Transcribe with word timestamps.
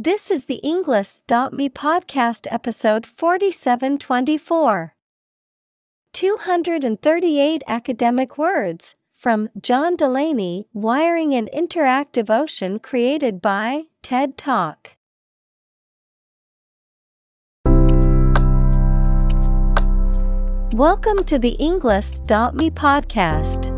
This 0.00 0.30
is 0.30 0.44
the 0.44 0.60
Englist.me 0.62 1.70
podcast 1.70 2.46
episode 2.52 3.04
4724. 3.04 4.94
238 6.12 7.62
academic 7.66 8.38
words 8.38 8.94
from 9.12 9.48
John 9.60 9.96
Delaney 9.96 10.68
Wiring 10.72 11.34
an 11.34 11.48
Interactive 11.52 12.30
Ocean 12.30 12.78
created 12.78 13.42
by 13.42 13.86
TED 14.00 14.38
Talk. 14.38 14.92
Welcome 20.76 21.24
to 21.24 21.40
the 21.40 21.56
Englist.me 21.58 22.70
podcast. 22.70 23.77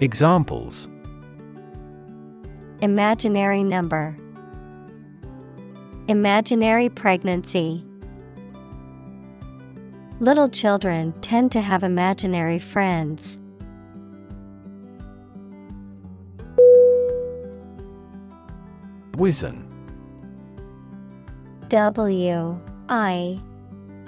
Examples. 0.00 0.88
Imaginary 2.82 3.64
number. 3.64 4.14
Imaginary 6.06 6.90
pregnancy. 6.90 7.82
Little 10.20 10.50
children 10.50 11.14
tend 11.22 11.50
to 11.52 11.62
have 11.62 11.82
imaginary 11.82 12.58
friends. 12.58 13.38
Wizen. 19.12 19.64
W 21.68 22.60
I 22.90 23.40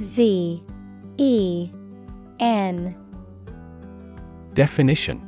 Z 0.02 0.62
E 1.16 1.70
N. 2.40 2.94
Definition 4.52 5.27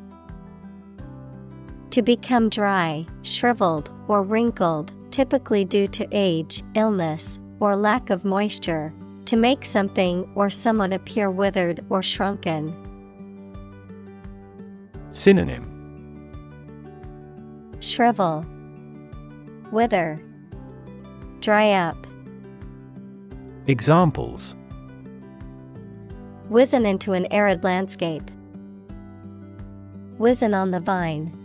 To 1.91 2.03
become 2.03 2.49
dry, 2.49 3.05
shriveled, 3.23 3.91
or 4.07 4.23
wrinkled, 4.23 4.93
typically 5.11 5.65
due 5.65 5.89
to 5.89 6.07
age, 6.13 6.63
illness, 6.77 7.41
or 7.59 7.75
lack 7.75 8.11
of 8.11 8.25
moisture, 8.25 8.93
to 9.25 9.37
make 9.37 9.65
something 9.65 10.31
or 10.37 10.51
someone 10.51 10.93
appear 10.93 11.33
withered 11.33 11.85
or 11.91 12.01
shrunken. 12.01 12.73
Synonym 15.11 15.67
Shrivel, 17.81 18.47
wither, 19.73 20.23
dry 21.41 21.73
up. 21.73 22.07
Examples 23.67 24.55
Wizen 26.49 26.87
into 26.87 27.15
an 27.15 27.27
arid 27.33 27.65
landscape. 27.65 28.31
Wizen 30.19 30.55
on 30.55 30.71
the 30.71 30.81
vine. 30.81 31.40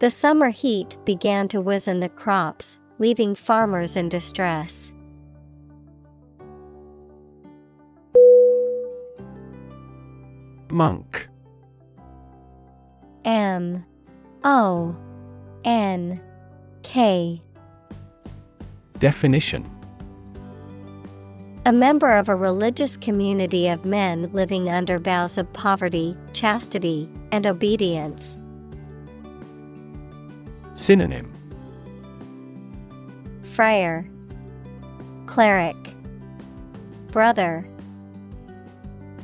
The 0.00 0.10
summer 0.10 0.50
heat 0.50 0.96
began 1.04 1.48
to 1.48 1.62
wizen 1.62 2.00
the 2.00 2.08
crops, 2.08 2.78
leaving 2.98 3.34
farmers 3.34 3.96
in 3.96 4.08
distress. 4.08 4.92
Monk. 10.68 11.28
M. 13.24 13.84
O. 14.42 14.96
N. 15.64 16.20
K. 16.82 17.40
Definition. 18.98 19.70
A 21.66 21.72
member 21.72 22.12
of 22.12 22.28
a 22.28 22.34
religious 22.34 22.96
community 22.96 23.68
of 23.68 23.84
men 23.84 24.30
living 24.32 24.68
under 24.68 24.98
vows 24.98 25.38
of 25.38 25.50
poverty, 25.52 26.16
chastity, 26.32 27.08
and 27.32 27.46
obedience. 27.46 28.38
Synonym. 30.74 31.32
Friar, 33.42 34.08
Cleric, 35.26 35.76
Brother, 37.08 37.66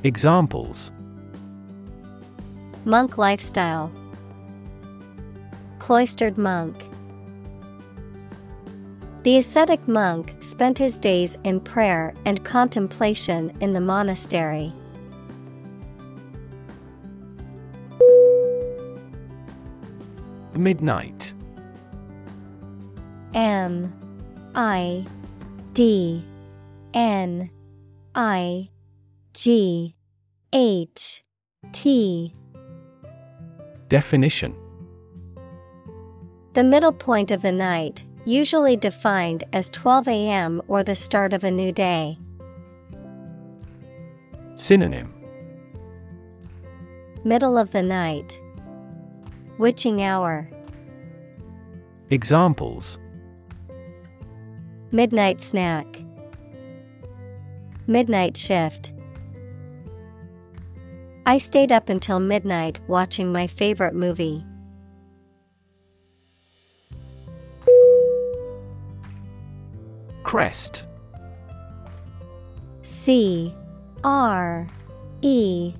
Examples. 0.02 0.92
Monk 2.86 3.18
lifestyle, 3.18 3.92
Cloistered 5.78 6.38
monk. 6.38 6.76
The 9.24 9.36
ascetic 9.36 9.86
monk 9.86 10.34
spent 10.40 10.78
his 10.78 10.98
days 10.98 11.36
in 11.44 11.60
prayer 11.60 12.14
and 12.24 12.42
contemplation 12.44 13.54
in 13.60 13.74
the 13.74 13.80
monastery. 13.80 14.72
Midnight 20.54 21.34
M 23.34 23.92
I 24.54 25.06
D 25.72 26.24
N 26.94 27.50
I 28.14 28.68
G 29.34 29.94
H 30.52 31.22
T 31.70 32.32
Definition 33.88 34.54
The 36.54 36.64
middle 36.64 36.92
point 36.92 37.30
of 37.30 37.42
the 37.42 37.52
night, 37.52 38.02
usually 38.24 38.76
defined 38.76 39.44
as 39.52 39.70
12 39.70 40.08
a.m. 40.08 40.62
or 40.66 40.82
the 40.82 40.96
start 40.96 41.32
of 41.32 41.44
a 41.44 41.50
new 41.50 41.70
day. 41.70 42.18
Synonym 44.56 45.14
Middle 47.22 47.56
of 47.56 47.70
the 47.70 47.82
night. 47.82 48.40
Witching 49.58 50.02
hour. 50.02 50.50
Examples 52.08 52.98
Midnight 54.92 55.40
snack. 55.40 55.86
Midnight 57.86 58.36
shift. 58.36 58.92
I 61.26 61.38
stayed 61.38 61.70
up 61.70 61.88
until 61.88 62.18
midnight 62.18 62.80
watching 62.88 63.30
my 63.30 63.46
favorite 63.46 63.94
movie. 63.94 64.44
Crest. 70.24 70.86
C. 72.82 73.54
R. 74.02 74.66
E. 75.22 75.72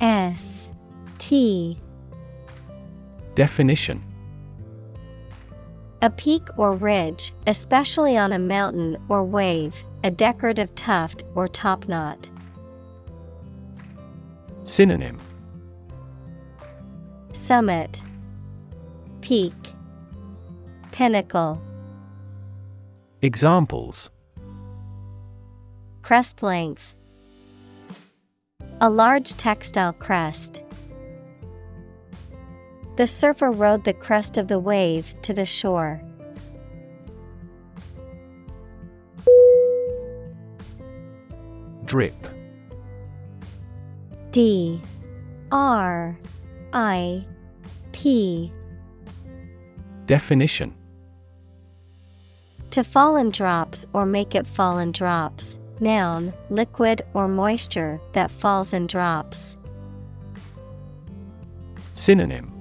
S. 0.00 0.70
T. 1.18 1.80
Definition 3.34 4.04
A 6.02 6.10
peak 6.10 6.46
or 6.58 6.72
ridge, 6.72 7.32
especially 7.46 8.16
on 8.16 8.32
a 8.32 8.38
mountain 8.38 8.98
or 9.08 9.24
wave, 9.24 9.84
a 10.04 10.10
decorative 10.10 10.74
tuft 10.74 11.24
or 11.34 11.48
topknot. 11.48 12.28
Synonym 14.64 15.18
Summit, 17.32 18.02
Peak, 19.20 19.54
Pinnacle. 20.92 21.60
Examples 23.22 24.10
Crest 26.02 26.42
length. 26.42 26.94
A 28.80 28.90
large 28.90 29.34
textile 29.34 29.92
crest. 29.92 30.62
The 32.96 33.06
surfer 33.06 33.50
rode 33.50 33.84
the 33.84 33.92
crest 33.92 34.38
of 34.38 34.48
the 34.48 34.58
wave 34.58 35.14
to 35.20 35.34
the 35.34 35.44
shore. 35.44 36.00
Drip 41.84 42.14
D 44.32 44.80
R 45.52 46.18
I 46.72 47.24
P 47.92 48.50
Definition 50.06 50.74
To 52.70 52.82
fall 52.82 53.16
in 53.16 53.30
drops 53.30 53.84
or 53.92 54.06
make 54.06 54.34
it 54.34 54.46
fall 54.46 54.78
in 54.78 54.90
drops. 54.92 55.58
Noun, 55.80 56.32
liquid 56.48 57.02
or 57.12 57.28
moisture 57.28 58.00
that 58.14 58.30
falls 58.30 58.72
in 58.72 58.86
drops. 58.86 59.58
Synonym 61.92 62.55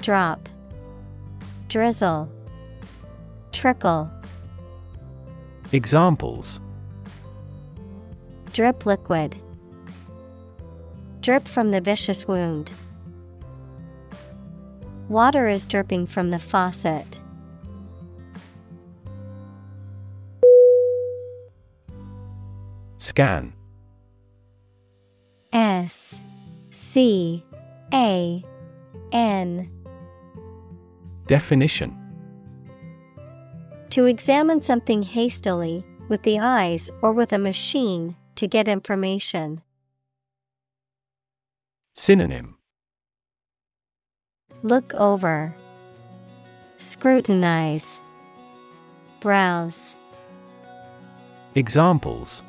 Drop, 0.00 0.48
Drizzle, 1.68 2.28
Trickle. 3.52 4.10
Examples 5.72 6.60
Drip 8.52 8.86
liquid. 8.86 9.36
Drip 11.20 11.46
from 11.46 11.72
the 11.72 11.80
vicious 11.80 12.28
wound. 12.28 12.72
Water 15.08 15.48
is 15.48 15.66
dripping 15.66 16.06
from 16.06 16.30
the 16.30 16.38
faucet. 16.38 17.20
Scan 22.98 23.52
S 25.52 26.20
C 26.70 27.44
A 27.92 28.44
N 29.12 29.70
Definition 31.26 31.96
To 33.90 34.04
examine 34.04 34.60
something 34.60 35.02
hastily, 35.02 35.84
with 36.08 36.22
the 36.22 36.38
eyes 36.38 36.88
or 37.02 37.12
with 37.12 37.32
a 37.32 37.38
machine, 37.38 38.14
to 38.36 38.46
get 38.46 38.68
information. 38.68 39.62
Synonym 41.94 42.58
Look 44.62 44.94
over, 44.94 45.54
Scrutinize, 46.78 48.00
Browse. 49.20 49.96
Examples 51.56 52.44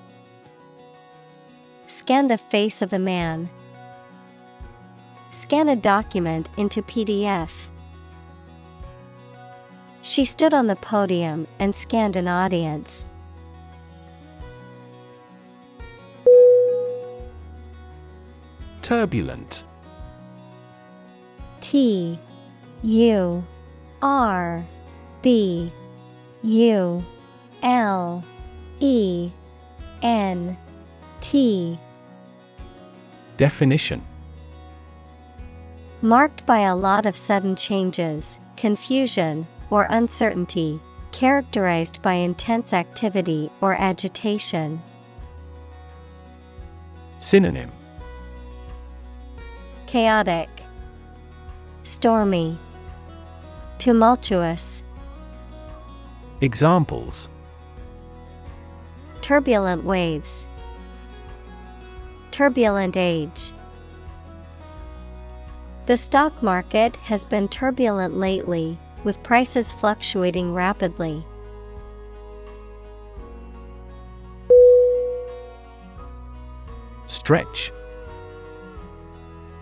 Scan 1.87 2.27
the 2.27 2.37
face 2.37 2.81
of 2.81 2.93
a 2.93 2.99
man. 2.99 3.49
Scan 5.31 5.69
a 5.69 5.75
document 5.75 6.49
into 6.57 6.83
PDF. 6.83 7.69
She 10.07 10.23
stood 10.23 10.53
on 10.53 10.67
the 10.67 10.77
podium 10.77 11.47
and 11.59 11.75
scanned 11.75 12.15
an 12.15 12.29
audience. 12.29 13.05
Turbulent. 18.81 19.65
T 21.59 22.17
U 22.83 23.43
R 24.01 24.65
B 25.21 25.73
U 26.41 27.03
L 27.61 28.23
E 28.79 29.29
N 30.01 30.55
T. 31.19 31.77
Definition. 33.35 34.01
Marked 36.01 36.45
by 36.45 36.59
a 36.59 36.77
lot 36.77 37.05
of 37.05 37.17
sudden 37.17 37.57
changes, 37.57 38.39
confusion, 38.55 39.45
or 39.69 39.87
uncertainty, 39.89 40.79
characterized 41.11 42.01
by 42.01 42.13
intense 42.13 42.73
activity 42.73 43.49
or 43.61 43.73
agitation. 43.73 44.81
Synonym. 47.19 47.71
Chaotic, 49.87 50.49
Stormy, 51.83 52.57
Tumultuous, 53.79 54.83
Examples. 56.41 57.29
Turbulent 59.21 59.83
waves, 59.83 60.45
Turbulent 62.29 62.95
age. 62.95 63.51
The 65.87 65.97
stock 65.97 66.43
market 66.43 66.95
has 66.97 67.25
been 67.25 67.47
turbulent 67.47 68.17
lately, 68.17 68.77
with 69.03 69.21
prices 69.23 69.71
fluctuating 69.71 70.53
rapidly. 70.53 71.25
Stretch 77.05 77.71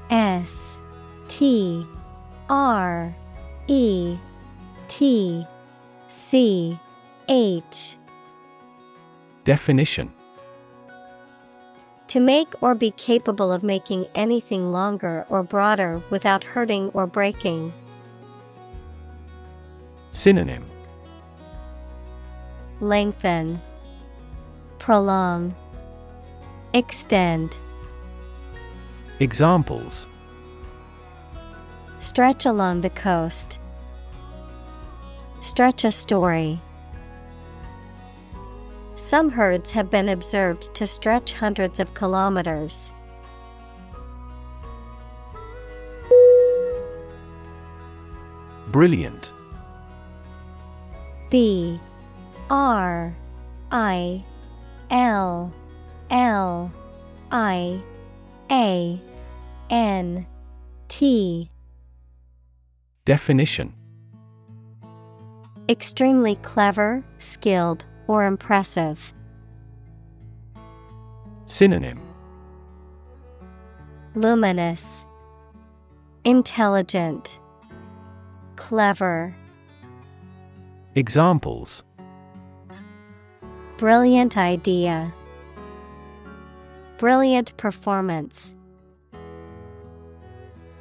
S 0.09 0.77
T 1.27 1.85
R 2.49 3.15
E 3.67 4.17
T 4.87 5.45
C 6.09 6.77
H 7.27 7.97
Definition 9.43 10.11
To 12.07 12.19
make 12.19 12.47
or 12.61 12.75
be 12.75 12.91
capable 12.91 13.51
of 13.51 13.63
making 13.63 14.05
anything 14.15 14.71
longer 14.71 15.25
or 15.29 15.43
broader 15.43 16.01
without 16.09 16.43
hurting 16.43 16.89
or 16.89 17.05
breaking. 17.05 17.73
Synonym 20.15 20.63
Lengthen, 22.79 23.59
Prolong, 24.79 25.53
Extend. 26.73 27.59
Examples 29.19 30.07
Stretch 31.99 32.45
along 32.45 32.79
the 32.79 32.89
coast. 32.91 33.59
Stretch 35.41 35.83
a 35.83 35.91
story. 35.91 36.61
Some 38.95 39.29
herds 39.29 39.71
have 39.71 39.91
been 39.91 40.07
observed 40.07 40.73
to 40.75 40.87
stretch 40.87 41.33
hundreds 41.33 41.81
of 41.81 41.93
kilometers. 41.93 42.93
Brilliant 48.71 49.34
B 51.35 51.77
R 52.49 53.13
I 53.69 54.23
L 54.89 55.53
L 56.09 56.71
I 57.29 57.81
A 58.49 58.97
N 59.69 60.25
T. 60.87 61.51
Definition. 63.03 63.73
Extremely 65.67 66.35
clever, 66.37 67.03
skilled, 67.17 67.83
or 68.07 68.25
impressive. 68.25 69.13
Synonym. 71.47 71.99
Luminous, 74.15 75.05
Intelligent, 76.23 77.41
Clever. 78.55 79.35
Examples 80.97 81.83
Brilliant 83.77 84.37
idea. 84.37 85.13
Brilliant 86.97 87.57
performance. 87.57 88.55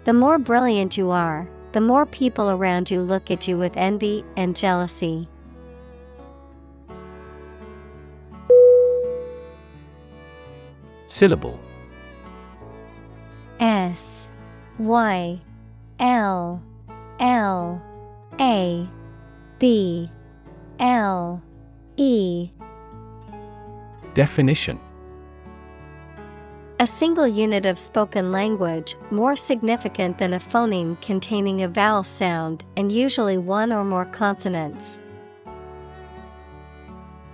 The 0.05 0.13
more 0.13 0.39
brilliant 0.39 0.97
you 0.97 1.11
are, 1.11 1.49
the 1.73 1.81
more 1.81 2.07
people 2.07 2.51
around 2.51 2.93
you 2.93 3.03
look 3.03 3.33
at 3.33 3.49
you 3.49 3.59
with 3.59 3.77
envy 3.77 4.25
and 4.37 4.55
jealousy. 4.55 5.29
Syllable 11.09 11.59
S 13.59 14.29
Y 14.79 15.41
L 15.99 16.63
L 17.19 17.83
A 18.39 18.89
B 19.65 20.11
L 20.79 21.43
E 21.97 22.51
Definition 24.13 24.79
A 26.81 26.87
single 26.87 27.27
unit 27.27 27.65
of 27.65 27.79
spoken 27.79 28.31
language, 28.31 28.95
more 29.11 29.37
significant 29.37 30.19
than 30.19 30.35
a 30.35 30.39
phoneme 30.39 31.01
containing 31.01 31.63
a 31.63 31.69
vowel 31.69 32.03
sound 32.03 32.63
and 32.77 32.93
usually 32.93 33.39
one 33.39 33.73
or 33.73 33.87
more 33.87 34.05
consonants. 34.05 35.01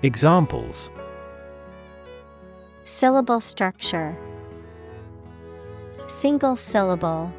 Examples 0.05 0.89
Syllable 2.85 3.41
structure 3.41 4.17
Single 6.07 6.55
syllable. 6.55 7.33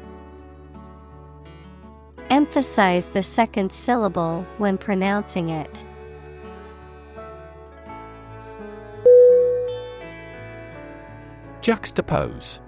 Emphasize 2.32 3.10
the 3.10 3.22
second 3.22 3.70
syllable 3.70 4.46
when 4.56 4.78
pronouncing 4.78 5.50
it. 5.50 5.84
Juxtapose. 11.60 12.60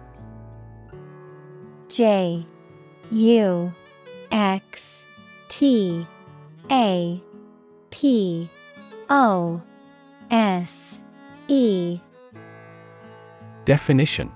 J 1.88 2.46
U 3.10 3.72
X 4.30 5.02
T 5.48 6.06
A 6.70 7.22
P 7.88 8.50
O 9.08 9.62
S 10.30 11.00
E. 11.48 12.00
Definition. 13.64 14.30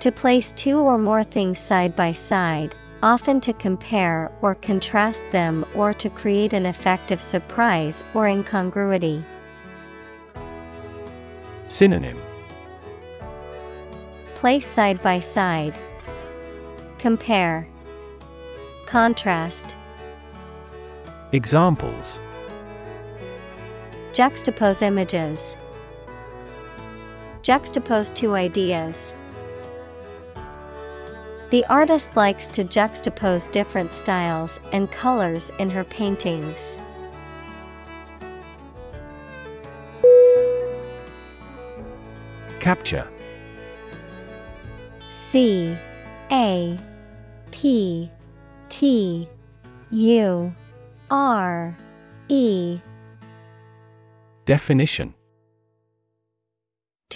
To 0.00 0.10
place 0.10 0.52
two 0.52 0.78
or 0.78 0.96
more 0.96 1.22
things 1.22 1.58
side 1.58 1.94
by 1.94 2.12
side, 2.12 2.74
often 3.06 3.40
to 3.40 3.52
compare 3.52 4.32
or 4.42 4.56
contrast 4.56 5.24
them 5.30 5.64
or 5.76 5.94
to 5.94 6.10
create 6.10 6.52
an 6.52 6.66
effect 6.66 7.12
of 7.12 7.20
surprise 7.20 8.02
or 8.14 8.26
incongruity. 8.26 9.24
Synonym 11.68 12.20
Place 14.34 14.66
side 14.66 15.00
by 15.02 15.20
side. 15.20 15.78
Compare. 16.98 17.68
Contrast. 18.86 19.76
Examples 21.30 22.18
Juxtapose 24.14 24.82
images. 24.82 25.56
Juxtapose 27.42 28.12
two 28.12 28.34
ideas. 28.34 29.14
The 31.50 31.64
artist 31.66 32.16
likes 32.16 32.48
to 32.50 32.64
juxtapose 32.64 33.50
different 33.52 33.92
styles 33.92 34.58
and 34.72 34.90
colors 34.90 35.52
in 35.60 35.70
her 35.70 35.84
paintings. 35.84 36.76
Capture. 42.58 43.06
C. 45.10 45.76
A. 46.32 46.76
P. 47.52 48.10
T. 48.68 49.28
U. 49.90 50.52
R. 51.10 51.76
E. 52.28 52.80
Definition 54.46 55.14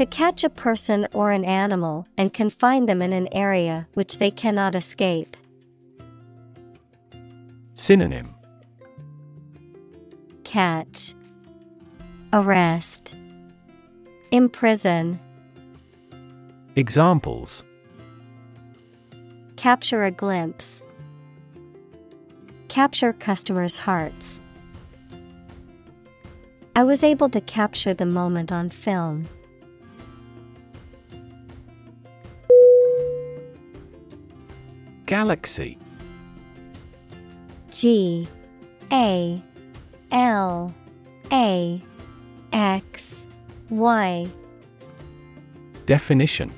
To 0.01 0.07
catch 0.07 0.45
a 0.45 0.49
person 0.49 1.07
or 1.13 1.31
an 1.31 1.45
animal 1.45 2.07
and 2.17 2.33
confine 2.33 2.87
them 2.87 3.03
in 3.03 3.13
an 3.13 3.29
area 3.33 3.87
which 3.93 4.17
they 4.17 4.31
cannot 4.31 4.75
escape. 4.75 5.37
Synonym 7.75 8.35
Catch, 10.43 11.13
Arrest, 12.33 13.15
Imprison, 14.33 15.21
Examples 16.77 17.63
Capture 19.57 20.05
a 20.05 20.11
glimpse, 20.11 20.83
Capture 22.69 23.13
customers' 23.13 23.77
hearts. 23.77 24.41
I 26.75 26.85
was 26.85 27.05
able 27.05 27.29
to 27.29 27.43
capture 27.43 27.93
the 27.93 28.07
moment 28.07 28.51
on 28.51 28.71
film. 28.71 29.29
Galaxy 35.11 35.77
G 37.73 38.29
A 38.93 39.43
L 40.13 40.73
A 41.33 41.83
X 42.53 43.27
Y 43.71 44.31
Definition 45.85 46.53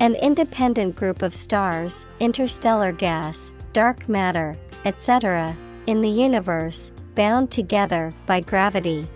An 0.00 0.16
independent 0.16 0.96
group 0.96 1.22
of 1.22 1.32
stars, 1.32 2.04
interstellar 2.18 2.90
gas, 2.90 3.52
dark 3.72 4.08
matter, 4.08 4.56
etc., 4.84 5.56
in 5.86 6.00
the 6.00 6.10
universe, 6.10 6.90
bound 7.14 7.52
together 7.52 8.12
by 8.26 8.40
gravity. 8.40 9.06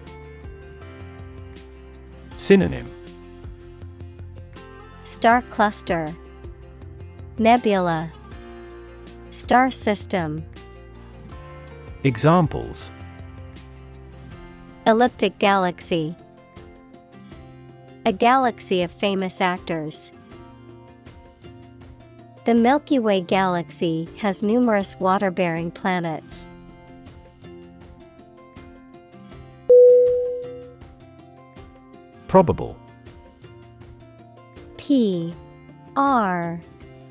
Synonym 2.37 2.89
Star 5.03 5.43
cluster, 5.43 6.15
Nebula, 7.43 8.09
Star 9.33 9.69
system, 9.73 10.45
Examples 12.05 12.93
Elliptic 14.87 15.41
galaxy. 15.41 16.15
A 18.07 18.13
galaxy 18.13 18.83
of 18.83 18.93
famous 18.93 19.41
actors. 19.41 20.13
The 22.45 22.55
Milky 22.55 23.01
Way 23.01 23.23
galaxy 23.23 24.09
has 24.19 24.45
numerous 24.45 24.95
water 25.01 25.33
bearing 25.33 25.73
planets. 25.73 26.47
Probable 32.29 32.77
P 34.77 35.35
R 35.97 36.61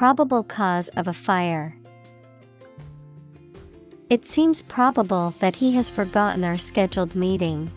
Probable 0.00 0.42
cause 0.42 0.88
of 0.96 1.06
a 1.08 1.12
fire. 1.12 1.76
It 4.08 4.24
seems 4.24 4.62
probable 4.62 5.34
that 5.40 5.56
he 5.56 5.72
has 5.72 5.90
forgotten 5.90 6.42
our 6.42 6.56
scheduled 6.56 7.14
meeting. 7.14 7.70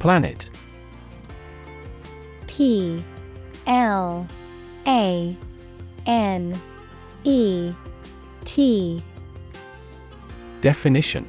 Planet. 0.00 0.50
P. 2.48 3.04
L. 3.68 4.26
A. 4.88 5.36
N. 6.04 6.60
E. 7.22 7.72
T. 8.44 9.00
Definition 10.60 11.28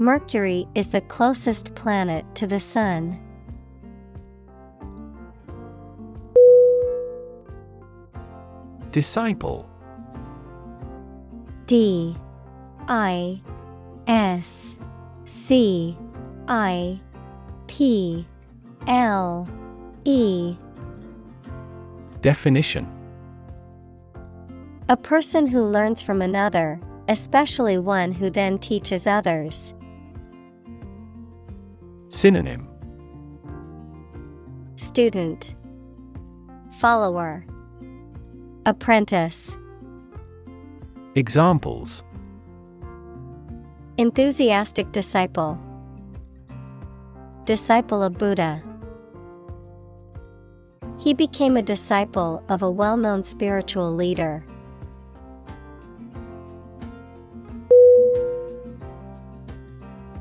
Mercury 0.00 0.68
is 0.76 0.88
the 0.88 1.00
closest 1.00 1.74
planet 1.74 2.24
to 2.36 2.46
the 2.46 2.60
Sun. 2.60 3.18
Disciple 8.92 9.68
D 11.66 12.16
I 12.86 13.40
S 14.06 14.76
C 15.26 15.98
I 16.46 17.00
P 17.66 18.24
L 18.86 19.48
E 20.04 20.56
Definition 22.20 22.86
A 24.88 24.96
person 24.96 25.48
who 25.48 25.64
learns 25.64 26.00
from 26.00 26.22
another, 26.22 26.80
especially 27.08 27.78
one 27.78 28.12
who 28.12 28.30
then 28.30 28.58
teaches 28.60 29.04
others. 29.04 29.74
Synonym. 32.10 32.66
Student. 34.76 35.54
Follower. 36.78 37.44
Apprentice. 38.64 39.56
Examples. 41.14 42.02
Enthusiastic 43.98 44.90
disciple. 44.92 45.58
Disciple 47.44 48.02
of 48.02 48.16
Buddha. 48.16 48.62
He 50.98 51.12
became 51.12 51.56
a 51.56 51.62
disciple 51.62 52.42
of 52.48 52.62
a 52.62 52.70
well 52.70 52.96
known 52.96 53.22
spiritual 53.22 53.92
leader. 53.94 54.44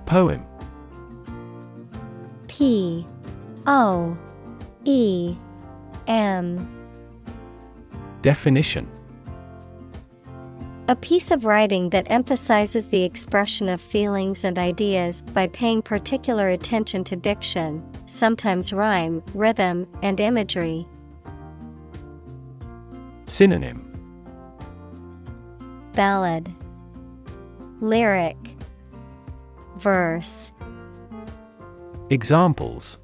Poem 0.05 0.46
P 2.57 3.05
O 3.67 4.17
E 4.83 5.35
M. 6.07 6.67
Definition. 8.23 8.89
A 10.87 10.95
piece 10.95 11.29
of 11.29 11.45
writing 11.45 11.91
that 11.91 12.09
emphasizes 12.09 12.87
the 12.87 13.03
expression 13.03 13.69
of 13.69 13.79
feelings 13.79 14.43
and 14.43 14.57
ideas 14.57 15.21
by 15.21 15.45
paying 15.49 15.83
particular 15.83 16.49
attention 16.49 17.03
to 17.03 17.15
diction, 17.15 17.87
sometimes 18.07 18.73
rhyme, 18.73 19.21
rhythm, 19.35 19.87
and 20.01 20.19
imagery. 20.19 20.87
Synonym. 23.25 23.83
Ballad. 25.93 26.51
Lyric. 27.81 28.37
Verse 29.75 30.51
Examples 32.09 32.99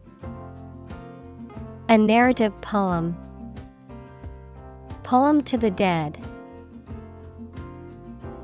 A 1.90 1.98
narrative 1.98 2.54
poem. 2.62 3.18
Poem 5.04 5.42
to 5.44 5.58
the 5.58 5.70
Dead. 5.70 6.18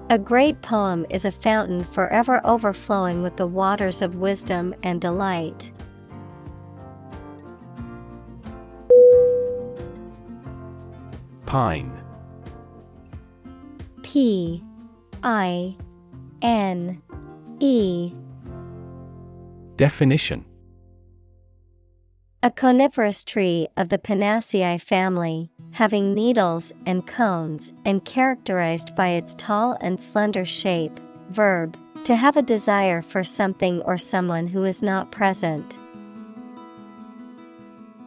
A 0.09 0.19
great 0.19 0.61
poem 0.61 1.05
is 1.09 1.23
a 1.23 1.31
fountain 1.31 1.81
forever 1.85 2.41
overflowing 2.43 3.23
with 3.23 3.37
the 3.37 3.47
waters 3.47 4.01
of 4.01 4.15
wisdom 4.15 4.75
and 4.83 4.99
delight. 4.99 5.71
Pine 11.45 12.03
P 14.03 14.61
I 15.23 15.77
N 16.41 17.01
E 17.61 18.13
Definition 19.77 20.43
A 22.41 22.49
coniferous 22.49 23.25
tree 23.25 23.67
of 23.75 23.89
the 23.89 23.97
Pinaceae 23.97 24.79
family, 24.79 25.51
having 25.71 26.13
needles 26.13 26.71
and 26.85 27.05
cones 27.05 27.73
and 27.83 28.05
characterized 28.05 28.95
by 28.95 29.09
its 29.09 29.35
tall 29.35 29.77
and 29.81 29.99
slender 29.99 30.45
shape. 30.45 31.01
Verb, 31.31 31.77
to 32.05 32.15
have 32.15 32.37
a 32.37 32.41
desire 32.41 33.01
for 33.01 33.25
something 33.25 33.81
or 33.81 33.97
someone 33.97 34.47
who 34.47 34.63
is 34.63 34.81
not 34.81 35.11
present. 35.11 35.77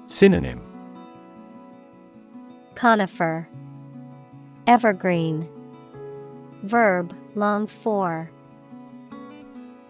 Synonym 0.07 0.63
Conifer 2.75 3.47
Evergreen 4.67 5.47
Verb, 6.63 7.15
long 7.35 7.67
for. 7.67 8.31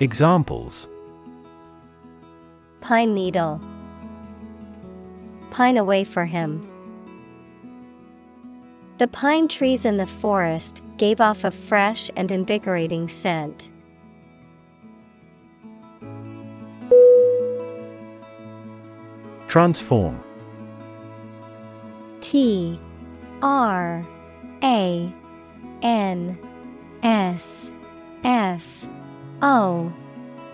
Examples 0.01 0.89
Pine 2.81 3.15
needle. 3.15 3.61
Pine 5.53 5.77
away 5.77 6.03
for 6.03 6.25
him. 6.25 6.67
The 8.97 9.07
pine 9.07 9.49
trees 9.49 9.85
in 9.85 9.99
the 9.99 10.07
forest 10.07 10.83
gave 10.97 11.21
off 11.21 11.45
a 11.45 11.51
fresh 11.51 12.11
and 12.17 12.33
invigorating 12.33 13.07
scent. 13.07 13.69
Transform 19.49 20.25
T 22.23 22.81
R 23.43 24.07
A 24.63 25.13
N 25.83 26.39
S 27.03 27.71
F 28.25 28.87
O 29.43 29.93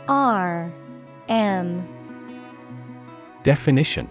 R 0.08 0.72
M 1.28 1.86
Definition 3.44 4.10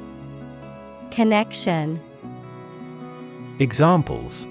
Connection 1.11 1.99
Examples 3.59 4.47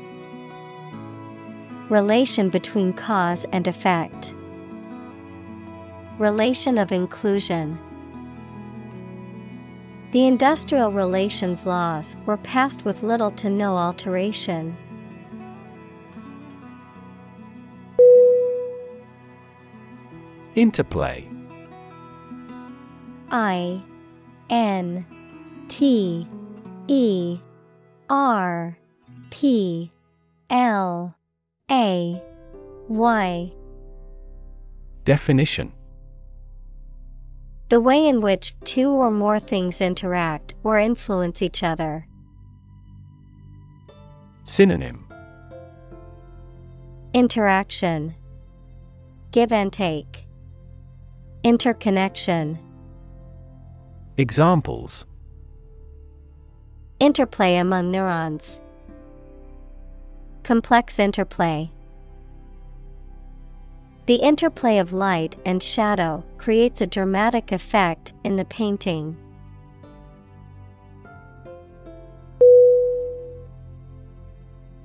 Relation 1.89 2.51
between 2.51 2.93
cause 2.93 3.47
and 3.51 3.67
effect. 3.67 4.35
Relation 6.19 6.77
of 6.77 6.93
inclusion. 6.93 7.79
The 10.13 10.27
industrial 10.27 10.93
relations 10.93 11.65
laws 11.65 12.15
were 12.27 12.37
passed 12.37 12.85
with 12.85 13.03
little 13.03 13.31
to 13.33 13.49
no 13.49 13.79
alteration. 13.79 14.77
Interplay 20.55 21.27
I 23.31 23.83
N 24.51 25.07
T 25.69 26.29
E 26.93 27.39
R 28.09 28.77
P 29.31 29.93
L 30.51 31.15
A 31.71 32.21
Y 32.89 33.53
Definition 35.05 35.73
The 37.69 37.81
way 37.81 38.05
in 38.09 38.21
which 38.21 38.59
two 38.65 38.91
or 38.91 39.13
more 39.13 39.39
things 39.39 39.81
interact 39.81 40.57
or 40.65 40.81
influence 40.81 41.43
each 41.43 41.63
other. 41.63 42.09
Synonym 44.43 45.07
Interaction 47.15 48.17
Give 49.31 49.53
and 49.53 49.73
take. 49.73 50.27
Interconnection. 51.45 52.59
Examples 54.17 55.07
Interplay 57.01 57.57
among 57.57 57.91
neurons. 57.91 58.61
Complex 60.43 60.99
interplay. 60.99 61.71
The 64.05 64.17
interplay 64.17 64.77
of 64.77 64.93
light 64.93 65.39
and 65.47 65.63
shadow 65.63 66.23
creates 66.37 66.83
a 66.83 66.87
dramatic 66.87 67.53
effect 67.53 68.13
in 68.23 68.37
the 68.37 68.45
painting. 68.45 69.17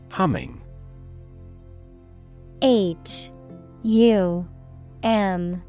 Humming 0.10 0.62
H 2.62 3.30
U 3.84 4.48
M 5.04 5.62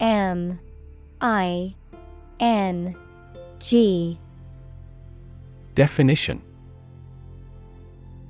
M 0.00 0.58
I 1.20 1.74
N 2.40 2.96
G 3.58 4.18
Definition 5.74 6.42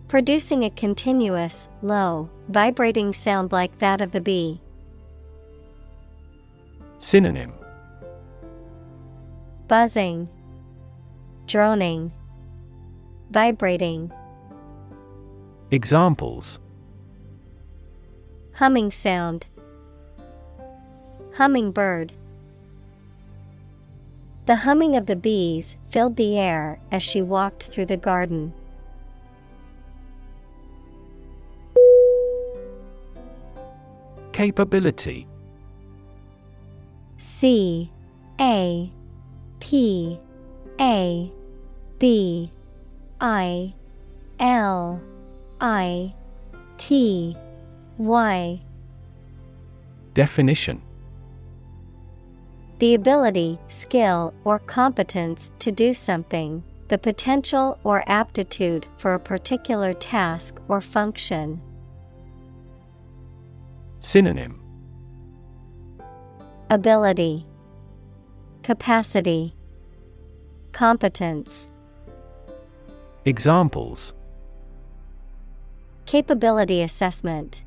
Producing 0.07 0.63
a 0.63 0.71
continuous, 0.71 1.69
low, 1.83 2.31
vibrating 2.49 3.13
sound 3.13 3.51
like 3.51 3.79
that 3.79 4.01
of 4.01 4.13
the 4.13 4.21
bee. 4.21 4.61
Synonym 6.99 7.53
Buzzing, 9.67 10.29
droning, 11.47 12.13
vibrating. 13.31 14.13
Examples 15.73 16.61
Humming 18.55 18.91
sound. 18.93 19.47
Hummingbird. 21.35 22.13
The 24.45 24.57
humming 24.57 24.97
of 24.97 25.07
the 25.07 25.15
bees 25.15 25.77
filled 25.89 26.17
the 26.17 26.37
air 26.37 26.81
as 26.91 27.03
she 27.03 27.23
walked 27.23 27.63
through 27.65 27.87
the 27.87 27.97
garden. 27.97 28.53
Capability. 34.33 35.29
C 37.19 37.93
A 38.41 38.91
P 39.61 40.19
A 40.81 41.31
B 42.01 42.51
I 43.21 43.75
L 44.41 45.01
I 45.61 46.15
T 46.79 47.37
Y. 47.97 48.61
Definition 50.15 50.83
The 52.83 52.95
ability, 52.95 53.61
skill, 53.69 54.35
or 54.43 54.59
competence 54.59 55.53
to 55.61 55.71
do 55.71 55.95
something, 55.95 56.65
the 56.89 56.99
potential 56.99 57.79
or 57.85 58.03
aptitude 58.09 58.87
for 58.97 59.15
a 59.15 59.21
particular 59.21 59.93
task 59.93 60.59
or 60.67 60.81
function. 60.81 61.61
Synonym 64.01 64.61
Ability, 66.71 67.47
Capacity, 68.65 69.55
Competence. 70.73 71.69
Examples 73.25 74.13
Capability 76.05 76.83
assessment, 76.83 77.63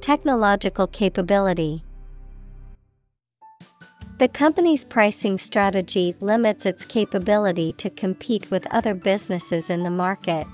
Technological 0.00 0.86
capability. 0.86 1.82
The 4.18 4.28
company's 4.28 4.82
pricing 4.82 5.36
strategy 5.36 6.16
limits 6.20 6.64
its 6.64 6.86
capability 6.86 7.74
to 7.74 7.90
compete 7.90 8.50
with 8.50 8.66
other 8.70 8.94
businesses 8.94 9.68
in 9.68 9.82
the 9.82 9.90
market. 9.90 10.46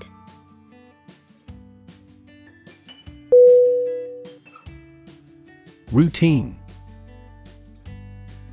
Routine. 5.93 6.57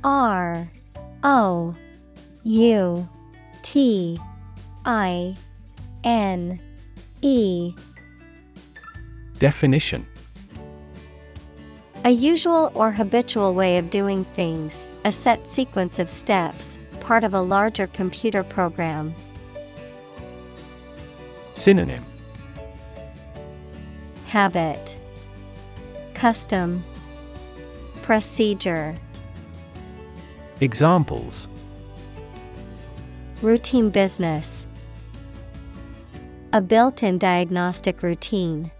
R 0.03 0.71
O 1.23 1.75
U 2.43 3.09
T 3.63 4.17
I 4.85 5.35
N 6.05 6.61
E. 7.21 7.73
Definition 9.39 10.07
A 12.03 12.09
usual 12.09 12.71
or 12.73 12.89
habitual 12.89 13.53
way 13.53 13.77
of 13.77 13.91
doing 13.91 14.25
things, 14.25 14.87
a 15.05 15.11
set 15.11 15.47
sequence 15.47 15.99
of 15.99 16.09
steps, 16.09 16.79
part 16.99 17.23
of 17.23 17.35
a 17.35 17.41
larger 17.41 17.85
computer 17.85 18.43
program. 18.43 19.13
Synonym 21.53 22.03
Habit, 24.25 24.97
Custom, 26.15 26.83
Procedure. 28.01 28.97
Examples 30.59 31.47
Routine 33.43 33.91
business. 33.91 34.65
A 36.51 36.61
built 36.61 37.03
in 37.03 37.19
diagnostic 37.19 38.01
routine. 38.01 38.71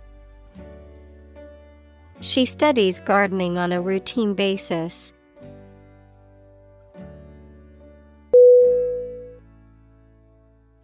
She 2.21 2.45
studies 2.45 2.99
gardening 3.01 3.57
on 3.57 3.71
a 3.71 3.81
routine 3.81 4.35
basis. 4.35 5.11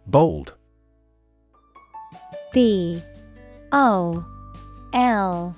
Bold 0.08 0.54
B 2.52 3.02
O 3.70 4.24
L 4.92 5.54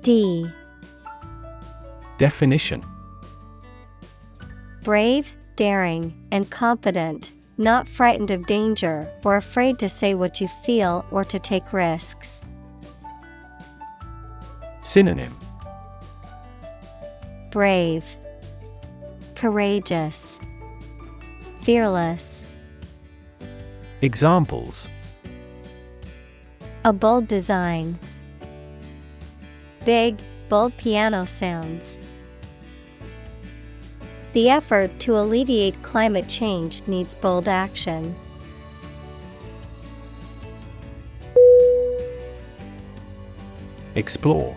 D. 0.00 0.50
Definition 2.16 2.84
Brave, 4.82 5.34
daring, 5.56 6.14
and 6.32 6.48
confident, 6.48 7.32
not 7.58 7.86
frightened 7.86 8.30
of 8.30 8.46
danger 8.46 9.12
or 9.24 9.36
afraid 9.36 9.78
to 9.80 9.90
say 9.90 10.14
what 10.14 10.40
you 10.40 10.48
feel 10.48 11.04
or 11.10 11.22
to 11.24 11.38
take 11.38 11.74
risks. 11.74 12.40
Synonym 14.88 15.36
Brave, 17.50 18.16
Courageous, 19.34 20.40
Fearless. 21.60 22.46
Examples 24.00 24.88
A 26.86 26.94
bold 26.94 27.28
design. 27.28 27.98
Big, 29.84 30.22
bold 30.48 30.74
piano 30.78 31.26
sounds. 31.26 31.98
The 34.32 34.48
effort 34.48 34.98
to 35.00 35.18
alleviate 35.18 35.82
climate 35.82 36.28
change 36.28 36.80
needs 36.86 37.14
bold 37.14 37.46
action. 37.46 38.16
Explore 43.94 44.56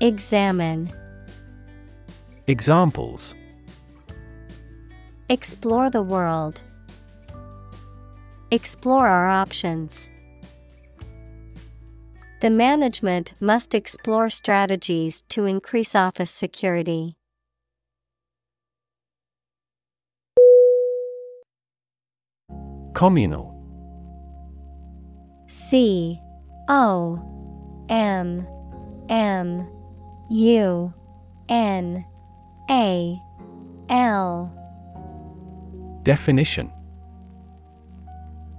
Examine, 0.00 0.92
Examples. 2.46 3.34
Explore 5.28 5.88
the 5.90 6.02
world, 6.02 6.62
Explore 8.50 9.08
our 9.08 9.28
options. 9.28 10.10
The 12.40 12.50
management 12.50 13.32
must 13.40 13.74
explore 13.74 14.28
strategies 14.28 15.22
to 15.30 15.46
increase 15.46 15.94
office 15.94 16.30
security. 16.30 17.16
Communal. 22.92 23.50
C 25.48 26.20
O 26.68 27.18
M 27.88 28.46
M 29.08 29.66
U 30.34 30.92
N 31.48 32.04
A 32.68 33.22
L. 33.88 34.52
Definition 36.02 36.72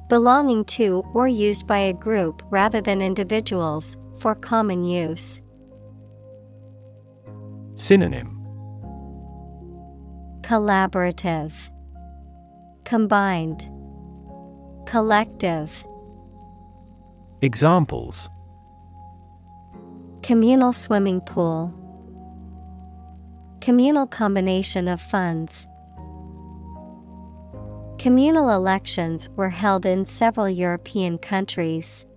Belonging 0.07 0.63
to 0.65 1.03
or 1.13 1.27
used 1.27 1.67
by 1.67 1.79
a 1.79 1.91
group 1.91 2.41
rather 2.49 2.79
than 2.79 3.01
individuals, 3.01 3.97
for 4.19 4.35
common 4.35 4.85
use. 4.85 5.41
Synonym 7.75 8.41
Collaborative, 10.43 11.51
Combined, 12.85 13.69
Collective. 14.85 15.85
Examples 17.41 18.29
Communal 20.25 20.73
swimming 20.73 21.21
pool, 21.21 21.71
Communal 23.61 24.07
combination 24.07 24.87
of 24.87 24.99
funds. 24.99 25.67
Communal 27.99 28.49
elections 28.49 29.29
were 29.35 29.49
held 29.51 29.85
in 29.85 30.03
several 30.03 30.49
European 30.49 31.19
countries. 31.19 32.07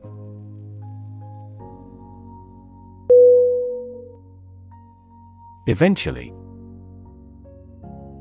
Eventually 5.66 6.32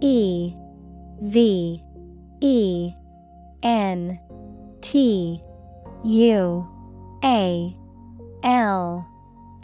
E 0.02 0.54
V 1.21 1.82
E 2.41 2.91
N 3.63 4.19
T 4.82 5.41
U 6.04 6.67
A 7.23 7.78
L 8.43 9.17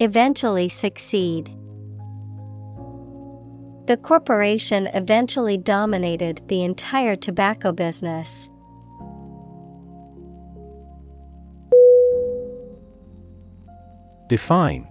eventually 0.00 0.68
succeed. 0.68 1.46
The 3.86 3.96
corporation 3.96 4.86
eventually 4.88 5.56
dominated 5.56 6.42
the 6.48 6.62
entire 6.62 7.16
tobacco 7.16 7.72
business. 7.72 8.48
Define. 14.28 14.86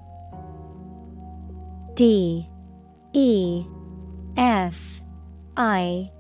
D. 1.94 2.50
E. 3.14 3.66
F. 4.36 5.02
I. 5.56 6.12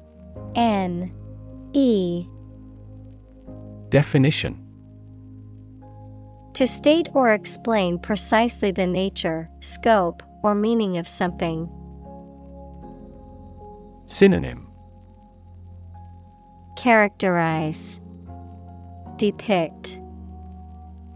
N. 0.55 1.11
E. 1.73 2.27
Definition 3.89 4.66
To 6.57 6.65
state 6.65 7.09
or 7.13 7.33
explain 7.33 7.99
precisely 7.99 8.71
the 8.71 8.87
nature, 8.87 9.47
scope, 9.59 10.23
or 10.41 10.55
meaning 10.55 10.97
of 10.97 11.07
something. 11.07 11.69
Synonym 14.07 14.67
Characterize, 16.75 18.01
Depict, 19.17 19.99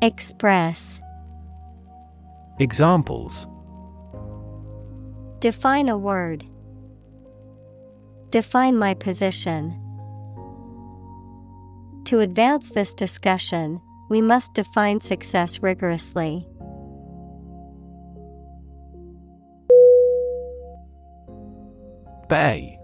Express. 0.03 1.01
Examples 2.59 3.47
Define 5.39 5.89
a 5.89 5.97
word. 5.97 6.45
Define 8.29 8.77
my 8.77 8.93
position. 8.93 9.71
To 12.03 12.19
advance 12.19 12.69
this 12.69 12.93
discussion, 12.93 13.81
we 14.11 14.19
must 14.19 14.53
define 14.53 14.99
success 14.99 15.63
rigorously. 15.63 16.45
Bay. 22.27 22.77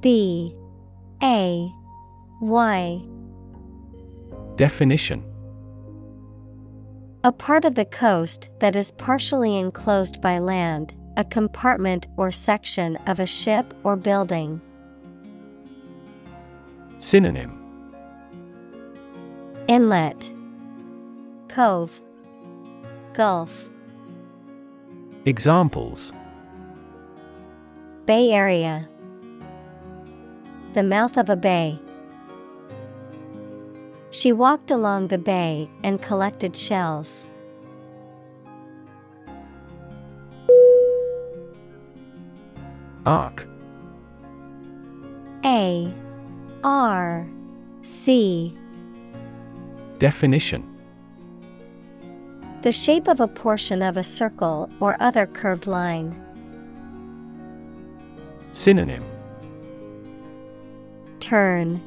B. 0.00 0.56
A. 1.22 1.70
Y. 2.40 3.02
Definition. 4.54 5.22
A 7.22 7.30
part 7.30 7.66
of 7.66 7.74
the 7.74 7.84
coast 7.84 8.48
that 8.60 8.74
is 8.74 8.90
partially 8.92 9.58
enclosed 9.58 10.22
by 10.22 10.38
land, 10.38 10.94
a 11.18 11.24
compartment 11.24 12.06
or 12.16 12.32
section 12.32 12.96
of 13.06 13.20
a 13.20 13.26
ship 13.26 13.74
or 13.84 13.96
building. 13.96 14.62
Synonym 16.98 17.55
Inlet. 19.68 20.32
Cove. 21.48 22.00
Gulf. 23.14 23.68
Examples. 25.24 26.12
Bay 28.04 28.30
Area. 28.30 28.88
The 30.74 30.84
mouth 30.84 31.16
of 31.16 31.28
a 31.28 31.34
bay. 31.34 31.80
She 34.10 34.30
walked 34.30 34.70
along 34.70 35.08
the 35.08 35.18
bay 35.18 35.68
and 35.82 36.00
collected 36.00 36.56
shells. 36.56 37.26
Arc. 43.04 43.48
A 45.44 45.92
R 46.62 47.26
C 47.82 48.56
Definition 49.98 50.62
The 52.60 52.72
shape 52.72 53.08
of 53.08 53.20
a 53.20 53.28
portion 53.28 53.80
of 53.80 53.96
a 53.96 54.04
circle 54.04 54.68
or 54.78 54.96
other 55.00 55.26
curved 55.26 55.66
line. 55.66 56.14
Synonym 58.52 59.04
Turn 61.20 61.80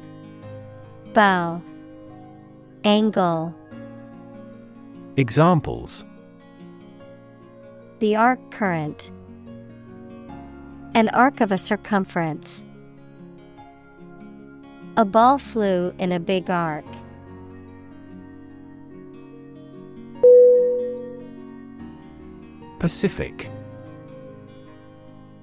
Bow 1.12 1.62
Angle 2.82 3.54
Examples 5.16 6.04
The 8.00 8.16
arc 8.16 8.40
current. 8.50 9.12
An 10.94 11.08
arc 11.10 11.40
of 11.40 11.52
a 11.52 11.58
circumference. 11.58 12.64
A 14.96 15.04
ball 15.04 15.38
flew 15.38 15.94
in 15.98 16.10
a 16.10 16.18
big 16.18 16.50
arc. 16.50 16.84
Pacific. 22.80 23.50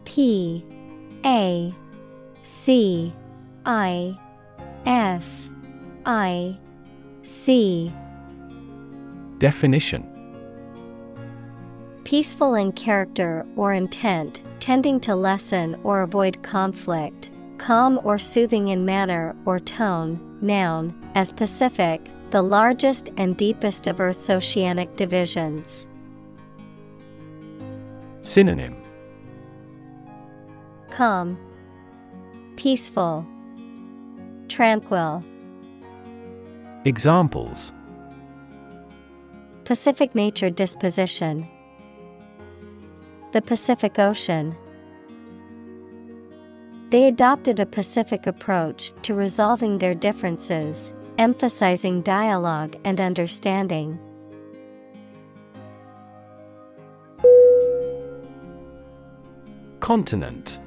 P 0.06 0.66
A 1.24 1.74
C 2.44 3.14
I 3.64 4.18
F 4.88 5.50
I 6.06 6.58
C. 7.22 7.94
Definition. 9.38 10.04
Peaceful 12.04 12.56
in 12.56 12.72
character 12.72 13.46
or 13.56 13.74
intent, 13.74 14.42
tending 14.60 15.00
to 15.02 15.16
lessen 15.16 15.80
or 15.84 16.02
avoid 16.02 16.42
conflict, 16.42 17.30
calm 17.60 18.00
or 18.04 18.18
soothing 18.18 18.70
in 18.70 18.84
manner 18.84 19.36
or 19.46 19.60
tone, 19.60 20.20
noun, 20.42 20.92
as 21.14 21.32
Pacific, 21.32 22.10
the 22.32 22.42
largest 22.42 23.12
and 23.18 23.38
deepest 23.38 23.86
of 23.86 24.00
Earth's 24.00 24.32
oceanic 24.32 24.96
divisions. 24.96 25.86
Synonym 28.28 28.76
Calm, 30.90 31.38
Peaceful, 32.58 33.26
Tranquil. 34.50 35.24
Examples 36.84 37.72
Pacific 39.64 40.14
nature 40.14 40.50
disposition. 40.50 41.48
The 43.32 43.42
Pacific 43.42 43.98
Ocean. 43.98 44.58
They 46.90 47.08
adopted 47.08 47.62
a 47.62 47.66
Pacific 47.66 48.28
approach 48.28 48.92
to 49.04 49.14
resolving 49.14 49.78
their 49.78 49.94
differences, 49.94 50.94
emphasizing 51.18 52.02
dialogue 52.02 52.76
and 52.84 53.00
understanding. 53.00 53.98
Continent. 59.88 60.60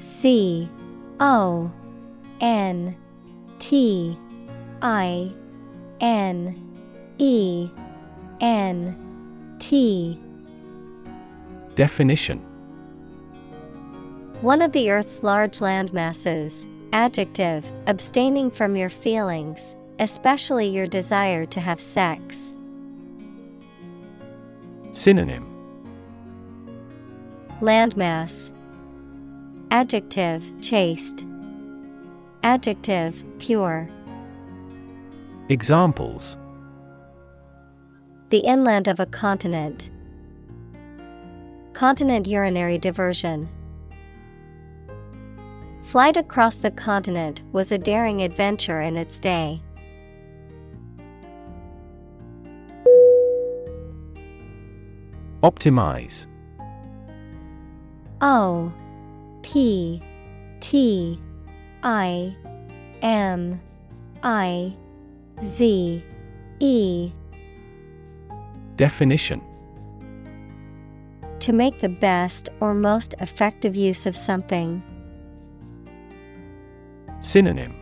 C 0.00 0.68
O 1.20 1.70
N 2.40 2.96
T 3.60 4.18
I 4.82 5.32
N 6.00 6.76
E 7.18 7.70
N 8.40 9.56
T. 9.60 10.20
Definition. 11.76 12.40
One 14.40 14.60
of 14.60 14.72
the 14.72 14.90
Earth's 14.90 15.22
large 15.22 15.60
land 15.60 15.92
masses. 15.92 16.66
Adjective, 16.92 17.70
abstaining 17.86 18.50
from 18.50 18.74
your 18.74 18.90
feelings, 18.90 19.76
especially 20.00 20.66
your 20.66 20.88
desire 20.88 21.46
to 21.46 21.60
have 21.60 21.80
sex. 21.80 22.54
Synonym 24.90 25.49
Landmass. 27.60 28.50
Adjective, 29.70 30.50
chaste. 30.62 31.26
Adjective, 32.42 33.22
pure. 33.38 33.86
Examples 35.50 36.38
The 38.30 38.38
inland 38.38 38.88
of 38.88 38.98
a 38.98 39.04
continent. 39.04 39.90
Continent 41.74 42.26
urinary 42.26 42.78
diversion. 42.78 43.46
Flight 45.82 46.16
across 46.16 46.54
the 46.56 46.70
continent 46.70 47.42
was 47.52 47.72
a 47.72 47.78
daring 47.78 48.22
adventure 48.22 48.80
in 48.80 48.96
its 48.96 49.20
day. 49.20 49.60
Optimize 55.42 56.26
O 58.20 58.72
P 59.42 60.02
T 60.60 61.18
I 61.82 62.36
M 63.02 63.60
I 64.22 64.76
Z 65.42 66.04
E. 66.60 67.12
Definition. 68.76 69.42
To 71.40 71.52
make 71.54 71.80
the 71.80 71.88
best 71.88 72.50
or 72.60 72.74
most 72.74 73.14
effective 73.20 73.74
use 73.74 74.06
of 74.06 74.14
something. 74.14 74.82
Synonym. 77.22 77.74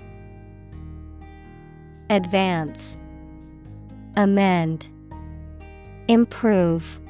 Advance. 2.11 2.97
Amend. 4.17 4.89
Improve. 6.07 7.01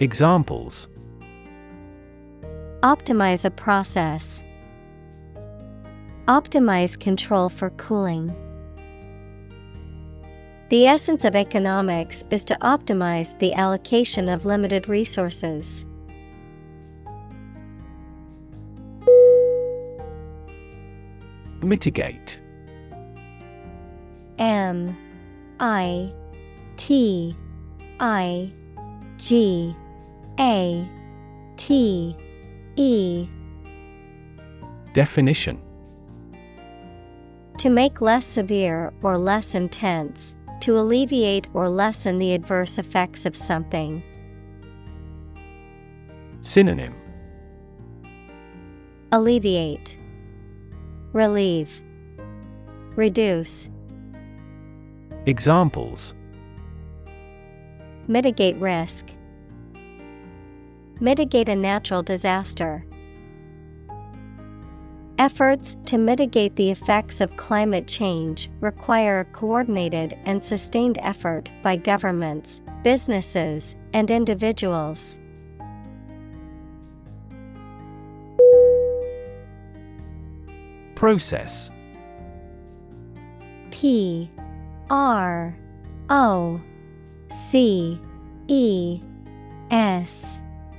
Examples 0.00 0.88
Optimize 2.84 3.46
a 3.46 3.50
process. 3.50 4.42
Optimize 6.26 7.00
control 7.00 7.48
for 7.48 7.70
cooling. 7.70 8.30
The 10.68 10.86
essence 10.86 11.24
of 11.24 11.34
economics 11.34 12.24
is 12.30 12.44
to 12.44 12.58
optimize 12.60 13.38
the 13.38 13.54
allocation 13.54 14.28
of 14.28 14.44
limited 14.44 14.90
resources. 14.90 15.86
Mitigate 21.62 22.42
M 24.38 24.94
I 25.58 26.12
T 26.76 27.34
I 27.98 28.52
G 29.16 29.74
A 30.38 30.86
T 31.56 32.14
E. 32.76 33.28
Definition. 34.92 35.60
To 37.58 37.70
make 37.70 38.00
less 38.00 38.26
severe 38.26 38.92
or 39.02 39.16
less 39.16 39.54
intense, 39.54 40.34
to 40.60 40.78
alleviate 40.78 41.48
or 41.54 41.68
lessen 41.68 42.18
the 42.18 42.34
adverse 42.34 42.78
effects 42.78 43.26
of 43.26 43.36
something. 43.36 44.02
Synonym. 46.42 46.94
Alleviate, 49.12 49.96
Relieve, 51.12 51.80
Reduce, 52.96 53.70
Examples. 55.26 56.14
Mitigate 58.08 58.56
risk, 58.56 59.08
Mitigate 61.00 61.48
a 61.48 61.56
natural 61.56 62.02
disaster. 62.02 62.86
Efforts 65.18 65.76
to 65.86 65.98
mitigate 65.98 66.54
the 66.56 66.70
effects 66.70 67.20
of 67.20 67.36
climate 67.36 67.86
change 67.86 68.48
require 68.60 69.20
a 69.20 69.24
coordinated 69.24 70.16
and 70.24 70.44
sustained 70.44 70.98
effort 71.02 71.50
by 71.62 71.76
governments, 71.76 72.60
businesses, 72.82 73.74
and 73.92 74.10
individuals. 74.10 75.18
Process 80.94 81.70
P 83.70 84.30
R 84.90 85.56
O 86.08 86.60
C 87.30 88.00
E 88.48 89.00
S 89.70 90.38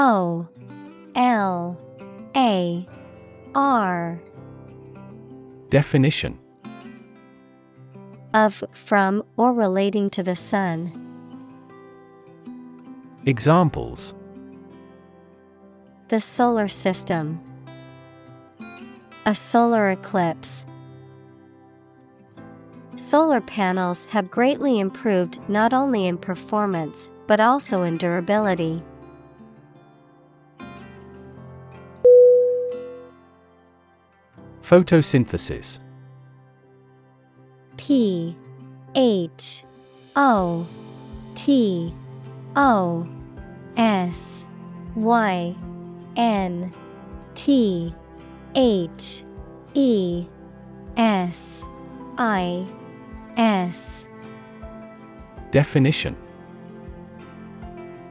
O 0.00 0.46
L 1.16 1.76
A 2.36 2.86
R 3.52 4.22
Definition 5.70 6.38
of, 8.32 8.62
from, 8.70 9.24
or 9.36 9.52
relating 9.52 10.08
to 10.10 10.22
the 10.22 10.36
sun. 10.36 10.92
Examples 13.26 14.14
The 16.06 16.20
solar 16.20 16.68
system. 16.68 17.40
A 19.26 19.34
solar 19.34 19.90
eclipse. 19.90 20.64
Solar 22.94 23.40
panels 23.40 24.04
have 24.04 24.30
greatly 24.30 24.78
improved 24.78 25.40
not 25.48 25.72
only 25.72 26.06
in 26.06 26.18
performance, 26.18 27.08
but 27.26 27.40
also 27.40 27.82
in 27.82 27.96
durability. 27.96 28.80
Photosynthesis. 34.68 35.78
P 37.78 38.36
H 38.94 39.64
O 40.14 40.66
T 41.34 41.94
O 42.54 43.08
S 43.78 44.44
Y 44.94 45.56
N 46.16 46.70
T 47.34 47.94
H 48.54 49.24
E 49.72 50.26
S 50.98 51.64
I 52.18 52.66
S. 53.38 54.04
Definition 55.50 56.14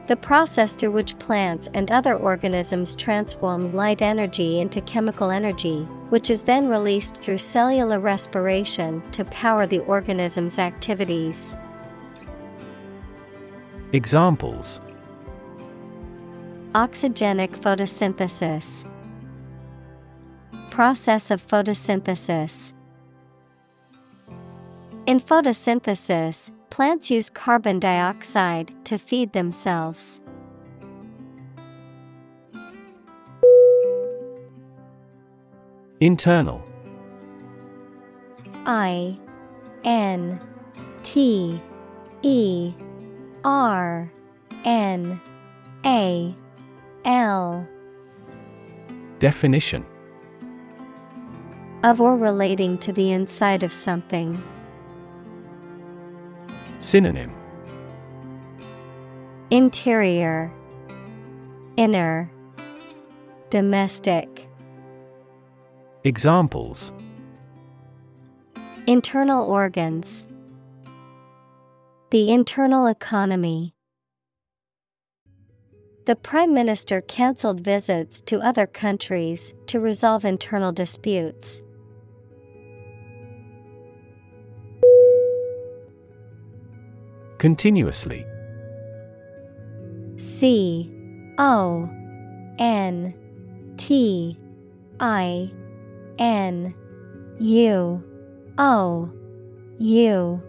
The 0.08 0.16
process 0.16 0.74
through 0.74 0.92
which 0.92 1.18
plants 1.18 1.68
and 1.74 1.90
other 1.90 2.14
organisms 2.14 2.96
transform 2.96 3.74
light 3.74 4.00
energy 4.00 4.58
into 4.58 4.80
chemical 4.80 5.30
energy, 5.30 5.82
which 6.08 6.30
is 6.30 6.42
then 6.42 6.66
released 6.66 7.22
through 7.22 7.36
cellular 7.36 8.00
respiration 8.00 9.02
to 9.10 9.26
power 9.26 9.66
the 9.66 9.80
organism's 9.80 10.58
activities. 10.58 11.58
Examples 13.92 14.80
Oxygenic 16.72 17.50
photosynthesis, 17.50 18.88
Process 20.70 21.30
of 21.30 21.46
photosynthesis. 21.46 22.72
In 25.04 25.20
photosynthesis, 25.20 26.50
Plants 26.70 27.10
use 27.10 27.28
carbon 27.30 27.78
dioxide 27.80 28.72
to 28.84 28.98
feed 28.98 29.32
themselves. 29.32 30.20
Internal 36.00 36.62
I 38.66 39.18
N 39.84 40.40
T 41.02 41.60
E 42.22 42.72
R 43.42 44.12
N 44.64 45.20
A 45.84 46.34
L 47.04 47.66
Definition 49.18 49.84
of 51.84 52.00
or 52.00 52.16
relating 52.16 52.76
to 52.78 52.92
the 52.92 53.12
inside 53.12 53.62
of 53.62 53.72
something. 53.72 54.42
Synonym. 56.80 57.34
Interior. 59.50 60.52
Inner. 61.76 62.30
Domestic. 63.50 64.48
Examples. 66.04 66.92
Internal 68.86 69.44
organs. 69.44 70.26
The 72.10 72.30
internal 72.30 72.86
economy. 72.86 73.74
The 76.06 76.16
Prime 76.16 76.54
Minister 76.54 77.00
cancelled 77.02 77.60
visits 77.60 78.20
to 78.22 78.40
other 78.40 78.66
countries 78.66 79.52
to 79.66 79.80
resolve 79.80 80.24
internal 80.24 80.72
disputes. 80.72 81.60
Continuously. 87.38 88.26
C 90.16 90.90
O 91.38 91.88
N 92.58 93.14
T 93.76 94.36
I 94.98 95.50
N 96.18 96.74
U 97.38 98.02
O 98.58 99.10
U 99.78 100.42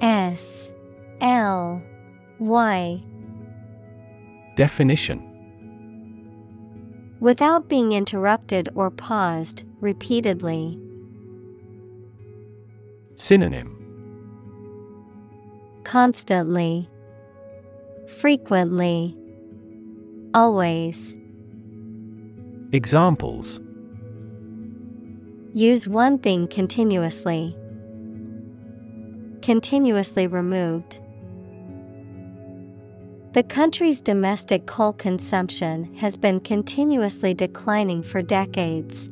S 0.00 0.70
L 1.20 1.82
Y. 2.38 3.02
Definition 4.56 5.26
Without 7.20 7.68
being 7.68 7.92
interrupted 7.92 8.70
or 8.74 8.90
paused 8.90 9.64
repeatedly. 9.80 10.78
Synonym 13.16 13.79
Constantly, 15.84 16.88
frequently, 18.06 19.16
always. 20.34 21.16
Examples 22.72 23.60
Use 25.52 25.88
one 25.88 26.18
thing 26.18 26.46
continuously, 26.46 27.56
continuously 29.42 30.28
removed. 30.28 31.00
The 33.32 33.42
country's 33.42 34.00
domestic 34.00 34.66
coal 34.66 34.92
consumption 34.92 35.94
has 35.96 36.16
been 36.16 36.40
continuously 36.40 37.34
declining 37.34 38.02
for 38.02 38.22
decades. 38.22 39.10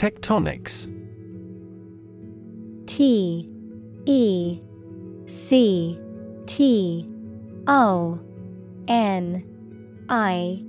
Tectonics. 0.00 0.86
T 2.86 3.50
E 4.06 4.60
C 5.26 6.00
T 6.46 7.06
O 7.66 8.18
N 8.88 9.44
I 10.08 10.64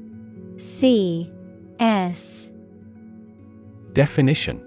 C 0.58 1.32
S. 1.80 2.50
Definition. 3.94 4.60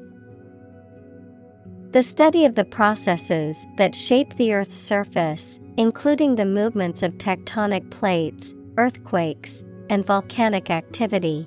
The 1.91 2.03
study 2.03 2.47
of 2.47 2.55
the 2.55 2.65
processes 2.65 3.67
that 3.77 3.95
shape 3.95 4.35
the 4.37 4.55
Earth's 4.55 4.75
surface, 4.75 5.61
including 5.77 6.37
the 6.37 6.47
movements 6.47 7.03
of 7.03 7.12
tectonic 7.19 7.91
plates, 7.91 8.55
earthquakes, 8.79 9.62
and 9.91 10.07
volcanic 10.07 10.71
activity. 10.71 11.47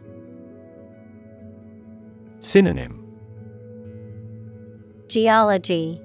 Synonym 2.42 3.07
Geology. 5.08 6.02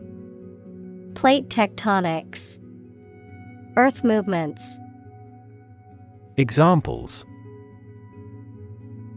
Plate 1.15 1.49
tectonics. 1.49 2.57
Earth 3.77 4.05
movements. 4.05 4.77
Examples. 6.37 7.25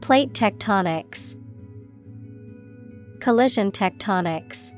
Plate 0.02 0.34
tectonics. 0.34 1.36
Collision 3.20 3.72
tectonics. 3.72 4.72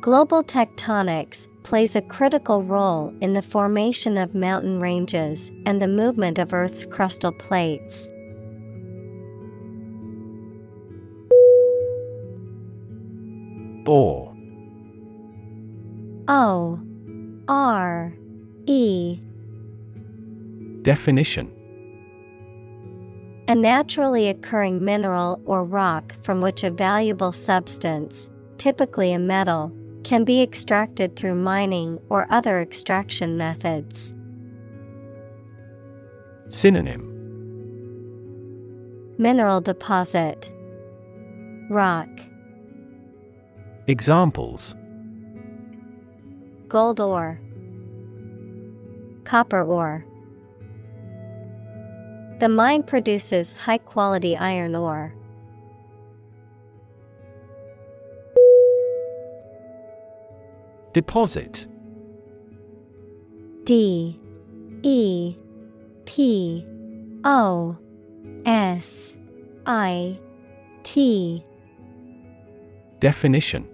Global 0.00 0.42
tectonics 0.42 1.46
plays 1.62 1.94
a 1.94 2.02
critical 2.02 2.64
role 2.64 3.14
in 3.20 3.32
the 3.32 3.42
formation 3.42 4.18
of 4.18 4.34
mountain 4.34 4.80
ranges 4.80 5.52
and 5.66 5.80
the 5.80 5.86
movement 5.86 6.36
of 6.36 6.52
Earth's 6.52 6.84
crustal 6.84 7.38
plates. 7.38 8.08
Ore 13.86 14.34
O 16.28 16.80
R 17.48 18.14
E. 18.66 19.18
Definition. 20.82 21.50
A 23.48 23.54
naturally 23.54 24.28
occurring 24.28 24.84
mineral 24.84 25.40
or 25.44 25.64
rock 25.64 26.14
from 26.22 26.40
which 26.40 26.62
a 26.62 26.70
valuable 26.70 27.32
substance, 27.32 28.30
typically 28.56 29.12
a 29.12 29.18
metal, 29.18 29.72
can 30.04 30.24
be 30.24 30.42
extracted 30.42 31.16
through 31.16 31.34
mining 31.34 31.98
or 32.08 32.26
other 32.30 32.60
extraction 32.60 33.36
methods. 33.36 34.14
Synonym. 36.48 37.08
Mineral 39.18 39.60
deposit. 39.60 40.50
Rock 41.68 42.08
Examples. 43.88 44.76
Gold 46.68 47.00
ore. 47.00 47.40
Copper 49.24 49.64
ore. 49.64 50.06
The 52.38 52.48
mine 52.48 52.84
produces 52.84 53.52
high 53.52 53.78
quality 53.78 54.36
iron 54.36 54.76
ore. 54.76 55.12
Deposit. 60.92 61.66
D. 63.64 64.20
E. 64.82 65.36
P. 66.04 66.64
O. 67.24 67.76
S. 68.46 69.14
I. 69.66 70.18
T. 70.84 71.44
Definition 73.00 73.71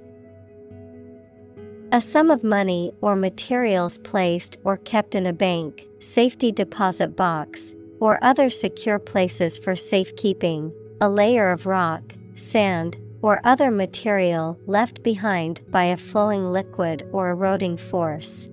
A 1.90 2.02
sum 2.02 2.30
of 2.30 2.44
money 2.44 2.92
or 3.00 3.16
materials 3.16 3.96
placed 3.96 4.58
or 4.62 4.76
kept 4.76 5.14
in 5.14 5.24
a 5.24 5.32
bank, 5.32 5.86
safety 6.00 6.52
deposit 6.52 7.16
box, 7.16 7.74
or 7.98 8.22
other 8.22 8.50
secure 8.50 8.98
places 8.98 9.56
for 9.56 9.74
safekeeping, 9.74 10.70
a 11.00 11.08
layer 11.08 11.50
of 11.50 11.64
rock, 11.64 12.02
sand, 12.34 12.98
or 13.22 13.40
other 13.42 13.70
material 13.70 14.58
left 14.66 15.02
behind 15.02 15.62
by 15.70 15.84
a 15.84 15.96
flowing 15.96 16.52
liquid 16.52 17.08
or 17.10 17.30
eroding 17.30 17.78
force. 17.78 18.50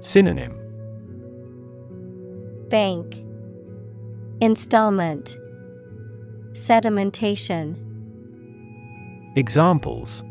Synonym. 0.00 0.56
Bank. 2.70 3.14
Installment. 4.40 5.36
Sedimentation. 6.54 7.76
Examples 9.36 10.24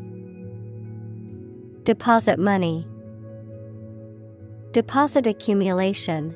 Deposit 1.83 2.39
money. 2.39 2.87
Deposit 4.71 5.27
accumulation. 5.27 6.33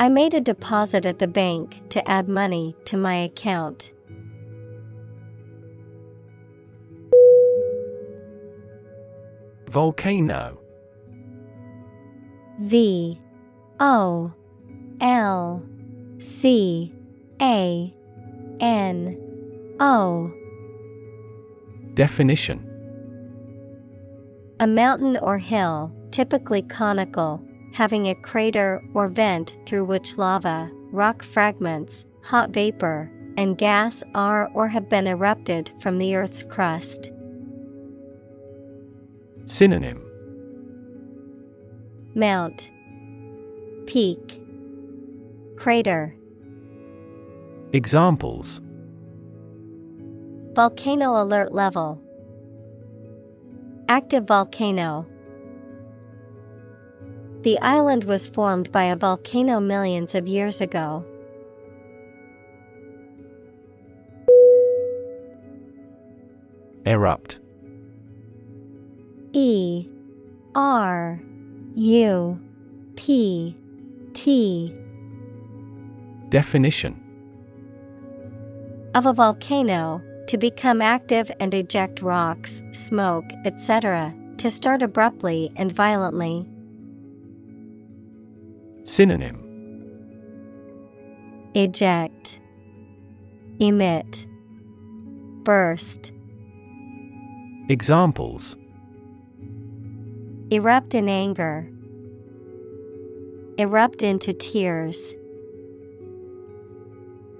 I 0.00 0.08
made 0.08 0.34
a 0.34 0.40
deposit 0.40 1.06
at 1.06 1.20
the 1.20 1.28
bank 1.28 1.88
to 1.90 2.10
add 2.10 2.28
money 2.28 2.74
to 2.86 2.96
my 2.96 3.14
account. 3.14 3.92
Volcano 9.68 10.58
V 12.62 13.20
O 13.78 14.32
L 15.00 15.62
C 16.18 16.92
A 17.40 17.94
N 18.58 19.76
O 19.78 20.32
Definition 21.94 22.73
A 24.60 24.66
mountain 24.68 25.16
or 25.16 25.36
hill, 25.36 25.92
typically 26.12 26.62
conical, 26.62 27.44
having 27.72 28.06
a 28.06 28.14
crater 28.14 28.84
or 28.94 29.08
vent 29.08 29.58
through 29.66 29.84
which 29.84 30.16
lava, 30.16 30.70
rock 30.92 31.24
fragments, 31.24 32.04
hot 32.22 32.50
vapor, 32.50 33.10
and 33.36 33.58
gas 33.58 34.04
are 34.14 34.48
or 34.54 34.68
have 34.68 34.88
been 34.88 35.08
erupted 35.08 35.72
from 35.80 35.98
the 35.98 36.14
Earth's 36.14 36.44
crust. 36.44 37.10
Synonym. 39.46 40.00
Mount. 42.14 42.70
Peak. 43.86 44.40
Crater. 45.56 46.14
Examples. 47.72 48.60
Volcano 50.54 51.20
alert 51.20 51.52
level 51.52 52.03
Active 53.88 54.24
volcano. 54.24 55.06
The 57.42 57.58
island 57.60 58.04
was 58.04 58.26
formed 58.26 58.72
by 58.72 58.84
a 58.84 58.96
volcano 58.96 59.60
millions 59.60 60.14
of 60.14 60.26
years 60.26 60.62
ago. 60.62 61.04
Erupt. 66.86 67.38
E 69.32 69.86
R 70.54 71.20
U 71.74 72.40
P 72.96 73.56
T. 74.14 74.74
Definition. 76.30 77.00
Of 78.94 79.04
a 79.04 79.12
volcano 79.12 80.00
to 80.26 80.38
become 80.38 80.80
active 80.80 81.30
and 81.40 81.52
eject 81.54 82.02
rocks, 82.02 82.62
smoke, 82.72 83.30
etc., 83.44 84.14
to 84.38 84.50
start 84.50 84.82
abruptly 84.82 85.52
and 85.56 85.72
violently. 85.72 86.46
Synonym 88.84 89.40
Eject, 91.54 92.40
Emit, 93.60 94.26
Burst. 95.44 96.12
Examples 97.68 98.56
Erupt 100.50 100.94
in 100.94 101.08
anger. 101.08 101.70
Erupt 103.56 104.02
into 104.02 104.32
tears. 104.32 105.14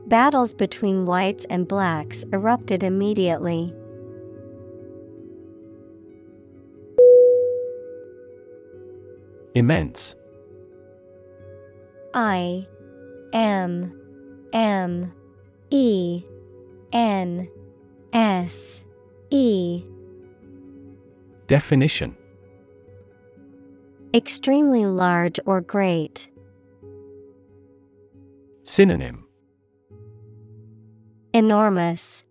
Battles 0.07 0.52
between 0.52 1.07
whites 1.07 1.46
and 1.48 1.66
blacks 1.66 2.24
erupted 2.32 2.82
immediately. 2.82 3.72
Immense 9.55 10.14
I 12.12 12.66
M 13.32 13.98
M 14.52 15.12
E 15.70 16.22
N 16.92 17.48
S 18.12 18.82
E 19.30 19.84
Definition 21.46 22.16
Extremely 24.12 24.86
large 24.86 25.40
or 25.46 25.61
great. 25.61 26.28
Synonym 28.64 29.23
Enormous, 31.35 32.22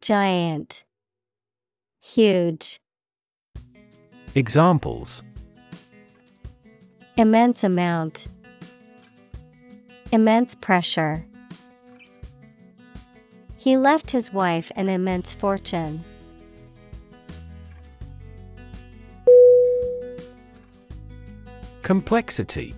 Giant, 0.00 0.82
Huge. 2.00 2.80
Examples 4.34 5.22
Immense 7.18 7.62
amount. 7.62 8.28
Immense 10.10 10.54
pressure. 10.54 11.26
He 13.58 13.76
left 13.76 14.10
his 14.10 14.32
wife 14.32 14.72
an 14.74 14.88
immense 14.88 15.34
fortune. 15.34 16.02
Complexity 21.82 22.74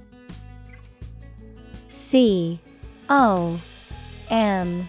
C 1.88 2.58
O 3.08 3.60
M 4.28 4.88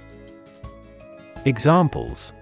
Examples 1.45 2.33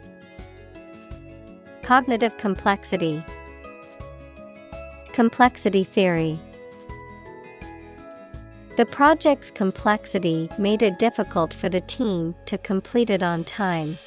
Cognitive 1.84 2.36
complexity, 2.36 3.24
Complexity 5.14 5.86
theory. 5.86 6.38
The 8.76 8.86
project's 8.86 9.52
complexity 9.52 10.50
made 10.58 10.82
it 10.82 11.00
difficult 11.00 11.54
for 11.54 11.70
the 11.70 11.80
team 11.80 12.36
to 12.46 12.58
complete 12.58 13.10
it 13.10 13.24
on 13.24 13.46
time. 13.46 13.98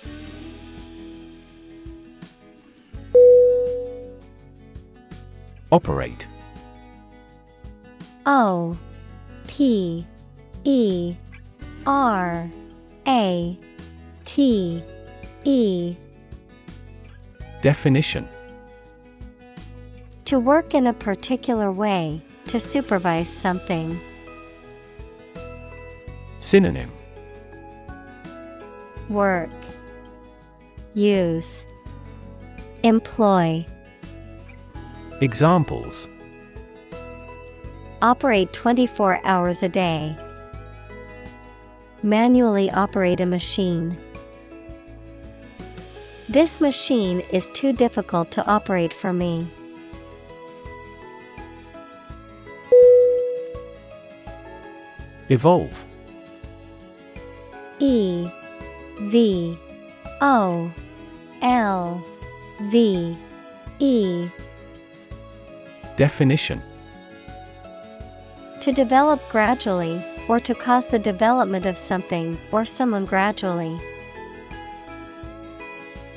Operate 5.71 6.27
O 8.27 8.77
P 9.47 10.07
E 10.65 11.15
R 11.87 12.51
A 13.07 13.59
T 14.35 14.83
E 15.45 15.95
Definition 17.61 18.27
To 20.25 20.41
work 20.41 20.73
in 20.73 20.87
a 20.87 20.95
particular 20.95 21.71
way, 21.71 22.23
to 22.47 22.59
supervise 22.59 23.29
something. 23.29 24.01
Synonym 26.39 26.91
Work, 29.11 29.51
Use, 30.95 31.67
Employ. 32.85 33.67
Examples 35.21 36.09
Operate 38.01 38.51
24 38.55 39.21
hours 39.27 39.63
a 39.63 39.69
day. 39.69 40.17
Manually 42.03 42.71
operate 42.71 43.21
a 43.21 43.27
machine. 43.27 43.99
This 46.33 46.63
machine 46.63 47.21
is 47.31 47.51
too 47.51 47.75
difficult 47.75 48.31
to 48.31 48.47
operate 48.47 48.95
for 48.95 49.13
me. 49.13 49.47
Evolve 55.29 55.85
E 57.81 58.31
V 59.03 59.59
O 60.23 60.73
L 61.43 62.03
V 62.63 63.15
E 63.79 64.29
Definition 65.97 66.63
To 68.61 68.73
develop 68.73 69.21
gradually, 69.29 70.03
or 70.29 70.41
to 70.41 70.55
cause 70.55 70.87
the 70.87 70.99
development 70.99 71.67
of 71.67 71.77
something 71.77 72.39
or 72.51 72.65
someone 72.65 73.05
gradually. 73.05 73.79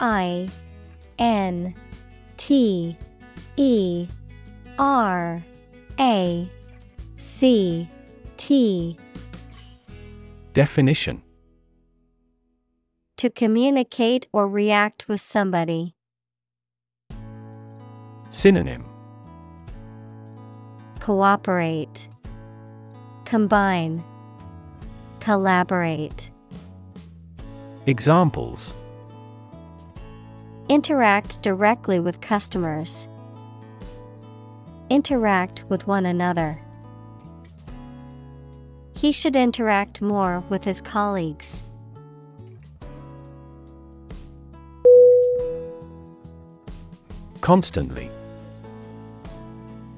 I 0.00 0.48
N 1.18 1.74
T 2.36 2.96
E 3.56 4.06
R 4.78 5.42
A 5.98 6.50
C 7.16 7.88
T. 8.36 8.96
Definition. 10.52 11.22
To 13.16 13.30
communicate 13.30 14.28
or 14.32 14.48
react 14.48 15.08
with 15.08 15.20
somebody. 15.20 15.94
Synonym. 18.30 18.84
Cooperate, 21.00 22.08
Combine, 23.24 24.04
Collaborate. 25.20 26.30
Examples 27.86 28.74
Interact 30.68 31.40
directly 31.40 31.98
with 31.98 32.20
customers. 32.20 33.08
Interact 34.90 35.64
with 35.70 35.86
one 35.86 36.04
another. 36.04 36.60
He 38.94 39.10
should 39.10 39.34
interact 39.34 40.02
more 40.02 40.44
with 40.50 40.64
his 40.64 40.82
colleagues. 40.82 41.62
Constantly 47.40 48.10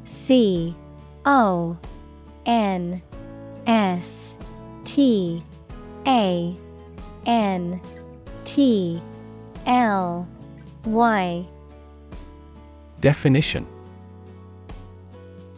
C 0.04 0.76
O 1.24 1.76
N 2.46 3.02
S 3.66 4.36
T 4.84 5.42
A 6.06 6.56
N 7.26 7.80
T 8.44 9.02
L 9.66 10.28
Y 10.84 11.46
Definition 13.00 13.66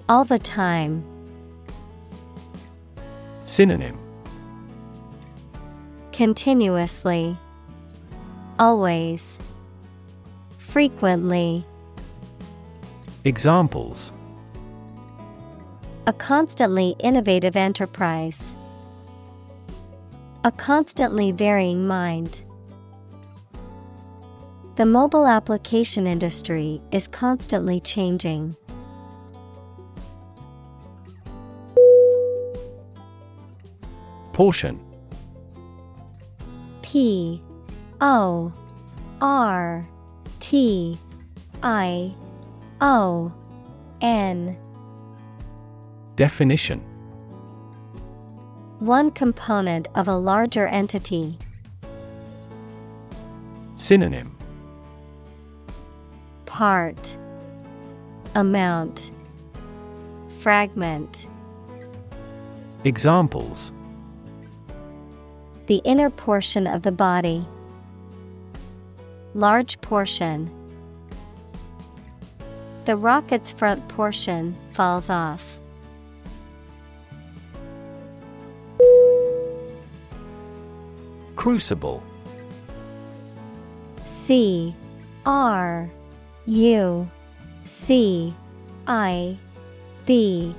All 0.09 0.25
the 0.25 0.39
time. 0.39 1.05
Synonym 3.45 3.99
Continuously. 6.13 7.37
Always. 8.59 9.39
Frequently. 10.59 11.65
Examples 13.25 14.13
A 16.07 16.13
constantly 16.13 16.95
innovative 16.99 17.57
enterprise. 17.57 18.55
A 20.45 20.51
constantly 20.51 21.33
varying 21.33 21.87
mind. 21.87 22.43
The 24.75 24.87
mobile 24.87 25.27
application 25.27 26.07
industry 26.07 26.81
is 26.93 27.07
constantly 27.07 27.79
changing. 27.79 28.57
Portion 34.33 34.81
P 36.81 37.43
O 38.01 38.51
R 39.21 39.87
T 40.41 40.99
I 41.63 42.15
O 42.81 43.31
N 44.01 44.57
Definition 46.17 46.81
One 48.79 49.11
component 49.11 49.89
of 49.95 50.09
a 50.09 50.17
larger 50.17 50.67
entity. 50.67 51.37
Synonym 53.77 54.35
Part 56.63 57.17
Amount 58.37 59.11
Fragment 60.39 61.27
Examples 62.85 63.73
The 65.67 65.79
inner 65.79 66.09
portion 66.09 66.69
of 66.69 66.83
the 66.83 66.93
body. 66.93 67.45
Large 69.35 69.81
portion. 69.81 70.49
The 72.85 72.97
rocket's 72.97 73.51
front 73.51 73.89
portion 73.89 74.57
falls 74.71 75.11
off. 75.11 75.59
Crucible 81.35 82.05
C 84.07 84.77
R 85.27 85.91
U 86.47 87.09
C 87.65 88.35
I 88.87 89.39
B 90.07 90.55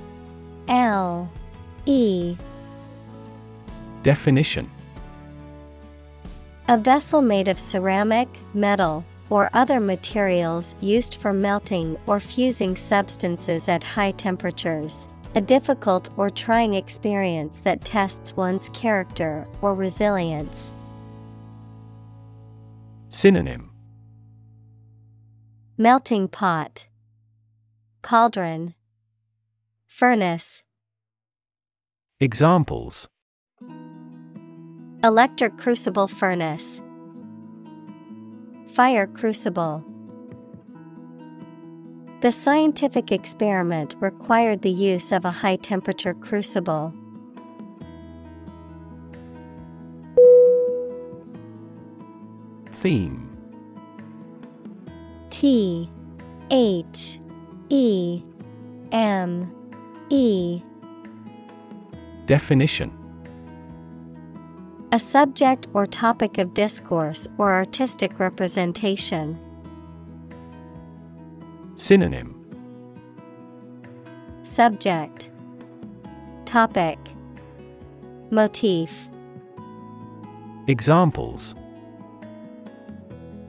L 0.68 1.30
E 1.84 2.36
Definition 4.02 4.70
A 6.68 6.78
vessel 6.78 7.20
made 7.20 7.48
of 7.48 7.58
ceramic, 7.58 8.28
metal, 8.54 9.04
or 9.28 9.50
other 9.52 9.78
materials 9.78 10.74
used 10.80 11.16
for 11.16 11.34
melting 11.34 11.98
or 12.06 12.18
fusing 12.18 12.76
substances 12.76 13.68
at 13.68 13.82
high 13.82 14.12
temperatures. 14.12 15.08
A 15.34 15.40
difficult 15.40 16.08
or 16.16 16.30
trying 16.30 16.74
experience 16.74 17.58
that 17.60 17.84
tests 17.84 18.36
one's 18.36 18.70
character 18.70 19.46
or 19.60 19.74
resilience. 19.74 20.72
Synonym 23.10 23.73
Melting 25.76 26.28
pot, 26.28 26.86
Cauldron, 28.00 28.74
Furnace. 29.88 30.62
Examples 32.20 33.08
Electric 35.02 35.58
crucible 35.58 36.06
furnace. 36.06 36.80
Fire 38.68 39.08
crucible. 39.08 39.84
The 42.20 42.30
scientific 42.30 43.10
experiment 43.10 43.96
required 43.98 44.62
the 44.62 44.70
use 44.70 45.10
of 45.10 45.24
a 45.24 45.32
high 45.32 45.56
temperature 45.56 46.14
crucible. 46.14 46.94
Theme 52.70 53.23
T 55.44 55.90
H 56.50 57.20
E 57.68 58.22
M 58.92 59.54
E. 60.08 60.62
Definition. 62.24 62.90
A 64.92 64.98
subject 64.98 65.66
or 65.74 65.84
topic 65.84 66.38
of 66.38 66.54
discourse 66.54 67.28
or 67.36 67.52
artistic 67.52 68.18
representation. 68.18 69.38
Synonym. 71.76 72.42
Subject. 74.44 75.28
Topic. 76.46 76.98
Motif. 78.30 79.10
Examples. 80.68 81.54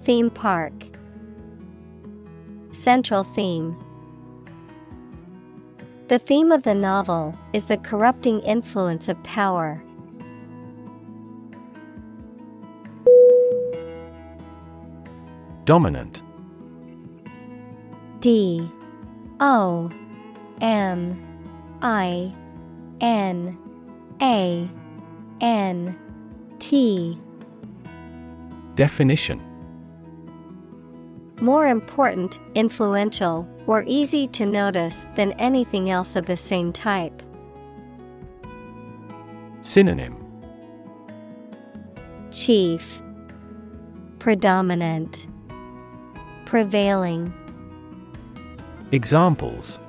Theme 0.01 0.29
park 0.29 0.94
Central 2.76 3.23
theme. 3.23 3.73
The 6.09 6.19
theme 6.19 6.51
of 6.51 6.63
the 6.63 6.76
novel 6.76 7.34
is 7.53 7.65
the 7.65 7.78
corrupting 7.78 8.41
influence 8.41 9.07
of 9.07 9.23
power. 9.23 9.82
Dominant. 15.63 16.21
D. 18.19 18.69
O. 19.39 19.89
M. 20.59 21.78
I. 21.82 22.34
N. 22.99 23.57
A. 24.21 24.69
N. 25.39 25.97
T. 26.59 27.17
Definition 28.76 29.55
more 31.41 31.67
important, 31.67 32.39
influential, 32.55 33.47
or 33.67 33.83
easy 33.88 34.27
to 34.27 34.45
notice 34.45 35.05
than 35.15 35.31
anything 35.33 35.89
else 35.89 36.15
of 36.15 36.25
the 36.25 36.38
same 36.38 36.71
type. 36.71 37.21
Synonym 39.61 40.15
Chief 42.31 43.01
Predominant 44.19 45.27
Prevailing 46.45 47.33
Examples 48.91 49.79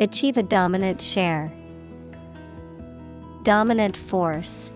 Achieve 0.00 0.38
a 0.38 0.42
dominant 0.42 1.02
share. 1.02 1.52
Dominant 3.42 3.94
force. 3.94 4.72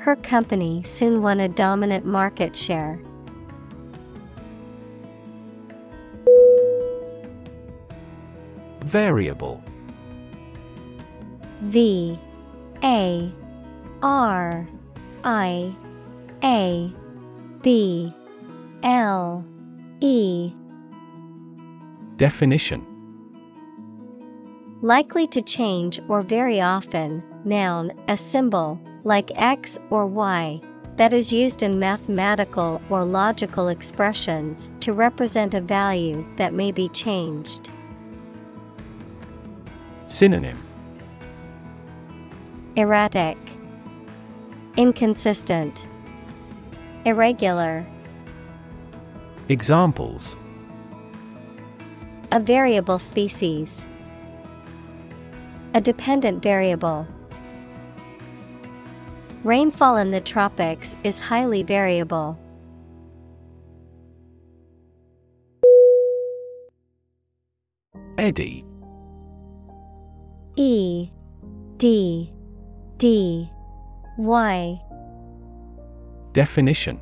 Her 0.00 0.16
company 0.16 0.82
soon 0.84 1.22
won 1.22 1.40
a 1.40 1.48
dominant 1.48 2.06
market 2.06 2.56
share. 2.56 3.00
Variable. 8.80 9.62
V 11.62 12.18
A 12.82 13.32
R 14.02 14.68
I 15.24 15.74
A 16.42 16.92
B 17.62 18.14
L 18.82 19.44
E. 20.00 20.52
Definition. 22.16 22.86
Likely 24.80 25.26
to 25.26 25.42
change 25.42 26.00
or 26.08 26.22
very 26.22 26.60
often, 26.60 27.22
noun, 27.44 27.92
a 28.06 28.16
symbol, 28.16 28.80
like 29.08 29.32
X 29.40 29.78
or 29.88 30.06
Y, 30.06 30.60
that 30.96 31.14
is 31.14 31.32
used 31.32 31.62
in 31.62 31.78
mathematical 31.78 32.82
or 32.90 33.02
logical 33.02 33.68
expressions 33.68 34.70
to 34.80 34.92
represent 34.92 35.54
a 35.54 35.62
value 35.62 36.26
that 36.36 36.52
may 36.52 36.70
be 36.70 36.90
changed. 36.90 37.72
Synonym 40.08 40.62
Erratic, 42.76 43.38
Inconsistent, 44.76 45.88
Irregular. 47.06 47.86
Examples 49.48 50.36
A 52.30 52.40
variable 52.40 52.98
species. 52.98 53.86
A 55.72 55.80
dependent 55.80 56.42
variable. 56.42 57.06
Rainfall 59.44 59.96
in 59.98 60.10
the 60.10 60.20
tropics 60.20 60.96
is 61.04 61.20
highly 61.20 61.62
variable. 61.62 62.38
Eddy 68.18 68.64
E 70.56 71.08
D 71.76 72.32
D 72.96 73.48
Y. 74.18 74.80
Definition. 76.32 77.00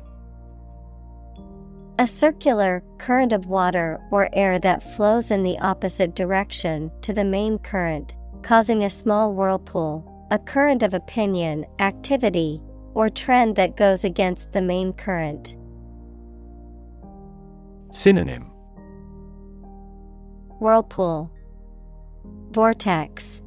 A 1.97 2.05
circular 2.05 2.83
current 2.99 3.33
of 3.33 3.47
water 3.47 3.99
or 4.11 4.29
air 4.31 4.59
that 4.59 4.83
flows 4.83 5.31
in 5.31 5.41
the 5.41 5.57
opposite 5.57 6.15
direction 6.15 6.91
to 7.01 7.11
the 7.13 7.23
main 7.23 7.57
current, 7.57 8.13
causing 8.43 8.83
a 8.83 8.89
small 8.91 9.33
whirlpool, 9.33 10.16
a 10.31 10.39
current 10.39 10.83
of 10.83 10.93
opinion, 10.93 11.65
activity, 11.79 12.61
or 12.93 13.09
trend 13.09 13.55
that 13.55 13.77
goes 13.77 14.03
against 14.03 14.51
the 14.51 14.61
main 14.61 14.91
current. 14.91 15.55
Synonym. 17.91 18.51
Whirlpool, 20.59 21.31
Vortex, 22.51 23.41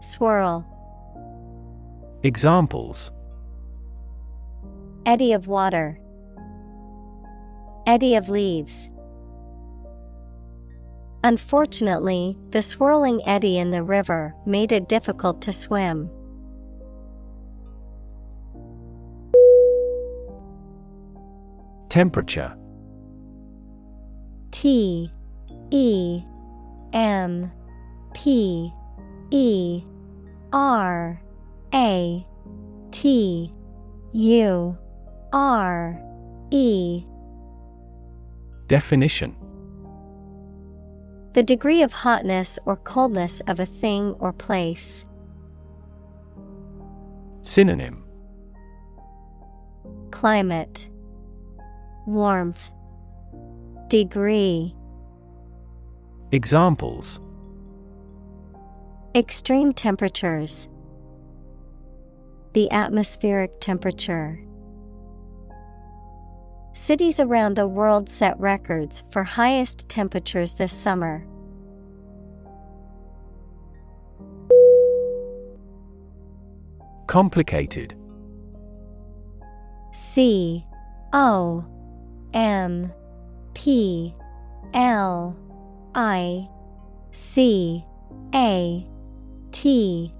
Swirl, 0.00 0.66
Examples. 2.22 3.12
Eddy 5.06 5.32
of 5.32 5.46
water, 5.46 5.98
Eddy 7.86 8.14
of 8.14 8.28
leaves. 8.28 8.90
Unfortunately, 11.22 12.36
the 12.50 12.62
swirling 12.62 13.20
eddy 13.26 13.58
in 13.58 13.70
the 13.70 13.82
river 13.82 14.34
made 14.46 14.72
it 14.72 14.88
difficult 14.88 15.42
to 15.42 15.52
swim. 15.52 16.10
Temperature. 21.90 22.56
T 24.50 25.12
E 25.70 26.22
M 26.92 27.52
P 28.14 28.72
E 29.30 29.82
R 30.52 31.20
A 31.74 32.26
T 32.90 33.52
U 34.12 34.78
R 35.32 36.02
E. 36.50 37.04
Definition 38.68 39.39
The 41.32 41.42
degree 41.44 41.82
of 41.82 41.92
hotness 41.92 42.58
or 42.64 42.76
coldness 42.76 43.40
of 43.46 43.60
a 43.60 43.66
thing 43.66 44.16
or 44.18 44.32
place. 44.32 45.04
Synonym. 47.42 48.02
Climate. 50.10 50.90
Warmth. 52.06 52.72
Degree. 53.86 54.74
Examples. 56.32 57.20
Extreme 59.14 59.74
temperatures. 59.74 60.68
The 62.54 62.70
atmospheric 62.72 63.60
temperature 63.60 64.44
Cities 66.72 67.18
around 67.18 67.56
the 67.56 67.66
world 67.66 68.08
set 68.08 68.38
records 68.38 69.02
for 69.10 69.24
highest 69.24 69.88
temperatures 69.88 70.54
this 70.54 70.72
summer. 70.72 71.26
Complicated. 77.08 77.94
C 79.92 80.64
O 81.12 81.64
M 82.32 82.92
P 83.54 84.14
L 84.72 85.36
I 85.96 86.48
C 87.10 87.84
A 88.32 88.86
T 89.50 90.14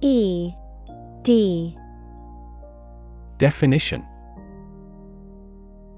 E 0.00 0.52
D. 1.22 1.76
Definition 3.36 4.02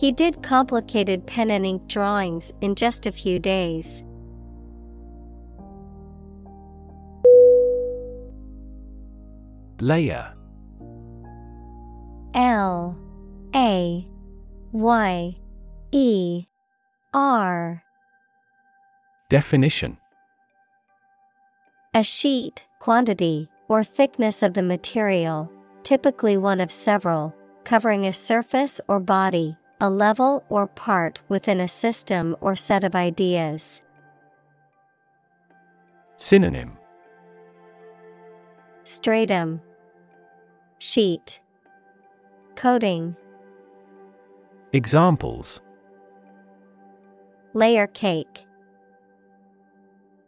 He 0.00 0.12
did 0.12 0.42
complicated 0.42 1.26
pen 1.26 1.50
and 1.50 1.66
ink 1.66 1.86
drawings 1.86 2.54
in 2.62 2.74
just 2.74 3.04
a 3.04 3.12
few 3.12 3.38
days. 3.38 4.02
Layer 9.78 10.32
L. 12.32 12.96
A. 13.54 14.08
Y. 14.72 15.36
E. 15.92 16.46
R. 17.12 17.82
Definition. 19.28 19.98
A 21.92 22.02
sheet, 22.02 22.64
quantity, 22.78 23.50
or 23.68 23.84
thickness 23.84 24.42
of 24.42 24.54
the 24.54 24.62
material, 24.62 25.52
typically 25.82 26.38
one 26.38 26.62
of 26.62 26.72
several, 26.72 27.34
covering 27.64 28.06
a 28.06 28.14
surface 28.14 28.80
or 28.88 28.98
body, 28.98 29.58
a 29.80 29.88
level 29.88 30.44
or 30.48 30.66
part 30.66 31.20
within 31.28 31.58
a 31.58 31.68
system 31.68 32.36
or 32.40 32.54
set 32.54 32.84
of 32.84 32.94
ideas. 32.94 33.82
Synonym 36.16 36.76
Stratum 38.84 39.62
Sheet 40.78 41.40
Coating 42.56 43.16
Examples 44.72 45.62
Layer 47.54 47.86
cake. 47.86 48.46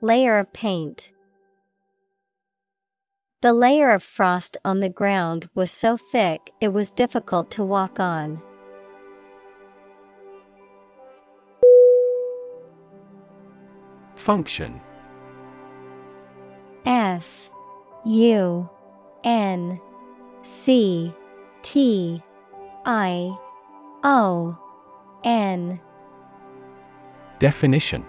Layer 0.00 0.38
of 0.38 0.52
paint. 0.52 1.12
The 3.42 3.52
layer 3.52 3.90
of 3.90 4.02
frost 4.02 4.56
on 4.64 4.80
the 4.80 4.88
ground 4.88 5.48
was 5.54 5.70
so 5.70 5.96
thick 5.96 6.50
it 6.60 6.72
was 6.72 6.90
difficult 6.90 7.50
to 7.52 7.64
walk 7.64 8.00
on. 8.00 8.42
Function. 14.22 14.80
F 16.86 17.50
U 18.06 18.70
N 19.24 19.80
C 20.44 21.12
T 21.62 22.22
I 22.84 23.36
O 24.04 24.56
N. 25.24 25.80
Definition. 27.40 28.06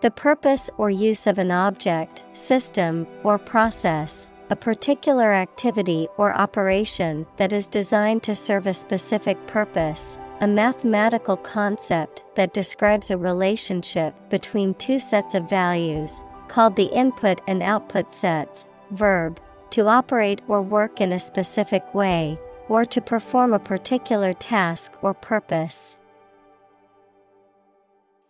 The 0.00 0.10
purpose 0.10 0.68
or 0.78 0.90
use 0.90 1.28
of 1.28 1.38
an 1.38 1.52
object, 1.52 2.24
system, 2.32 3.06
or 3.22 3.38
process, 3.38 4.30
a 4.50 4.56
particular 4.56 5.32
activity 5.32 6.08
or 6.16 6.34
operation 6.34 7.24
that 7.36 7.52
is 7.52 7.68
designed 7.68 8.24
to 8.24 8.34
serve 8.34 8.66
a 8.66 8.74
specific 8.74 9.46
purpose, 9.46 10.18
a 10.40 10.46
mathematical 10.46 11.36
concept 11.36 12.22
that 12.36 12.54
describes 12.54 13.10
a 13.10 13.18
relationship 13.18 14.14
between 14.30 14.74
two 14.74 14.98
sets 15.00 15.34
of 15.34 15.50
values, 15.50 16.22
called 16.46 16.76
the 16.76 16.86
input 16.94 17.40
and 17.48 17.62
output 17.62 18.12
sets, 18.12 18.68
verb, 18.92 19.40
to 19.70 19.86
operate 19.88 20.40
or 20.46 20.62
work 20.62 21.00
in 21.00 21.12
a 21.12 21.20
specific 21.20 21.92
way, 21.92 22.38
or 22.68 22.84
to 22.84 23.00
perform 23.00 23.52
a 23.52 23.58
particular 23.58 24.32
task 24.32 24.92
or 25.02 25.12
purpose. 25.12 25.98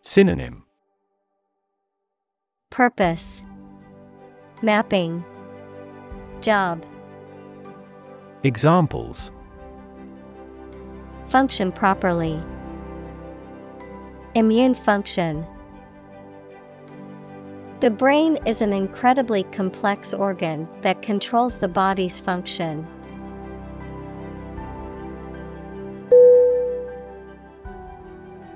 Synonym. 0.01 0.65
Purpose. 2.71 3.45
Mapping. 4.63 5.25
Job. 6.41 6.85
Examples 8.45 9.31
Function 11.29 11.71
properly. 11.71 12.43
Immune 14.35 14.75
function. 14.75 15.47
The 17.81 17.91
brain 17.91 18.39
is 18.47 18.63
an 18.63 18.73
incredibly 18.73 19.43
complex 19.43 20.15
organ 20.15 20.67
that 20.81 21.03
controls 21.03 21.59
the 21.59 21.69
body's 21.69 22.19
function. 22.19 22.87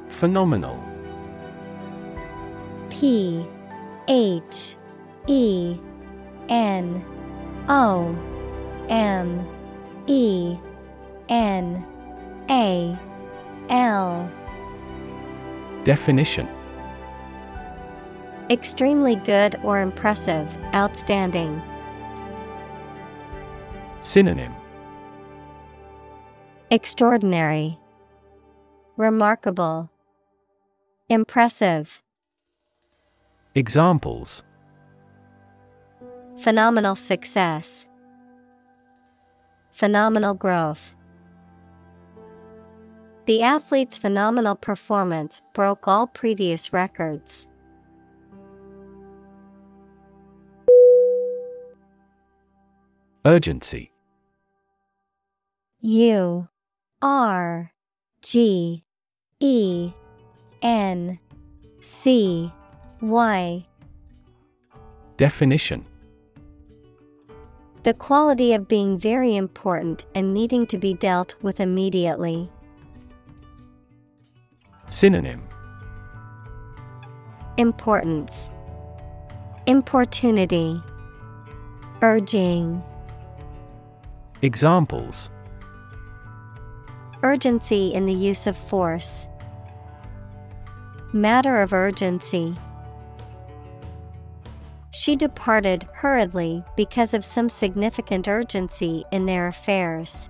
Phenomenal 0.09 0.83
P 2.89 3.47
H 4.09 4.77
E 5.27 5.77
N 6.49 7.05
O 7.69 8.17
M 8.89 9.47
E 10.07 10.57
N 11.29 11.85
A 12.53 12.99
L. 13.71 14.31
Definition. 15.85 16.47
Extremely 18.51 19.17
good 19.17 19.59
or 19.65 19.81
impressive, 19.81 20.59
outstanding. 20.75 21.63
Synonym. 24.03 24.53
Extraordinary, 26.71 27.79
Remarkable, 28.99 29.89
Impressive. 31.09 32.03
Examples. 33.55 34.43
Phenomenal 36.37 36.97
success, 36.97 37.87
Phenomenal 39.71 40.35
growth. 40.35 40.95
The 43.25 43.43
athlete's 43.43 43.99
phenomenal 43.99 44.57
performance 44.57 45.43
broke 45.55 45.87
all 45.87 46.09
previous 46.09 46.73
records. 46.73 47.47
Urgency 53.25 53.93
U 55.83 56.49
R 57.01 57.73
G 58.23 58.85
E 59.39 59.93
N 60.61 61.21
C 61.81 62.53
Y 63.01 63.67
Definition 65.17 65.87
The 67.85 67.95
quality 67.95 68.53
of 68.55 68.67
being 68.67 68.99
very 68.99 69.37
important 69.37 70.07
and 70.17 70.35
needing 70.35 70.67
to 70.67 70.79
be 70.79 70.95
dealt 70.95 71.37
with 71.43 71.61
immediately. 71.61 72.51
Synonym 74.93 75.49
Importance 77.57 78.51
Importunity 79.67 80.83
Urging 82.03 82.83
Examples 84.43 85.31
Urgency 87.23 87.95
in 87.95 88.05
the 88.05 88.13
use 88.13 88.47
of 88.47 88.57
force. 88.57 89.29
Matter 91.15 91.63
of 91.63 91.73
urgency. 91.73 92.55
She 94.91 95.17
departed 95.17 95.89
hurriedly 95.95 96.65
because 96.77 97.15
of 97.15 97.25
some 97.25 97.49
significant 97.49 98.29
urgency 98.29 99.05
in 99.11 99.25
their 99.25 99.47
affairs. 99.47 100.29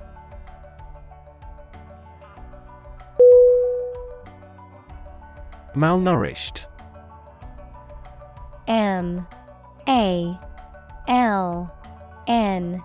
Malnourished. 5.74 6.66
M 8.68 9.26
A 9.88 10.38
L 11.08 11.74
N 12.26 12.82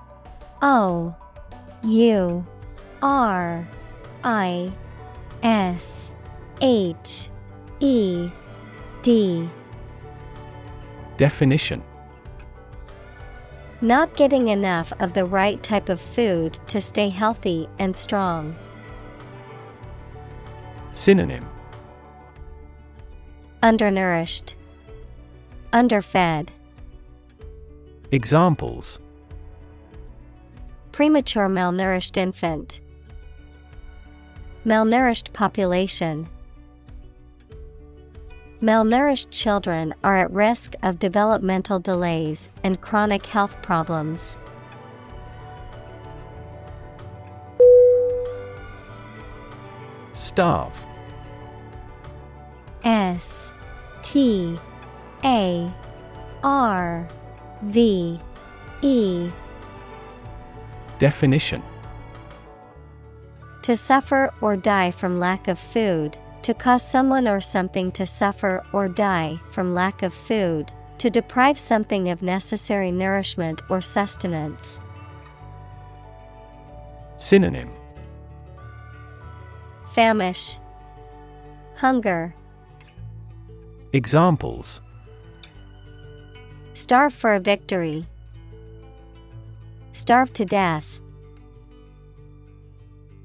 O 0.62 1.16
U 1.84 2.46
R 3.02 3.68
I 4.24 4.72
S 5.44 6.12
H 6.62 7.30
E 7.80 8.30
D. 9.02 9.50
Definition. 11.18 11.84
Not 13.82 14.16
getting 14.16 14.48
enough 14.48 14.94
of 15.00 15.14
the 15.14 15.26
right 15.26 15.62
type 15.62 15.90
of 15.90 16.00
food 16.00 16.58
to 16.68 16.82
stay 16.82 17.10
healthy 17.10 17.68
and 17.78 17.96
strong. 17.96 18.56
Synonym 20.94 21.46
Undernourished, 23.64 24.55
Underfed, 25.74 26.51
Examples 28.12 28.99
Premature 30.91 31.49
malnourished 31.49 32.18
infant, 32.18 32.82
Malnourished 34.66 35.34
population. 35.34 36.30
Malnourished 38.62 39.28
children 39.32 39.93
are 40.03 40.18
at 40.18 40.32
risk 40.32 40.74
of 40.84 40.99
developmental 40.99 41.80
delays 41.80 42.49
and 42.64 42.82
chronic 42.82 43.26
health 43.26 43.62
problems. 43.62 44.38
Starve 50.14 50.87
S 52.88 53.52
T 54.02 54.58
A 55.26 55.70
R 56.42 57.06
V 57.64 58.18
E. 58.82 59.30
Definition. 60.98 61.62
To 63.64 63.76
suffer 63.76 64.34
or 64.40 64.56
die 64.56 64.92
from 64.92 65.20
lack 65.20 65.50
of 65.50 65.60
food, 65.60 66.16
to 66.44 66.54
cause 66.54 66.82
someone 66.82 67.28
or 67.28 67.42
something 67.42 67.92
to 67.92 68.06
suffer 68.06 68.66
or 68.72 68.88
die 68.88 69.38
from 69.50 69.74
lack 69.74 70.02
of 70.02 70.14
food, 70.14 70.72
to 71.00 71.10
deprive 71.10 71.60
something 71.60 72.08
of 72.08 72.22
necessary 72.22 72.90
nourishment 72.90 73.62
or 73.70 73.82
sustenance. 73.82 74.80
Synonym. 77.18 77.70
Famish, 79.94 80.60
Hunger, 81.76 82.34
Examples 83.94 84.82
Starve 86.74 87.14
for 87.14 87.34
a 87.34 87.40
victory. 87.40 88.06
Starve 89.94 90.32
to 90.34 90.46
death. 90.46 91.02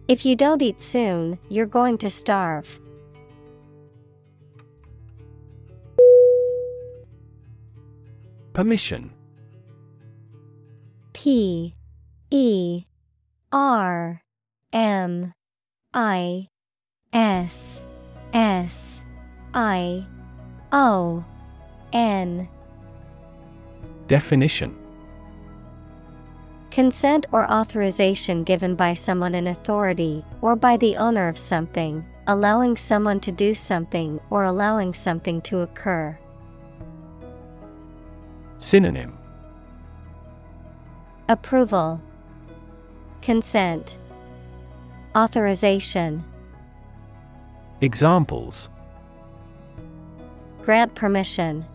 If 0.08 0.24
you 0.24 0.36
don't 0.36 0.62
eat 0.62 0.80
soon, 0.80 1.38
you're 1.50 1.66
going 1.66 1.98
to 1.98 2.08
starve. 2.08 2.80
Permission. 8.54 9.12
P 11.12 11.74
E 12.30 12.84
R 13.52 14.22
M 14.72 15.34
I 15.92 16.48
S 17.12 17.82
S 18.32 19.02
I 19.52 20.06
O 20.72 21.22
N. 21.92 22.48
Definition. 24.06 24.74
Consent 26.70 27.26
or 27.30 27.50
authorization 27.50 28.42
given 28.42 28.74
by 28.74 28.94
someone 28.94 29.34
in 29.34 29.46
authority 29.46 30.24
or 30.40 30.56
by 30.56 30.78
the 30.78 30.96
owner 30.96 31.28
of 31.28 31.36
something, 31.36 32.02
allowing 32.26 32.76
someone 32.76 33.20
to 33.20 33.30
do 33.30 33.54
something 33.54 34.18
or 34.30 34.44
allowing 34.44 34.94
something 34.94 35.42
to 35.42 35.58
occur. 35.60 36.18
Synonym. 38.56 39.18
Approval, 41.28 42.00
Consent, 43.20 43.98
Authorization. 45.14 46.24
Examples 47.82 48.70
Grant 50.62 50.94
permission. 50.94 51.66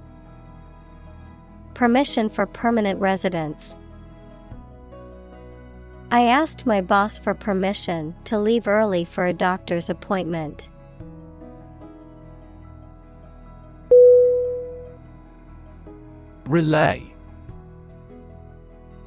Permission 1.73 2.29
for 2.29 2.45
permanent 2.45 2.99
residence. 3.01 3.75
I 6.09 6.21
asked 6.21 6.65
my 6.65 6.79
boss 6.79 7.19
for 7.19 7.33
permission 7.33 8.15
to 8.23 8.39
leave 8.39 8.65
early 8.65 9.03
for 9.03 9.25
a 9.25 9.33
doctor's 9.33 9.89
appointment. 9.89 10.69
Relay 16.45 17.03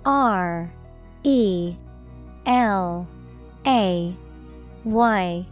R 0.05 0.71
E 1.25 1.75
L 2.45 3.09
A 3.67 4.15
Y 4.85 5.47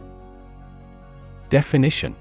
Definition 1.49 2.15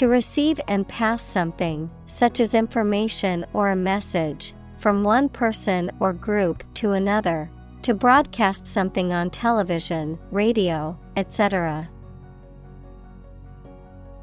To 0.00 0.08
receive 0.08 0.58
and 0.66 0.88
pass 0.88 1.22
something, 1.22 1.90
such 2.06 2.40
as 2.40 2.54
information 2.54 3.44
or 3.52 3.68
a 3.68 3.76
message, 3.76 4.54
from 4.78 5.04
one 5.04 5.28
person 5.28 5.90
or 6.00 6.14
group 6.14 6.64
to 6.76 6.92
another, 6.92 7.50
to 7.82 7.92
broadcast 7.92 8.66
something 8.66 9.12
on 9.12 9.28
television, 9.28 10.18
radio, 10.30 10.98
etc. 11.18 11.90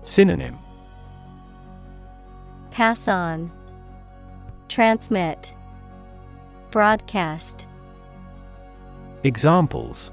Synonym. 0.02 0.58
Pass 2.72 3.08
on, 3.08 3.52
Transmit, 4.70 5.54
Broadcast. 6.72 7.68
Examples. 9.24 10.12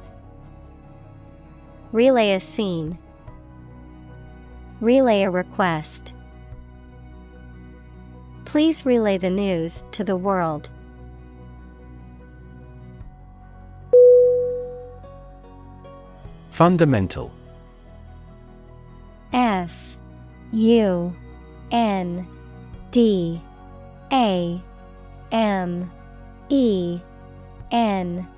Relay 1.90 2.32
a 2.32 2.40
scene, 2.40 2.98
Relay 4.80 5.22
a 5.22 5.30
request. 5.30 6.14
Please 8.44 8.84
relay 8.84 9.18
the 9.18 9.30
news 9.30 9.82
to 9.92 10.04
the 10.04 10.16
world. 10.16 10.70
Fundamental 16.50 17.32
F 19.32 19.98
U 20.52 21.12
N 21.72 22.26
D 22.92 23.40
A 24.12 24.62
M 25.32 25.90
E 26.48 27.00
N 27.72 28.28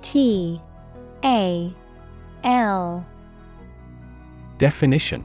T 0.00 0.60
A 1.24 1.74
L 2.44 3.04
Definition 4.58 5.24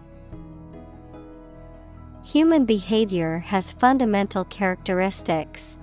Human 2.31 2.63
behavior 2.63 3.39
has 3.39 3.73
fundamental 3.73 4.45
characteristics. 4.45 5.77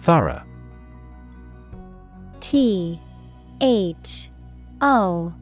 Thorough 0.00 0.42
T 2.40 3.00
H 3.60 4.30
O 4.80 5.32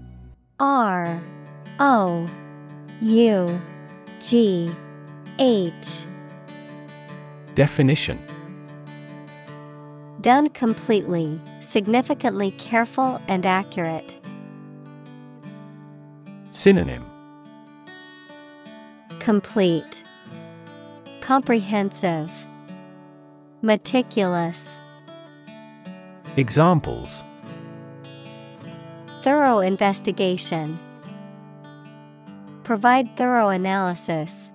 R 0.60 1.22
O 1.80 2.28
U 3.00 3.62
G 4.20 4.70
H 5.38 6.06
Definition 7.54 8.18
Done 10.20 10.50
completely, 10.50 11.40
significantly 11.60 12.50
careful 12.50 13.18
and 13.28 13.46
accurate. 13.46 14.21
Synonym 16.54 17.02
Complete, 19.20 20.04
Comprehensive, 21.22 22.30
Meticulous. 23.62 24.78
Examples 26.36 27.24
Thorough 29.22 29.60
investigation. 29.60 30.78
Provide 32.64 33.16
thorough 33.16 33.48
analysis. 33.48 34.50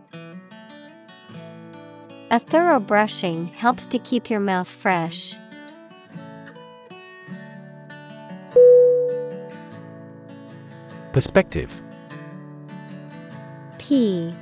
A 2.30 2.38
thorough 2.38 2.80
brushing 2.80 3.48
helps 3.48 3.88
to 3.88 3.98
keep 3.98 4.30
your 4.30 4.40
mouth 4.40 4.68
fresh. 4.68 5.36
Perspective 11.12 11.72
P 13.88 14.34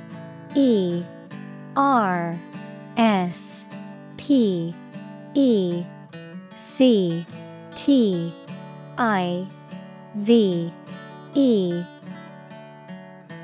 E 0.56 1.04
R 1.76 2.36
S 2.96 3.64
P 4.16 4.74
E 5.34 5.84
C 6.56 7.24
T 7.76 8.34
I 8.98 9.46
V 10.16 10.72
E. 11.34 11.84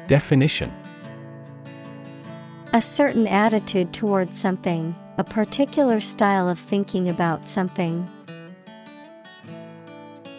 Definition. 0.09 0.73
A 2.73 2.83
certain 2.83 3.29
attitude 3.29 3.93
towards 3.93 4.37
something, 4.37 4.97
a 5.19 5.23
particular 5.23 6.01
style 6.01 6.49
of 6.49 6.59
thinking 6.59 7.09
about 7.09 7.47
something. 7.47 8.11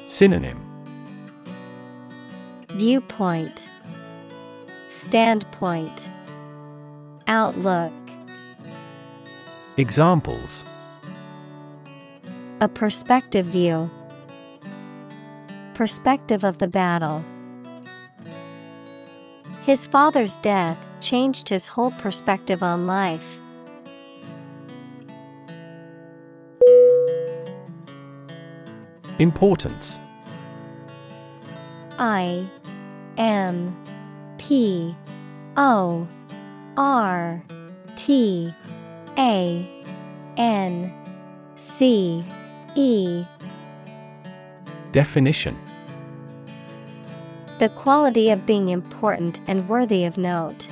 Synonym. 0.07 0.59
Viewpoint 2.71 3.69
Standpoint 4.93 6.11
Outlook 7.25 7.91
Examples. 9.77 10.63
A 12.61 12.67
perspective 12.67 13.47
view 13.47 13.89
Perspective 15.73 16.43
of 16.43 16.59
the 16.59 16.67
battle. 16.67 17.25
His 19.63 19.87
father's 19.87 20.37
death 20.37 20.77
changed 20.99 21.49
his 21.49 21.65
whole 21.65 21.91
perspective 21.93 22.61
on 22.61 22.85
life. 22.85 23.41
Importance. 29.17 29.97
I 31.97 32.45
M 33.17 33.75
P 34.47 34.93
O 35.55 36.05
R 36.75 37.41
T 37.95 38.53
A 39.17 39.83
N 40.35 40.93
C 41.55 42.25
E. 42.75 43.25
Definition. 44.91 45.57
The 47.59 47.69
quality 47.69 48.31
of 48.31 48.45
being 48.45 48.67
important 48.67 49.39
and 49.47 49.69
worthy 49.69 50.03
of 50.03 50.17
note. 50.17 50.67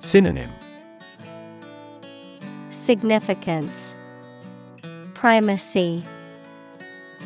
Synonym. 0.00 0.50
Significance. 2.70 3.94
Primacy. 5.14 6.02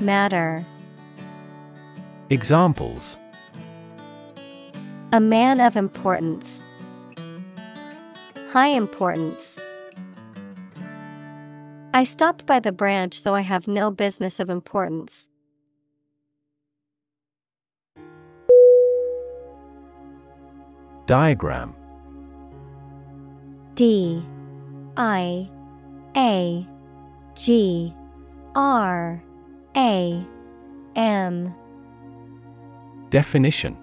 Matter. 0.00 0.66
Examples 2.28 3.16
A 5.14 5.20
man 5.20 5.60
of 5.60 5.76
importance. 5.76 6.62
High 8.50 8.68
importance. 8.68 9.58
I 11.92 12.04
stopped 12.04 12.46
by 12.46 12.60
the 12.60 12.72
branch 12.72 13.22
though 13.22 13.34
I 13.34 13.42
have 13.42 13.68
no 13.68 13.90
business 13.90 14.40
of 14.40 14.48
importance. 14.48 15.28
Diagram. 21.04 21.74
D. 23.74 24.24
I. 24.96 25.50
A. 26.16 26.66
G. 27.34 27.94
R. 28.54 29.22
A. 29.76 30.26
M. 30.96 31.54
Definition 33.10 33.81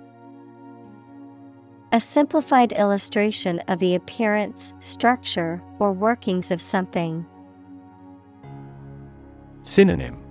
A 1.91 1.99
simplified 1.99 2.71
illustration 2.73 3.59
of 3.67 3.79
the 3.79 3.95
appearance, 3.95 4.75
structure, 4.79 5.59
or 5.79 5.91
workings 5.91 6.51
of 6.51 6.61
something. 6.61 7.25
Synonym. 9.63 10.21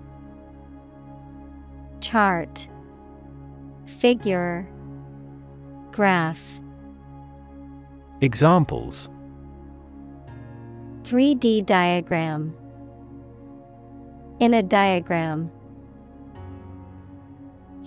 Chart. 2.01 2.69
Figure. 3.87 4.69
Graph. 5.91 6.61
Examples. 8.21 9.09
3D 11.03 11.67
diagram. 11.67 12.55
In 14.39 14.55
a 14.55 14.63
diagram 14.63 15.51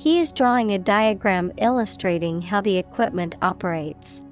He 0.02 0.20
is 0.20 0.32
drawing 0.32 0.72
a 0.72 0.80
diagram 0.80 1.52
illustrating 1.60 2.42
how 2.42 2.60
the 2.60 2.76
equipment 2.76 3.36
operates. 3.40 4.24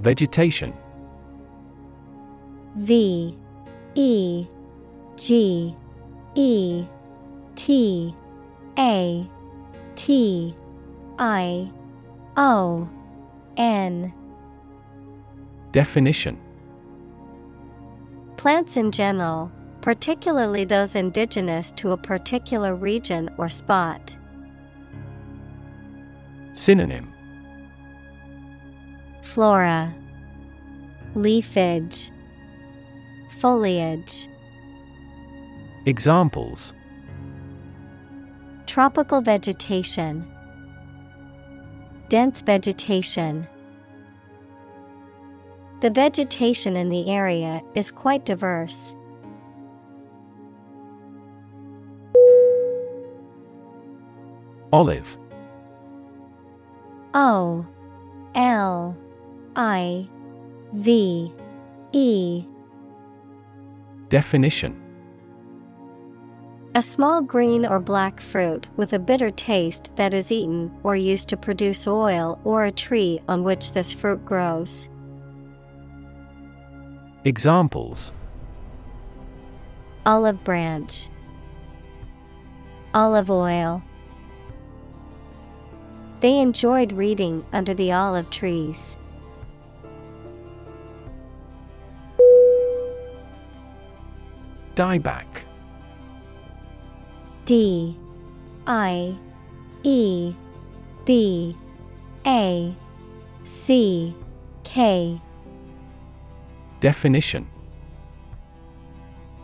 Vegetation. 0.00 0.72
V 2.76 3.36
E 3.94 4.46
G 5.16 5.76
E 6.34 6.86
T 7.54 8.16
A 8.78 9.30
T 9.96 10.56
I 11.18 11.70
O 12.38 12.88
N. 13.58 14.14
Definition. 15.72 16.38
Plants 18.38 18.78
in 18.78 18.90
general, 18.92 19.52
particularly 19.80 20.64
those 20.64 20.96
indigenous 20.96 21.72
to 21.72 21.92
a 21.92 21.96
particular 21.96 22.74
region 22.74 23.30
or 23.38 23.48
spot. 23.48 24.16
Synonym. 26.52 27.12
Flora. 29.22 29.94
Leafage. 31.14 32.10
Foliage. 33.38 34.28
Examples. 35.86 36.74
Tropical 38.66 39.20
vegetation. 39.20 40.30
Dense 42.08 42.42
vegetation. 42.42 43.46
The 45.80 45.90
vegetation 45.90 46.76
in 46.76 46.90
the 46.90 47.10
area 47.10 47.62
is 47.74 47.90
quite 47.90 48.26
diverse. 48.26 48.94
Olive. 54.72 55.18
O 57.14 57.66
L 58.34 58.96
I 59.56 60.08
V 60.72 61.32
E. 61.92 62.44
Definition. 64.08 64.80
A 66.76 66.82
small 66.82 67.20
green 67.20 67.66
or 67.66 67.80
black 67.80 68.20
fruit 68.20 68.68
with 68.76 68.92
a 68.92 68.98
bitter 69.00 69.32
taste 69.32 69.90
that 69.96 70.14
is 70.14 70.30
eaten 70.30 70.70
or 70.84 70.94
used 70.94 71.28
to 71.30 71.36
produce 71.36 71.88
oil 71.88 72.38
or 72.44 72.64
a 72.64 72.70
tree 72.70 73.20
on 73.28 73.42
which 73.42 73.72
this 73.72 73.92
fruit 73.92 74.24
grows. 74.24 74.88
Examples. 77.24 78.12
Olive 80.06 80.42
branch. 80.44 81.08
Olive 82.94 83.30
oil 83.30 83.82
They 86.20 86.38
enjoyed 86.38 86.92
reading 86.92 87.44
under 87.52 87.72
the 87.72 87.92
olive 87.92 88.28
trees. 88.28 88.98
Dieback. 94.74 95.26
D 97.46 97.96
I 98.66 99.16
E 99.82 100.34
B 101.06 101.56
A 102.26 102.74
C 103.44 104.14
K. 104.62 105.20
Definition. 106.80 107.48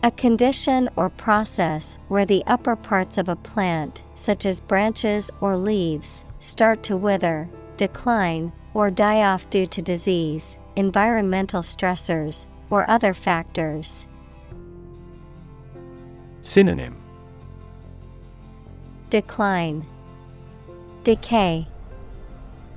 A 0.03 0.11
condition 0.11 0.89
or 0.95 1.09
process 1.09 1.97
where 2.07 2.25
the 2.25 2.43
upper 2.45 2.75
parts 2.75 3.17
of 3.17 3.27
a 3.27 3.35
plant, 3.35 4.03
such 4.15 4.45
as 4.45 4.61
branches 4.61 5.29
or 5.41 5.57
leaves, 5.57 6.23
start 6.39 6.83
to 6.83 6.97
wither, 6.97 7.49
decline, 7.77 8.51
or 8.73 8.91
die 8.91 9.23
off 9.23 9.49
due 9.49 9.65
to 9.65 9.81
disease, 9.81 10.57
environmental 10.75 11.61
stressors, 11.61 12.45
or 12.69 12.89
other 12.89 13.13
factors. 13.13 14.07
Synonym 16.41 16.95
Decline, 19.09 19.85
Decay, 21.03 21.67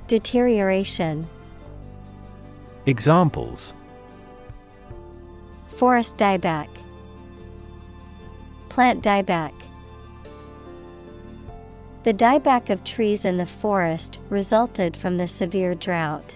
Deterioration. 0.07 1.27
Examples 2.85 3.73
Forest 5.67 6.17
dieback, 6.17 6.67
Plant 8.69 9.03
dieback. 9.03 9.53
The 12.03 12.13
dieback 12.15 12.71
of 12.71 12.83
trees 12.83 13.25
in 13.25 13.37
the 13.37 13.45
forest 13.45 14.19
resulted 14.29 14.97
from 14.97 15.17
the 15.17 15.27
severe 15.27 15.75
drought. 15.75 16.35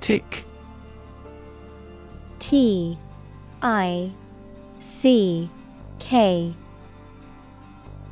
Tick 0.00 0.44
T 2.40 2.98
I 3.62 4.12
C 4.80 5.50
K 5.98 6.54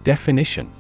Definition 0.05 0.73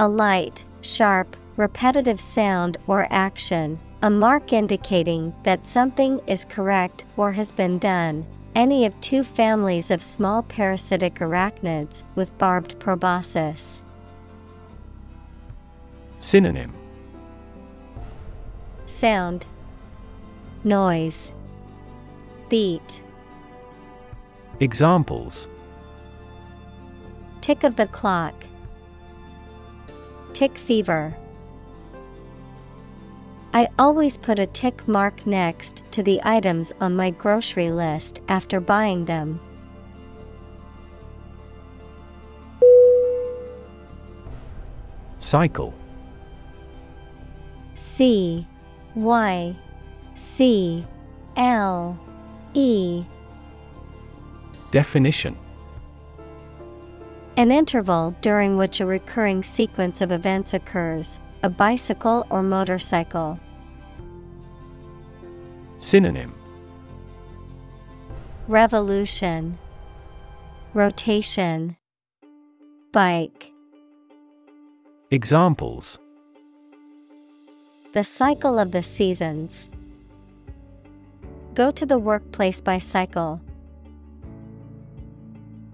A 0.00 0.08
light, 0.08 0.64
sharp, 0.80 1.36
repetitive 1.56 2.20
sound 2.20 2.76
or 2.86 3.06
action, 3.10 3.78
a 4.02 4.08
mark 4.08 4.52
indicating 4.52 5.34
that 5.42 5.64
something 5.64 6.20
is 6.26 6.44
correct 6.46 7.04
or 7.16 7.32
has 7.32 7.52
been 7.52 7.78
done. 7.78 8.26
Any 8.54 8.86
of 8.86 9.00
two 9.00 9.24
families 9.24 9.90
of 9.90 10.00
small 10.00 10.44
parasitic 10.44 11.16
arachnids 11.16 12.04
with 12.14 12.36
barbed 12.38 12.78
proboscis. 12.78 13.82
Synonym. 16.20 16.72
Sound, 18.86 19.46
Noise, 20.62 21.32
Beat, 22.48 23.02
Examples. 24.60 25.48
Tick 27.40 27.64
of 27.64 27.74
the 27.74 27.88
clock, 27.88 28.34
Tick 30.32 30.56
fever. 30.56 31.16
I 33.56 33.68
always 33.78 34.16
put 34.16 34.40
a 34.40 34.46
tick 34.46 34.88
mark 34.88 35.24
next 35.28 35.84
to 35.92 36.02
the 36.02 36.20
items 36.24 36.72
on 36.80 36.96
my 36.96 37.10
grocery 37.10 37.70
list 37.70 38.20
after 38.26 38.58
buying 38.58 39.04
them. 39.04 39.38
Cycle 45.20 45.72
C 47.76 48.44
Y 48.96 49.54
C 50.16 50.84
L 51.36 51.96
E 52.54 53.04
Definition 54.72 55.36
An 57.36 57.52
interval 57.52 58.16
during 58.20 58.56
which 58.56 58.80
a 58.80 58.86
recurring 58.86 59.44
sequence 59.44 60.00
of 60.00 60.10
events 60.10 60.54
occurs, 60.54 61.20
a 61.44 61.48
bicycle 61.48 62.26
or 62.30 62.42
motorcycle. 62.42 63.38
Synonym 65.84 66.34
Revolution 68.48 69.58
Rotation 70.72 71.76
Bike 72.90 73.52
Examples 75.10 75.98
The 77.92 78.02
cycle 78.02 78.58
of 78.58 78.72
the 78.72 78.82
seasons. 78.82 79.68
Go 81.52 81.70
to 81.72 81.84
the 81.84 81.98
workplace 81.98 82.62
by 82.62 82.78
cycle. 82.78 83.42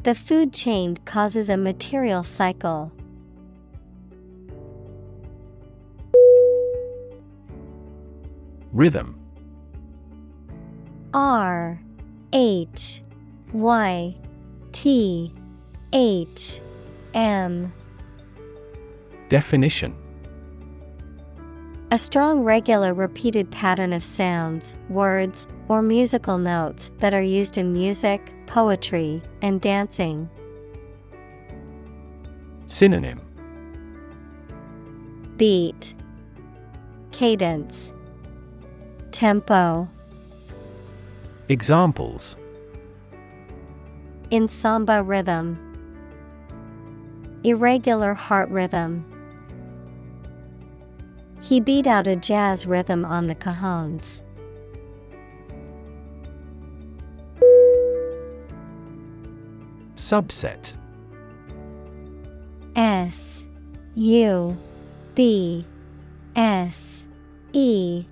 The 0.03 0.17
food 0.17 0.53
chain 0.53 0.97
causes 1.05 1.49
a 1.49 1.57
material 1.57 2.25
cycle. 2.25 2.91
Rhythm 8.73 9.20
R 11.13 11.81
H 12.33 13.03
Y 13.53 14.15
T 14.73 15.35
H 15.93 16.61
M. 17.15 17.73
Definition. 19.29 19.95
A 21.93 21.99
strong, 21.99 22.45
regular, 22.45 22.95
repeated 22.95 23.51
pattern 23.51 23.93
of 23.93 24.05
sounds, 24.05 24.77
words, 24.89 25.49
or 25.67 25.83
musical 25.83 26.39
notes 26.39 26.93
that 26.99 27.13
are 27.13 27.23
used 27.23 27.59
in 27.59 27.73
music, 27.73 28.33
poetry, 28.47 29.21
and 29.43 29.61
dancing. 29.61 30.31
Synonym. 32.69 33.21
Beat, 35.37 35.95
Cadence, 37.11 37.93
Tempo. 39.11 39.89
Examples 41.51 42.37
In 44.31 44.47
samba 44.47 45.03
rhythm, 45.03 45.59
Irregular 47.43 48.15
heart 48.15 48.49
rhythm. 48.51 49.05
He 51.43 51.59
beat 51.59 51.89
out 51.89 52.07
a 52.07 52.15
jazz 52.15 52.69
rhythm 52.69 53.05
on 53.05 53.27
the 53.27 53.35
cajones. 53.35 54.23
Subset 59.97 60.75
S 62.77 63.45
U 63.97 64.57
B 65.17 65.67
S 66.37 67.05
E 67.53 68.05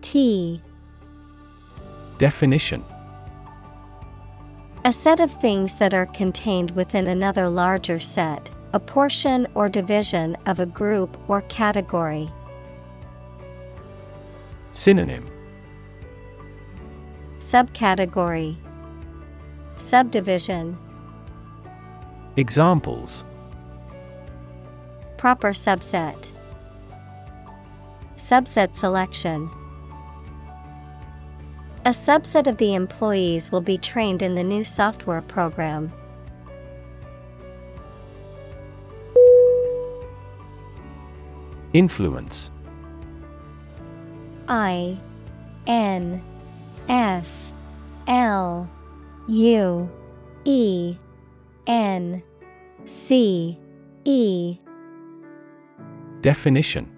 T 0.00 0.62
Definition. 2.18 2.84
A 4.84 4.92
set 4.92 5.20
of 5.20 5.30
things 5.30 5.78
that 5.78 5.94
are 5.94 6.06
contained 6.06 6.72
within 6.72 7.06
another 7.06 7.48
larger 7.48 8.00
set, 8.00 8.50
a 8.72 8.80
portion 8.80 9.46
or 9.54 9.68
division 9.68 10.36
of 10.46 10.58
a 10.58 10.66
group 10.66 11.16
or 11.28 11.42
category. 11.42 12.28
Synonym. 14.72 15.26
Subcategory. 17.38 18.56
Subdivision. 19.76 20.76
Examples. 22.36 23.24
Proper 25.16 25.50
subset. 25.50 26.32
Subset 28.16 28.74
selection 28.74 29.50
A 31.88 31.92
subset 31.92 32.46
of 32.46 32.58
the 32.58 32.74
employees 32.74 33.50
will 33.50 33.62
be 33.62 33.78
trained 33.78 34.20
in 34.20 34.34
the 34.34 34.44
new 34.44 34.62
software 34.62 35.22
program. 35.22 35.90
Influence. 41.72 42.50
I 44.48 44.98
N 45.66 46.22
F 46.90 47.54
L 48.06 48.68
U 49.26 49.90
E 50.44 50.96
N 51.66 52.22
C 52.84 53.58
E. 54.04 54.58
Definition 56.20 56.97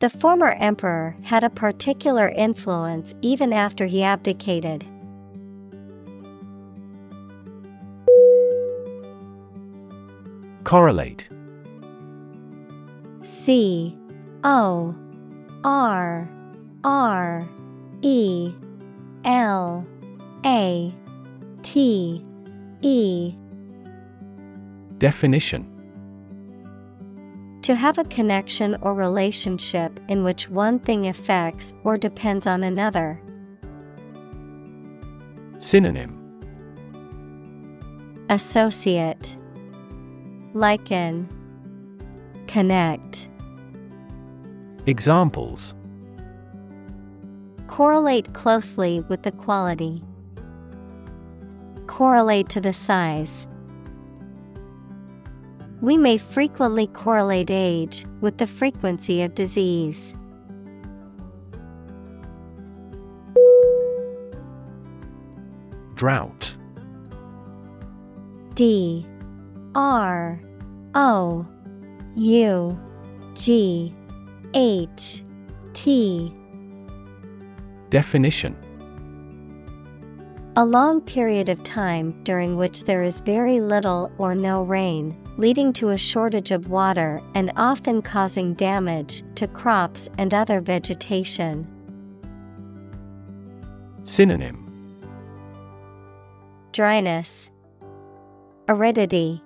The 0.00 0.08
former 0.08 0.52
emperor 0.60 1.16
had 1.24 1.42
a 1.42 1.50
particular 1.50 2.28
influence 2.28 3.16
even 3.20 3.52
after 3.52 3.86
he 3.86 4.04
abdicated. 4.04 4.86
Correlate. 10.62 11.28
C 13.24 13.98
O 14.44 14.94
R 15.64 16.30
R 16.84 17.48
E 18.02 18.52
L 19.24 19.84
A 20.46 20.94
T 21.62 22.24
E. 22.82 23.34
Definition 24.98 25.77
To 27.68 27.74
have 27.74 27.98
a 27.98 28.04
connection 28.04 28.78
or 28.80 28.94
relationship 28.94 30.00
in 30.08 30.24
which 30.24 30.48
one 30.48 30.78
thing 30.78 31.06
affects 31.06 31.74
or 31.84 31.98
depends 31.98 32.46
on 32.46 32.62
another. 32.62 33.20
Synonym 35.58 36.14
Associate 38.30 39.36
Liken 40.54 41.28
Connect 42.46 43.28
Examples 44.86 45.74
Correlate 47.66 48.32
closely 48.32 49.00
with 49.10 49.24
the 49.24 49.32
quality. 49.32 50.02
Correlate 51.86 52.48
to 52.48 52.62
the 52.62 52.72
size. 52.72 53.47
We 55.80 55.96
may 55.96 56.18
frequently 56.18 56.88
correlate 56.88 57.50
age 57.50 58.04
with 58.20 58.38
the 58.38 58.46
frequency 58.46 59.22
of 59.22 59.34
disease. 59.34 60.14
Drought. 65.94 66.56
D. 68.54 69.06
R. 69.74 70.40
O. 70.94 71.46
U. 72.16 72.80
G. 73.34 73.94
H. 74.54 75.22
T. 75.74 76.34
Definition. 77.90 78.56
A 80.56 80.64
long 80.64 81.00
period 81.00 81.48
of 81.48 81.62
time 81.62 82.20
during 82.24 82.56
which 82.56 82.82
there 82.82 83.04
is 83.04 83.20
very 83.20 83.60
little 83.60 84.10
or 84.18 84.34
no 84.34 84.62
rain, 84.64 85.16
leading 85.38 85.72
to 85.72 85.90
a 85.90 85.96
shortage 85.96 86.50
of 86.50 86.68
water 86.68 87.22
and 87.34 87.52
often 87.56 88.02
causing 88.02 88.54
damage 88.54 89.22
to 89.36 89.46
crops 89.46 90.10
and 90.18 90.34
other 90.34 90.60
vegetation. 90.60 91.66
Synonym 94.02 94.64
Dryness, 96.72 97.50
Aridity, 98.68 99.40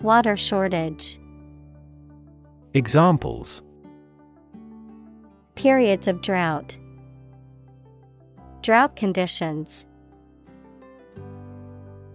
Water 0.00 0.36
shortage. 0.36 1.18
Examples 2.72 3.62
Periods 5.56 6.06
of 6.06 6.22
drought. 6.22 6.78
Drought 8.62 8.94
conditions. 8.94 9.86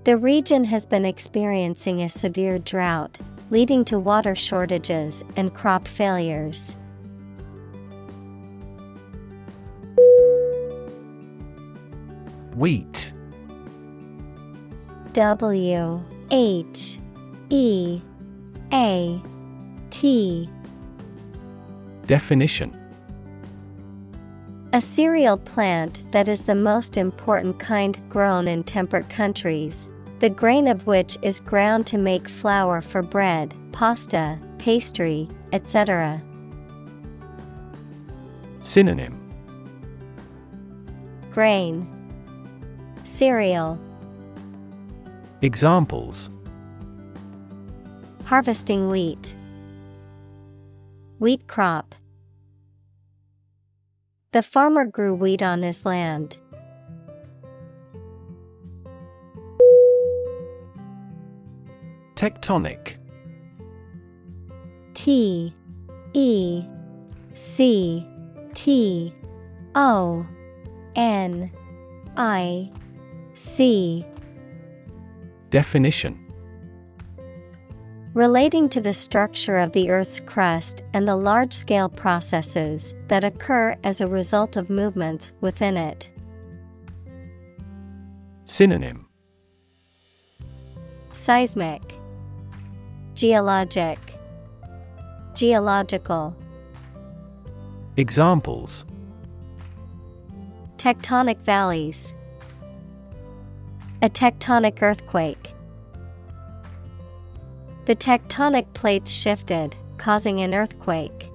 The 0.03 0.17
region 0.17 0.65
has 0.65 0.85
been 0.85 1.05
experiencing 1.05 2.01
a 2.01 2.09
severe 2.09 2.59
drought, 2.59 3.17
leading 3.49 3.85
to 3.85 3.97
water 3.97 4.35
shortages 4.35 5.23
and 5.37 5.53
crop 5.53 5.87
failures. 5.87 6.75
Wheat. 12.57 13.13
W 15.13 16.03
H 16.31 16.99
E 17.49 18.01
A 18.73 19.21
T. 19.89 20.49
Definition. 22.07 22.77
A 24.73 24.81
cereal 24.81 25.37
plant 25.37 26.03
that 26.11 26.27
is 26.27 26.41
the 26.41 26.55
most 26.55 26.97
important 26.97 27.57
kind 27.59 28.01
grown 28.09 28.49
in 28.49 28.63
temperate 28.63 29.07
countries, 29.07 29.89
the 30.23 30.29
grain 30.29 30.69
of 30.69 30.87
which 30.87 31.17
is 31.21 31.41
ground 31.41 31.85
to 31.85 31.97
make 31.97 32.29
flour 32.29 32.79
for 32.79 33.01
bread, 33.01 33.53
pasta, 33.73 34.39
pastry, 34.57 35.27
etc. 35.51 36.23
Synonym 38.61 39.19
Grain 41.29 41.85
Cereal 43.03 43.77
Examples 45.41 46.29
Harvesting 48.23 48.87
wheat. 48.87 49.35
Wheat 51.19 51.47
crop. 51.47 51.95
The 54.31 54.41
farmer 54.41 54.85
grew 54.85 55.13
wheat 55.13 55.43
on 55.43 55.63
his 55.63 55.85
land. 55.85 56.37
Tectonic. 62.23 62.95
T 64.93 65.53
E 66.13 66.63
C 67.33 68.07
T 68.53 69.13
O 69.75 70.25
N 70.95 71.51
I 72.15 72.71
C. 73.33 74.05
Definition. 75.49 76.17
Relating 78.13 78.69
to 78.69 78.79
the 78.79 78.93
structure 78.93 79.57
of 79.57 79.73
the 79.73 79.89
Earth's 79.89 80.21
crust 80.21 80.81
and 80.93 81.05
the 81.05 81.17
large 81.17 81.51
scale 81.51 81.89
processes 81.89 82.95
that 83.09 83.25
occur 83.25 83.75
as 83.83 83.99
a 83.99 84.07
result 84.07 84.55
of 84.55 84.69
movements 84.69 85.33
within 85.41 85.75
it. 85.75 86.09
Synonym. 88.45 89.09
Seismic, 91.11 91.99
Geologic, 93.15 93.99
Geological. 95.35 96.35
Examples 97.95 98.85
Tectonic 100.77 101.37
valleys. 101.41 102.11
A 104.01 104.09
tectonic 104.09 104.81
earthquake. 104.81 105.53
The 107.85 107.95
tectonic 107.95 108.73
plates 108.73 109.11
shifted, 109.11 109.75
causing 109.97 110.41
an 110.41 110.55
earthquake. 110.55 111.29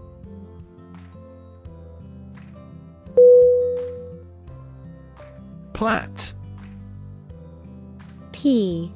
Plat 5.74 6.32
P 8.32 8.90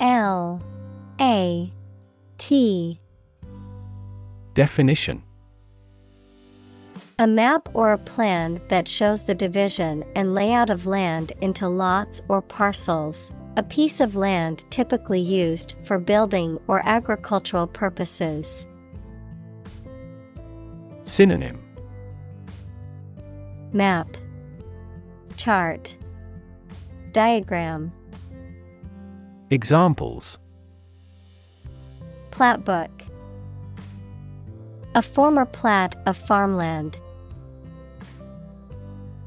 L 0.00 0.60
A 1.20 1.72
T 2.38 3.00
Definition. 4.54 5.22
A 7.18 7.26
map 7.26 7.68
or 7.74 7.92
a 7.92 7.98
plan 7.98 8.60
that 8.68 8.88
shows 8.88 9.24
the 9.24 9.34
division 9.34 10.04
and 10.14 10.34
layout 10.34 10.70
of 10.70 10.86
land 10.86 11.32
into 11.40 11.68
lots 11.68 12.20
or 12.28 12.42
parcels, 12.42 13.32
a 13.56 13.62
piece 13.62 14.00
of 14.00 14.16
land 14.16 14.64
typically 14.70 15.20
used 15.20 15.76
for 15.82 15.98
building 15.98 16.58
or 16.68 16.80
agricultural 16.84 17.66
purposes. 17.66 18.66
Synonym. 21.04 21.62
Map. 23.72 24.16
Chart. 25.36 25.96
Diagram. 27.12 27.92
Examples 29.50 30.38
Plat 32.36 32.66
book 32.66 32.90
A 34.94 35.00
former 35.00 35.46
plat 35.46 35.96
of 36.04 36.18
farmland. 36.18 36.98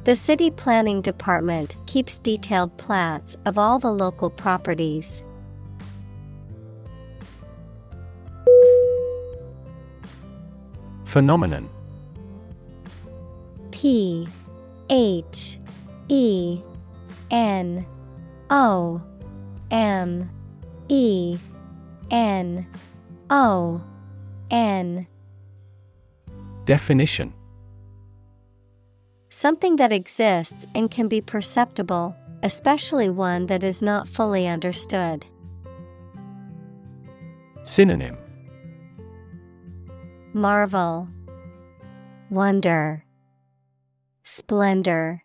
The 0.03 0.13
city 0.13 0.51
planning 0.51 1.01
department 1.01 1.75
keeps 1.87 2.19
detailed 2.19 2.77
plats 2.77 3.35
of 3.47 3.57
all 3.57 3.79
the 3.79 3.91
local 3.91 4.29
properties. 4.29 5.23
Phenomenon 11.05 11.67
P 13.71 14.27
H 14.91 15.57
E 16.09 16.61
N 17.31 17.87
O 18.51 19.01
M 19.71 20.29
E 20.89 21.39
N 22.11 22.67
O 23.29 23.81
N. 24.51 25.07
Definition. 26.65 27.33
Something 29.29 29.75
that 29.75 29.91
exists 29.91 30.65
and 30.73 30.89
can 30.89 31.07
be 31.07 31.21
perceptible, 31.21 32.15
especially 32.41 33.09
one 33.09 33.45
that 33.45 33.63
is 33.63 33.81
not 33.81 34.07
fully 34.07 34.47
understood. 34.47 35.25
Synonym. 37.63 38.17
Marvel, 40.33 41.07
Wonder, 42.29 43.03
Splendor. 44.23 45.23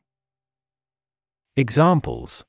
Examples. 1.56 2.44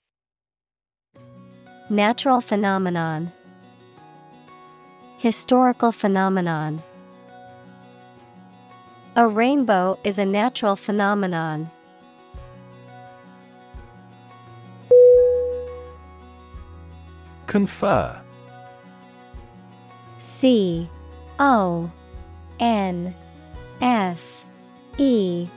Natural 1.90 2.42
phenomenon, 2.42 3.32
Historical 5.26 5.92
phenomenon. 5.92 6.84
A 9.16 9.28
rainbow 9.28 9.98
is 10.04 10.20
a 10.20 10.24
natural 10.24 10.76
phenomenon. 10.76 11.68
Confer. 17.48 18.22
C. 20.20 20.88
O. 21.40 21.90
N. 22.60 23.16
F. 23.82 24.46
E. 25.00 25.48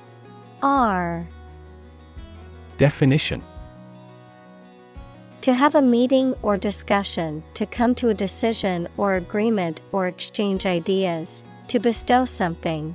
R. 0.62 1.28
Definition 2.78 3.42
To 5.48 5.54
have 5.54 5.74
a 5.74 5.80
meeting 5.80 6.34
or 6.42 6.58
discussion, 6.58 7.42
to 7.54 7.64
come 7.64 7.94
to 7.94 8.10
a 8.10 8.14
decision 8.14 8.86
or 8.98 9.14
agreement 9.14 9.80
or 9.92 10.06
exchange 10.06 10.66
ideas, 10.66 11.42
to 11.68 11.78
bestow 11.78 12.26
something. 12.26 12.94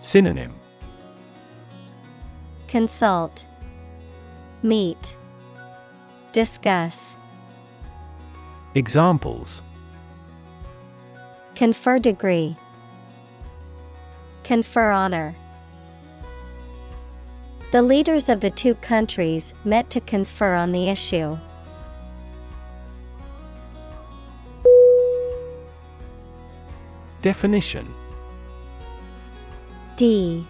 Synonym 0.00 0.54
Consult, 2.68 3.44
Meet, 4.62 5.16
Discuss. 6.30 7.16
Examples 8.76 9.62
Confer 11.56 11.98
degree, 11.98 12.54
Confer 14.44 14.92
honor. 14.92 15.34
The 17.74 17.82
leaders 17.82 18.28
of 18.28 18.38
the 18.38 18.50
two 18.50 18.76
countries 18.76 19.52
met 19.64 19.90
to 19.90 20.00
confer 20.00 20.54
on 20.54 20.70
the 20.70 20.88
issue. 20.88 21.36
Definition. 27.20 27.92
D 29.96 30.46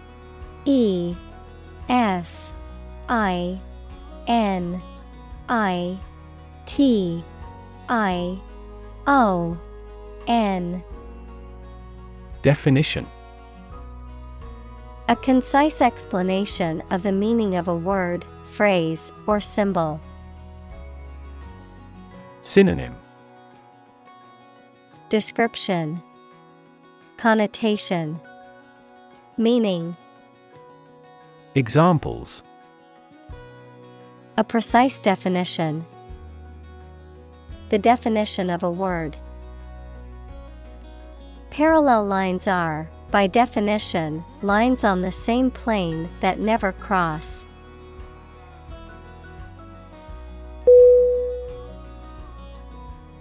E 0.65 1.15
F 1.89 2.51
I 3.09 3.59
N 4.27 4.79
I 5.49 5.97
T 6.67 7.23
I 7.89 8.37
O 9.07 9.59
N. 10.27 10.83
Definition 12.43 13.07
A 15.07 15.15
concise 15.15 15.81
explanation 15.81 16.81
of 16.89 17.03
the 17.03 17.11
meaning 17.11 17.55
of 17.55 17.67
a 17.67 17.75
word, 17.75 18.25
phrase, 18.43 19.11
or 19.27 19.39
symbol. 19.39 20.01
Synonym 22.41 22.95
Description 25.09 26.01
Connotation 27.17 28.19
Meaning 29.37 29.95
Examples 31.53 32.41
A 34.37 34.43
precise 34.43 34.99
definition. 34.99 35.85
The 37.69 37.77
definition 37.77 38.49
of 38.49 38.63
a 38.63 38.71
word. 38.71 39.17
Parallel 41.51 42.05
lines 42.05 42.47
are, 42.47 42.89
by 43.11 43.27
definition, 43.27 44.23
lines 44.41 44.83
on 44.83 45.01
the 45.01 45.11
same 45.11 45.51
plane 45.51 46.09
that 46.19 46.39
never 46.39 46.71
cross. 46.71 47.45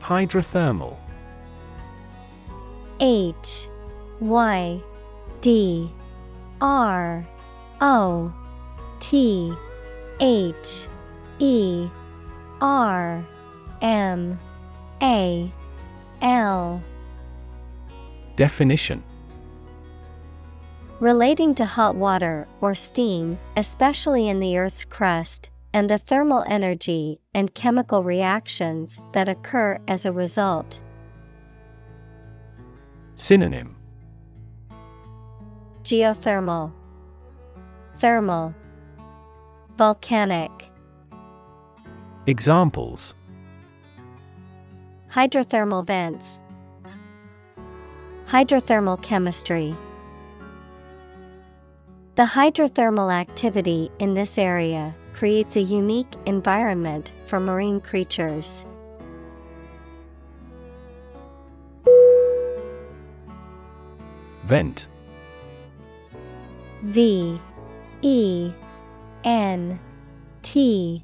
Hydrothermal. 0.01 0.97
H 3.01 3.69
Y 4.21 4.81
D 5.41 5.91
R 6.61 7.27
O 7.81 8.33
T 9.01 9.55
H 10.21 10.87
E 11.39 11.89
R 12.61 13.25
M 13.81 14.39
A 15.03 15.51
L. 16.23 16.83
Definition 18.37 19.03
Relating 21.05 21.55
to 21.57 21.67
hot 21.67 21.97
water 21.97 22.49
or 22.63 22.75
steam, 22.75 23.37
especially 23.59 24.27
in 24.27 24.41
the 24.41 24.57
Earth's 24.57 24.87
crust, 24.87 25.51
and 25.75 25.91
the 25.91 25.99
thermal 25.99 26.43
energy 26.47 27.21
and 27.35 27.53
chemical 27.53 28.03
reactions 28.03 29.03
that 29.13 29.29
occur 29.29 29.79
as 29.87 30.07
a 30.07 30.13
result. 30.13 30.81
Synonym. 33.17 33.77
Geothermal, 35.83 36.73
Thermal, 37.99 38.55
Volcanic, 39.77 40.71
Examples. 42.27 43.15
Hydrothermal 45.11 45.87
vents, 45.87 46.39
Hydrothermal 48.27 49.03
chemistry. 49.03 49.77
The 52.17 52.23
hydrothermal 52.23 53.13
activity 53.13 53.91
in 53.99 54.15
this 54.15 54.39
area 54.39 54.95
creates 55.13 55.57
a 55.57 55.61
unique 55.61 56.15
environment 56.27 57.11
for 57.27 57.41
marine 57.41 57.81
creatures. 57.81 58.65
Vent. 64.45 64.87
V 66.83 67.41
E 68.03 68.53
N 69.25 69.81
T. 70.43 71.03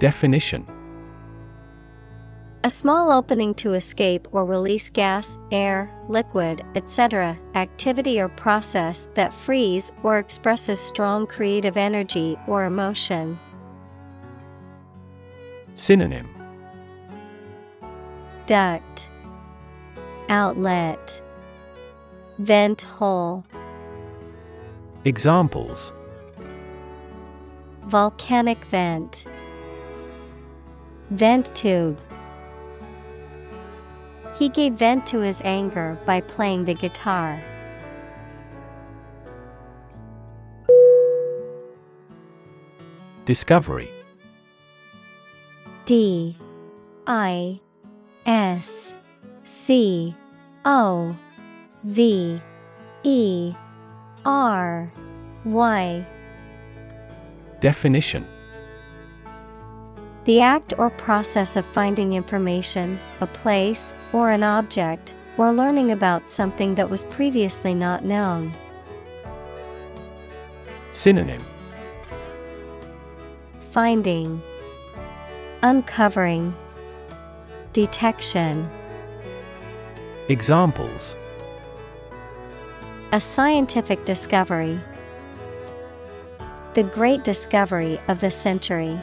Definition 0.00 0.66
A 2.64 2.70
small 2.70 3.12
opening 3.12 3.52
to 3.56 3.74
escape 3.74 4.26
or 4.32 4.46
release 4.46 4.88
gas, 4.88 5.36
air, 5.52 5.94
liquid, 6.08 6.64
etc., 6.74 7.38
activity 7.54 8.18
or 8.18 8.30
process 8.30 9.06
that 9.12 9.34
frees 9.34 9.92
or 10.02 10.16
expresses 10.18 10.80
strong 10.80 11.26
creative 11.26 11.76
energy 11.76 12.38
or 12.46 12.64
emotion. 12.64 13.38
Synonym. 15.74 16.26
Duct. 18.46 19.10
Outlet. 20.30 21.20
Vent 22.38 22.80
hole. 22.80 23.44
Examples. 25.04 25.92
Volcanic 27.82 28.64
vent. 28.64 29.26
Vent 31.10 31.54
tube 31.54 32.00
He 34.34 34.48
gave 34.48 34.74
vent 34.74 35.06
to 35.08 35.20
his 35.20 35.40
anger 35.44 35.96
by 36.04 36.20
playing 36.20 36.64
the 36.64 36.74
guitar. 36.74 37.42
Discovery. 43.24 43.90
D 45.86 46.36
I 47.06 47.60
S 48.26 48.94
C 49.44 50.14
O 50.64 51.16
V 51.84 52.40
E 53.04 53.54
R 54.24 54.92
Y. 55.44 56.06
Definition. 57.60 58.26
The 60.24 60.40
act 60.40 60.72
or 60.78 60.90
process 60.90 61.56
of 61.56 61.66
finding 61.66 62.14
information, 62.14 62.98
a 63.20 63.26
place, 63.26 63.94
or 64.14 64.30
an 64.30 64.44
object, 64.44 65.12
or 65.36 65.52
learning 65.52 65.90
about 65.90 66.28
something 66.28 66.76
that 66.76 66.88
was 66.88 67.02
previously 67.06 67.74
not 67.74 68.04
known. 68.04 68.52
Synonym 70.92 71.44
Finding, 73.72 74.40
Uncovering, 75.62 76.54
Detection. 77.72 78.70
Examples 80.28 81.16
A 83.10 83.20
scientific 83.20 84.04
discovery. 84.04 84.78
The 86.74 86.84
great 86.84 87.24
discovery 87.24 88.00
of 88.06 88.20
the 88.20 88.30
century. 88.30 88.96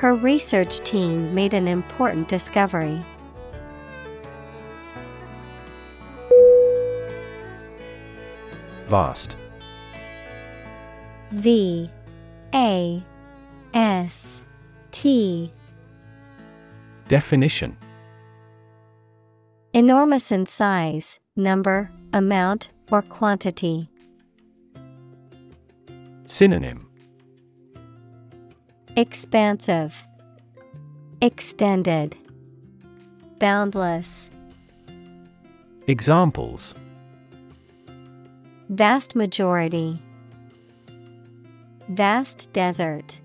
Her 0.00 0.14
research 0.14 0.78
team 0.78 1.34
made 1.34 1.52
an 1.52 1.68
important 1.68 2.26
discovery. 2.26 3.04
Vast 8.86 9.36
V 11.32 11.90
A 12.54 13.04
S 13.74 14.42
T 14.90 15.52
Definition 17.08 17.76
Enormous 19.74 20.32
in 20.32 20.46
size, 20.46 21.20
number, 21.36 21.92
amount, 22.14 22.70
or 22.90 23.02
quantity. 23.02 23.90
Synonym 26.26 26.89
Expansive, 29.00 30.06
Extended, 31.22 32.18
Boundless. 33.38 34.28
Examples 35.86 36.74
Vast 38.68 39.16
majority. 39.16 40.02
Vast 41.88 42.52
desert. 42.52 43.22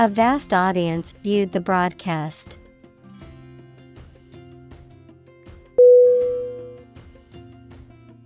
A 0.00 0.08
vast 0.08 0.52
audience 0.52 1.12
viewed 1.22 1.52
the 1.52 1.60
broadcast. 1.60 2.58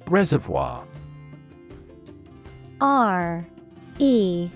Reservoir 0.06 0.86
R 2.80 3.46
E 3.98 4.48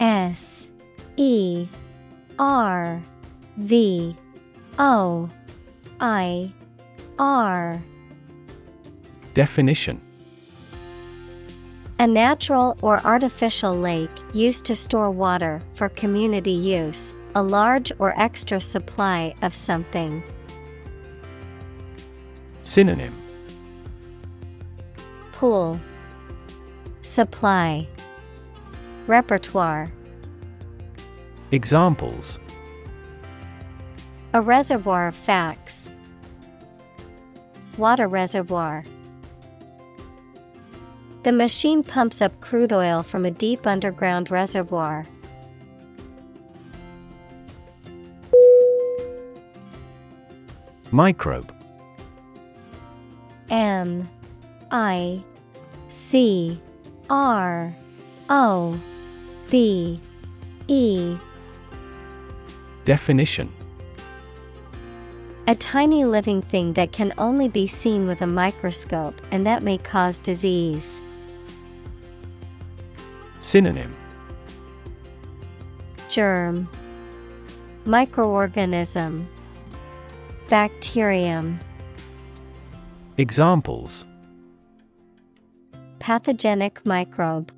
S 0.00 0.68
E 1.16 1.66
R 2.38 3.02
V 3.56 4.14
O 4.78 5.28
I 6.00 6.52
R. 7.18 7.82
Definition. 9.34 10.00
A 12.00 12.06
natural 12.06 12.78
or 12.80 13.04
artificial 13.04 13.76
lake 13.76 14.10
used 14.32 14.64
to 14.66 14.76
store 14.76 15.10
water 15.10 15.60
for 15.74 15.88
community 15.88 16.52
use, 16.52 17.12
a 17.34 17.42
large 17.42 17.90
or 17.98 18.18
extra 18.20 18.60
supply 18.60 19.34
of 19.42 19.52
something. 19.52 20.22
Synonym. 22.62 23.14
Pool. 25.32 25.80
Supply 27.02 27.88
Repertoire 29.08 29.90
Examples 31.50 32.38
A 34.34 34.42
reservoir 34.42 35.08
of 35.08 35.14
facts. 35.14 35.90
water 37.78 38.06
reservoir. 38.06 38.84
The 41.22 41.32
machine 41.32 41.82
pumps 41.82 42.20
up 42.20 42.38
crude 42.42 42.70
oil 42.70 43.02
from 43.02 43.24
a 43.24 43.30
deep 43.30 43.66
underground 43.66 44.30
reservoir. 44.30 45.06
Microbe 50.90 51.50
M 53.48 54.06
I 54.70 55.24
C 55.88 56.60
R 57.08 57.74
O 58.28 58.78
B 59.50 60.00
E. 60.66 61.16
Definition. 62.84 63.52
A 65.46 65.54
tiny 65.54 66.04
living 66.04 66.42
thing 66.42 66.74
that 66.74 66.92
can 66.92 67.14
only 67.16 67.48
be 67.48 67.66
seen 67.66 68.06
with 68.06 68.20
a 68.20 68.26
microscope 68.26 69.20
and 69.30 69.46
that 69.46 69.62
may 69.62 69.78
cause 69.78 70.20
disease. 70.20 71.00
Synonym. 73.40 73.96
Germ. 76.10 76.68
Microorganism. 77.86 79.24
Bacterium. 80.50 81.58
Examples. 83.16 84.04
Pathogenic 85.98 86.84
microbe 86.84 87.50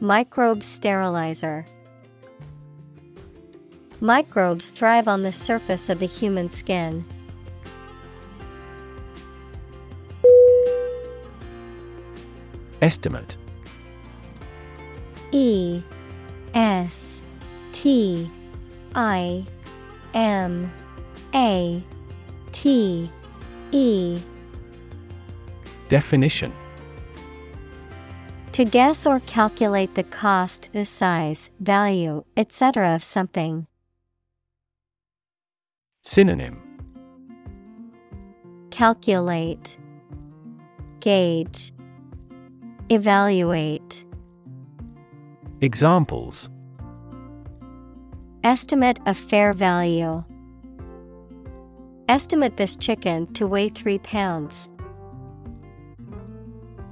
Microbe 0.00 0.62
sterilizer. 0.62 1.66
Microbes 4.00 4.70
thrive 4.70 5.08
on 5.08 5.22
the 5.22 5.32
surface 5.32 5.88
of 5.88 6.00
the 6.00 6.06
human 6.06 6.50
skin. 6.50 7.02
Estimate. 12.82 13.38
E 15.32 15.82
S 16.52 17.22
T 17.72 18.30
I 18.94 19.44
M 20.12 20.70
A 21.34 21.82
T 22.52 23.10
E. 23.72 24.20
Definition 25.88 26.52
To 28.56 28.64
guess 28.64 29.06
or 29.06 29.20
calculate 29.26 29.96
the 29.96 30.02
cost, 30.02 30.70
the 30.72 30.86
size, 30.86 31.50
value, 31.60 32.24
etc. 32.38 32.94
of 32.94 33.04
something. 33.04 33.66
Synonym 36.00 36.56
Calculate, 38.70 39.76
Gauge, 41.00 41.70
Evaluate. 42.88 44.06
Examples 45.60 46.48
Estimate 48.42 49.00
of 49.04 49.18
fair 49.18 49.52
value. 49.52 50.24
Estimate 52.08 52.56
this 52.56 52.74
chicken 52.74 53.30
to 53.34 53.46
weigh 53.46 53.68
3 53.68 53.98
pounds. 53.98 54.70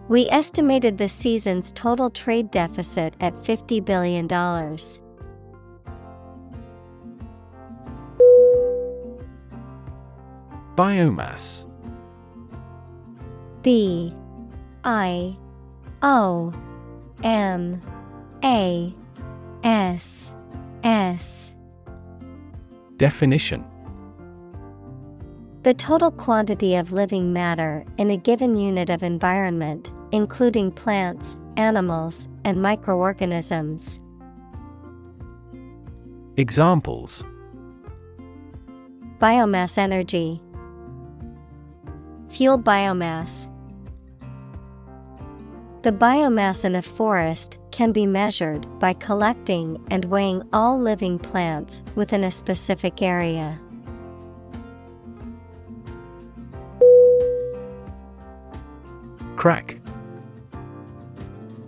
We 0.08 0.28
estimated 0.28 0.98
the 0.98 1.08
season's 1.08 1.72
total 1.72 2.10
trade 2.10 2.50
deficit 2.50 3.16
at 3.20 3.32
$50 3.34 3.82
billion. 3.84 4.28
Biomass. 10.76 11.66
B 13.62 14.14
I 14.82 15.36
O 16.02 16.52
M 17.22 17.80
A 18.42 18.94
S 19.62 20.32
S. 20.82 21.52
Definition 22.98 23.64
The 25.64 25.72
total 25.72 26.10
quantity 26.10 26.76
of 26.76 26.92
living 26.92 27.32
matter 27.32 27.86
in 27.96 28.10
a 28.10 28.18
given 28.18 28.54
unit 28.58 28.90
of 28.90 29.02
environment, 29.02 29.90
including 30.12 30.70
plants, 30.70 31.38
animals, 31.56 32.28
and 32.44 32.60
microorganisms. 32.60 33.98
Examples 36.36 37.24
Biomass 39.16 39.78
energy, 39.78 40.42
Fuel 42.28 42.58
biomass. 42.58 43.48
The 45.80 45.92
biomass 45.92 46.66
in 46.66 46.74
a 46.74 46.82
forest 46.82 47.58
can 47.70 47.90
be 47.90 48.04
measured 48.04 48.66
by 48.78 48.92
collecting 48.92 49.82
and 49.90 50.04
weighing 50.04 50.42
all 50.52 50.78
living 50.78 51.18
plants 51.18 51.80
within 51.94 52.24
a 52.24 52.30
specific 52.30 53.00
area. 53.00 53.58
Crack. 59.44 59.78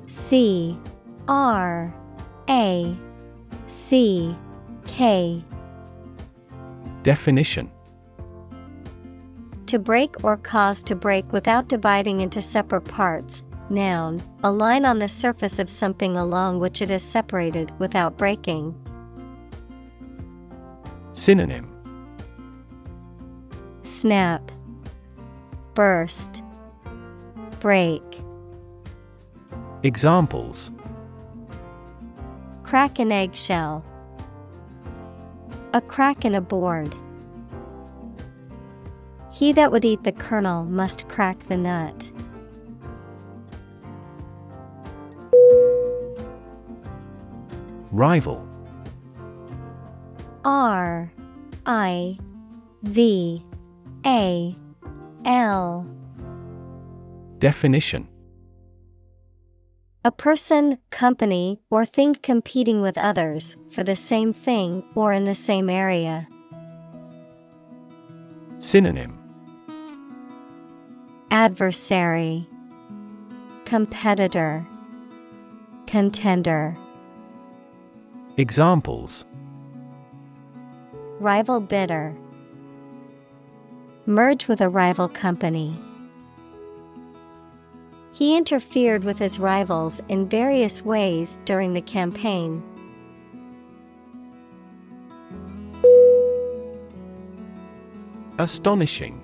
C 0.07 0.79
R 1.29 1.95
A 2.49 2.97
C 3.67 4.35
K. 4.87 5.45
Definition. 7.03 7.71
To 9.67 9.79
break 9.79 10.25
or 10.25 10.39
cause 10.39 10.83
to 10.85 10.95
break 10.97 11.31
without 11.33 11.69
dividing 11.69 12.23
into 12.23 12.41
separate 12.41 12.87
parts. 12.87 13.45
Noun, 13.69 14.23
a 14.43 14.51
line 14.51 14.87
on 14.87 14.99
the 14.99 15.07
surface 15.11 15.59
of 15.59 15.69
something 15.69 16.17
along 16.17 16.61
which 16.61 16.81
it 16.81 16.91
is 16.91 17.03
separated 17.03 17.79
without 17.79 18.17
breaking. 18.17 18.75
Synonym. 21.13 21.71
Snap, 23.83 24.51
Burst, 25.75 26.43
Break. 27.67 28.21
Examples 29.83 30.71
Crack 32.63 33.01
an 33.01 33.11
eggshell. 33.11 33.85
A 35.73 35.81
crack 35.81 36.25
in 36.25 36.37
a 36.37 36.41
board. 36.41 36.95
He 39.33 39.51
that 39.51 39.73
would 39.73 39.85
eat 39.85 40.05
the 40.05 40.13
kernel 40.13 40.63
must 40.63 41.09
crack 41.09 41.41
the 41.49 41.57
nut. 41.57 42.13
Rival 47.91 48.47
R 50.45 51.13
I 51.67 52.17
V 52.85 53.45
A 54.07 54.57
L 55.25 55.97
Definition 57.39 58.09
A 60.05 60.11
person, 60.11 60.79
company, 60.91 61.61
or 61.71 61.85
thing 61.85 62.15
competing 62.15 62.81
with 62.81 62.97
others 62.97 63.57
for 63.71 63.85
the 63.85 63.97
same 63.97 64.33
thing 64.33 64.83
or 64.95 65.13
in 65.13 65.27
the 65.27 65.35
same 65.35 65.69
area. 65.69 66.29
Synonym 68.59 69.19
Adversary, 71.31 72.49
Competitor, 73.67 74.67
Contender. 75.87 76.77
Examples 78.39 79.27
Rival 81.21 81.61
bidder. 81.61 82.17
Merge 84.07 84.49
with 84.49 84.61
a 84.61 84.69
rival 84.69 85.09
company. 85.09 85.75
He 88.17 88.35
interfered 88.35 89.05
with 89.05 89.19
his 89.19 89.39
rivals 89.39 90.01
in 90.09 90.27
various 90.27 90.81
ways 90.83 91.37
during 91.45 91.75
the 91.75 91.83
campaign. 91.83 92.63
Astonishing. 98.39 99.23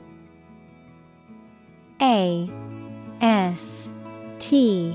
A 2.03 2.51
S 3.23 3.89
T 4.39 4.95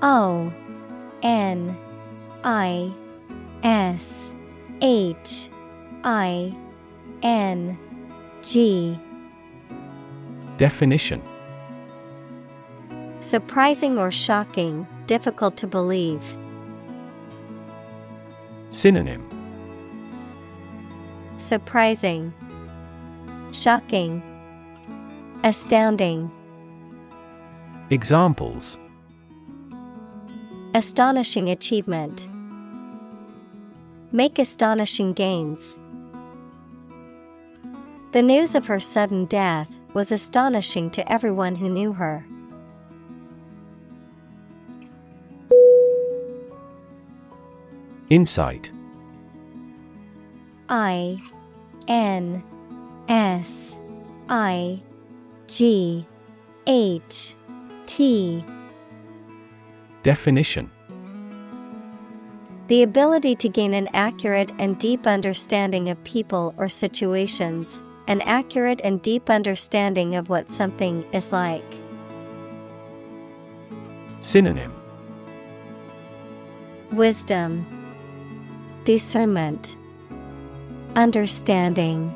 O 0.00 0.52
N 1.24 1.76
I 2.44 2.92
S 3.64 4.30
H 4.80 5.48
I 6.04 6.54
N 7.24 7.76
G. 8.44 8.96
Definition 10.56 11.20
Surprising 13.24 13.96
or 13.98 14.10
shocking, 14.10 14.86
difficult 15.06 15.56
to 15.56 15.66
believe. 15.66 16.36
Synonym 18.68 19.26
Surprising, 21.38 22.34
Shocking, 23.50 24.22
Astounding. 25.42 26.30
Examples 27.88 28.76
Astonishing 30.74 31.48
achievement. 31.48 32.28
Make 34.12 34.38
astonishing 34.38 35.14
gains. 35.14 35.78
The 38.12 38.20
news 38.20 38.54
of 38.54 38.66
her 38.66 38.80
sudden 38.80 39.24
death 39.24 39.74
was 39.94 40.12
astonishing 40.12 40.90
to 40.90 41.10
everyone 41.10 41.54
who 41.54 41.70
knew 41.70 41.94
her. 41.94 42.26
Insight. 48.10 48.70
I 50.68 51.20
N 51.88 52.42
S 53.08 53.76
I 54.28 54.80
G 55.46 56.06
H 56.66 57.34
T. 57.86 58.44
Definition. 60.02 60.70
The 62.66 62.82
ability 62.82 63.34
to 63.36 63.48
gain 63.48 63.74
an 63.74 63.88
accurate 63.92 64.52
and 64.58 64.78
deep 64.78 65.06
understanding 65.06 65.90
of 65.90 66.02
people 66.04 66.54
or 66.56 66.68
situations, 66.68 67.82
an 68.06 68.22
accurate 68.22 68.80
and 68.82 69.02
deep 69.02 69.28
understanding 69.28 70.14
of 70.14 70.30
what 70.30 70.48
something 70.48 71.04
is 71.12 71.30
like. 71.30 71.64
Synonym. 74.20 74.72
Wisdom, 76.92 77.66
Discernment, 78.84 79.78
Understanding. 80.94 82.14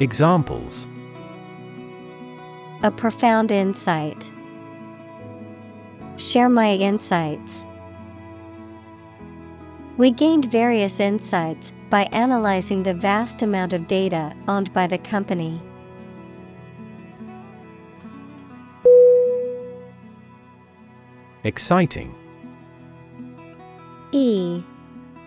Examples 0.00 0.86
A 2.82 2.90
profound 2.90 3.50
insight. 3.50 4.30
Share 6.16 6.48
my 6.48 6.76
insights. 6.76 7.66
We 9.98 10.12
gained 10.12 10.50
various 10.50 10.98
insights 10.98 11.74
by 11.90 12.04
analyzing 12.04 12.82
the 12.82 12.94
vast 12.94 13.42
amount 13.42 13.74
of 13.74 13.86
data 13.86 14.34
owned 14.48 14.72
by 14.72 14.86
the 14.86 14.96
company. 14.96 15.60
Exciting 21.44 22.14
E 24.12 24.62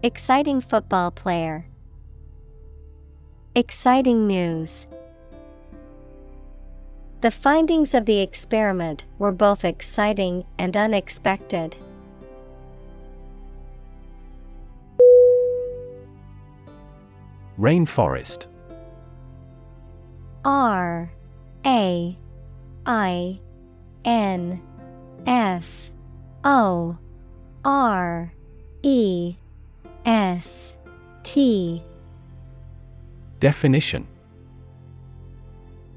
Exciting 0.00 0.60
football 0.60 1.10
player. 1.10 1.66
Exciting 3.56 4.28
news. 4.28 4.86
The 7.20 7.32
findings 7.32 7.94
of 7.94 8.06
the 8.06 8.20
experiment 8.20 9.06
were 9.18 9.32
both 9.32 9.64
exciting 9.64 10.44
and 10.56 10.76
unexpected. 10.76 11.74
Rainforest 17.58 18.46
R 20.44 21.10
A 21.66 22.16
I 22.86 23.40
N 24.04 24.62
F 25.26 25.90
O 26.44 26.96
R 27.64 28.32
E 28.84 29.36
S 30.08 30.74
T 31.22 31.82
Definition 33.40 34.06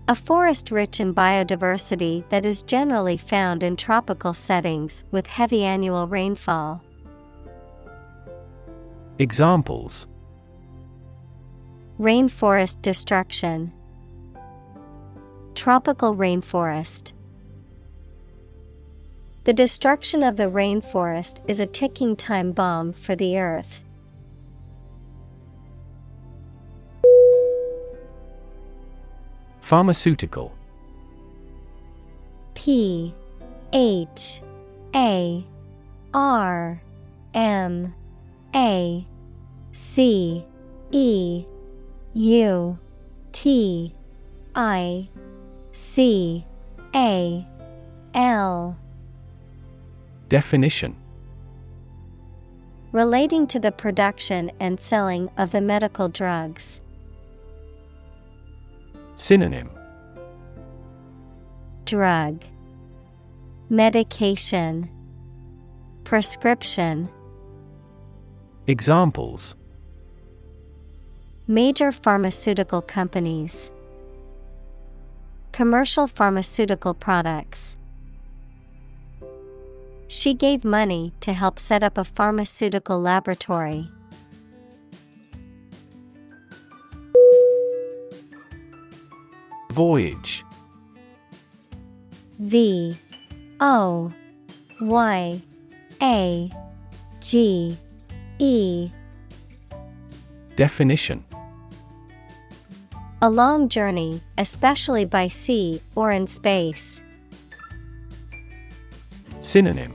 A 0.10 0.16
forest 0.16 0.70
rich 0.70 1.00
in 1.00 1.16
biodiversity 1.16 2.28
that 2.28 2.46
is 2.46 2.62
generally 2.62 3.16
found 3.16 3.64
in 3.64 3.78
tropical 3.78 4.34
settings 4.34 5.06
with 5.12 5.28
heavy 5.28 5.64
annual 5.64 6.10
rainfall. 6.10 6.84
Examples 9.18 10.08
Rainforest 11.98 12.82
destruction. 12.82 13.72
Tropical 15.56 16.18
rainforest. 16.18 17.14
The 19.46 19.54
destruction 19.54 20.22
of 20.22 20.36
the 20.36 20.52
rainforest 20.52 21.40
is 21.48 21.62
a 21.62 21.66
ticking 21.66 22.18
time 22.18 22.52
bomb 22.52 22.92
for 22.92 23.16
the 23.16 23.40
earth. 23.40 23.82
Pharmaceutical. 29.72 30.52
P 32.56 33.16
H 33.72 34.42
A 34.94 35.46
R 36.14 36.82
M 37.34 37.96
A 38.54 39.08
C 39.72 40.46
E 40.92 41.46
U 42.14 42.80
T 43.32 43.96
I 44.56 45.08
C 45.72 46.46
A 46.94 47.48
L. 48.14 48.78
Definition. 50.28 50.98
Relating 52.92 53.48
to 53.48 53.58
the 53.58 53.72
production 53.72 54.52
and 54.60 54.82
selling 54.82 55.30
of 55.38 55.52
the 55.52 55.62
medical 55.62 56.10
drugs. 56.10 56.82
Synonym 59.22 59.70
Drug 61.86 62.44
Medication 63.70 64.90
Prescription 66.04 67.08
Examples 68.66 69.56
Major 71.46 71.92
pharmaceutical 71.92 72.82
companies. 72.82 73.72
Commercial 75.52 76.08
pharmaceutical 76.08 76.96
products. 76.96 77.78
She 80.08 80.34
gave 80.34 80.66
money 80.66 81.14
to 81.20 81.34
help 81.34 81.60
set 81.60 81.84
up 81.84 82.00
a 82.00 82.04
pharmaceutical 82.04 83.00
laboratory. 83.00 83.88
Voyage. 89.72 90.44
V 92.40 92.98
O 93.62 94.12
Y 94.82 95.42
A 96.02 96.52
G 97.22 97.78
E. 98.40 98.90
Definition. 100.58 101.24
A 103.22 103.30
long 103.30 103.70
journey, 103.70 104.22
especially 104.38 105.06
by 105.06 105.30
sea 105.30 105.82
or 105.96 106.12
in 106.12 106.28
space. 106.28 107.02
Synonym. 109.40 109.94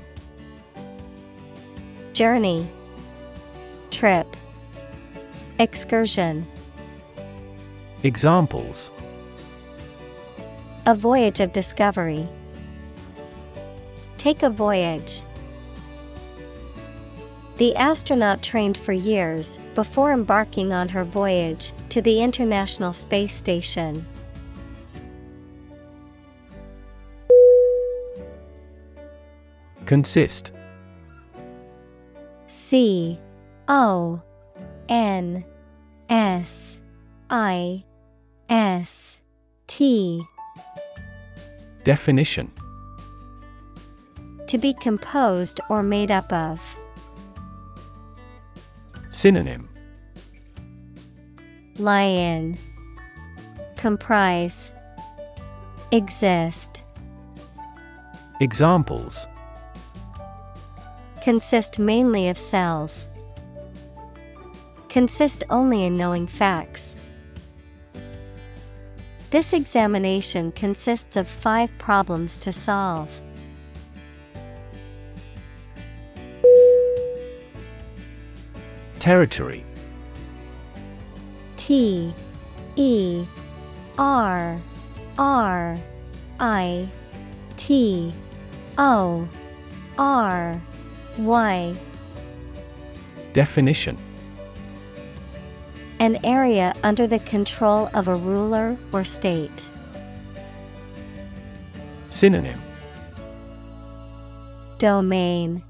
Journey. 2.15 2.67
Trip. 3.91 4.27
Excursion. 5.59 6.47
Examples 8.03 8.91
A 10.89 10.95
voyage 10.95 11.41
of 11.41 11.53
discovery. 11.53 12.29
Take 14.19 14.45
a 14.45 14.51
voyage. 14.51 15.23
The 17.57 17.75
astronaut 17.75 18.41
trained 18.41 18.79
for 18.79 18.93
years 18.93 19.59
before 19.75 20.13
embarking 20.13 20.73
on 20.73 20.89
her 20.91 21.03
voyage 21.03 21.73
to 21.89 22.01
the 22.01 22.23
International 22.23 22.93
Space 22.93 23.35
Station. 23.35 24.07
Consist 29.87 30.53
C 32.47 33.19
O 33.67 34.23
N 34.89 35.45
S 36.09 36.79
I 37.29 37.85
S 38.49 39.19
T 39.67 40.25
Definition 41.87 42.51
To 44.49 44.59
be 44.59 44.75
composed 44.75 45.61
or 45.69 45.85
made 45.85 46.11
up 46.11 46.33
of. 46.33 46.77
Synonym 49.11 49.69
Lie 51.79 52.03
in. 52.03 52.59
Comprise. 53.77 54.73
Exist. 55.93 56.83
Examples 58.41 59.29
Consist 61.21 61.79
mainly 61.79 62.29
of 62.29 62.37
cells. 62.37 63.07
Consist 64.89 65.45
only 65.51 65.85
in 65.85 65.97
knowing 65.97 66.27
facts. 66.27 66.96
This 69.37 69.53
examination 69.53 70.51
consists 70.53 71.15
of 71.15 71.29
five 71.29 71.71
problems 71.77 72.39
to 72.39 72.51
solve. 72.51 73.21
Territory. 78.99 79.63
T 81.59 82.15
E 82.77 83.27
R 83.99 84.59
R 85.19 85.79
I 86.41 86.89
T 87.59 88.15
O 88.79 89.29
R 89.99 90.63
Y. 91.19 91.77
Definition 93.35 93.99
An 95.99 96.19
area 96.25 96.75
under 96.83 97.07
the 97.07 97.19
control 97.21 97.89
of 97.95 98.07
a 98.07 98.15
ruler 98.15 98.77
or 98.93 99.03
state. 99.03 99.71
Synonym 102.09 102.61
Domain 104.79 105.63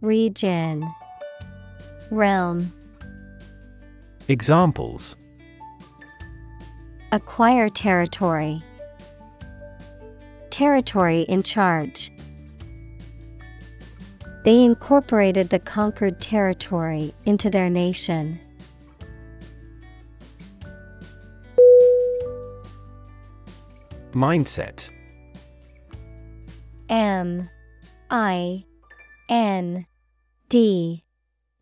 Region 0.00 0.90
Realm 2.10 2.72
Examples 4.28 5.16
Acquire 7.12 7.68
territory. 7.68 8.62
Territory 10.48 11.22
in 11.22 11.42
charge. 11.42 12.10
They 14.44 14.64
incorporated 14.64 15.50
the 15.50 15.58
conquered 15.58 16.20
territory 16.20 17.14
into 17.26 17.50
their 17.50 17.68
nation. 17.68 18.40
Mindset. 24.12 24.90
M 26.88 27.48
I 28.10 28.64
N 29.28 29.86
D 30.48 31.04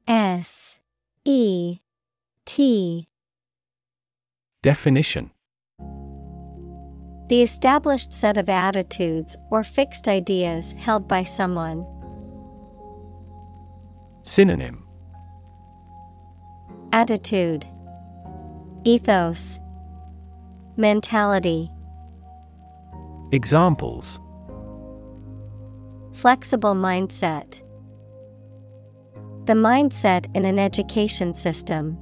S 0.07 0.79
E 1.25 1.79
T. 2.47 3.09
Definition. 4.63 5.31
The 7.29 7.43
established 7.43 8.11
set 8.11 8.39
of 8.39 8.49
attitudes 8.49 9.37
or 9.51 9.63
fixed 9.63 10.09
ideas 10.09 10.75
held 10.79 11.07
by 11.07 11.25
someone. 11.25 11.87
Synonym. 14.23 14.87
Attitude. 16.93 17.67
Ethos. 18.85 19.61
Mentality 20.79 21.71
Examples 23.31 24.19
Flexible 26.15 26.75
mindset. 26.75 27.61
The 29.45 29.53
mindset 29.53 30.35
in 30.35 30.47
an 30.47 30.59
education 30.59 31.35
system. 31.35 31.99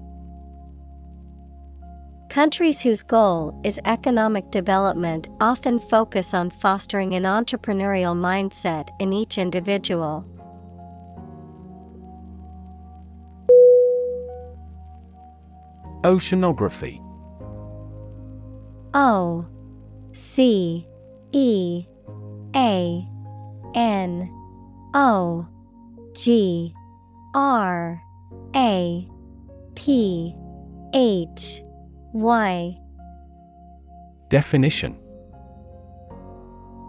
Countries 2.31 2.81
whose 2.81 3.03
goal 3.03 3.61
is 3.65 3.81
economic 3.87 4.53
development 4.53 5.29
often 5.41 5.81
focus 5.81 6.33
on 6.33 6.49
fostering 6.49 7.15
an 7.15 7.25
entrepreneurial 7.25 8.15
mindset 8.15 8.89
in 9.01 9.13
each 9.13 9.37
individual. 9.37 10.25
Oceanography 16.05 17.01
O 18.95 19.45
C 20.13 20.87
E 21.37 21.87
A 22.57 23.07
N 23.75 24.31
O 24.95 25.47
G 26.15 26.73
R 27.35 28.03
A 28.55 29.09
P 29.75 30.35
H 30.95 31.63
Y 32.15 32.79
Definition 34.31 34.97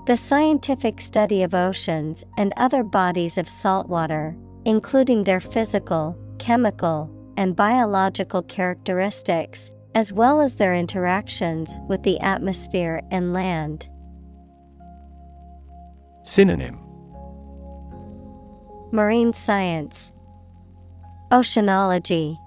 The 0.05 0.15
scientific 0.15 1.01
study 1.01 1.43
of 1.43 1.53
oceans 1.53 2.23
and 2.37 2.53
other 2.55 2.85
bodies 2.85 3.37
of 3.37 3.49
salt 3.49 3.89
water, 3.89 4.33
including 4.63 5.25
their 5.25 5.41
physical, 5.41 6.17
chemical, 6.39 7.11
and 7.35 7.53
biological 7.53 8.43
characteristics, 8.43 9.73
as 9.93 10.13
well 10.13 10.39
as 10.39 10.55
their 10.55 10.73
interactions 10.73 11.77
with 11.89 12.01
the 12.03 12.17
atmosphere 12.21 13.01
and 13.11 13.33
land. 13.33 13.89
Synonym. 16.27 16.77
Marine 18.91 19.31
science, 19.31 20.11
Oceanology, 21.31 22.37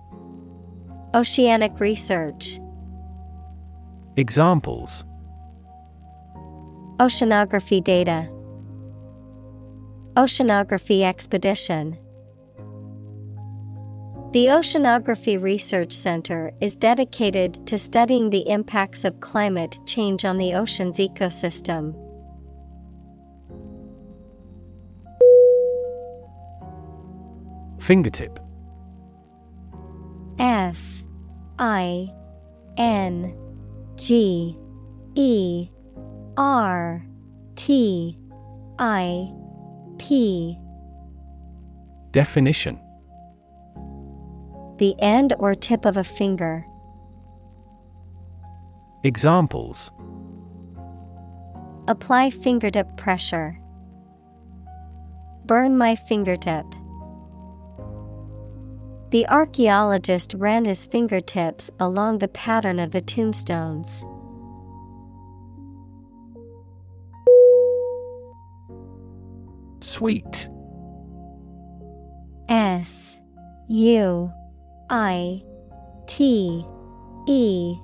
Oceanic 1.15 1.81
research, 1.81 2.61
Examples. 4.19 5.05
Oceanography 6.98 7.82
data, 7.82 8.28
Oceanography 10.15 11.01
expedition. 11.01 11.97
The 14.32 14.48
Oceanography 14.48 15.40
Research 15.40 15.93
Center 15.93 16.52
is 16.61 16.77
dedicated 16.77 17.66
to 17.66 17.78
studying 17.78 18.28
the 18.28 18.47
impacts 18.47 19.07
of 19.07 19.20
climate 19.20 19.78
change 19.86 20.27
on 20.27 20.36
the 20.36 20.52
ocean's 20.52 20.98
ecosystem. 20.98 22.10
Fingertip 27.81 28.39
F 30.39 31.02
I 31.59 32.12
N 32.77 33.35
G 33.97 34.57
E 35.15 35.69
R 36.36 37.05
T 37.57 38.19
I 38.78 39.32
P 39.98 40.59
Definition 42.12 42.78
The 44.78 44.94
end 44.98 45.35
or 45.39 45.55
tip 45.55 45.85
of 45.85 45.97
a 45.97 46.05
finger. 46.05 46.65
Examples 49.05 49.90
Apply 51.89 52.31
fingertip 52.31 52.97
pressure. 52.97 53.59
Burn 55.47 55.77
my 55.77 55.97
fingertip. 55.97 56.66
The 59.11 59.27
archaeologist 59.28 60.35
ran 60.39 60.65
his 60.66 60.87
fingertips 60.87 61.69
along 61.81 62.19
the 62.19 62.28
pattern 62.28 62.78
of 62.78 62.93
the 62.93 63.01
tombstones. 63.01 64.05
Suite. 69.81 70.49
S 72.49 73.19
U 73.69 74.32
I 74.91 75.43
T 76.07 76.65
E. 77.27 77.77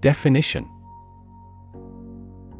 Definition. 0.00 0.66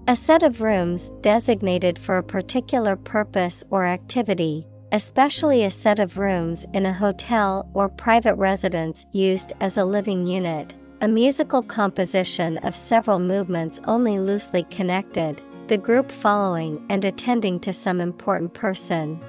A 0.06 0.16
set 0.16 0.42
of 0.42 0.60
rooms 0.60 1.10
designated 1.22 1.98
for 1.98 2.18
a 2.18 2.22
particular 2.22 2.96
purpose 2.96 3.62
or 3.70 3.86
activity, 3.86 4.66
especially 4.92 5.64
a 5.64 5.70
set 5.70 5.98
of 5.98 6.18
rooms 6.18 6.66
in 6.72 6.86
a 6.86 6.92
hotel 6.92 7.68
or 7.74 7.88
private 7.88 8.34
residence 8.36 9.04
used 9.12 9.52
as 9.60 9.76
a 9.76 9.84
living 9.84 10.26
unit. 10.26 10.74
A 11.00 11.08
musical 11.08 11.62
composition 11.62 12.58
of 12.58 12.74
several 12.74 13.18
movements 13.18 13.80
only 13.84 14.18
loosely 14.18 14.64
connected, 14.64 15.40
the 15.68 15.76
group 15.76 16.10
following 16.10 16.84
and 16.88 17.04
attending 17.04 17.60
to 17.60 17.72
some 17.72 18.00
important 18.00 18.54
person. 18.54 19.22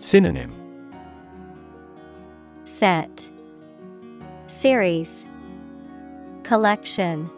Synonym. 0.00 0.52
Set. 2.64 3.30
Series. 4.46 5.24
Collection. 6.42 7.30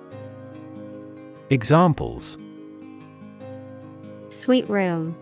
Examples. 1.50 2.38
Suite 4.30 4.68
room, 4.70 5.14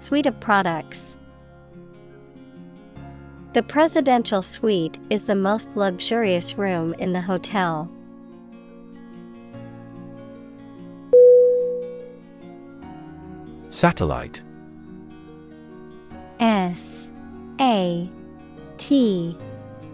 Suite 0.00 0.24
of 0.24 0.40
products. 0.40 1.18
The 3.52 3.62
presidential 3.62 4.40
suite 4.40 4.98
is 5.10 5.24
the 5.24 5.34
most 5.34 5.76
luxurious 5.76 6.56
room 6.56 6.94
in 6.94 7.12
the 7.12 7.20
hotel. 7.20 7.86
Satellite 13.68 14.40
S 16.40 17.10
A 17.60 18.10
T 18.78 19.36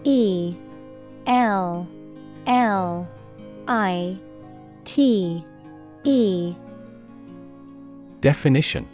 E 0.05 0.55
L 1.25 1.85
L 2.45 3.05
I 3.67 4.17
T 4.85 5.43
E 6.05 6.55
Definition 8.21 8.87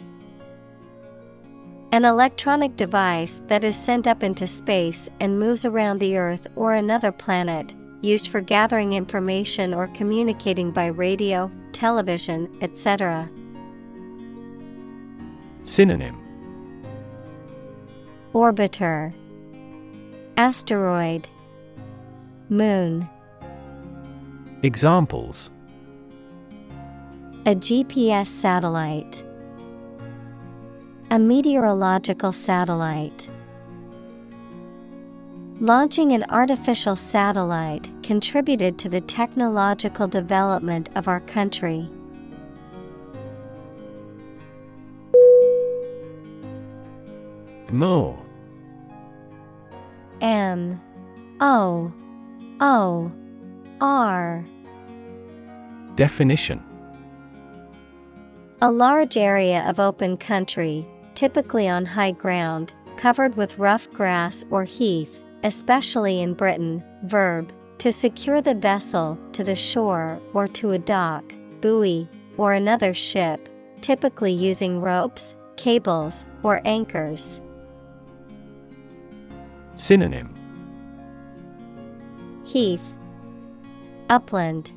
An 1.94 2.04
electronic 2.04 2.76
device 2.76 3.40
that 3.46 3.62
is 3.62 3.76
sent 3.76 4.08
up 4.08 4.24
into 4.24 4.48
space 4.48 5.08
and 5.20 5.38
moves 5.38 5.64
around 5.64 6.00
the 6.00 6.16
Earth 6.16 6.44
or 6.56 6.74
another 6.74 7.12
planet, 7.12 7.72
used 8.00 8.26
for 8.26 8.40
gathering 8.40 8.94
information 8.94 9.72
or 9.72 9.86
communicating 9.86 10.72
by 10.72 10.86
radio, 10.86 11.48
television, 11.70 12.50
etc. 12.62 13.30
Synonym. 15.62 16.20
Orbiter. 18.32 19.14
Asteroid. 20.36 21.28
Moon. 22.48 23.08
Examples. 24.64 25.48
A 27.46 27.54
GPS 27.54 28.26
satellite 28.26 29.22
A 31.14 31.18
meteorological 31.20 32.32
satellite. 32.32 33.28
Launching 35.60 36.10
an 36.10 36.24
artificial 36.28 36.96
satellite 36.96 37.88
contributed 38.02 38.80
to 38.80 38.88
the 38.88 39.00
technological 39.00 40.08
development 40.08 40.90
of 40.96 41.06
our 41.06 41.20
country. 41.20 41.88
Moor 47.70 48.18
M. 50.20 50.80
O. 51.40 51.92
O. 52.60 53.12
R. 53.80 54.44
Definition. 55.94 56.60
A 58.60 58.72
large 58.72 59.16
area 59.16 59.64
of 59.68 59.78
open 59.78 60.16
country, 60.16 60.84
typically 61.14 61.68
on 61.68 61.84
high 61.84 62.12
ground, 62.12 62.72
covered 62.96 63.36
with 63.36 63.58
rough 63.58 63.90
grass 63.92 64.44
or 64.50 64.64
heath, 64.64 65.20
especially 65.42 66.20
in 66.20 66.34
Britain. 66.34 66.82
Verb 67.04 67.52
to 67.78 67.92
secure 67.92 68.40
the 68.40 68.54
vessel 68.54 69.18
to 69.32 69.44
the 69.44 69.54
shore 69.54 70.18
or 70.32 70.48
to 70.48 70.72
a 70.72 70.78
dock, 70.78 71.34
buoy, 71.60 72.08
or 72.36 72.54
another 72.54 72.94
ship, 72.94 73.48
typically 73.80 74.32
using 74.32 74.80
ropes, 74.80 75.36
cables, 75.56 76.24
or 76.42 76.62
anchors. 76.64 77.40
Synonym 79.74 80.34
Heath, 82.46 82.94
Upland, 84.08 84.72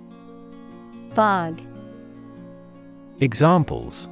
Bog, 1.14 1.62
Examples 3.20 4.10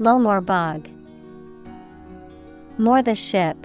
Lowmore 0.00 0.40
Bog. 0.40 0.88
Moor 2.78 3.00
the 3.00 3.14
ship. 3.14 3.56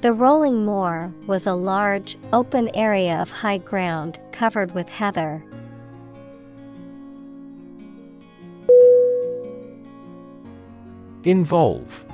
The 0.00 0.12
rolling 0.12 0.64
moor 0.66 1.14
was 1.26 1.46
a 1.46 1.54
large, 1.54 2.18
open 2.32 2.68
area 2.74 3.22
of 3.22 3.30
high 3.30 3.58
ground 3.58 4.18
covered 4.32 4.74
with 4.74 4.88
heather. 4.88 5.44
Involve 11.22 12.04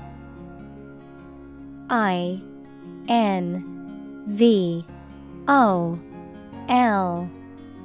I 1.89 2.40
N 3.09 4.24
V 4.28 4.85
O 5.48 5.98
L 6.69 7.31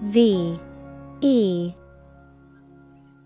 V 0.04 0.60
E 1.22 1.74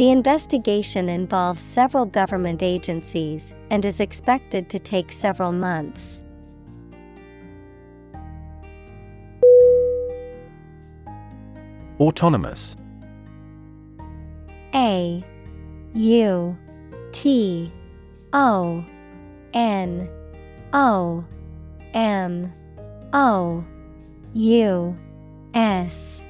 The 0.00 0.08
investigation 0.08 1.10
involves 1.10 1.60
several 1.60 2.06
government 2.06 2.62
agencies 2.62 3.54
and 3.68 3.84
is 3.84 4.00
expected 4.00 4.70
to 4.70 4.78
take 4.78 5.12
several 5.12 5.52
months. 5.52 6.22
Autonomous. 12.00 12.76
A 14.74 15.22
U 15.92 16.56
T 17.12 17.70
O 18.32 18.82
N 19.52 20.08
O 20.72 21.22
M 21.92 22.50
O 23.12 23.62
U 24.32 24.96
S. 25.52 26.22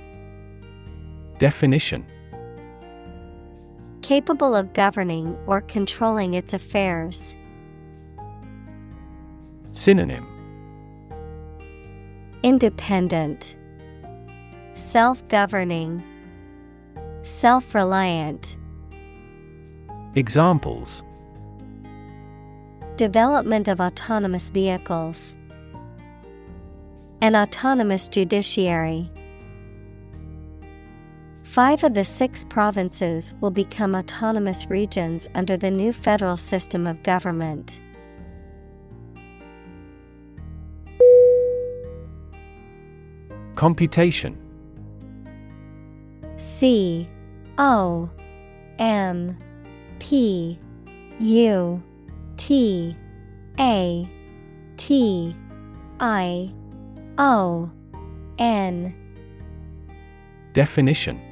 Definition 1.38 2.04
Capable 4.10 4.56
of 4.56 4.72
governing 4.72 5.38
or 5.46 5.60
controlling 5.60 6.34
its 6.34 6.52
affairs. 6.52 7.36
Synonym 9.62 10.26
Independent, 12.42 13.56
Self 14.74 15.28
governing, 15.28 16.02
Self 17.22 17.72
reliant. 17.72 18.56
Examples 20.16 21.04
Development 22.96 23.68
of 23.68 23.80
autonomous 23.80 24.50
vehicles. 24.50 25.36
An 27.20 27.36
autonomous 27.36 28.08
judiciary. 28.08 29.08
Five 31.50 31.82
of 31.82 31.94
the 31.94 32.04
six 32.04 32.44
provinces 32.44 33.34
will 33.40 33.50
become 33.50 33.96
autonomous 33.96 34.70
regions 34.70 35.28
under 35.34 35.56
the 35.56 35.68
new 35.68 35.92
federal 35.92 36.36
system 36.36 36.86
of 36.86 37.02
government. 37.02 37.80
Computation. 43.56 44.38
C 46.36 47.08
O 47.58 48.08
M 48.78 49.36
P 49.98 50.56
U 51.18 51.82
T 52.36 52.96
A 53.58 54.08
T 54.76 55.36
I 55.98 56.52
O 57.18 57.68
N. 58.38 58.94
Definition 60.52 61.29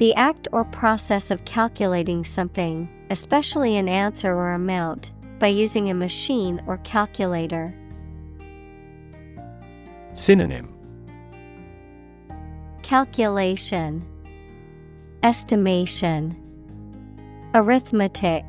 The 0.00 0.14
act 0.14 0.48
or 0.50 0.64
process 0.64 1.30
of 1.30 1.44
calculating 1.44 2.24
something, 2.24 2.88
especially 3.10 3.76
an 3.76 3.86
answer 3.86 4.34
or 4.34 4.54
amount, 4.54 5.12
by 5.38 5.48
using 5.48 5.90
a 5.90 5.94
machine 5.94 6.58
or 6.66 6.78
calculator. 6.78 7.74
Synonym 10.14 10.74
Calculation, 12.82 14.02
Estimation, 15.22 16.34
Arithmetic. 17.52 18.46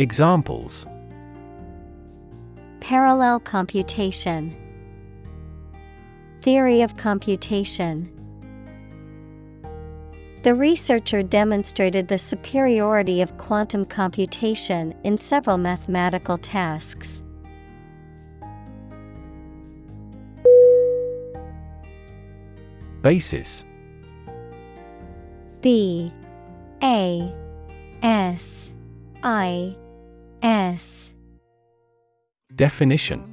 Examples 0.00 0.86
Parallel 2.80 3.38
computation, 3.38 4.52
Theory 6.42 6.82
of 6.82 6.96
computation. 6.96 8.17
The 10.42 10.54
researcher 10.54 11.22
demonstrated 11.24 12.06
the 12.06 12.16
superiority 12.16 13.22
of 13.22 13.36
quantum 13.38 13.84
computation 13.84 14.94
in 15.02 15.18
several 15.18 15.58
mathematical 15.58 16.38
tasks. 16.38 17.22
Basis. 23.02 23.64
B. 25.60 26.12
A. 26.82 27.34
S. 28.02 28.70
I. 29.24 29.76
S. 30.42 31.10
Definition. 32.54 33.24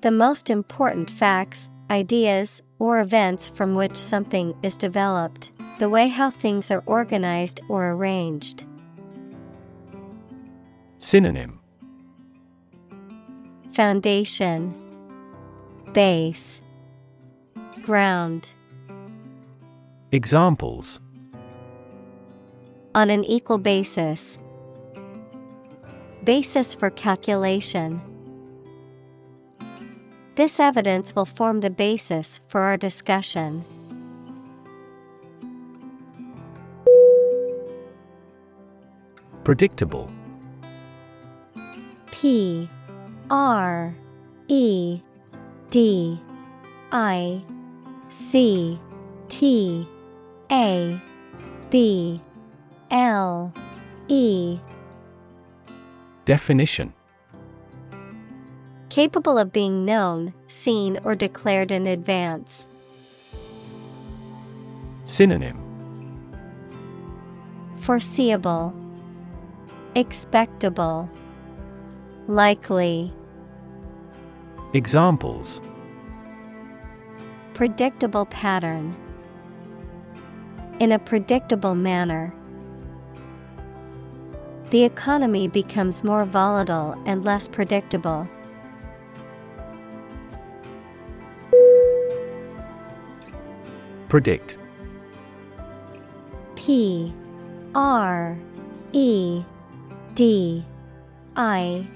The 0.00 0.12
most 0.12 0.48
important 0.48 1.10
facts, 1.10 1.68
ideas, 1.90 2.62
or 2.78 3.00
events 3.00 3.48
from 3.48 3.74
which 3.74 3.96
something 3.96 4.54
is 4.62 4.78
developed, 4.78 5.50
the 5.78 5.88
way 5.88 6.08
how 6.08 6.30
things 6.30 6.70
are 6.70 6.82
organized 6.86 7.60
or 7.68 7.90
arranged. 7.90 8.64
Synonym 10.98 11.60
Foundation 13.72 14.74
Base 15.92 16.60
Ground 17.82 18.52
Examples 20.10 21.00
On 22.94 23.10
an 23.10 23.24
equal 23.24 23.58
basis. 23.58 24.38
Basis 26.24 26.74
for 26.74 26.90
calculation. 26.90 28.07
This 30.38 30.60
evidence 30.60 31.16
will 31.16 31.24
form 31.24 31.62
the 31.62 31.68
basis 31.68 32.38
for 32.46 32.60
our 32.60 32.76
discussion. 32.76 33.64
Predictable. 39.42 40.08
P 42.12 42.70
R 43.28 43.92
E 44.46 45.00
D 45.70 46.20
I 46.92 47.42
C 48.08 48.78
T 49.28 49.88
A 50.52 51.00
B 51.68 52.20
L 52.92 53.52
E. 54.06 54.60
Definition 56.24 56.94
Capable 58.90 59.36
of 59.36 59.52
being 59.52 59.84
known, 59.84 60.32
seen, 60.46 60.98
or 61.04 61.14
declared 61.14 61.70
in 61.70 61.86
advance. 61.86 62.68
Synonym 65.04 65.58
Foreseeable, 67.76 68.74
Expectable, 69.94 71.08
Likely, 72.26 73.12
Examples 74.72 75.60
Predictable 77.54 78.26
pattern. 78.26 78.96
In 80.78 80.92
a 80.92 80.98
predictable 80.98 81.74
manner. 81.74 82.32
The 84.70 84.84
economy 84.84 85.48
becomes 85.48 86.04
more 86.04 86.24
volatile 86.24 86.94
and 87.06 87.24
less 87.24 87.48
predictable. 87.48 88.28
Predict. 94.08 94.56
P 96.56 97.12
R 97.74 98.38
E 98.92 99.42
D 100.14 100.64
I 101.36 101.86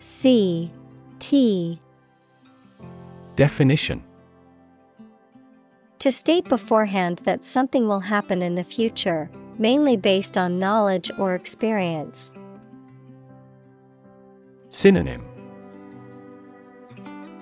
C 0.00 0.70
T. 1.20 1.80
Definition. 3.36 4.02
To 6.00 6.12
state 6.12 6.48
beforehand 6.48 7.20
that 7.24 7.44
something 7.44 7.88
will 7.88 8.00
happen 8.00 8.42
in 8.42 8.56
the 8.56 8.64
future, 8.64 9.30
mainly 9.56 9.96
based 9.96 10.36
on 10.36 10.58
knowledge 10.58 11.10
or 11.18 11.34
experience. 11.34 12.30
Synonym. 14.70 15.24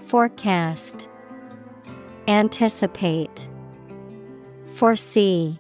Forecast. 0.05 1.09
Anticipate 2.29 3.49
Foresee 4.73 5.59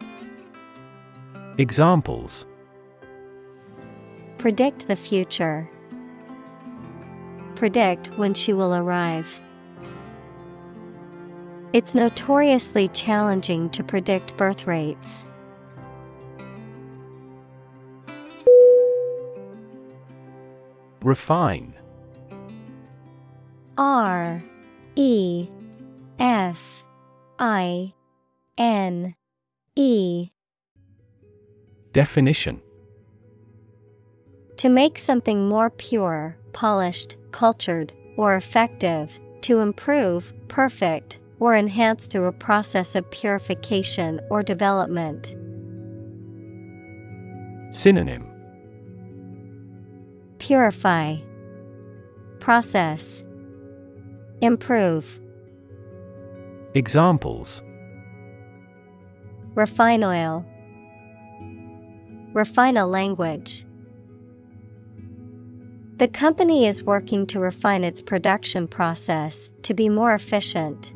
Examples 1.58 2.46
Predict 4.38 4.88
the 4.88 4.96
future. 4.96 5.70
Predict 7.54 8.08
when 8.18 8.32
she 8.34 8.52
will 8.52 8.74
arrive. 8.74 9.40
It's 11.72 11.94
notoriously 11.94 12.88
challenging 12.88 13.70
to 13.70 13.84
predict 13.84 14.36
birth 14.36 14.66
rates. 14.66 15.26
Refine 21.02 21.74
R 23.76 24.42
E 24.96 25.48
F 26.18 26.84
I 27.38 27.92
N 28.58 29.14
E. 29.76 30.30
Definition. 31.92 32.60
To 34.58 34.68
make 34.68 34.98
something 34.98 35.48
more 35.48 35.70
pure, 35.70 36.36
polished, 36.52 37.16
cultured, 37.30 37.92
or 38.16 38.36
effective, 38.36 39.18
to 39.42 39.60
improve, 39.60 40.32
perfect, 40.48 41.18
or 41.40 41.56
enhance 41.56 42.06
through 42.06 42.26
a 42.26 42.32
process 42.32 42.94
of 42.94 43.10
purification 43.10 44.20
or 44.30 44.42
development. 44.42 45.34
Synonym. 47.74 48.26
Purify, 50.38 51.16
Process, 52.38 53.24
Improve, 54.40 55.20
Examples 56.74 57.62
Refine 59.54 60.02
oil, 60.02 60.46
Refine 62.32 62.78
a 62.78 62.86
language. 62.86 63.66
The 65.98 66.08
company 66.08 66.66
is 66.66 66.82
working 66.82 67.26
to 67.26 67.38
refine 67.38 67.84
its 67.84 68.00
production 68.00 68.66
process 68.66 69.50
to 69.62 69.74
be 69.74 69.90
more 69.90 70.14
efficient. 70.14 70.94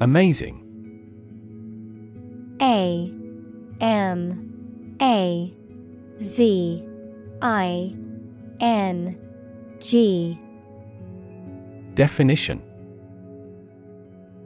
Amazing 0.00 0.58
A 2.60 3.14
M 3.80 4.96
A 5.00 5.54
Z 6.20 6.88
I 7.40 7.96
N 8.60 9.16
G 9.78 10.38
Definition 11.94 12.60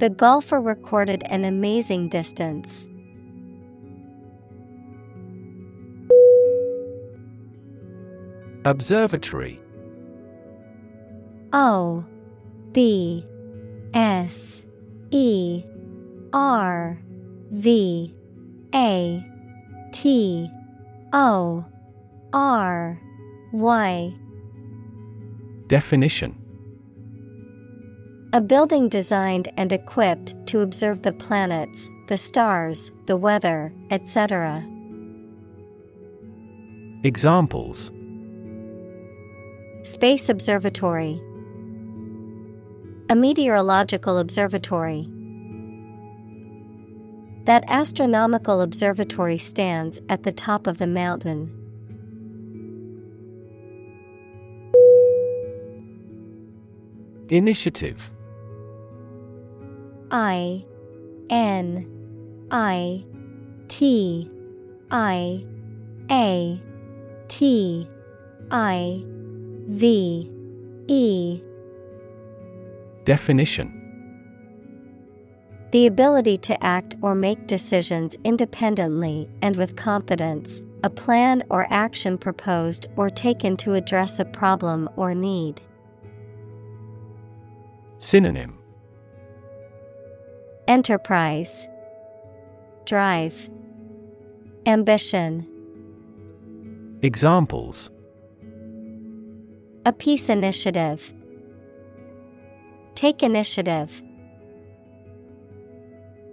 The 0.00 0.08
golfer 0.08 0.62
recorded 0.62 1.24
an 1.24 1.44
amazing 1.44 2.08
distance. 2.08 2.88
Observatory. 8.64 9.60
O 11.52 12.02
B 12.72 13.26
S 13.92 14.62
E 15.10 15.62
R 16.32 16.98
V 17.50 18.14
A 18.74 19.26
T 19.92 20.50
O 21.12 21.66
R 22.32 22.98
Y. 23.52 24.14
Definition 25.66 26.39
A 28.32 28.40
building 28.40 28.88
designed 28.88 29.48
and 29.56 29.72
equipped 29.72 30.36
to 30.46 30.60
observe 30.60 31.02
the 31.02 31.12
planets, 31.12 31.90
the 32.06 32.16
stars, 32.16 32.92
the 33.06 33.16
weather, 33.16 33.72
etc. 33.90 34.64
Examples 37.02 37.90
Space 39.82 40.28
Observatory 40.28 41.20
A 43.08 43.16
meteorological 43.16 44.18
observatory. 44.18 45.08
That 47.46 47.64
astronomical 47.66 48.60
observatory 48.60 49.38
stands 49.38 50.00
at 50.08 50.22
the 50.22 50.30
top 50.30 50.68
of 50.68 50.78
the 50.78 50.86
mountain. 50.86 51.50
Initiative 57.28 58.12
I 60.10 60.64
N 61.30 61.86
I 62.50 63.04
T 63.68 64.28
I 64.90 65.44
A 66.10 66.60
T 67.28 67.88
I 68.50 69.04
V 69.68 70.30
E. 70.88 71.42
Definition. 73.04 73.76
The 75.70 75.86
ability 75.86 76.36
to 76.38 76.64
act 76.64 76.96
or 77.00 77.14
make 77.14 77.46
decisions 77.46 78.16
independently 78.24 79.28
and 79.40 79.54
with 79.54 79.76
confidence, 79.76 80.62
a 80.82 80.90
plan 80.90 81.44
or 81.48 81.68
action 81.70 82.18
proposed 82.18 82.88
or 82.96 83.08
taken 83.08 83.56
to 83.58 83.74
address 83.74 84.18
a 84.18 84.24
problem 84.24 84.88
or 84.96 85.14
need. 85.14 85.60
Synonym 87.98 88.59
Enterprise 90.70 91.66
Drive 92.84 93.50
Ambition 94.66 95.44
Examples 97.02 97.90
A 99.84 99.92
peace 99.92 100.28
initiative. 100.28 101.12
Take 102.94 103.24
initiative. 103.24 104.00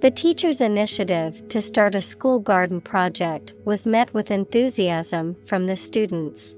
The 0.01 0.11
teacher's 0.11 0.61
initiative 0.61 1.47
to 1.47 1.59
start 1.59 1.95
a 1.95 2.01
school 2.03 2.37
garden 2.37 2.79
project 2.79 3.55
was 3.65 3.87
met 3.87 4.13
with 4.13 4.29
enthusiasm 4.29 5.35
from 5.47 5.65
the 5.65 5.75
students. 5.75 6.53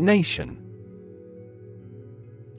Nation 0.00 0.61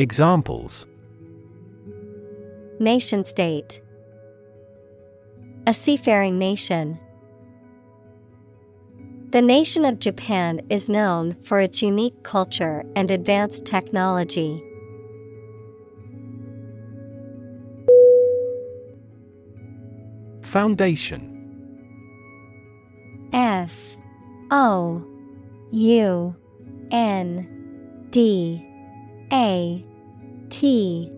Examples. 0.00 0.86
Nation 2.78 3.24
state. 3.24 3.80
A 5.66 5.74
seafaring 5.74 6.38
nation. 6.38 7.00
The 9.30 9.42
nation 9.42 9.84
of 9.84 9.98
Japan 9.98 10.60
is 10.70 10.88
known 10.88 11.34
for 11.42 11.58
its 11.58 11.82
unique 11.82 12.22
culture 12.22 12.84
and 12.94 13.10
advanced 13.10 13.66
technology. 13.66 14.62
Foundation. 20.42 21.34
F. 23.32 23.96
O. 24.52 25.04
U. 25.72 26.36
N. 26.92 28.06
D. 28.10 28.64
A 29.30 29.84
T 30.50 31.10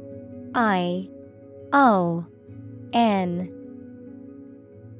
I 0.54 1.08
O 1.72 2.26
N. 2.92 3.52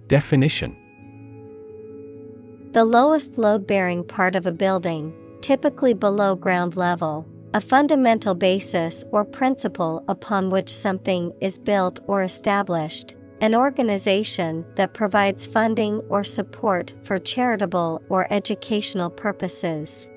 Definition. 0.07 0.77
The 2.73 2.85
lowest 2.85 3.36
load 3.36 3.66
bearing 3.66 4.05
part 4.05 4.36
of 4.36 4.47
a 4.47 4.52
building, 4.52 5.12
typically 5.40 5.93
below 5.93 6.36
ground 6.36 6.77
level, 6.77 7.27
a 7.52 7.61
fundamental 7.61 8.35
basis 8.35 9.02
or 9.11 9.24
principle 9.24 10.05
upon 10.07 10.51
which 10.51 10.69
something 10.69 11.32
is 11.40 11.59
built 11.59 11.98
or 12.07 12.23
established, 12.23 13.16
an 13.40 13.57
organization 13.57 14.65
that 14.77 14.94
provides 14.94 15.47
funding 15.47 15.98
or 16.09 16.23
support 16.23 16.94
for 17.02 17.19
charitable 17.19 18.01
or 18.09 18.32
educational 18.32 19.11
purposes. 19.11 20.09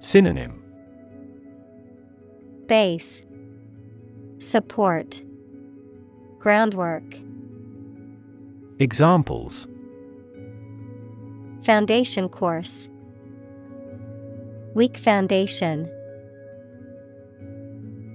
Synonym 0.00 0.65
Base 2.66 3.22
Support 4.38 5.22
Groundwork 6.38 7.04
Examples 8.80 9.68
Foundation 11.62 12.28
course 12.28 12.88
Weak 14.74 14.96
foundation. 14.96 15.84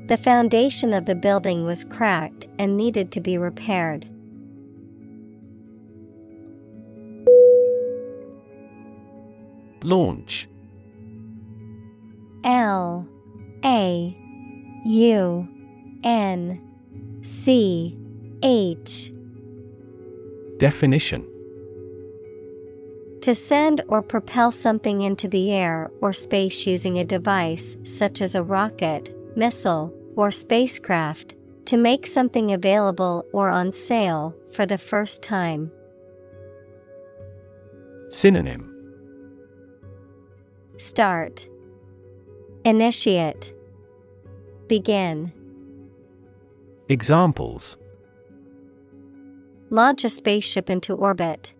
The 0.08 0.18
foundation 0.18 0.94
of 0.94 1.06
the 1.06 1.16
building 1.16 1.66
was 1.66 1.84
cracked 1.86 2.46
and 2.60 2.78
needed 2.78 3.12
to 3.14 3.22
be 3.22 3.38
repaired. 3.38 4.06
Launch 9.84 10.48
L 12.44 13.08
A 13.66 14.21
U 14.84 15.48
N 16.04 16.60
C 17.22 17.98
H. 18.42 19.12
Definition. 20.58 21.28
To 23.22 23.36
send 23.36 23.82
or 23.88 24.02
propel 24.02 24.52
something 24.52 25.02
into 25.02 25.28
the 25.28 25.52
air 25.52 25.92
or 26.02 26.14
space 26.14 26.66
using 26.66 26.98
a 26.98 27.06
device 27.06 27.78
such 27.84 28.22
as 28.22 28.34
a 28.34 28.42
rocket, 28.42 29.16
missile, 29.38 29.94
or 30.16 30.32
spacecraft, 30.32 31.36
to 31.66 31.78
make 31.78 32.08
something 32.08 32.52
available 32.52 33.26
or 33.32 33.50
on 33.50 33.72
sale 33.72 34.36
for 34.52 34.66
the 34.66 34.80
first 34.80 35.22
time. 35.22 35.72
Synonym. 38.10 38.68
Start. 40.78 41.48
Initiate 42.66 43.54
Begin. 44.72 45.34
Examples. 46.88 47.76
Launch 49.70 50.06
a 50.06 50.10
spaceship 50.10 50.70
into 50.70 50.94
orbit. 50.94 51.54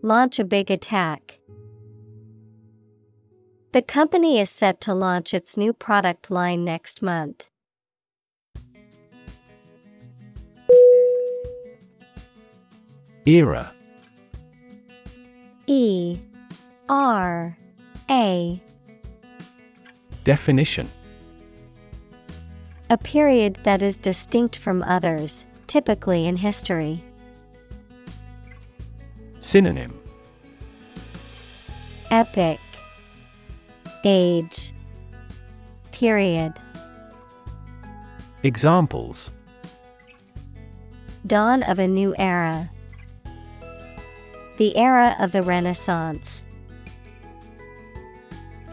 Launch 0.00 0.38
a 0.38 0.44
big 0.44 0.70
attack. 0.70 1.38
The 3.72 3.82
company 3.82 4.40
is 4.40 4.48
set 4.48 4.80
to 4.80 4.94
launch 4.94 5.34
its 5.34 5.58
new 5.58 5.74
product 5.74 6.30
line 6.30 6.64
next 6.64 7.02
month. 7.02 7.50
Era. 13.26 13.74
E. 15.66 16.18
R. 16.88 17.58
A. 18.08 18.62
Definition 20.24 20.88
A 22.88 22.96
period 22.96 23.58
that 23.64 23.82
is 23.82 23.98
distinct 23.98 24.56
from 24.56 24.84
others, 24.84 25.44
typically 25.66 26.26
in 26.26 26.36
history. 26.36 27.02
Synonym 29.40 29.98
Epic 32.12 32.60
Age 34.04 34.72
Period 35.90 36.52
Examples 38.44 39.32
Dawn 41.26 41.64
of 41.64 41.80
a 41.80 41.88
new 41.88 42.14
era. 42.18 42.70
The 44.58 44.76
era 44.76 45.16
of 45.18 45.32
the 45.32 45.42
Renaissance. 45.42 46.44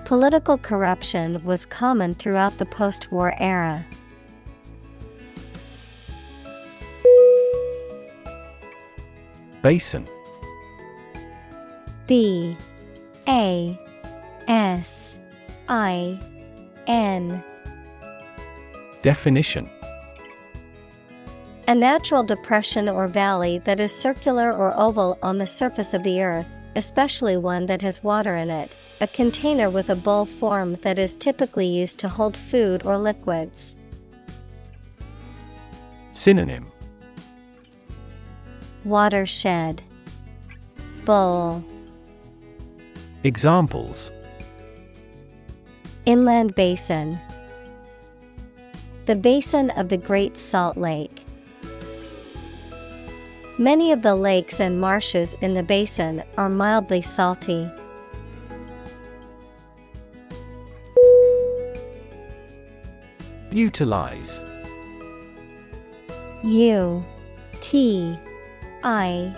Political 0.05 0.59
corruption 0.59 1.43
was 1.43 1.65
common 1.65 2.13
throughout 2.13 2.59
the 2.59 2.67
post 2.67 3.11
war 3.11 3.33
era. 3.39 3.83
Basin. 9.63 10.05
B 12.05 12.57
A 13.29 13.79
S 14.49 15.15
I 15.69 16.19
N. 16.85 17.41
Definition. 19.01 19.69
A 21.69 21.73
natural 21.73 22.23
depression 22.23 22.89
or 22.89 23.07
valley 23.07 23.59
that 23.59 23.79
is 23.79 23.95
circular 23.95 24.51
or 24.51 24.77
oval 24.77 25.17
on 25.23 25.37
the 25.37 25.47
surface 25.47 25.93
of 25.93 26.03
the 26.03 26.21
earth, 26.21 26.47
especially 26.75 27.37
one 27.37 27.65
that 27.67 27.81
has 27.81 28.03
water 28.03 28.35
in 28.35 28.49
it, 28.49 28.75
a 28.99 29.07
container 29.07 29.69
with 29.69 29.89
a 29.89 29.95
bowl 29.95 30.25
form 30.25 30.75
that 30.81 30.99
is 30.99 31.15
typically 31.15 31.67
used 31.67 31.99
to 31.99 32.09
hold 32.09 32.35
food 32.35 32.85
or 32.85 32.97
liquids. 32.97 33.77
Synonym 36.11 36.72
Watershed. 38.85 39.81
Bowl. 41.05 41.63
Examples. 43.23 44.11
Inland 46.05 46.53
Basin. 46.55 47.17
The 49.05 49.15
Basin 49.15 49.69
of 49.71 49.87
the 49.87 49.97
Great 49.97 50.35
Salt 50.35 50.75
Lake. 50.75 51.25
Many 53.57 53.91
of 53.91 54.01
the 54.01 54.15
lakes 54.15 54.59
and 54.59 54.81
marshes 54.81 55.37
in 55.39 55.53
the 55.53 55.63
basin 55.63 56.23
are 56.37 56.49
mildly 56.49 57.01
salty. 57.01 57.69
Utilize. 63.51 64.43
U 66.43 67.05
T 67.61 68.17
I 68.83 69.33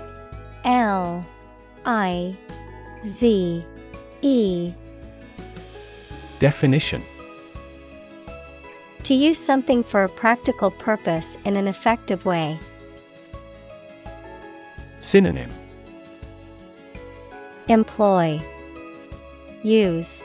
L 0.64 1.26
I 1.86 2.36
Z 3.06 3.64
E. 4.22 4.74
Definition. 6.40 7.04
To 9.04 9.14
use 9.14 9.38
something 9.38 9.84
for 9.84 10.04
a 10.04 10.10
practical 10.10 10.72
purpose 10.72 11.38
in 11.46 11.56
an 11.56 11.68
effective 11.68 12.26
way. 12.26 12.60
Synonym. 15.00 15.52
Employ. 17.68 18.42
Use. 19.62 20.24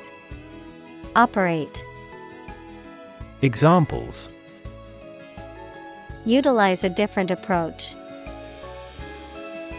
Operate. 1.15 1.85
Examples. 3.43 4.31
Utilize 6.25 6.85
a 6.85 6.89
different 6.89 7.31
approach. 7.31 7.95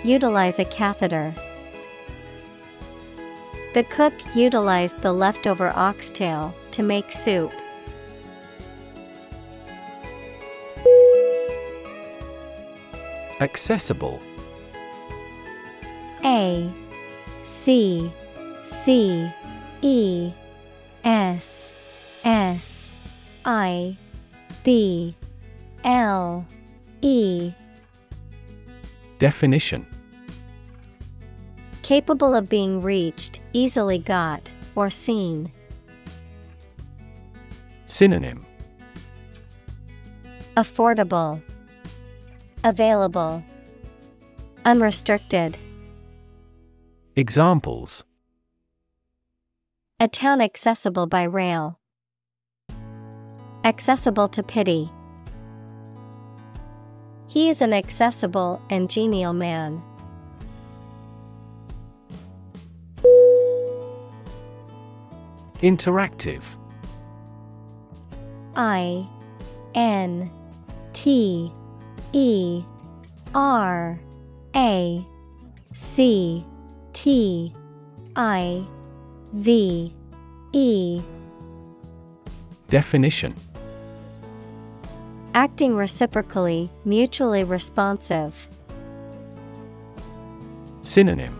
Utilize 0.03 0.57
a 0.57 0.65
catheter. 0.65 1.33
The 3.73 3.83
cook 3.83 4.13
utilized 4.35 4.99
the 5.01 5.13
leftover 5.13 5.71
oxtail 5.75 6.53
to 6.71 6.83
make 6.83 7.11
soup. 7.11 7.51
Accessible 13.39 14.19
A 16.23 16.71
C 17.43 18.11
C 18.63 19.31
E 19.81 20.31
S 21.03 21.73
S 22.23 22.91
I 23.45 23.97
B 24.63 25.15
L 25.83 26.45
E 27.01 27.53
Definition 29.21 29.85
Capable 31.83 32.33
of 32.33 32.49
being 32.49 32.81
reached, 32.81 33.39
easily 33.53 33.99
got, 33.99 34.51
or 34.73 34.89
seen. 34.89 35.51
Synonym 37.85 38.43
Affordable, 40.57 41.39
Available, 42.63 43.43
Unrestricted. 44.65 45.55
Examples 47.15 48.03
A 49.99 50.07
town 50.07 50.41
accessible 50.41 51.05
by 51.05 51.25
rail. 51.25 51.79
Accessible 53.63 54.29
to 54.29 54.41
pity. 54.41 54.89
He 57.31 57.47
is 57.47 57.61
an 57.61 57.71
accessible 57.71 58.61
and 58.69 58.89
genial 58.89 59.31
man. 59.31 59.81
Interactive. 65.61 66.43
I 68.57 69.07
N 69.73 70.29
T 70.91 71.53
E 72.11 72.63
R 73.33 73.97
A 74.53 75.07
C 75.73 76.45
T 76.91 77.53
I 78.17 78.65
V 79.31 79.95
E. 80.51 81.01
Definition 82.67 83.33
Acting 85.33 85.77
reciprocally, 85.77 86.69
mutually 86.83 87.45
responsive. 87.45 88.49
Synonym 90.81 91.33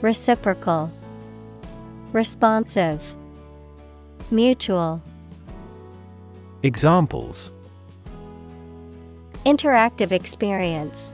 Reciprocal, 0.00 0.92
Responsive, 2.12 3.16
Mutual. 4.30 5.02
Examples 6.62 7.50
Interactive 9.44 10.12
experience. 10.12 11.12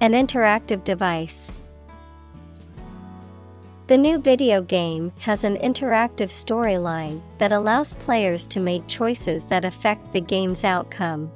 An 0.00 0.10
interactive 0.10 0.82
device. 0.82 1.52
The 3.88 3.98
new 3.98 4.18
video 4.18 4.62
game 4.62 5.12
has 5.20 5.42
an 5.42 5.56
interactive 5.56 6.28
storyline 6.28 7.20
that 7.38 7.50
allows 7.50 7.92
players 7.94 8.46
to 8.48 8.60
make 8.60 8.86
choices 8.86 9.44
that 9.46 9.64
affect 9.64 10.12
the 10.12 10.20
game's 10.20 10.62
outcome. 10.62 11.32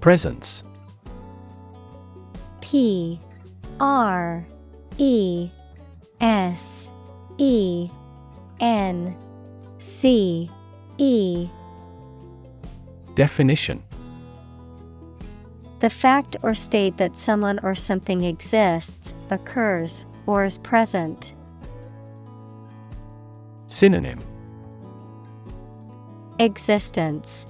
Presence. 0.00 0.62
P 2.60 3.18
R 3.80 4.46
E 4.98 5.50
S 6.20 6.88
E 7.38 7.88
N 8.60 9.16
C 9.78 10.50
E. 10.98 11.48
Definition 13.14 13.82
The 15.80 15.90
fact 15.90 16.36
or 16.42 16.56
state 16.56 16.96
that 16.96 17.16
someone 17.16 17.60
or 17.62 17.76
something 17.76 18.24
exists, 18.24 19.14
occurs, 19.30 20.06
or 20.26 20.44
is 20.44 20.58
present. 20.58 21.34
Synonym 23.68 24.18
Existence, 26.40 27.46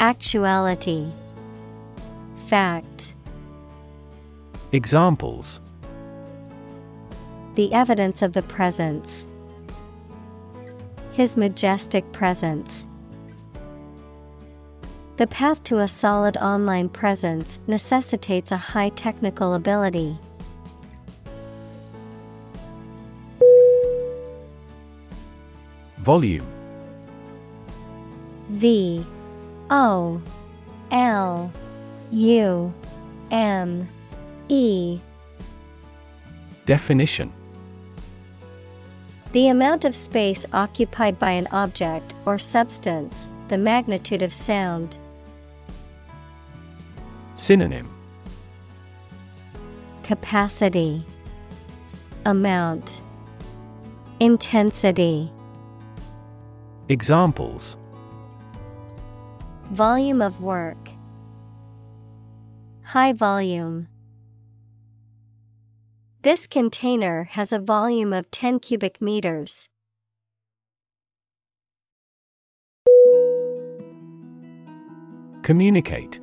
Actuality, 0.00 1.10
Fact. 2.46 3.14
Examples 4.72 5.60
The 7.56 7.74
evidence 7.74 8.22
of 8.22 8.32
the 8.32 8.42
presence. 8.42 9.26
His 11.12 11.36
majestic 11.36 12.10
presence. 12.12 12.86
The 15.18 15.26
path 15.26 15.62
to 15.64 15.78
a 15.80 15.88
solid 15.88 16.38
online 16.38 16.88
presence 16.88 17.60
necessitates 17.66 18.50
a 18.50 18.56
high 18.56 18.88
technical 18.88 19.52
ability. 19.54 20.16
Volume. 25.98 26.46
V. 28.48 29.06
O. 29.70 30.20
L. 30.90 31.52
U. 32.10 32.74
M. 33.30 33.86
E. 34.48 34.98
Definition. 36.64 37.32
The 39.32 39.48
amount 39.48 39.84
of 39.84 39.94
space 39.94 40.44
occupied 40.52 41.18
by 41.18 41.30
an 41.32 41.46
object 41.52 42.14
or 42.26 42.38
substance, 42.38 43.28
the 43.48 43.58
magnitude 43.58 44.22
of 44.22 44.32
sound. 44.32 44.96
Synonym 47.42 47.90
capacity, 50.04 51.04
amount, 52.24 53.02
intensity. 54.20 55.28
Examples 56.88 57.76
Volume 59.72 60.22
of 60.22 60.40
work, 60.40 60.90
high 62.84 63.12
volume. 63.12 63.88
This 66.22 66.46
container 66.46 67.24
has 67.24 67.52
a 67.52 67.58
volume 67.58 68.12
of 68.12 68.30
10 68.30 68.60
cubic 68.60 69.02
meters. 69.02 69.68
Communicate 75.42 76.20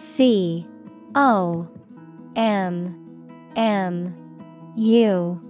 C 0.00 0.66
O 1.14 1.68
M 2.34 2.96
M 3.54 4.14
U 4.76 5.40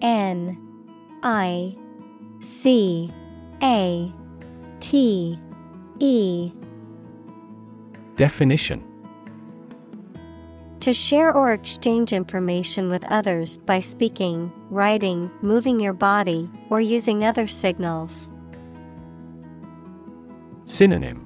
N 0.00 0.58
I 1.22 1.76
C 2.40 3.12
A 3.62 4.12
T 4.80 5.38
E. 5.98 6.52
Definition. 8.14 8.82
To 10.80 10.92
share 10.92 11.34
or 11.34 11.52
exchange 11.52 12.12
information 12.12 12.88
with 12.88 13.04
others 13.06 13.56
by 13.56 13.80
speaking, 13.80 14.52
writing, 14.70 15.28
moving 15.42 15.80
your 15.80 15.92
body, 15.92 16.48
or 16.70 16.80
using 16.80 17.24
other 17.24 17.48
signals. 17.48 18.30
Synonym 20.66 21.25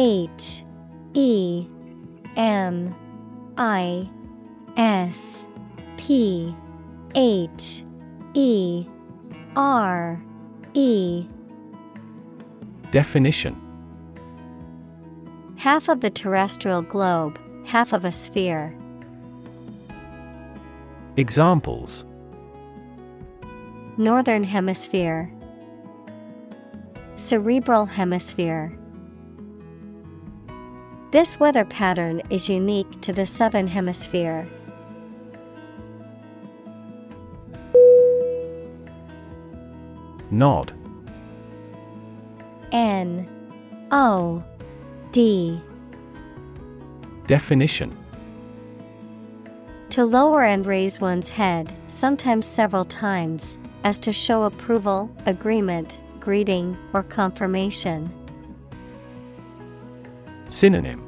H 0.00 0.62
E 1.14 1.66
M 2.36 2.94
I 3.56 4.08
S 4.76 5.44
P 5.96 6.54
H 7.16 7.82
E 8.32 8.86
R 9.56 10.22
E. 10.74 11.26
Definition. 12.92 13.60
Half 15.56 15.88
of 15.88 16.00
the 16.00 16.10
terrestrial 16.10 16.82
globe, 16.82 17.40
half 17.66 17.92
of 17.92 18.04
a 18.04 18.12
sphere. 18.12 18.72
Examples. 21.16 22.04
Northern 23.96 24.44
Hemisphere. 24.44 25.28
Cerebral 27.16 27.84
Hemisphere 27.84 28.78
This 31.10 31.40
weather 31.40 31.64
pattern 31.64 32.20
is 32.28 32.50
unique 32.50 33.00
to 33.00 33.14
the 33.14 33.24
Southern 33.24 33.66
Hemisphere. 33.66 34.46
Nod 40.30 40.74
N 42.72 43.26
O 43.90 44.44
D 45.10 45.58
Definition 47.26 47.96
To 49.88 50.04
lower 50.04 50.44
and 50.44 50.66
raise 50.66 51.00
one's 51.00 51.30
head, 51.30 51.74
sometimes 51.86 52.44
several 52.44 52.84
times, 52.84 53.58
as 53.82 53.98
to 54.00 54.12
show 54.12 54.42
approval, 54.42 55.10
agreement, 55.24 56.00
greeting, 56.20 56.76
or 56.92 57.02
confirmation. 57.02 58.12
Synonym 60.48 61.04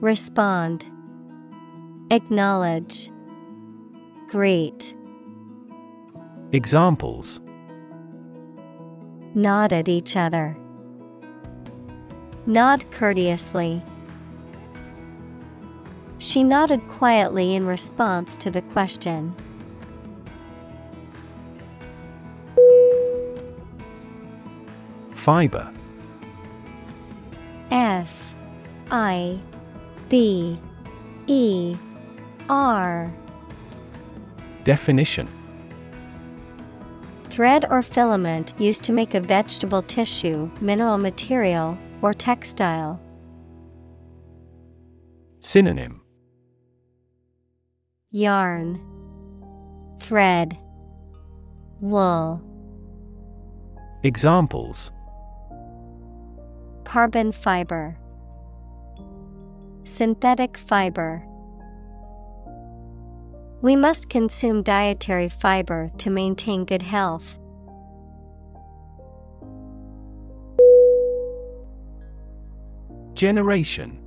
Respond, 0.00 0.90
Acknowledge, 2.10 3.10
Greet, 4.28 4.94
Examples 6.52 7.40
Nod 9.34 9.72
at 9.72 9.88
each 9.88 10.14
other. 10.14 10.54
Nod 12.44 12.90
courteously. 12.90 13.82
She 16.18 16.44
nodded 16.44 16.86
quietly 16.88 17.54
in 17.54 17.66
response 17.66 18.36
to 18.36 18.50
the 18.50 18.60
question. 18.60 19.34
Fiber 25.12 25.72
F 27.72 28.36
I 28.90 29.40
B 30.10 30.60
E 31.26 31.74
R. 32.50 33.10
Definition. 34.62 35.26
Thread 37.30 37.64
or 37.70 37.80
filament 37.80 38.52
used 38.58 38.84
to 38.84 38.92
make 38.92 39.14
a 39.14 39.20
vegetable 39.20 39.80
tissue, 39.80 40.50
mineral 40.60 40.98
material, 40.98 41.78
or 42.02 42.12
textile. 42.12 43.00
Synonym. 45.40 46.02
Yarn, 48.10 48.78
Thread, 49.98 50.58
Wool. 51.80 52.42
Examples 54.02 54.92
Carbon 56.92 57.32
fiber, 57.32 57.96
Synthetic 59.82 60.58
fiber. 60.58 61.26
We 63.62 63.76
must 63.76 64.10
consume 64.10 64.62
dietary 64.62 65.30
fiber 65.30 65.90
to 65.96 66.10
maintain 66.10 66.66
good 66.66 66.82
health. 66.82 67.38
Generation 73.14 73.98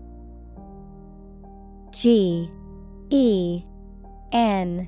G 1.92 2.52
E 3.10 3.64
N 4.32 4.88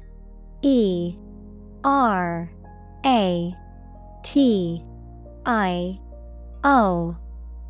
E 0.61 1.15
R 1.83 2.51
A 3.03 3.55
T 4.21 4.85
I 5.47 5.99
O 6.63 7.17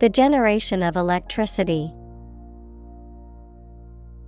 The 0.00 0.08
generation 0.08 0.82
of 0.82 0.96
electricity. 0.96 1.92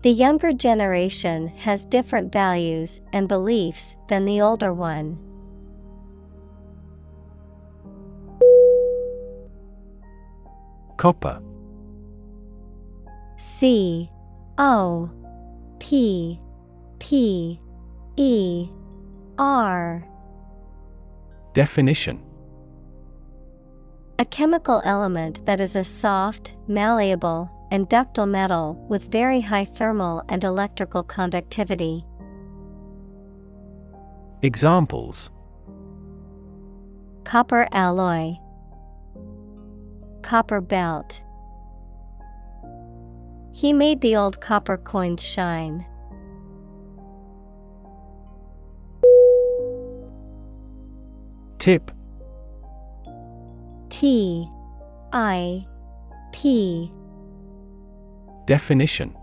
The 0.03 0.11
younger 0.11 0.53
generation 0.53 1.49
has 1.49 1.86
different 1.86 2.31
values 2.31 3.01
and 3.15 3.27
beliefs 3.27 3.97
than 4.09 4.27
the 4.27 4.43
older 4.43 4.74
one. 4.74 5.19
Copper 10.99 11.40
C 13.39 14.11
O 14.59 15.11
P 15.78 16.39
P 16.99 17.59
E 18.16 18.69
R 19.39 20.07
Definition 21.55 22.23
A 24.23 24.24
chemical 24.24 24.81
element 24.85 25.44
that 25.47 25.61
is 25.61 25.74
a 25.74 25.82
soft, 25.82 26.55
malleable, 26.69 27.51
and 27.73 27.89
ductile 27.89 28.24
metal 28.24 28.77
with 28.89 29.11
very 29.11 29.40
high 29.40 29.65
thermal 29.65 30.23
and 30.28 30.44
electrical 30.44 31.03
conductivity. 31.03 32.05
Examples 34.43 35.32
Copper 37.24 37.66
alloy, 37.73 38.35
Copper 40.23 40.61
belt. 40.61 41.20
He 43.53 43.73
made 43.73 44.03
the 44.03 44.15
old 44.15 44.40
copper 44.40 44.77
coins 44.77 45.27
shine. 45.27 45.85
Tip 51.59 51.90
T 53.93 54.48
I 55.12 55.66
P. 56.32 56.90
Definition. 58.47 59.14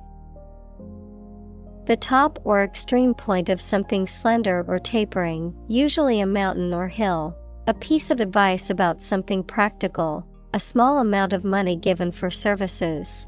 The 1.88 1.98
top 2.00 2.38
or 2.44 2.64
extreme 2.64 3.16
point 3.16 3.50
of 3.50 3.60
something 3.60 4.06
slender 4.06 4.64
or 4.68 4.78
tapering, 4.78 5.56
usually 5.68 6.20
a 6.20 6.28
mountain 6.28 6.72
or 6.72 6.88
hill. 6.88 7.36
A 7.66 7.74
piece 7.74 8.12
of 8.12 8.20
advice 8.20 8.70
about 8.70 9.02
something 9.02 9.44
practical, 9.44 10.24
a 10.54 10.60
small 10.60 11.00
amount 11.00 11.34
of 11.34 11.44
money 11.44 11.76
given 11.76 12.12
for 12.12 12.30
services. 12.30 13.26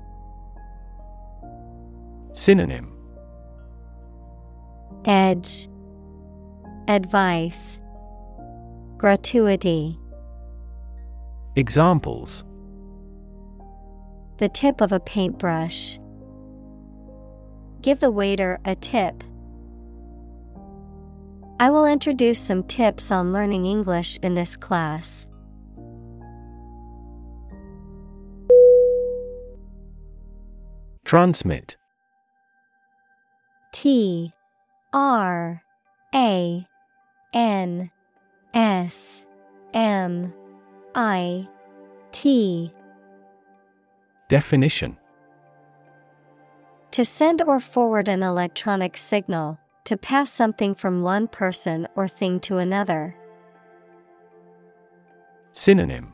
Synonym. 2.33 2.95
Edge. 5.05 5.67
Advice. 6.87 7.79
Gratuity 8.97 9.97
Examples 11.57 12.45
The 14.37 14.47
tip 14.47 14.79
of 14.79 14.93
a 14.93 15.01
paintbrush. 15.01 15.99
Give 17.81 17.99
the 17.99 18.09
waiter 18.09 18.59
a 18.63 18.73
tip. 18.73 19.23
I 21.59 21.69
will 21.69 21.85
introduce 21.85 22.39
some 22.39 22.63
tips 22.63 23.11
on 23.11 23.33
learning 23.33 23.65
English 23.65 24.17
in 24.23 24.33
this 24.33 24.55
class. 24.55 25.27
Transmit 31.03 31.75
T 33.73 34.31
R 34.93 35.61
A 36.15 36.65
N 37.33 37.91
S 38.53 39.23
M 39.73 40.33
I 40.95 41.47
T 42.11 42.73
Definition 44.27 44.97
To 46.91 47.05
send 47.05 47.41
or 47.41 47.59
forward 47.59 48.07
an 48.07 48.23
electronic 48.23 48.97
signal, 48.97 49.57
to 49.85 49.97
pass 49.97 50.31
something 50.31 50.75
from 50.75 51.01
one 51.01 51.27
person 51.27 51.87
or 51.95 52.07
thing 52.07 52.39
to 52.41 52.57
another. 52.57 53.15
Synonym 55.53 56.13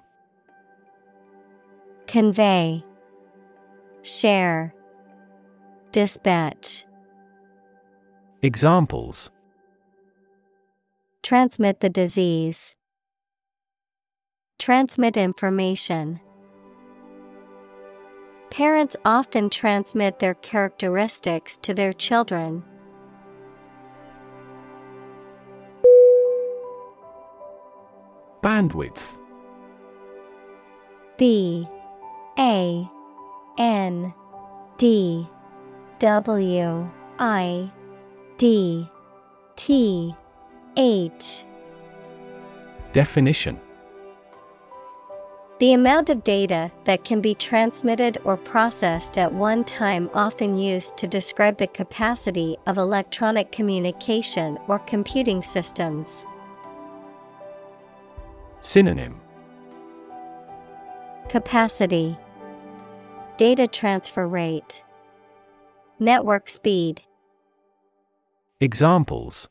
Convey, 2.07 2.85
Share, 4.01 4.73
Dispatch. 5.91 6.85
Examples 8.41 9.29
Transmit 11.23 11.81
the 11.81 11.89
disease. 11.89 12.76
Transmit 14.59 15.17
information. 15.17 16.19
Parents 18.49 18.95
often 19.05 19.49
transmit 19.49 20.19
their 20.19 20.33
characteristics 20.33 21.57
to 21.57 21.73
their 21.75 21.93
children. 21.93 22.63
Bandwidth 28.41 29.17
B 31.17 31.67
A 32.39 32.89
N 33.57 34.13
D 34.77 35.27
W 35.99 36.89
I 37.19 37.71
D 38.37 38.89
T 39.55 40.15
H 40.75 41.45
Definition 42.91 43.59
The 45.59 45.73
amount 45.73 46.11
of 46.11 46.23
data 46.23 46.71
that 46.83 47.03
can 47.03 47.19
be 47.19 47.33
transmitted 47.33 48.19
or 48.23 48.37
processed 48.37 49.17
at 49.17 49.33
one 49.33 49.63
time, 49.63 50.07
often 50.13 50.55
used 50.55 50.97
to 50.97 51.07
describe 51.07 51.57
the 51.57 51.65
capacity 51.65 52.57
of 52.67 52.77
electronic 52.77 53.51
communication 53.51 54.59
or 54.67 54.77
computing 54.77 55.41
systems. 55.41 56.27
Synonym. 58.61 59.19
Capacity. 61.27 62.15
Data 63.37 63.65
transfer 63.65 64.27
rate. 64.27 64.83
Network 65.97 66.49
speed. 66.49 67.01
Examples. 68.61 69.47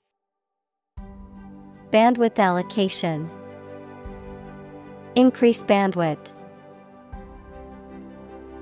Bandwidth 1.90 2.38
allocation 2.38 3.28
Increase 5.16 5.64
bandwidth. 5.64 6.18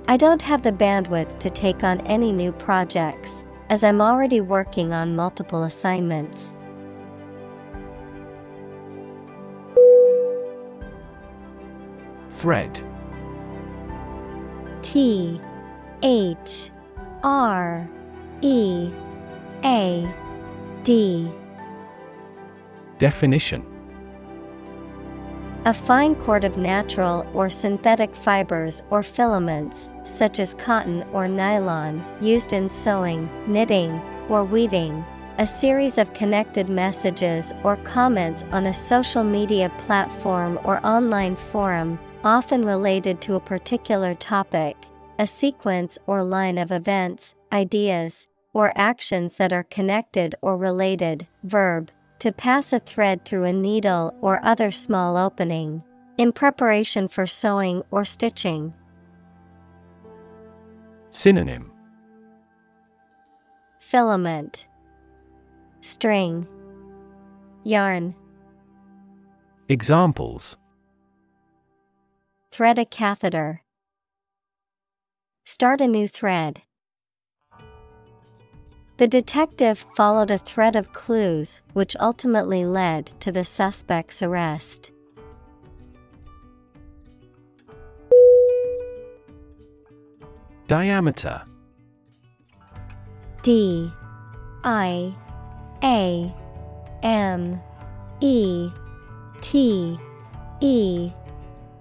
I 0.06 0.16
don't 0.16 0.40
have 0.40 0.62
the 0.62 0.70
bandwidth 0.70 1.40
to 1.40 1.50
take 1.50 1.82
on 1.82 2.00
any 2.02 2.30
new 2.30 2.52
projects, 2.52 3.44
as 3.70 3.82
I'm 3.82 4.00
already 4.00 4.40
working 4.40 4.92
on 4.92 5.16
multiple 5.16 5.64
assignments. 5.64 6.54
Thread 12.30 12.80
T 14.82 15.40
H 16.04 16.70
R 17.24 17.88
E 18.42 18.92
A 19.64 20.14
D. 20.84 21.28
Definition 22.98 23.73
A 25.66 25.72
fine 25.72 26.14
cord 26.14 26.44
of 26.44 26.58
natural 26.58 27.26
or 27.32 27.48
synthetic 27.48 28.14
fibers 28.14 28.82
or 28.90 29.02
filaments, 29.02 29.88
such 30.04 30.38
as 30.38 30.52
cotton 30.52 31.02
or 31.10 31.26
nylon, 31.26 32.04
used 32.20 32.52
in 32.52 32.68
sewing, 32.68 33.30
knitting, 33.46 33.98
or 34.28 34.44
weaving. 34.44 35.02
A 35.38 35.46
series 35.46 35.96
of 35.96 36.12
connected 36.12 36.68
messages 36.68 37.54
or 37.62 37.76
comments 37.78 38.44
on 38.52 38.66
a 38.66 38.74
social 38.74 39.24
media 39.24 39.72
platform 39.78 40.60
or 40.64 40.84
online 40.86 41.34
forum, 41.34 41.98
often 42.24 42.66
related 42.66 43.22
to 43.22 43.36
a 43.36 43.40
particular 43.40 44.14
topic. 44.16 44.76
A 45.18 45.26
sequence 45.26 45.96
or 46.06 46.22
line 46.22 46.58
of 46.58 46.72
events, 46.72 47.34
ideas, 47.50 48.28
or 48.52 48.70
actions 48.76 49.36
that 49.36 49.52
are 49.52 49.64
connected 49.64 50.34
or 50.42 50.58
related. 50.58 51.26
Verb 51.42 51.90
to 52.24 52.32
pass 52.32 52.72
a 52.72 52.78
thread 52.78 53.22
through 53.26 53.44
a 53.44 53.52
needle 53.52 54.16
or 54.22 54.42
other 54.42 54.70
small 54.70 55.18
opening. 55.18 55.82
In 56.16 56.32
preparation 56.32 57.06
for 57.06 57.26
sewing 57.26 57.82
or 57.90 58.06
stitching. 58.06 58.72
Synonym 61.10 61.70
Filament 63.78 64.66
String 65.82 66.48
Yarn 67.62 68.14
Examples 69.68 70.56
Thread 72.50 72.78
a 72.78 72.86
catheter. 72.86 73.60
Start 75.44 75.82
a 75.82 75.86
new 75.86 76.08
thread. 76.08 76.62
The 78.96 79.08
detective 79.08 79.86
followed 79.96 80.30
a 80.30 80.38
thread 80.38 80.76
of 80.76 80.92
clues 80.92 81.60
which 81.72 81.96
ultimately 81.98 82.64
led 82.64 83.06
to 83.20 83.32
the 83.32 83.44
suspect's 83.44 84.22
arrest. 84.22 84.92
Diameter. 90.68 91.42
D. 93.42 93.92
I. 94.62 95.12
A. 95.82 96.32
M. 97.02 97.60
E. 98.20 98.70
T. 99.40 99.98
E. 100.60 101.10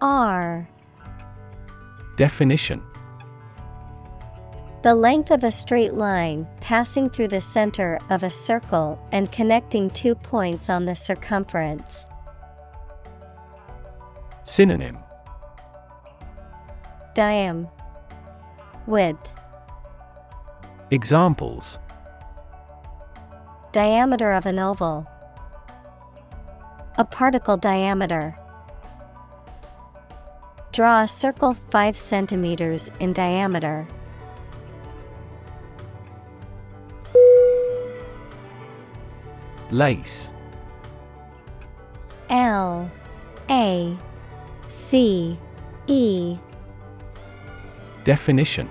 R. 0.01 0.67
Definition 2.17 2.81
The 4.83 4.93
length 4.93 5.31
of 5.31 5.45
a 5.45 5.51
straight 5.51 5.93
line 5.93 6.45
passing 6.59 7.09
through 7.09 7.29
the 7.29 7.39
center 7.39 7.99
of 8.09 8.21
a 8.21 8.29
circle 8.29 8.99
and 9.13 9.31
connecting 9.31 9.89
two 9.89 10.13
points 10.13 10.69
on 10.69 10.83
the 10.83 10.93
circumference. 10.93 12.05
Synonym 14.43 14.97
Diam 17.15 17.71
Width, 18.85 19.29
Examples 20.91 21.79
diameter 23.71 24.33
of 24.33 24.45
an 24.45 24.59
oval, 24.59 25.07
a 26.97 27.05
particle 27.05 27.55
diameter. 27.55 28.37
Draw 30.73 31.03
a 31.03 31.07
circle 31.07 31.53
5 31.53 31.95
centimeters 31.95 32.91
in 32.99 33.13
diameter. 33.13 33.87
Lace. 39.71 40.31
L 42.29 42.89
A 43.49 43.97
C 44.69 45.37
E. 45.87 46.37
Definition. 48.03 48.69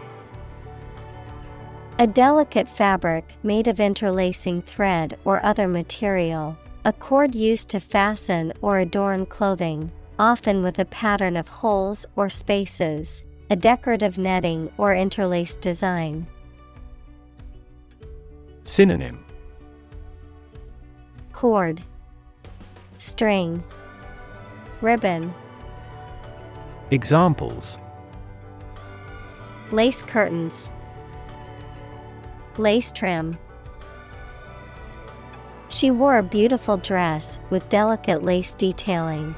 A 1.99 2.07
delicate 2.07 2.69
fabric 2.69 3.35
made 3.43 3.69
of 3.69 3.79
interlacing 3.79 4.63
thread 4.63 5.19
or 5.25 5.45
other 5.45 5.69
material, 5.69 6.57
a 6.85 6.93
cord 6.93 7.35
used 7.35 7.69
to 7.71 7.81
fasten 7.81 8.53
or 8.61 8.79
adorn 8.79 9.27
clothing, 9.27 9.93
often 10.19 10.63
with 10.63 10.79
a 10.79 10.85
pattern 10.85 11.37
of 11.37 11.49
holes 11.49 12.05
or 12.17 12.29
spaces, 12.29 13.25
a 13.51 13.57
decorative 13.57 14.19
netting 14.19 14.73
or 14.79 14.95
interlaced 14.95 15.61
design. 15.61 16.27
Synonym 18.65 19.25
Cord, 21.43 21.83
String, 23.01 23.65
Ribbon, 24.81 25.35
Examples 26.93 27.79
Lace 29.73 30.05
curtains, 30.05 30.71
Lace 32.59 32.93
trim. 32.93 33.37
She 35.69 35.91
wore 35.91 36.19
a 36.19 36.23
beautiful 36.23 36.77
dress 36.77 37.41
with 37.51 37.69
delicate 37.69 38.23
lace 38.23 38.55
detailing. 38.55 39.35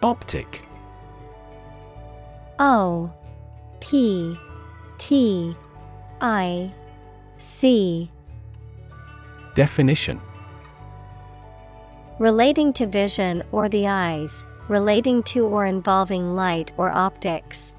Optic 0.00 0.62
O 2.60 3.12
P 3.80 4.38
T 4.98 5.56
I 6.20 6.72
C 7.38 8.10
Definition. 9.54 10.20
Relating 12.18 12.72
to 12.74 12.86
vision 12.86 13.42
or 13.52 13.68
the 13.70 13.86
eyes, 13.86 14.44
relating 14.68 15.22
to 15.24 15.46
or 15.46 15.64
involving 15.64 16.36
light 16.36 16.72
or 16.76 16.90
optics. 16.90 17.74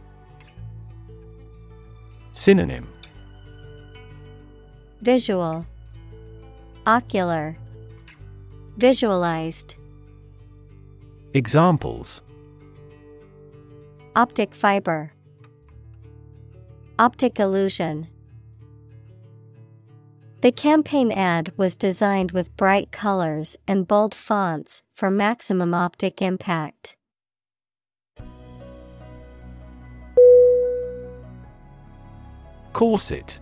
Synonym. 2.34 2.88
Visual, 5.02 5.66
Ocular, 6.88 7.58
Visualized. 8.78 9.76
Examples. 11.34 12.24
Optic 14.16 14.56
fiber, 14.56 15.14
Optic 16.98 17.40
illusion. 17.40 18.08
The 20.42 20.52
campaign 20.52 21.12
ad 21.12 21.54
was 21.56 21.76
designed 21.76 22.32
with 22.32 22.58
bright 22.58 22.92
colors 22.92 23.58
and 23.68 23.88
bold 23.88 24.16
fonts 24.16 24.82
for 24.96 25.12
maximum 25.12 25.76
optic 25.76 26.20
impact. 26.20 26.96
Corset. 32.74 33.40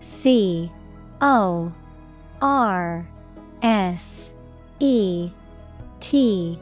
C 0.00 0.72
O 1.20 1.70
R 2.40 3.06
S 3.62 4.30
E 4.80 5.30
T. 6.00 6.58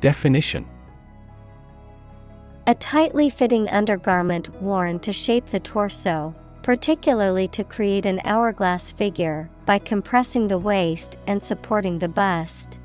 Definition. 0.00 0.64
A 2.66 2.74
tightly 2.74 3.28
fitting 3.28 3.68
undergarment 3.68 4.62
worn 4.62 4.98
to 5.00 5.12
shape 5.12 5.46
the 5.46 5.60
torso, 5.60 6.34
particularly 6.68 7.48
to 7.48 7.64
create 7.64 8.04
an 8.04 8.20
hourglass 8.26 8.92
figure 8.92 9.48
by 9.64 9.78
compressing 9.78 10.48
the 10.48 10.58
waist 10.58 11.18
and 11.26 11.42
supporting 11.42 11.98
the 11.98 12.08
bust. 12.10 12.78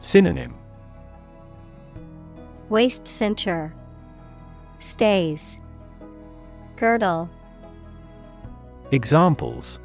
Synonym. 0.00 0.52
Waist 2.68 3.04
cincher, 3.04 3.70
stays, 4.80 5.60
girdle, 6.74 7.30
Examples. 8.90 9.78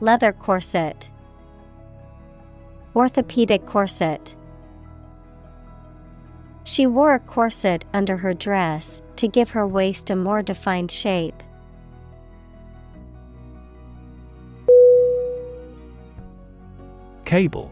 Leather 0.00 0.32
corset, 0.32 1.10
orthopedic 2.94 3.66
corset. 3.66 4.36
She 6.62 6.86
wore 6.86 7.14
a 7.14 7.18
corset 7.18 7.84
under 7.92 8.18
her 8.18 8.32
dress 8.32 9.02
to 9.22 9.28
give 9.28 9.50
her 9.50 9.64
waist 9.64 10.10
a 10.10 10.16
more 10.16 10.42
defined 10.42 10.90
shape. 10.90 11.44
Cable 17.24 17.70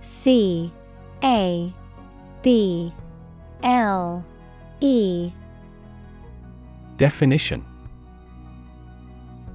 C 0.00 0.72
A 1.22 1.72
B 2.42 2.92
L 3.62 4.24
E 4.80 5.30
Definition 6.96 7.64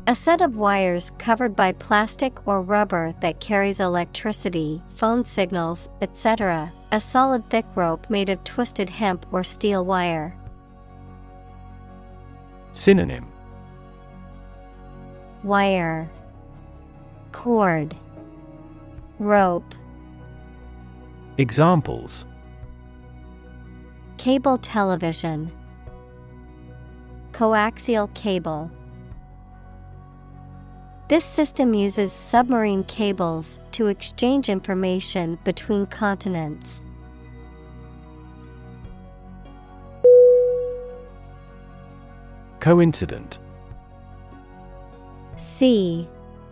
A 0.07 0.15
set 0.15 0.39
of 0.39 0.55
wires 0.55 1.11
covered 1.17 1.57
by 1.57 1.73
plastic 1.73 2.47
or 2.47 2.61
rubber 2.61 3.13
that 3.19 3.41
carries 3.41 3.81
electricity, 3.81 4.81
phone 4.88 5.26
signals, 5.26 5.89
etc. 6.01 6.71
A 6.91 6.99
solid 6.99 7.48
thick 7.52 7.66
rope 7.76 8.10
made 8.10 8.30
of 8.30 8.44
twisted 8.44 8.90
hemp 8.90 9.26
or 9.32 9.44
steel 9.44 9.86
wire. 9.86 10.36
Synonym 12.74 13.28
Wire, 15.44 16.10
Cord, 17.32 17.95
Rope. 19.20 19.76
Examples 21.38 22.26
Cable 24.18 24.57
television, 24.57 25.52
Coaxial 27.32 28.14
cable. 28.16 28.72
This 31.10 31.26
system 31.26 31.73
uses 31.73 32.11
submarine 32.11 32.84
cables 32.84 33.57
to 33.72 33.88
exchange 33.88 34.48
information 34.48 35.40
between 35.44 35.88
continents. 35.88 36.84
Coincident. 42.60 43.40
C 45.36 46.07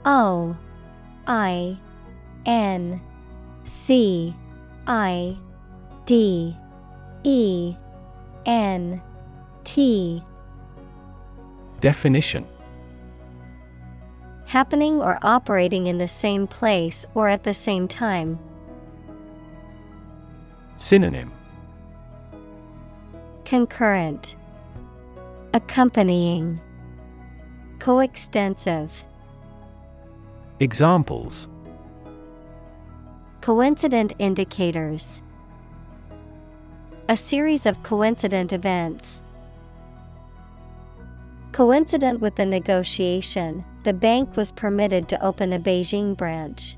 O 0.06 0.58
I 1.28 1.78
N 2.48 3.00
C 3.66 4.34
I 4.88 5.38
D 6.08 6.58
E 7.24 7.76
N 8.48 9.04
T. 9.64 10.24
Definition 11.80 12.44
Happening 14.48 15.02
or 15.02 15.20
operating 15.24 15.88
in 15.88 15.98
the 15.98 16.08
same 16.08 16.48
place 16.48 17.06
or 17.14 17.28
at 17.28 17.44
the 17.44 17.54
same 17.54 17.86
time. 17.86 18.40
Synonym. 20.78 21.34
Concurrent. 23.44 24.38
Accompanying. 25.54 26.62
Coextensive. 27.80 29.04
Examples. 30.62 31.50
Coincident 33.42 34.14
indicators. 34.18 35.22
A 37.10 37.18
series 37.18 37.66
of 37.66 37.84
coincident 37.84 38.54
events. 38.54 39.22
Coincident 41.52 42.22
with 42.22 42.36
the 42.36 42.46
negotiation, 42.46 43.66
the 43.88 43.94
bank 43.94 44.36
was 44.36 44.52
permitted 44.52 45.08
to 45.08 45.26
open 45.26 45.54
a 45.54 45.58
Beijing 45.58 46.18
branch. 46.18 46.76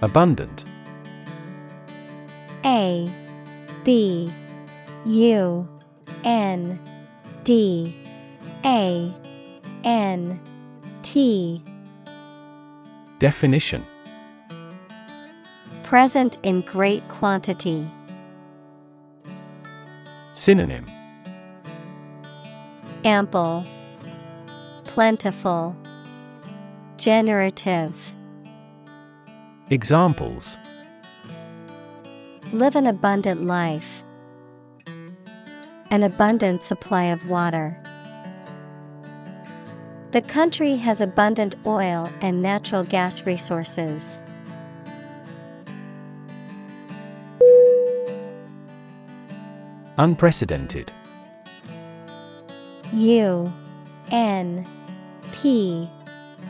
Abundant 0.00 0.64
A 2.64 3.06
B 3.84 4.32
U 5.04 5.68
N 6.24 6.80
D 7.44 7.94
A 8.64 9.14
N 9.84 10.40
T 11.02 11.62
Definition 13.18 13.84
Present 15.82 16.38
in 16.42 16.62
great 16.62 17.06
quantity. 17.08 17.86
Synonym 20.32 20.95
Ample, 23.04 23.64
Plentiful, 24.84 25.76
Generative. 26.96 28.14
Examples 29.70 30.56
Live 32.52 32.76
an 32.76 32.86
abundant 32.86 33.44
life. 33.44 34.02
An 35.90 36.02
abundant 36.02 36.62
supply 36.62 37.04
of 37.04 37.28
water. 37.28 37.80
The 40.12 40.22
country 40.22 40.76
has 40.76 41.00
abundant 41.00 41.54
oil 41.66 42.10
and 42.20 42.40
natural 42.40 42.84
gas 42.84 43.26
resources. 43.26 44.18
Unprecedented 49.98 50.92
U 52.92 53.52
N 54.10 54.66
P 55.32 55.88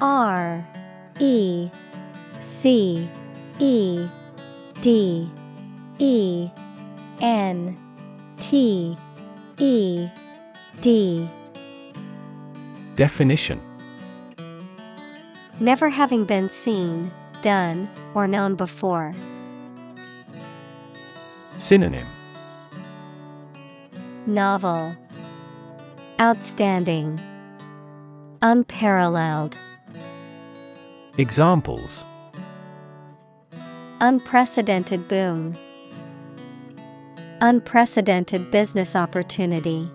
R 0.01 0.67
E 1.19 1.71
C 2.41 3.09
E 3.59 4.09
D 4.81 5.31
E 5.99 6.51
N 7.21 7.77
T 8.39 8.97
E 9.59 10.09
D. 10.81 11.29
Definition. 12.97 13.61
Never 15.59 15.89
having 15.89 16.25
been 16.25 16.51
seen, 16.51 17.11
done, 17.41 17.89
or 18.15 18.29
known 18.29 18.55
before. 18.57 19.15
Synonym. 21.57 22.07
Novel 24.27 24.95
Outstanding 26.19 27.21
Unparalleled 28.41 29.59
Examples 31.19 32.07
Unprecedented 34.01 35.09
boom 35.09 35.55
Unprecedented 37.43 38.51
business 38.51 38.97
opportunity 38.97 39.91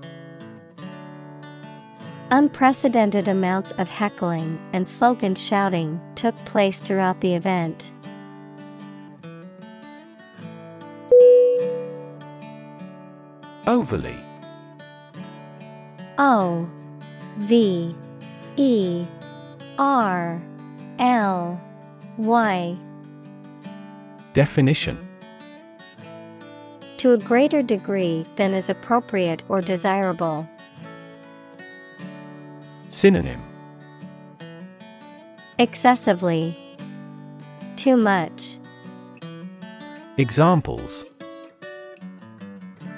Unprecedented 2.29 3.27
amounts 3.27 3.71
of 3.79 3.89
heckling 3.89 4.59
and 4.73 4.87
slogan 4.87 5.33
shouting 5.33 5.99
took 6.13 6.35
place 6.45 6.81
throughout 6.81 7.19
the 7.21 7.33
event. 7.33 7.91
Overly 13.65 14.15
O 16.23 16.69
V 17.39 17.95
E 18.55 19.05
R 19.79 20.39
L 20.99 21.59
Y 22.17 22.77
Definition 24.33 24.99
To 26.97 27.13
a 27.13 27.17
greater 27.17 27.63
degree 27.63 28.27
than 28.35 28.53
is 28.53 28.69
appropriate 28.69 29.41
or 29.49 29.61
desirable. 29.61 30.47
Synonym 32.89 33.41
Excessively. 35.57 36.55
Too 37.77 37.97
much. 37.97 38.59
Examples 40.17 41.03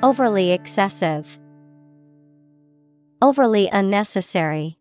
Overly 0.02 0.52
excessive. 0.52 1.40
Overly 3.24 3.70
unnecessary. 3.72 4.78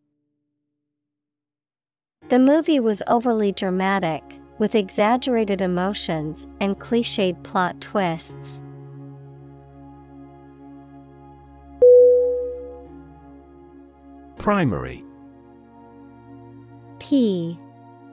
The 2.28 2.40
movie 2.40 2.80
was 2.80 3.00
overly 3.06 3.52
dramatic, 3.52 4.24
with 4.58 4.74
exaggerated 4.74 5.60
emotions 5.60 6.48
and 6.60 6.76
cliched 6.76 7.40
plot 7.44 7.80
twists. 7.80 8.60
Primary. 14.38 15.04
P. 16.98 17.56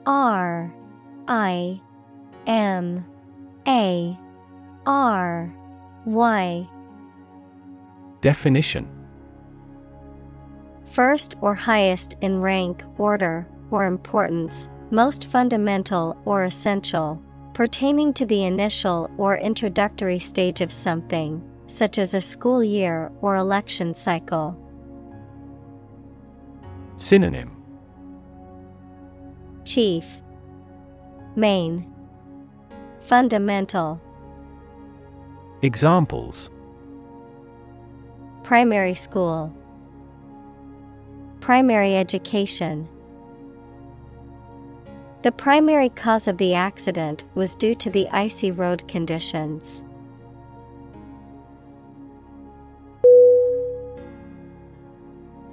R. 0.06 0.72
I. 1.26 1.80
M. 2.46 3.04
A. 3.66 4.16
R. 4.86 5.52
Y. 6.04 6.68
Definition 8.20 8.99
First 10.90 11.36
or 11.40 11.54
highest 11.54 12.16
in 12.20 12.40
rank, 12.40 12.82
order, 12.98 13.46
or 13.70 13.86
importance, 13.86 14.68
most 14.90 15.26
fundamental 15.26 16.20
or 16.24 16.42
essential, 16.42 17.22
pertaining 17.54 18.12
to 18.14 18.26
the 18.26 18.42
initial 18.42 19.08
or 19.16 19.36
introductory 19.38 20.18
stage 20.18 20.60
of 20.60 20.72
something, 20.72 21.40
such 21.68 21.96
as 21.98 22.12
a 22.12 22.20
school 22.20 22.64
year 22.64 23.12
or 23.20 23.36
election 23.36 23.94
cycle. 23.94 24.56
Synonym. 26.96 27.56
Chief, 29.64 30.22
Main, 31.36 31.86
Fundamental, 32.98 34.00
Examples. 35.62 36.50
Primary 38.42 38.94
school, 38.94 39.54
Primary 41.40 41.96
education. 41.96 42.86
The 45.22 45.32
primary 45.32 45.88
cause 45.88 46.28
of 46.28 46.36
the 46.36 46.54
accident 46.54 47.24
was 47.34 47.54
due 47.54 47.74
to 47.76 47.90
the 47.90 48.08
icy 48.10 48.50
road 48.50 48.86
conditions. 48.88 49.82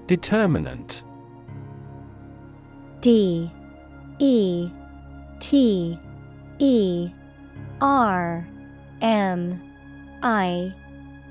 Determinant. 0.08 1.04
D. 3.00 3.50
E. 4.20 4.70
T. 5.40 6.00
E. 6.60 7.10
R. 7.80 8.48
M. 9.02 9.62
I. 10.22 10.74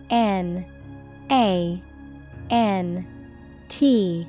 N. 0.08 0.64
A. 1.30 1.82
N. 2.50 3.06
T 3.68 4.26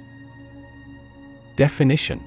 Definition. 1.58 2.24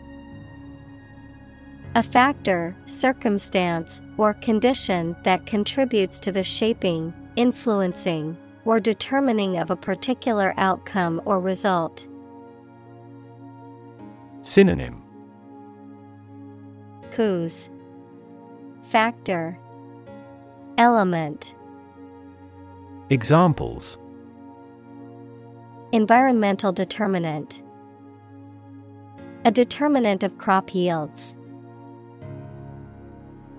A 1.94 2.02
factor, 2.02 2.76
circumstance, 2.86 4.02
or 4.16 4.34
condition 4.34 5.16
that 5.22 5.46
contributes 5.46 6.18
to 6.20 6.32
the 6.32 6.42
shaping, 6.42 7.14
influencing, 7.36 8.36
or 8.64 8.80
determining 8.80 9.56
of 9.56 9.70
a 9.70 9.76
particular 9.76 10.52
outcome 10.56 11.22
or 11.24 11.40
result. 11.40 12.06
Synonym. 14.42 15.02
Cause. 17.12 17.70
Factor. 18.82 19.56
Element. 20.76 21.54
Examples. 23.10 23.96
Environmental 25.92 26.72
determinant 26.72 27.62
A 29.42 29.50
determinant 29.50 30.22
of 30.22 30.36
crop 30.36 30.74
yields. 30.74 31.34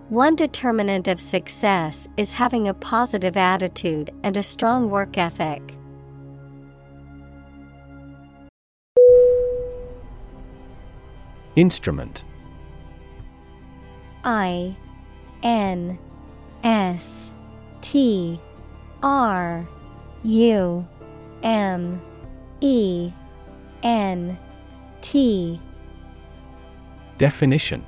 One 0.10 0.36
determinant 0.36 1.08
of 1.08 1.20
success 1.20 2.08
is 2.18 2.34
having 2.34 2.68
a 2.68 2.74
positive 2.76 3.36
attitude 3.36 4.12
and 4.22 4.38
a 4.38 4.44
strong 4.44 4.92
work 4.92 5.18
ethic. 5.18 5.76
Instrument 11.56 12.24
I 14.24 14.76
N 15.42 15.98
S 16.64 17.32
T 17.82 18.40
R 19.02 19.68
U 20.24 20.88
M 21.42 22.02
E 22.60 23.12
N 23.82 24.38
T 25.02 25.60
Definition. 27.22 27.86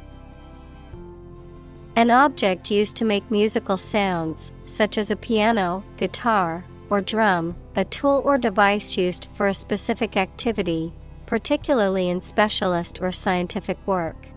An 1.95 2.11
object 2.11 2.69
used 2.69 2.95
to 2.97 3.03
make 3.03 3.31
musical 3.31 3.77
sounds, 3.77 4.51
such 4.65 4.99
as 4.99 5.09
a 5.09 5.15
piano, 5.15 5.83
guitar, 5.97 6.63
or 6.91 7.01
drum, 7.01 7.55
a 7.75 7.83
tool 7.83 8.21
or 8.25 8.37
device 8.37 8.95
used 8.95 9.29
for 9.33 9.47
a 9.47 9.53
specific 9.55 10.17
activity, 10.17 10.93
particularly 11.25 12.09
in 12.09 12.21
specialist 12.21 13.01
or 13.01 13.11
scientific 13.11 13.79
work. 13.87 14.27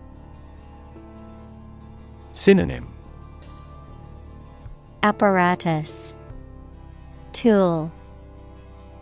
Synonym. 2.33 2.91
Apparatus. 5.03 6.15
Tool. 7.33 7.91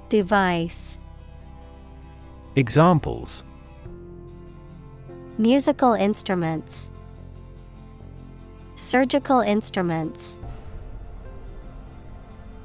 Device. 0.10 1.00
Examples 2.58 3.46
Musical 5.38 5.92
instruments. 5.92 6.90
Surgical 8.78 9.42
instruments. 9.42 10.38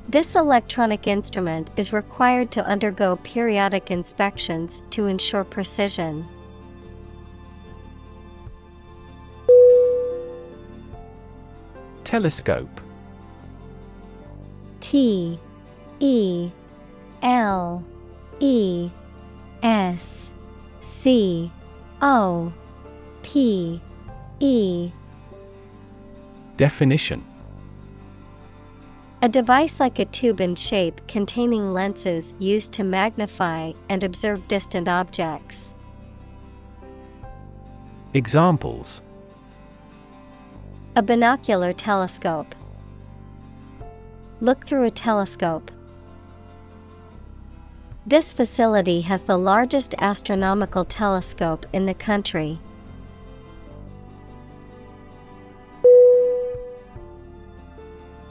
This 0.08 0.36
electronic 0.36 1.08
instrument 1.08 1.72
is 1.76 1.92
required 1.92 2.52
to 2.52 2.64
undergo 2.64 3.16
periodic 3.24 3.90
inspections 3.90 4.84
to 4.90 5.06
ensure 5.08 5.42
precision. 5.42 6.24
Telescope. 12.04 12.80
T 14.78 15.40
E 15.98 16.50
L 17.20 17.84
E 18.38 18.90
S 19.60 20.30
C 20.80 21.50
O 22.00 22.52
P 23.22 23.80
E 24.40 24.92
Definition 26.56 27.24
a 29.22 29.28
device 29.28 29.80
like 29.80 29.98
a 29.98 30.06
tube 30.06 30.40
in 30.40 30.54
shape 30.54 31.06
containing 31.06 31.74
lenses 31.74 32.32
used 32.38 32.72
to 32.72 32.84
magnify 32.84 33.72
and 33.90 34.02
observe 34.02 34.48
distant 34.48 34.88
objects. 34.88 35.74
Examples 38.14 39.02
A 40.96 41.02
binocular 41.02 41.74
telescope. 41.74 42.54
Look 44.40 44.66
through 44.66 44.84
a 44.84 44.90
telescope. 44.90 45.70
This 48.06 48.32
facility 48.32 49.02
has 49.02 49.24
the 49.24 49.36
largest 49.36 49.94
astronomical 49.98 50.86
telescope 50.86 51.66
in 51.74 51.84
the 51.84 51.92
country. 51.92 52.58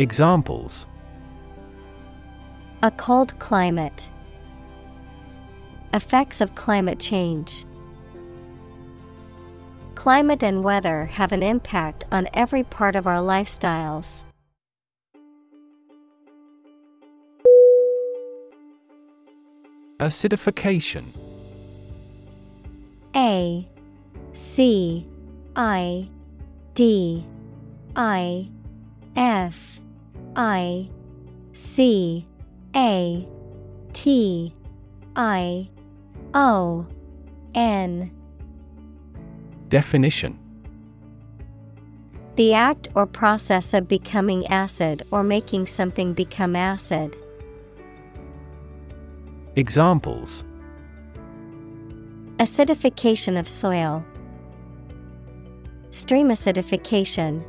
Examples. 0.00 0.86
A 2.82 2.90
cold 2.90 3.38
climate. 3.38 4.08
Effects 5.92 6.40
of 6.40 6.54
climate 6.54 6.98
change. 6.98 7.66
Climate 9.94 10.42
and 10.42 10.64
weather 10.64 11.04
have 11.04 11.32
an 11.32 11.42
impact 11.42 12.04
on 12.10 12.28
every 12.32 12.62
part 12.62 12.96
of 12.96 13.06
our 13.06 13.18
lifestyles. 13.18 14.24
Acidification. 19.98 21.04
A 23.14 23.68
C 24.32 25.06
I 25.54 26.08
D 26.72 27.26
I 27.94 28.48
F 29.14 29.79
I 30.36 30.88
C 31.52 32.26
A 32.74 33.28
T 33.92 34.54
I 35.16 35.68
O 36.34 36.86
N 37.54 38.10
Definition 39.68 40.38
The 42.36 42.54
act 42.54 42.88
or 42.94 43.06
process 43.06 43.74
of 43.74 43.88
becoming 43.88 44.46
acid 44.46 45.04
or 45.10 45.22
making 45.22 45.66
something 45.66 46.12
become 46.12 46.56
acid. 46.56 47.16
Examples 49.56 50.44
Acidification 52.38 53.38
of 53.38 53.46
soil, 53.46 54.02
Stream 55.90 56.28
acidification. 56.28 57.44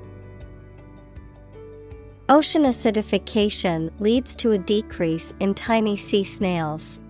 Ocean 2.32 2.64
acidification 2.64 3.92
leads 4.00 4.38
to 4.38 4.54
a 4.54 4.58
decrease 4.58 5.34
in 5.42 5.54
tiny 5.54 5.98
sea 5.98 6.24
snails. 6.24 7.02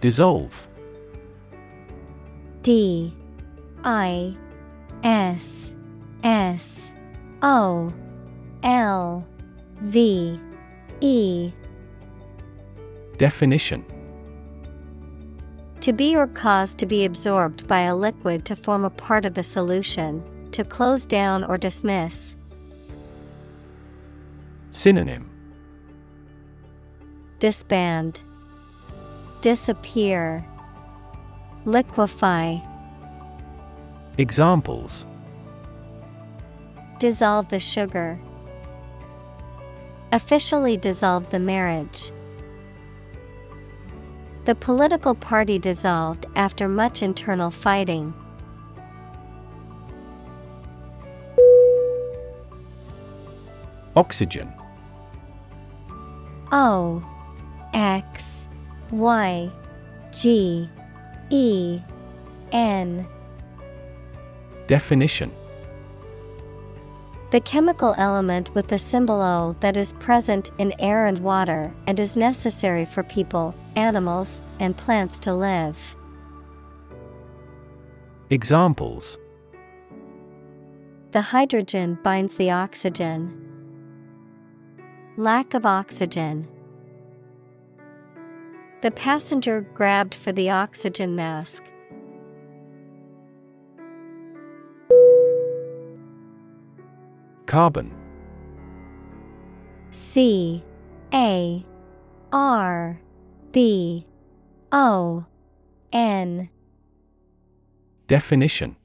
Dissolve. 0.00 0.66
D. 2.62 3.14
I. 3.84 4.36
S. 5.04 5.72
S. 6.24 6.90
O. 7.40 7.92
L. 8.64 9.24
V. 9.82 10.40
E. 11.00 11.52
Definition 13.18 13.84
To 15.84 15.92
be 15.92 16.16
or 16.16 16.26
cause 16.26 16.74
to 16.76 16.86
be 16.86 17.04
absorbed 17.04 17.68
by 17.68 17.80
a 17.80 17.94
liquid 17.94 18.46
to 18.46 18.56
form 18.56 18.86
a 18.86 18.88
part 18.88 19.26
of 19.26 19.34
the 19.34 19.42
solution, 19.42 20.24
to 20.52 20.64
close 20.64 21.04
down 21.04 21.44
or 21.44 21.58
dismiss. 21.58 22.36
Synonym 24.70 25.28
Disband, 27.38 28.22
Disappear, 29.42 30.42
Liquefy, 31.66 32.62
Examples 34.16 35.04
Dissolve 36.98 37.50
the 37.50 37.60
sugar. 37.60 38.18
Officially 40.12 40.78
dissolve 40.78 41.28
the 41.28 41.40
marriage. 41.40 42.10
The 44.44 44.54
political 44.54 45.14
party 45.14 45.58
dissolved 45.58 46.26
after 46.36 46.68
much 46.68 47.02
internal 47.02 47.50
fighting. 47.50 48.12
Oxygen. 53.96 54.52
O 56.52 57.02
X 57.72 58.46
Y 58.90 59.50
G 60.12 60.68
E 61.30 61.80
N. 62.52 63.06
Definition 64.66 65.30
The 67.34 67.40
chemical 67.40 67.96
element 67.98 68.54
with 68.54 68.68
the 68.68 68.78
symbol 68.78 69.20
O 69.20 69.56
that 69.58 69.76
is 69.76 69.92
present 69.94 70.52
in 70.58 70.72
air 70.78 71.06
and 71.06 71.18
water 71.18 71.74
and 71.88 71.98
is 71.98 72.16
necessary 72.16 72.84
for 72.84 73.02
people, 73.02 73.56
animals, 73.74 74.40
and 74.60 74.76
plants 74.76 75.18
to 75.18 75.34
live. 75.34 75.96
Examples 78.30 79.18
The 81.10 81.22
hydrogen 81.22 81.98
binds 82.04 82.36
the 82.36 82.52
oxygen. 82.52 83.36
Lack 85.16 85.54
of 85.54 85.66
oxygen. 85.66 86.46
The 88.82 88.92
passenger 88.92 89.62
grabbed 89.74 90.14
for 90.14 90.30
the 90.30 90.50
oxygen 90.50 91.16
mask. 91.16 91.64
Carbon. 97.46 97.94
C 99.90 100.64
A 101.12 101.64
R 102.32 103.00
B 103.52 104.06
O 104.72 105.24
N. 105.92 106.48
Definition. 108.06 108.76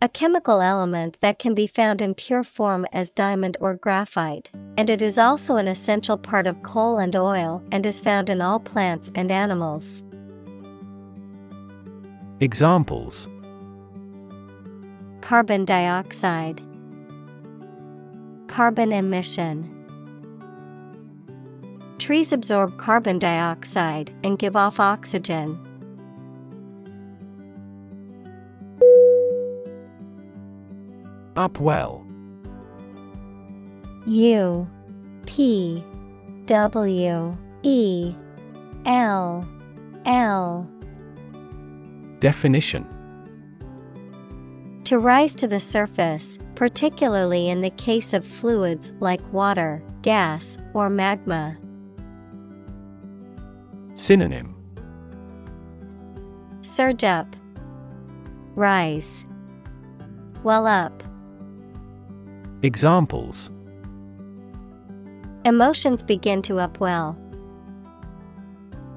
A 0.00 0.08
chemical 0.08 0.60
element 0.60 1.16
that 1.20 1.38
can 1.38 1.54
be 1.54 1.68
found 1.68 2.02
in 2.02 2.14
pure 2.14 2.42
form 2.42 2.84
as 2.92 3.12
diamond 3.12 3.56
or 3.60 3.74
graphite, 3.74 4.50
and 4.76 4.90
it 4.90 5.00
is 5.00 5.16
also 5.16 5.56
an 5.56 5.68
essential 5.68 6.18
part 6.18 6.48
of 6.48 6.60
coal 6.64 6.98
and 6.98 7.14
oil 7.14 7.62
and 7.70 7.86
is 7.86 8.00
found 8.00 8.28
in 8.28 8.42
all 8.42 8.58
plants 8.58 9.12
and 9.14 9.30
animals. 9.30 10.02
Examples 12.40 13.28
Carbon 15.22 15.64
dioxide, 15.64 16.60
Carbon 18.48 18.92
emission. 18.92 19.70
Trees 21.98 22.32
absorb 22.32 22.76
carbon 22.76 23.20
dioxide 23.20 24.12
and 24.24 24.36
give 24.36 24.56
off 24.56 24.80
oxygen. 24.80 25.58
Upwell 31.36 32.04
U 34.06 34.68
P 35.24 35.82
W 36.46 37.38
E 37.62 38.14
L 38.84 39.48
L 40.04 40.68
Definition 42.18 42.86
To 44.92 44.98
rise 44.98 45.34
to 45.36 45.48
the 45.48 45.58
surface, 45.58 46.38
particularly 46.54 47.48
in 47.48 47.62
the 47.62 47.70
case 47.70 48.12
of 48.12 48.26
fluids 48.26 48.92
like 49.00 49.22
water, 49.32 49.82
gas, 50.02 50.58
or 50.74 50.90
magma. 50.90 51.56
Synonym 53.94 54.54
Surge 56.60 57.04
up, 57.04 57.34
rise, 58.54 59.24
well 60.42 60.66
up. 60.66 61.02
Examples 62.62 63.50
Emotions 65.46 66.02
begin 66.02 66.42
to 66.42 66.56
upwell. 66.56 67.16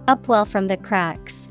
Upwell 0.09 0.45
from 0.45 0.67
the 0.67 0.75
cracks. 0.75 1.44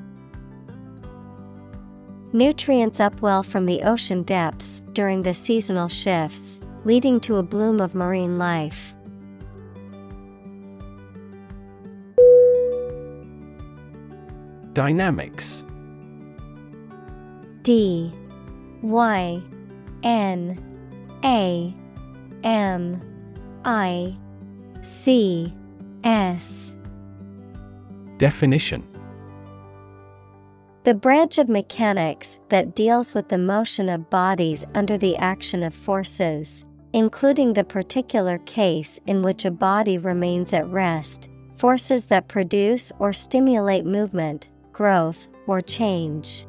Nutrients 2.34 2.98
upwell 2.98 3.44
from 3.44 3.64
the 3.64 3.80
ocean 3.84 4.24
depths 4.24 4.82
during 4.92 5.22
the 5.22 5.32
seasonal 5.32 5.86
shifts, 5.86 6.58
leading 6.84 7.20
to 7.20 7.36
a 7.36 7.44
bloom 7.44 7.80
of 7.80 7.94
marine 7.94 8.38
life. 8.38 8.92
Dynamics. 14.72 15.64
D. 17.62 18.12
Y. 18.82 19.40
N. 20.02 20.58
A. 21.22 21.72
M. 22.42 23.00
I. 23.64 24.16
C. 24.82 25.54
S. 26.02 26.72
Definition 28.18 28.93
The 30.84 30.92
branch 30.92 31.38
of 31.38 31.48
mechanics 31.48 32.40
that 32.50 32.76
deals 32.76 33.14
with 33.14 33.30
the 33.30 33.38
motion 33.38 33.88
of 33.88 34.10
bodies 34.10 34.66
under 34.74 34.98
the 34.98 35.16
action 35.16 35.62
of 35.62 35.72
forces, 35.72 36.66
including 36.92 37.54
the 37.54 37.64
particular 37.64 38.36
case 38.40 39.00
in 39.06 39.22
which 39.22 39.46
a 39.46 39.50
body 39.50 39.96
remains 39.96 40.52
at 40.52 40.68
rest, 40.68 41.30
forces 41.56 42.04
that 42.08 42.28
produce 42.28 42.92
or 42.98 43.14
stimulate 43.14 43.86
movement, 43.86 44.50
growth, 44.72 45.26
or 45.46 45.62
change. 45.62 46.44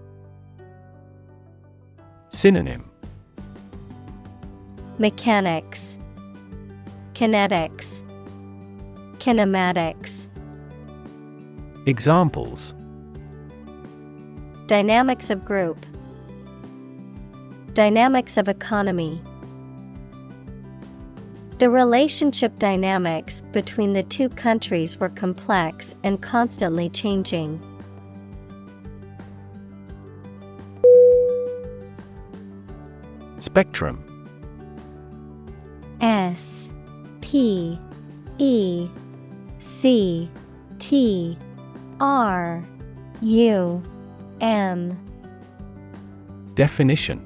Synonym 2.27 2.91
Mechanics, 4.97 5.97
Kinetics, 7.13 8.01
Kinematics. 9.17 10.27
Examples 11.85 12.73
Dynamics 14.67 15.29
of 15.29 15.45
group, 15.45 15.85
Dynamics 17.75 18.37
of 18.37 18.47
economy. 18.47 19.21
The 21.59 21.69
relationship 21.69 22.57
dynamics 22.57 23.43
between 23.51 23.93
the 23.93 24.01
two 24.01 24.27
countries 24.27 24.99
were 24.99 25.09
complex 25.09 25.93
and 26.03 26.19
constantly 26.19 26.89
changing. 26.89 27.61
Spectrum 33.37 34.03
S 36.01 36.69
P 37.21 37.79
E 38.39 38.89
C 39.59 40.27
T 40.79 41.37
R 41.99 42.63
U 43.21 43.83
M. 44.41 44.97
Definition. 46.55 47.21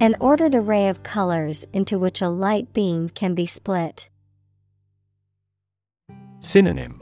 An 0.00 0.16
ordered 0.20 0.54
array 0.54 0.88
of 0.88 1.02
colors 1.02 1.66
into 1.72 1.98
which 1.98 2.20
a 2.20 2.28
light 2.28 2.72
beam 2.72 3.08
can 3.08 3.34
be 3.34 3.46
split. 3.46 4.08
Synonym. 6.40 7.00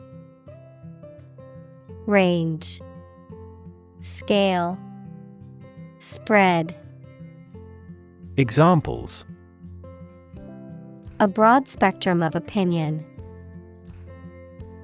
Range. 2.06 2.80
Scale. 4.00 4.78
Spread. 5.98 6.76
Examples. 8.36 9.24
A 11.20 11.28
broad 11.28 11.68
spectrum 11.68 12.22
of 12.22 12.34
opinion. 12.34 13.04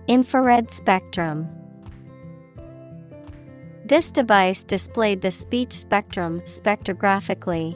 Infrared 0.07 0.70
spectrum. 0.70 1.48
This 3.89 4.12
device 4.12 4.65
displayed 4.65 5.23
the 5.23 5.31
speech 5.31 5.73
spectrum 5.73 6.42
spectrographically. 6.42 7.75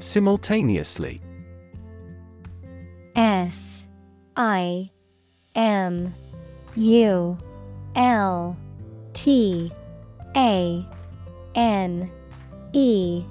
Simultaneously 0.00 1.22
S 3.14 3.84
I 4.34 4.90
M 5.54 6.12
U 6.74 7.38
L 7.94 8.56
T 9.12 9.70
A 10.36 10.84
N 11.54 12.10
E 12.72 13.22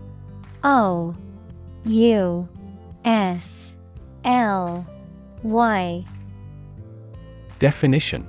O 0.63 1.13
U 1.83 2.47
S 3.03 3.73
L 4.23 4.87
Y 5.43 6.05
Definition. 7.63 8.27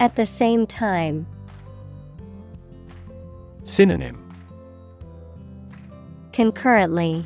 At 0.00 0.16
the 0.16 0.26
same 0.26 0.66
time, 0.66 1.24
Synonym. 3.62 4.28
Concurrently, 6.32 7.24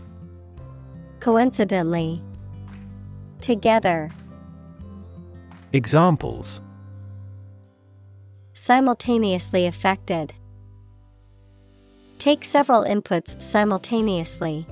coincidentally, 1.20 2.20
together, 3.40 4.10
Examples. 5.72 6.60
Simultaneously 8.52 9.64
affected. 9.64 10.34
Take 12.18 12.44
several 12.44 12.84
inputs 12.84 13.40
simultaneously. 13.40 14.66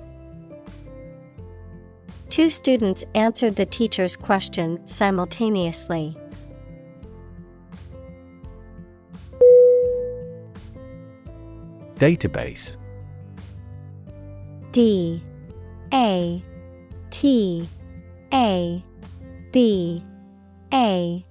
Two 2.30 2.48
students 2.48 3.04
answered 3.16 3.56
the 3.56 3.66
teacher's 3.66 4.16
question 4.16 4.86
simultaneously. 4.86 6.16
Database. 11.96 12.76
D. 14.70 15.20
A. 15.92 16.42
T. 17.10 17.68
A. 18.32 18.84
B. 19.50 20.04
A. 20.72 21.26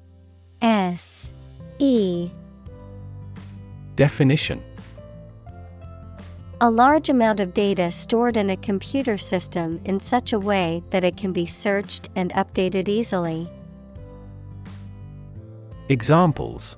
S. 0.61 1.31
E. 1.79 2.29
Definition 3.95 4.61
A 6.61 6.69
large 6.69 7.07
amount 7.07 7.39
of 7.39 7.53
data 7.53 7.89
stored 7.89 8.35
in 8.35 8.49
a 8.49 8.57
computer 8.57 9.17
system 9.17 9.79
in 9.85 10.01
such 10.01 10.33
a 10.33 10.39
way 10.39 10.83
that 10.89 11.05
it 11.05 11.15
can 11.15 11.31
be 11.31 11.45
searched 11.45 12.09
and 12.17 12.33
updated 12.33 12.89
easily. 12.89 13.49
Examples 15.88 16.75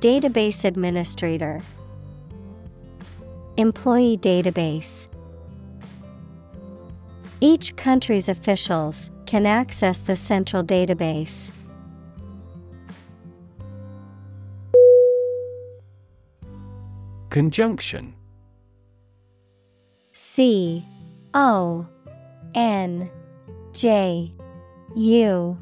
Database 0.00 0.66
administrator, 0.66 1.62
Employee 3.56 4.18
database. 4.18 5.08
Each 7.40 7.74
country's 7.74 8.28
officials 8.28 9.10
can 9.24 9.46
access 9.46 9.98
the 9.98 10.14
central 10.14 10.62
database. 10.62 11.50
Conjunction. 17.30 18.14
C 20.12 20.84
O 21.34 21.86
N 22.54 23.10
J 23.74 24.32
U 24.96 25.58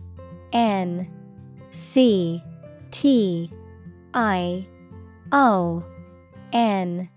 N 0.53 1.11
C 1.73 2.43
T 2.93 3.51
I 4.15 4.67
O 5.33 5.85
N. 6.53 7.09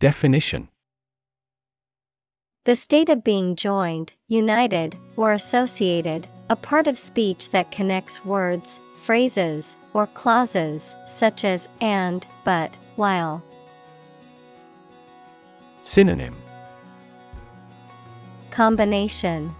Definition. 0.00 0.68
The 2.64 2.74
state 2.74 3.08
of 3.08 3.24
being 3.24 3.54
joined, 3.54 4.12
united, 4.26 4.96
or 5.16 5.32
associated, 5.32 6.26
a 6.50 6.56
part 6.56 6.86
of 6.86 6.98
speech 6.98 7.50
that 7.50 7.70
connects 7.70 8.24
words, 8.24 8.80
phrases, 8.94 9.76
or 9.94 10.06
clauses, 10.08 10.94
such 11.06 11.44
as 11.44 11.68
and, 11.80 12.26
but, 12.44 12.76
while. 12.98 13.42
Synonym 15.84 16.34
Combination 18.50 19.54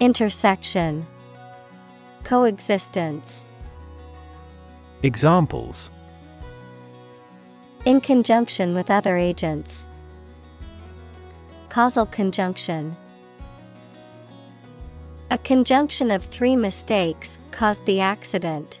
Intersection 0.00 1.06
Coexistence 2.24 3.46
Examples 5.04 5.90
In 7.84 8.00
conjunction 8.00 8.74
with 8.74 8.90
other 8.90 9.16
agents. 9.16 9.86
Causal 11.68 12.06
conjunction. 12.06 12.96
A 15.30 15.38
conjunction 15.38 16.10
of 16.10 16.24
three 16.24 16.56
mistakes 16.56 17.38
caused 17.52 17.84
the 17.86 18.00
accident. 18.00 18.80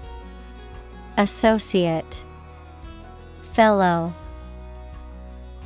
Associate 1.21 2.23
Fellow 3.51 4.11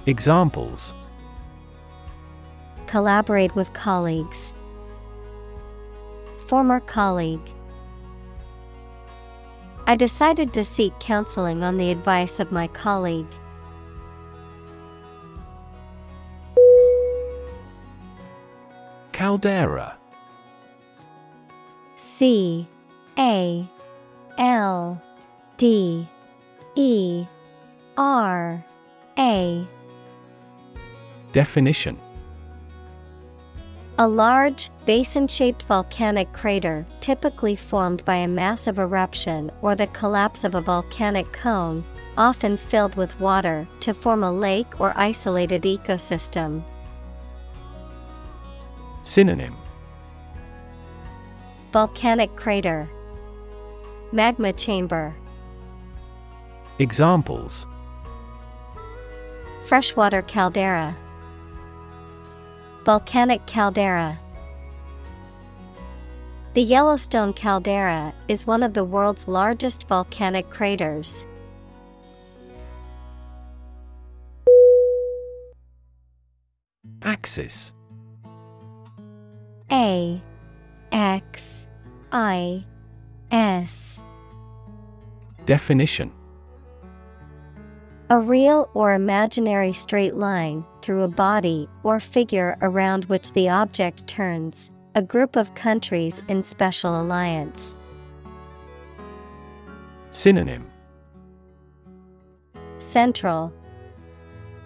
Examples 0.06 0.94
Collaborate 2.88 3.56
with 3.56 3.72
colleagues. 3.72 4.54
Former 6.48 6.82
colleague. 6.82 7.40
I 9.88 9.96
decided 9.96 10.52
to 10.56 10.66
seek 10.66 11.00
counseling 11.00 11.64
on 11.64 11.78
the 11.78 11.90
advice 11.90 12.42
of 12.42 12.52
my 12.52 12.68
colleague. 12.68 13.32
Caldera 19.14 19.96
C 21.96 22.68
A 23.18 23.66
L 24.38 25.02
D 25.58 26.08
E 26.76 27.26
R 27.98 28.64
A. 29.18 29.66
Definition. 31.32 31.98
A 33.98 34.06
large, 34.06 34.70
basin 34.86 35.28
shaped 35.28 35.64
volcanic 35.64 36.32
crater 36.34 36.86
typically 37.00 37.56
formed 37.56 38.04
by 38.04 38.18
a 38.18 38.28
massive 38.28 38.78
eruption 38.78 39.50
or 39.62 39.76
the 39.76 39.88
collapse 39.88 40.44
of 40.44 40.56
a 40.56 40.62
volcanic 40.62 41.32
cone, 41.32 41.86
often 42.18 42.58
filled 42.58 42.96
with 42.96 43.18
water 43.22 43.66
to 43.80 43.94
form 43.94 44.24
a 44.24 44.32
lake 44.32 44.82
or 44.82 44.92
isolated 44.98 45.62
ecosystem. 45.62 46.62
Synonym. 49.04 49.56
Volcanic 51.72 52.36
crater, 52.36 52.90
Magma 54.12 54.52
chamber, 54.52 55.16
Examples. 56.78 57.66
Freshwater 59.64 60.22
caldera, 60.22 60.96
Volcanic 62.84 63.46
caldera. 63.48 64.20
The 66.54 66.62
Yellowstone 66.62 67.34
caldera 67.34 68.14
is 68.28 68.46
one 68.46 68.62
of 68.62 68.74
the 68.74 68.84
world's 68.84 69.28
largest 69.28 69.88
volcanic 69.88 70.50
craters. 70.50 71.26
Axis. 77.02 77.74
A 79.72 80.22
X 80.92 81.66
I 82.12 82.66
S. 83.32 84.00
Definition 85.46 86.12
A 88.12 88.20
real 88.20 88.70
or 88.76 88.94
imaginary 88.94 89.74
straight 89.74 90.16
line 90.16 90.64
through 90.84 91.02
a 91.02 91.08
body 91.08 91.68
or 91.82 92.00
figure 92.00 92.56
around 92.62 93.06
which 93.06 93.32
the 93.32 93.50
object 93.50 94.06
turns, 94.06 94.70
a 94.94 95.02
group 95.02 95.36
of 95.36 95.56
countries 95.56 96.22
in 96.28 96.44
special 96.44 97.02
alliance. 97.02 97.76
Synonym. 100.12 100.70
Central. 102.78 103.52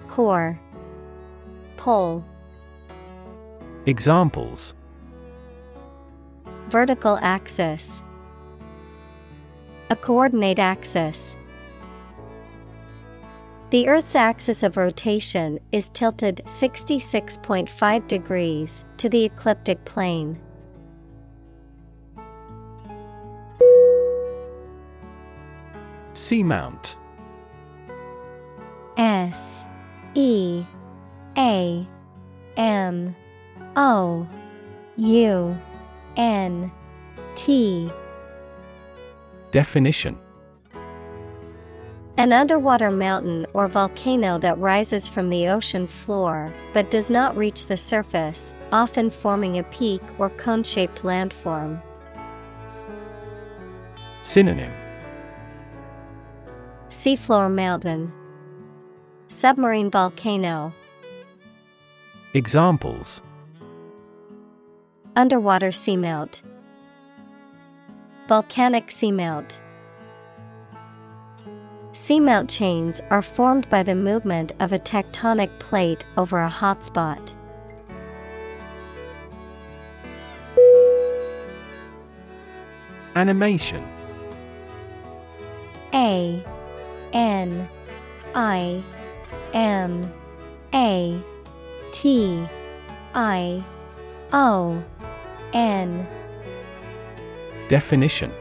Core. 0.10 0.60
Pole. 1.78 2.26
Examples. 3.86 4.74
Vertical 6.68 7.18
axis. 7.22 8.04
A 9.90 9.96
coordinate 9.96 10.60
axis. 10.60 11.38
The 13.70 13.88
Earth's 13.88 14.16
axis 14.16 14.64
of 14.64 14.78
rotation 14.78 15.60
is 15.72 15.90
tilted 15.90 16.42
66.5 16.46 18.08
degrees 18.08 18.84
to 18.98 19.08
the 19.08 19.24
ecliptic 19.24 19.86
plane. 19.86 20.40
Seamount 26.14 26.96
S 28.98 29.66
E 30.16 30.66
A 31.38 31.88
M 32.58 33.16
O 33.76 34.28
U 34.98 35.58
N 36.18 36.72
T. 37.36 37.92
Definition 39.52 40.18
An 42.20 42.34
underwater 42.34 42.92
mountain 42.92 43.46
or 43.54 43.70
volcano 43.70 44.38
that 44.40 44.60
rises 44.60 45.08
from 45.08 45.30
the 45.30 45.48
ocean 45.48 45.88
floor 45.88 46.54
but 46.74 46.92
does 46.92 47.10
not 47.10 47.38
reach 47.38 47.68
the 47.68 47.78
surface, 47.78 48.54
often 48.74 49.10
forming 49.10 49.58
a 49.58 49.64
peak 49.64 50.02
or 50.18 50.30
cone 50.32 50.62
shaped 50.62 51.04
landform. 51.04 51.82
Synonym. 54.22 54.74
Seafloor 56.90 57.50
mountain, 57.50 58.12
Submarine 59.30 59.90
volcano, 59.90 60.74
Examples. 62.34 63.22
Underwater 65.16 65.70
seamount, 65.70 66.42
Volcanic 68.28 68.88
seamount. 68.88 69.60
Seamount 71.94 72.48
chains 72.50 73.02
are 73.10 73.22
formed 73.22 73.68
by 73.70 73.82
the 73.82 73.96
movement 73.96 74.52
of 74.60 74.72
a 74.72 74.78
tectonic 74.78 75.50
plate 75.58 76.06
over 76.18 76.40
a 76.40 76.50
hotspot. 76.50 77.34
Animation. 83.16 83.84
A 85.94 86.46
N 87.12 87.68
I 88.36 88.84
M 89.54 90.14
A 90.74 91.20
T 91.92 92.48
I 93.16 93.64
O 94.32 94.84
N. 95.54 96.08
Definition 97.68 98.32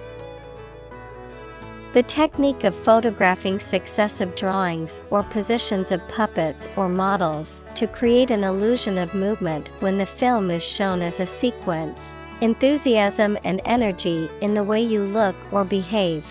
The 1.95 2.03
technique 2.03 2.65
of 2.65 2.75
photographing 2.75 3.59
successive 3.59 4.35
drawings 4.35 5.01
or 5.09 5.23
positions 5.23 5.91
of 5.91 6.07
puppets 6.07 6.69
or 6.77 6.87
models 6.87 7.65
to 7.77 7.87
create 7.87 8.31
an 8.31 8.45
illusion 8.45 8.99
of 8.99 9.15
movement 9.15 9.69
when 9.81 9.97
the 9.97 10.05
film 10.05 10.51
is 10.51 10.63
shown 10.63 11.01
as 11.01 11.19
a 11.19 11.25
sequence. 11.25 12.15
Enthusiasm 12.43 13.39
and 13.43 13.63
energy 13.65 14.29
in 14.43 14.53
the 14.53 14.63
way 14.63 14.83
you 14.83 15.03
look 15.03 15.35
or 15.51 15.65
behave. 15.65 16.27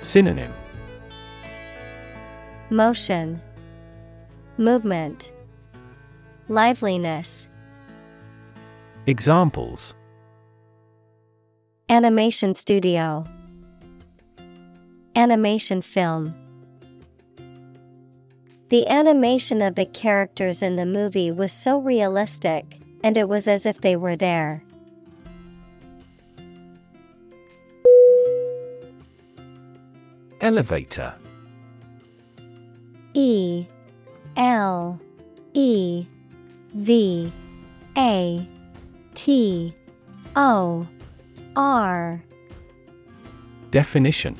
Synonym 0.00 0.52
Motion, 2.68 3.40
Movement, 4.58 5.30
Liveliness. 6.48 7.46
Examples 9.06 9.94
Animation 11.90 12.54
studio, 12.54 13.24
Animation 15.14 15.82
film. 15.82 16.34
The 18.70 18.88
animation 18.88 19.60
of 19.60 19.74
the 19.74 19.84
characters 19.84 20.62
in 20.62 20.76
the 20.76 20.86
movie 20.86 21.30
was 21.30 21.52
so 21.52 21.78
realistic, 21.78 22.80
and 23.02 23.18
it 23.18 23.28
was 23.28 23.46
as 23.46 23.66
if 23.66 23.82
they 23.82 23.96
were 23.96 24.16
there. 24.16 24.64
Elevator. 30.40 31.14
E. 33.12 33.66
L. 34.38 34.98
E. 35.52 36.06
V. 36.72 37.30
A. 37.98 38.48
T. 39.14 39.74
O 40.34 40.88
R. 41.56 42.22
Definition. 43.70 44.34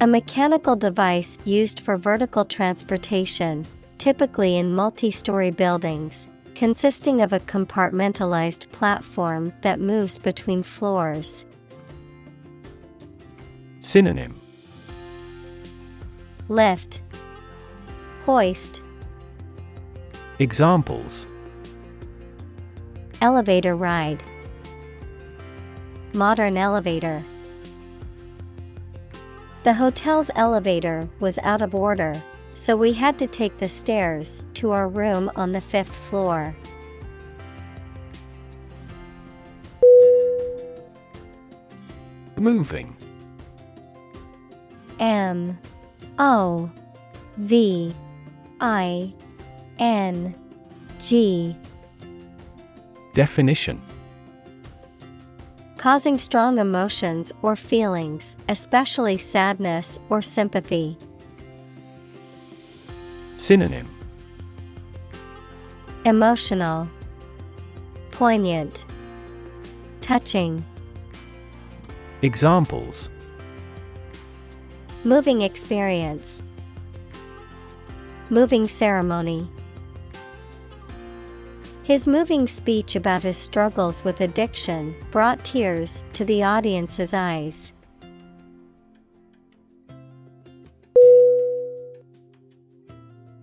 A 0.00 0.06
mechanical 0.06 0.76
device 0.76 1.38
used 1.44 1.80
for 1.80 1.96
vertical 1.96 2.44
transportation, 2.44 3.66
typically 3.98 4.56
in 4.56 4.74
multi 4.74 5.10
story 5.10 5.50
buildings, 5.50 6.28
consisting 6.54 7.20
of 7.20 7.32
a 7.32 7.40
compartmentalized 7.40 8.70
platform 8.70 9.52
that 9.62 9.80
moves 9.80 10.18
between 10.18 10.62
floors. 10.62 11.46
Synonym. 13.80 14.40
Lift, 16.48 17.02
Hoist, 18.24 18.82
Examples. 20.38 21.26
Elevator 23.20 23.74
ride, 23.74 24.22
Modern 26.14 26.56
elevator. 26.56 27.22
The 29.62 29.74
hotel's 29.74 30.30
elevator 30.34 31.08
was 31.20 31.38
out 31.38 31.60
of 31.60 31.74
order, 31.74 32.20
so 32.54 32.76
we 32.76 32.92
had 32.94 33.18
to 33.18 33.26
take 33.26 33.58
the 33.58 33.68
stairs 33.68 34.42
to 34.54 34.70
our 34.70 34.88
room 34.88 35.30
on 35.36 35.52
the 35.52 35.60
fifth 35.60 35.94
floor. 35.94 36.56
Moving 42.36 42.96
M 44.98 45.58
O 46.18 46.70
V 47.36 47.94
I 48.60 49.12
N 49.78 50.34
G 50.98 51.56
Definition 53.12 53.82
Causing 55.78 56.18
strong 56.18 56.58
emotions 56.58 57.30
or 57.40 57.54
feelings, 57.54 58.36
especially 58.48 59.16
sadness 59.16 60.00
or 60.10 60.20
sympathy. 60.20 60.98
Synonym 63.36 63.88
Emotional, 66.04 66.88
Poignant, 68.10 68.86
Touching. 70.00 70.64
Examples 72.22 73.08
Moving 75.04 75.42
experience. 75.42 76.42
Moving 78.30 78.66
ceremony. 78.66 79.48
His 81.88 82.06
moving 82.06 82.46
speech 82.46 82.96
about 82.96 83.22
his 83.22 83.38
struggles 83.38 84.04
with 84.04 84.20
addiction 84.20 84.94
brought 85.10 85.42
tears 85.42 86.04
to 86.12 86.22
the 86.26 86.42
audience's 86.42 87.14
eyes. 87.14 87.72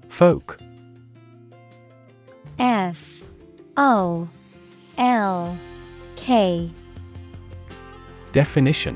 Folk. 0.10 0.60
F. 2.60 3.24
O. 3.78 4.30
L. 5.00 5.58
K. 6.16 6.70
Definition. 8.32 8.96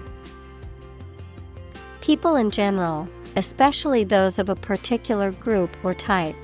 People 2.01 2.35
in 2.35 2.51
general, 2.51 3.09
especially 3.35 4.03
those 4.03 4.37
of 4.37 4.49
a 4.49 4.55
particular 4.55 5.31
group 5.31 5.75
or 5.83 5.95
type. 5.95 6.35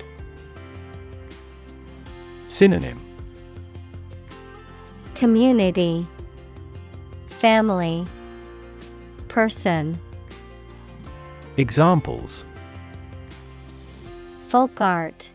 Synonym. 2.55 2.97
Community. 5.13 6.07
Family. 7.27 8.07
Person. 9.27 9.99
Examples. 11.57 12.45
Folk 14.47 14.79
art. 14.79 15.31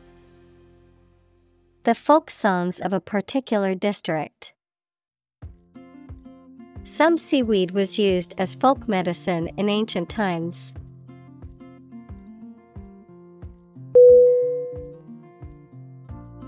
The 1.83 1.95
folk 1.95 2.31
songs 2.31 2.81
of 2.81 2.95
a 2.95 3.01
particular 3.01 3.75
district. 3.75 4.55
Some 6.85 7.19
seaweed 7.19 7.73
was 7.73 7.99
used 7.99 8.35
as 8.39 8.55
folk 8.55 8.89
medicine 8.89 9.49
in 9.59 9.69
ancient 9.69 10.09
times. 10.09 10.73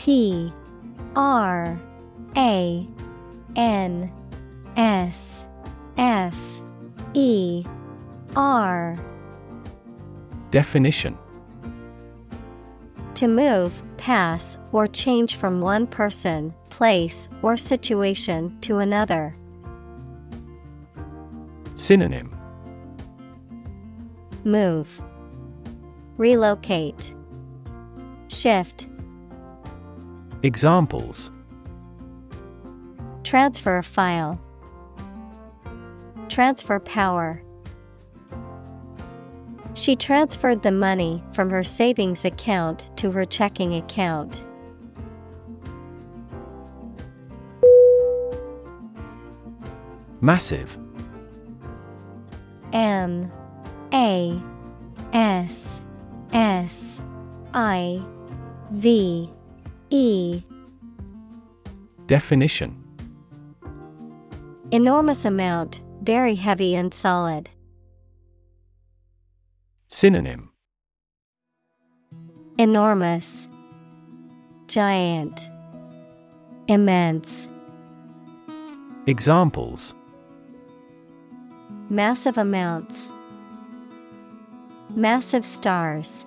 T 0.00 0.50
R 1.14 1.78
A 2.34 2.88
N 3.54 4.12
S 4.74 5.44
F 5.98 6.34
E 7.12 7.66
R 8.34 8.98
Definition. 10.50 11.18
To 13.16 13.28
move, 13.28 13.82
pass, 13.98 14.56
or 14.72 14.86
change 14.86 15.36
from 15.36 15.60
one 15.60 15.86
person, 15.86 16.54
place, 16.70 17.28
or 17.42 17.58
situation 17.58 18.58
to 18.62 18.78
another. 18.78 19.36
Synonym. 21.76 22.34
Move, 24.44 25.02
Relocate, 26.16 27.14
Shift, 28.28 28.86
Examples 30.42 31.30
Transfer 33.24 33.76
a 33.76 33.82
file. 33.82 34.40
Transfer 36.28 36.80
power. 36.80 37.42
She 39.74 39.94
transferred 39.94 40.62
the 40.62 40.72
money 40.72 41.22
from 41.32 41.50
her 41.50 41.62
savings 41.62 42.24
account 42.24 42.90
to 42.96 43.10
her 43.10 43.26
checking 43.26 43.74
account. 43.74 44.44
Massive. 50.22 50.78
M 52.72 53.30
A 53.92 54.40
S 55.12 55.82
S 56.32 57.02
I 57.52 58.02
V 58.72 59.30
E 59.90 60.42
Definition 62.06 62.76
Enormous 64.70 65.24
amount, 65.24 65.80
very 66.02 66.36
heavy 66.36 66.76
and 66.76 66.94
solid. 66.94 67.50
Synonym 69.88 70.50
Enormous, 72.56 73.48
Giant, 74.68 75.40
Immense. 76.68 77.48
Examples 79.08 79.94
Massive 81.88 82.38
amounts. 82.38 83.10
Massive 84.94 85.44
stars. 85.44 86.26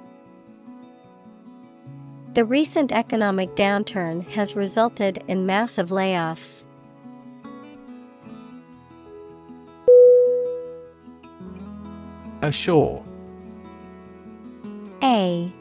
The 2.34 2.46
recent 2.46 2.92
economic 2.92 3.56
downturn 3.56 4.28
has 4.30 4.56
resulted 4.56 5.24
in 5.28 5.46
massive 5.46 5.90
layoffs. 5.90 6.64
Ashore 12.42 13.06
A 15.04 15.54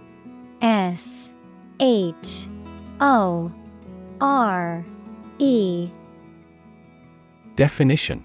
S 0.63 1.31
H 1.79 2.49
O 3.03 3.53
R 4.23 4.83
E 5.39 5.91
Definition 7.55 8.25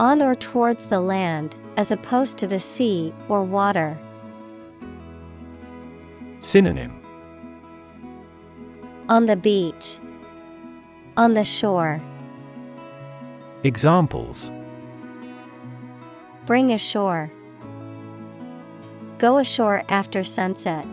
On 0.00 0.20
or 0.20 0.34
towards 0.34 0.86
the 0.86 1.00
land, 1.00 1.54
as 1.76 1.92
opposed 1.92 2.38
to 2.38 2.48
the 2.48 2.58
sea 2.58 3.14
or 3.28 3.44
water. 3.44 3.96
Synonym 6.40 6.98
On 9.10 9.26
the 9.26 9.36
beach. 9.36 9.98
On 11.18 11.34
the 11.34 11.44
shore. 11.44 12.00
Examples 13.62 14.50
Bring 16.46 16.72
ashore. 16.72 17.30
Go 19.18 19.36
ashore 19.36 19.84
after 19.90 20.24
sunset. 20.24 20.86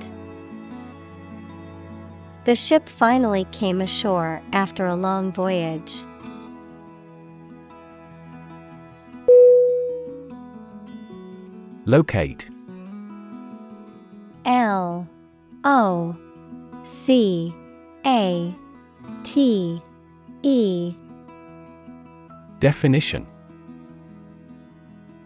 The 2.43 2.55
ship 2.55 2.89
finally 2.89 3.45
came 3.45 3.79
ashore 3.79 4.41
after 4.51 4.85
a 4.85 4.95
long 4.95 5.31
voyage. 5.31 6.03
Locate 11.85 12.49
L 14.45 15.07
O 15.67 16.15
C 16.85 17.53
A 18.05 18.55
T 19.23 19.81
E 20.41 20.95
Definition 22.59 23.27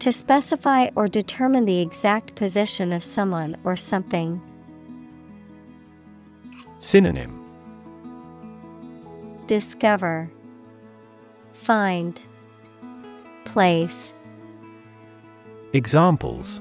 To 0.00 0.10
specify 0.10 0.88
or 0.96 1.06
determine 1.06 1.64
the 1.64 1.80
exact 1.80 2.34
position 2.34 2.92
of 2.92 3.04
someone 3.04 3.56
or 3.62 3.76
something. 3.76 4.42
Synonym 6.80 7.38
Discover, 9.46 10.28
Find, 11.52 12.24
Place. 13.44 14.12
Examples 15.72 16.60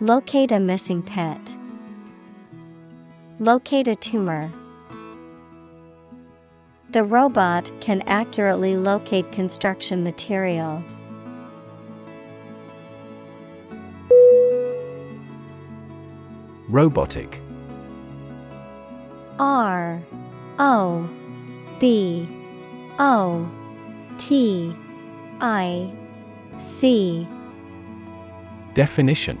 Locate 0.00 0.52
a 0.52 0.60
missing 0.60 1.02
pet. 1.02 1.57
Locate 3.40 3.86
a 3.86 3.94
tumor. 3.94 4.50
The 6.90 7.04
robot 7.04 7.70
can 7.80 8.02
accurately 8.08 8.76
locate 8.76 9.30
construction 9.30 10.02
material. 10.02 10.82
Robotic 16.68 17.40
R 19.38 20.02
O 20.58 21.08
B 21.78 22.28
O 22.98 23.48
T 24.18 24.74
I 25.40 25.92
C 26.58 27.28
Definition 28.74 29.40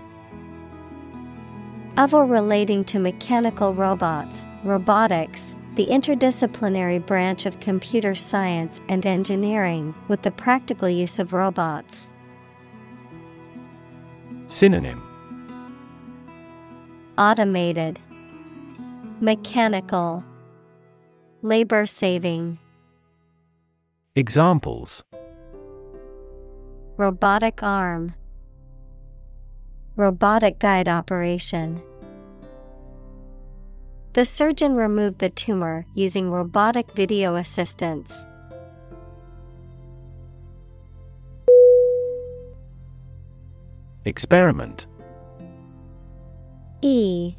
of 1.98 2.14
or 2.14 2.24
relating 2.24 2.84
to 2.84 3.00
mechanical 3.00 3.74
robots, 3.74 4.46
robotics, 4.62 5.56
the 5.74 5.86
interdisciplinary 5.86 7.04
branch 7.04 7.44
of 7.44 7.58
computer 7.58 8.14
science 8.14 8.80
and 8.88 9.04
engineering, 9.04 9.92
with 10.06 10.22
the 10.22 10.30
practical 10.30 10.88
use 10.88 11.18
of 11.18 11.32
robots. 11.32 12.08
Synonym. 14.46 15.02
Automated, 17.18 17.98
Mechanical, 19.20 20.22
Labor 21.42 21.84
saving, 21.84 22.58
Examples. 24.14 25.02
Robotic 26.96 27.60
arm, 27.62 28.14
Robotic 29.96 30.60
guide 30.60 30.86
operation. 30.86 31.82
The 34.14 34.24
surgeon 34.24 34.74
removed 34.74 35.18
the 35.18 35.30
tumor 35.30 35.86
using 35.94 36.30
robotic 36.30 36.90
video 36.92 37.36
assistance. 37.36 38.24
Experiment. 44.04 44.86
E 46.80 47.36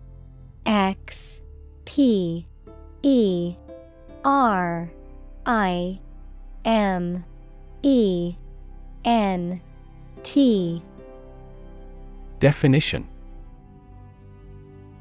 X 0.65 1.41
P 1.85 2.45
E 3.01 3.56
R 4.23 4.91
I 5.45 5.99
M 6.64 7.25
E 7.81 8.35
N 9.03 9.59
T. 10.22 10.83
Definition 12.39 13.08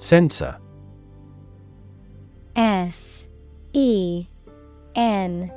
Sensor 0.00 0.56
S 2.56 3.26
E 3.74 4.26
N 4.94 5.52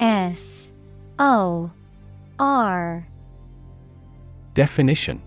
S 0.00 0.70
O 1.18 1.70
R 2.38 3.06
Definition 4.54 5.20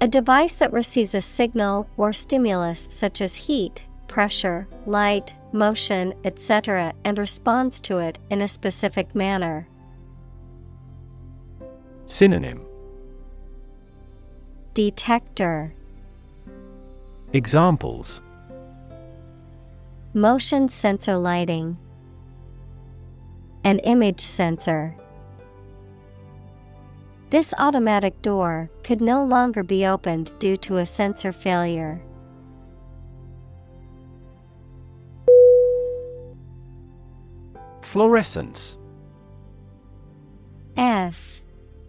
A 0.00 0.08
device 0.08 0.56
that 0.56 0.72
receives 0.72 1.14
a 1.14 1.22
signal 1.22 1.88
or 1.96 2.12
stimulus 2.12 2.88
such 2.90 3.20
as 3.20 3.36
heat, 3.36 3.86
pressure, 4.08 4.66
light, 4.86 5.34
motion, 5.52 6.14
etc., 6.24 6.92
and 7.04 7.16
responds 7.16 7.80
to 7.82 7.98
it 7.98 8.18
in 8.28 8.42
a 8.42 8.48
specific 8.48 9.14
manner. 9.14 9.68
Synonym 12.06 12.66
Detector, 14.74 15.72
Examples. 17.36 18.22
Motion 20.14 20.70
sensor 20.70 21.18
lighting, 21.18 21.76
an 23.62 23.78
image 23.80 24.20
sensor. 24.20 24.96
This 27.28 27.52
automatic 27.58 28.22
door 28.22 28.70
could 28.82 29.02
no 29.02 29.22
longer 29.22 29.62
be 29.62 29.84
opened 29.84 30.32
due 30.38 30.56
to 30.56 30.78
a 30.78 30.86
sensor 30.86 31.30
failure. 31.30 32.00
Fluorescence. 37.82 38.78
F. 40.74 41.42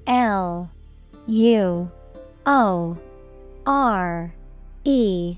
L. 0.08 0.69
U. 1.26 1.90
O. 2.45 2.98
R 3.66 4.34
E 4.90 5.38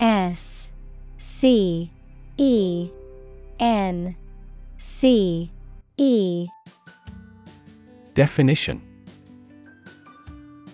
S 0.00 0.70
C 1.18 1.90
E 2.38 2.88
N 3.58 4.16
C 4.78 5.50
E 5.98 6.48
Definition 8.14 8.80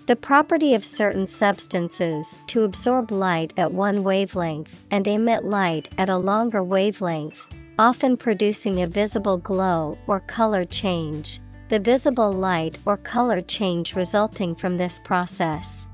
The 0.07 0.15
property 0.15 0.75
of 0.75 0.85
certain 0.85 1.27
substances 1.27 2.39
to 2.47 2.63
absorb 2.63 3.11
light 3.11 3.53
at 3.57 3.73
one 3.73 4.05
wavelength 4.05 4.81
and 4.93 5.09
emit 5.09 5.45
light 5.45 5.91
at 5.99 6.09
a 6.09 6.17
longer 6.17 6.63
wavelength, 6.63 7.49
often 7.77 8.17
producing 8.17 8.83
a 8.83 8.87
visible 8.87 9.39
glow 9.39 9.99
or 10.07 10.21
color 10.21 10.65
change. 10.65 11.41
The 11.71 11.81
visible 11.81 12.31
light 12.31 12.79
or 12.87 12.99
color 12.99 13.41
change 13.43 13.97
resulting 13.97 14.55
from 14.55 14.77
this 14.77 15.01
process. 15.01 15.89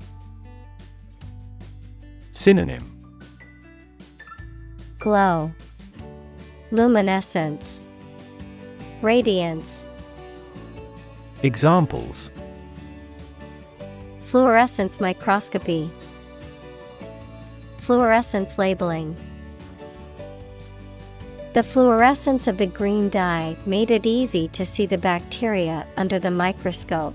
Synonym 2.35 2.89
Glow, 4.97 5.51
Luminescence, 6.71 7.79
Radiance. 9.03 9.85
Examples 11.43 12.31
Fluorescence 14.25 14.99
microscopy, 14.99 15.91
Fluorescence 17.77 18.57
labeling. 18.57 19.15
The 21.53 21.61
fluorescence 21.61 22.47
of 22.47 22.57
the 22.57 22.65
green 22.65 23.09
dye 23.09 23.55
made 23.67 23.91
it 23.91 24.07
easy 24.07 24.47
to 24.49 24.65
see 24.65 24.87
the 24.87 24.97
bacteria 24.97 25.85
under 25.97 26.17
the 26.17 26.31
microscope. 26.31 27.13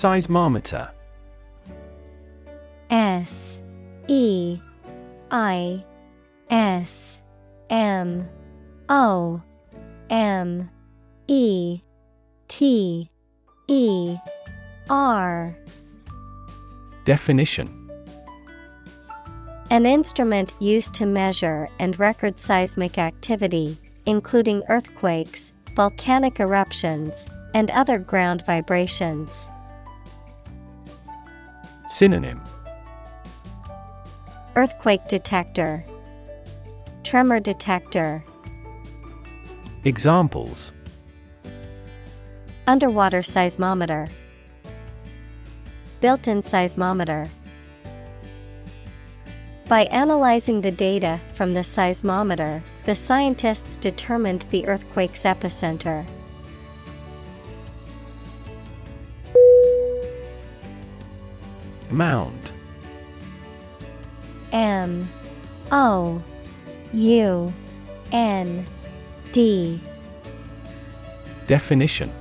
Seismometer. 0.00 0.88
S 2.88 3.58
E 4.08 4.58
I 5.30 5.84
S 6.48 7.18
M 7.68 8.26
O 8.88 9.42
M 10.08 10.70
E 11.28 11.82
T 12.48 13.10
E 13.68 14.16
R. 14.88 15.54
Definition. 17.04 17.90
An 19.68 19.84
instrument 19.84 20.54
used 20.60 20.94
to 20.94 21.04
measure 21.04 21.68
and 21.78 21.98
record 21.98 22.38
seismic 22.38 22.96
activity, 22.96 23.76
including 24.06 24.62
earthquakes, 24.70 25.52
volcanic 25.76 26.40
eruptions, 26.40 27.26
and 27.52 27.70
other 27.72 27.98
ground 27.98 28.46
vibrations. 28.46 29.50
Synonym. 31.90 32.40
Earthquake 34.54 35.08
detector, 35.08 35.84
Tremor 37.02 37.40
detector, 37.40 38.24
Examples. 39.82 40.72
Underwater 42.68 43.22
seismometer, 43.22 44.08
Built 46.00 46.28
in 46.28 46.42
seismometer. 46.42 47.28
By 49.66 49.82
analyzing 49.86 50.60
the 50.60 50.70
data 50.70 51.18
from 51.34 51.54
the 51.54 51.60
seismometer, 51.60 52.62
the 52.84 52.94
scientists 52.94 53.76
determined 53.76 54.46
the 54.50 54.64
earthquake's 54.68 55.24
epicenter. 55.24 56.06
Mound. 61.90 62.52
M 64.52 65.08
O 65.70 66.22
U 66.92 67.52
N 68.12 68.66
D. 69.32 69.80
Definition. 71.46 72.12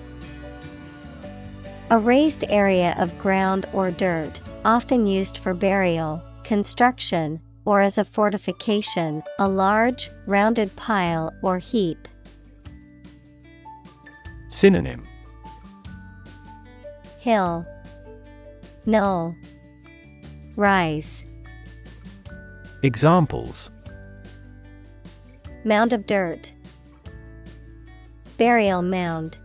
A 1.92 1.98
raised 1.98 2.46
area 2.50 2.96
of 3.00 3.18
ground 3.18 3.68
or 3.74 3.90
dirt, 3.90 4.40
often 4.64 5.08
used 5.08 5.40
for 5.40 5.54
burial, 5.54 6.22
construction, 6.44 7.40
or 7.66 7.82
as 7.82 7.98
a 7.98 8.06
fortification, 8.06 9.24
a 9.40 9.48
large, 9.48 10.10
rounded 10.28 10.76
pile 10.76 11.34
or 11.42 11.58
heap. 11.58 12.08
Synonym. 14.50 15.04
Hill, 17.20 17.66
Knoll, 18.86 19.36
Rise. 20.60 21.24
Examples 22.84 23.72
Mound 25.64 25.94
of 25.94 26.06
dirt. 26.06 26.52
Burial 28.38 28.82
mound. 28.82 29.38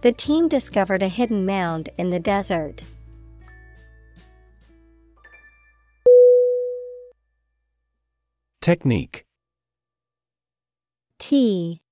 The 0.00 0.12
team 0.12 0.48
discovered 0.48 1.02
a 1.02 1.08
hidden 1.08 1.44
mound 1.44 1.90
in 1.98 2.08
the 2.08 2.18
desert. 2.18 2.82
Technique 8.62 9.26
T 11.18 11.82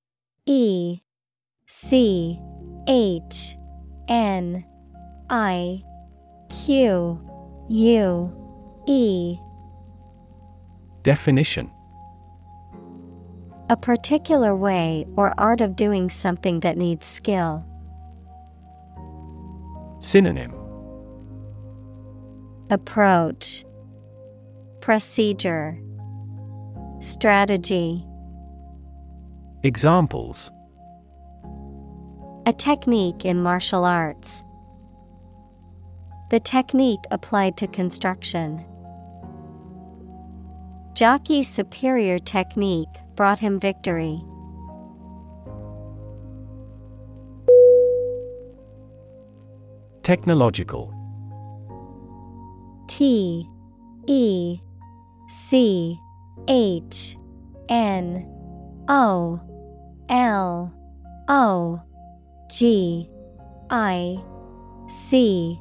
E 0.47 1.01
C 1.67 2.41
H 2.89 3.57
N 4.09 4.65
I 5.29 5.83
Q 6.49 7.21
U 7.69 8.33
E. 8.87 9.39
Definition. 11.03 11.71
A 13.69 13.77
particular 13.77 14.55
way 14.55 15.07
or 15.17 15.35
art 15.39 15.61
of 15.61 15.75
doing 15.75 16.09
something 16.11 16.61
that 16.61 16.77
needs 16.77 17.05
skill. 17.07 17.65
Synonym. 20.01 20.55
Approach. 22.71 23.65
Procedure. 24.81 25.81
Strategy. 27.01 28.05
Examples. 29.63 30.51
A 32.47 32.53
technique 32.53 33.25
in 33.25 33.43
martial 33.43 33.85
arts. 33.85 34.45
The 36.29 36.41
technique 36.41 37.05
applied 37.11 37.57
to 37.59 37.69
construction. 37.69 38.65
Jockey's 40.95 41.49
superior 41.49 42.19
technique 42.19 42.89
brought 43.15 43.39
him 43.39 43.61
victory. 43.61 44.21
Technological 50.03 50.93
T 52.89 53.49
E 54.07 54.59
C 55.29 55.99
H 56.49 57.17
N 57.69 58.27
O 58.89 59.41
L 60.09 60.73
O 61.29 61.83
G 62.49 63.11
I 63.71 64.19
C 64.89 65.61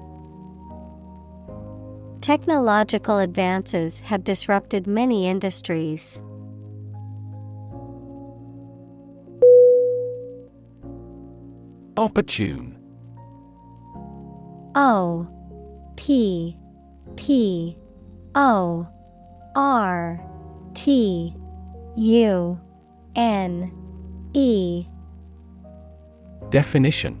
Technological 2.21 3.17
advances 3.17 3.99
have 4.01 4.23
disrupted 4.23 4.85
many 4.85 5.27
industries. 5.27 6.21
Opportune. 11.97 12.77
O 14.75 15.27
P 15.95 16.55
P 17.15 17.75
O 18.35 18.87
R 19.55 20.23
T 20.75 21.35
U 21.97 22.59
N 23.15 23.71
E 24.33 24.85
Definition 26.51 27.20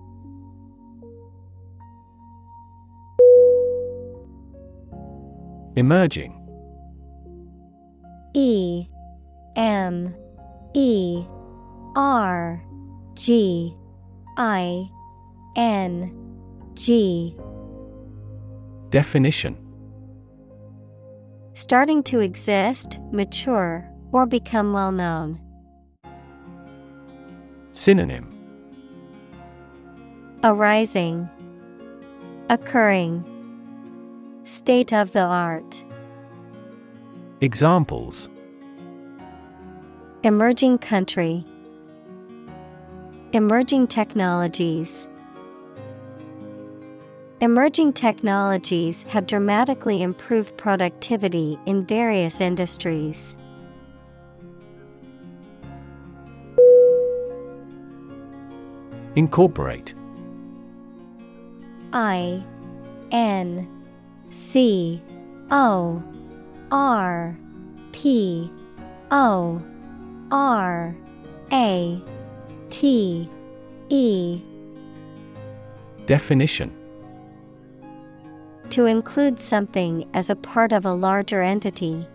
Emerging. 5.75 6.37
E 8.33 8.87
M 9.55 10.13
E 10.73 11.23
R 11.95 12.63
G 13.15 13.75
I 14.37 14.89
N 15.55 16.11
G. 16.73 17.35
Definition. 18.89 19.57
Starting 21.53 22.01
to 22.03 22.19
exist, 22.19 22.99
mature, 23.11 23.89
or 24.11 24.25
become 24.25 24.73
well 24.73 24.91
known. 24.91 25.39
Synonym. 27.73 28.27
Arising, 30.43 31.29
Occurring, 32.49 33.23
State 34.43 34.91
of 34.91 35.11
the 35.11 35.21
art. 35.21 35.85
Examples 37.41 38.27
Emerging 40.23 40.79
country, 40.79 41.45
Emerging 43.33 43.87
technologies. 43.87 45.07
Emerging 47.39 47.93
technologies 47.93 49.03
have 49.03 49.25
dramatically 49.25 50.03
improved 50.03 50.57
productivity 50.57 51.57
in 51.65 51.85
various 51.85 52.41
industries. 52.41 53.37
Incorporate 59.15 59.93
I 61.93 62.43
N 63.11 63.67
C 64.31 65.01
O 65.51 66.01
R 66.71 67.37
P 67.91 68.49
O 69.11 69.61
R 70.31 70.95
A 71.51 72.01
T 72.69 73.29
E. 73.89 74.41
Definition. 76.05 76.71
To 78.69 78.85
include 78.85 79.39
something 79.39 80.09
as 80.13 80.29
a 80.29 80.35
part 80.35 80.71
of 80.71 80.85
a 80.85 80.93
larger 80.93 81.41
entity. 81.41 82.07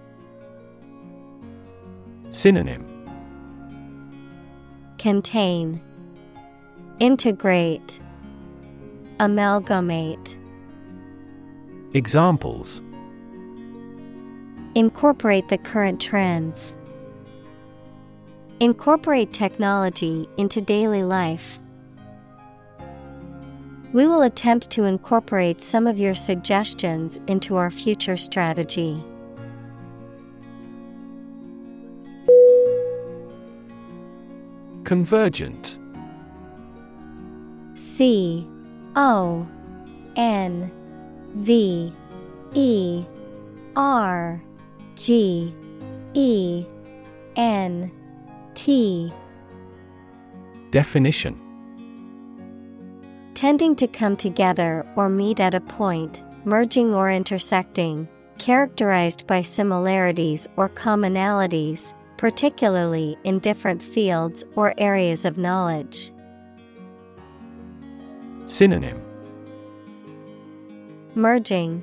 Synonym. 2.31 2.85
Contain. 4.97 5.83
Integrate. 6.99 8.01
Amalgamate 9.20 10.36
Examples 11.95 12.83
Incorporate 14.75 15.49
the 15.49 15.57
current 15.57 16.01
trends. 16.01 16.75
Incorporate 18.61 19.33
technology 19.33 20.29
into 20.37 20.61
daily 20.61 21.03
life. 21.03 21.59
We 23.93 24.07
will 24.07 24.23
attempt 24.23 24.69
to 24.73 24.85
incorporate 24.85 25.63
some 25.63 25.87
of 25.87 25.99
your 25.99 26.15
suggestions 26.15 27.21
into 27.27 27.57
our 27.57 27.71
future 27.71 28.17
strategy. 28.19 29.03
Convergent 34.85 35.79
C 37.75 38.47
O 38.95 39.49
N 40.17 40.71
V 41.37 41.93
E 42.55 43.05
R 43.77 44.43
G 44.95 45.55
E 46.15 46.65
N 47.37 47.91
T. 48.55 49.13
Definition. 50.71 51.39
Tending 53.35 53.77
to 53.77 53.87
come 53.87 54.17
together 54.17 54.87
or 54.97 55.11
meet 55.11 55.39
at 55.39 55.55
a 55.55 55.61
point, 55.61 56.23
merging 56.47 56.95
or 56.95 57.11
intersecting, 57.11 58.09
characterized 58.39 59.27
by 59.27 59.43
similarities 59.43 60.49
or 60.57 60.71
commonalities, 60.71 61.93
particularly 62.17 63.19
in 63.25 63.41
different 63.41 63.83
fields 63.83 64.43
or 64.55 64.73
areas 64.79 65.27
of 65.27 65.37
knowledge. 65.37 66.13
Synonym 68.47 69.06
Merging, 71.17 71.83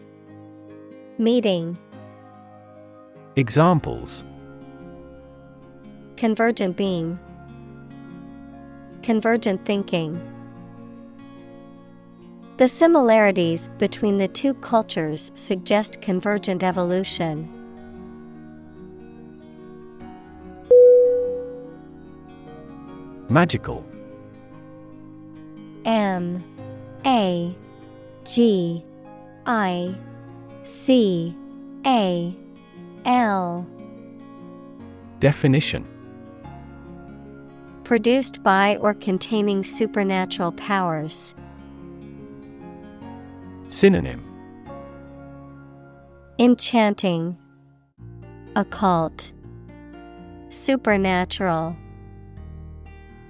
Meeting, 1.18 1.76
Examples 3.36 4.24
Convergent 6.18 6.78
beam, 6.78 7.20
Convergent 9.02 9.66
thinking. 9.66 10.22
The 12.58 12.68
similarities 12.68 13.70
between 13.80 14.20
the 14.20 14.28
two 14.28 14.54
cultures 14.54 15.32
suggest 15.34 16.00
convergent 16.00 16.62
evolution. 16.62 17.50
Magical 23.30 23.84
M 25.86 26.44
A 27.08 27.56
G 28.26 28.86
I 29.46 29.96
C 30.64 31.36
A 31.86 32.36
L. 33.06 33.68
Definition. 35.20 35.86
Produced 37.84 38.42
by 38.44 38.78
or 38.78 38.94
containing 38.94 39.64
supernatural 39.64 40.54
powers. 40.54 41.36
Synonym. 43.68 44.24
Enchanting, 46.40 47.38
Occult, 48.56 49.34
Supernatural, 50.50 51.76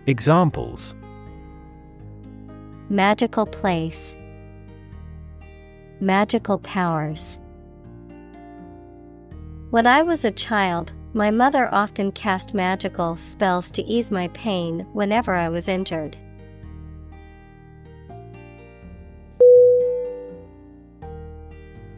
Examples. 0.06 0.96
Magical 2.90 3.46
place, 3.46 4.16
Magical 6.04 6.60
powers. 6.60 7.40
When 9.70 9.88
I 9.88 10.02
was 10.02 10.26
a 10.26 10.32
child, 10.32 10.92
my 11.14 11.32
mother 11.32 11.74
often 11.74 12.12
cast 12.12 12.54
magical 12.54 13.16
spells 13.16 13.72
to 13.72 13.84
ease 13.84 14.12
my 14.12 14.28
pain 14.34 14.86
whenever 14.92 15.34
I 15.34 15.48
was 15.48 15.70
injured. 15.70 16.18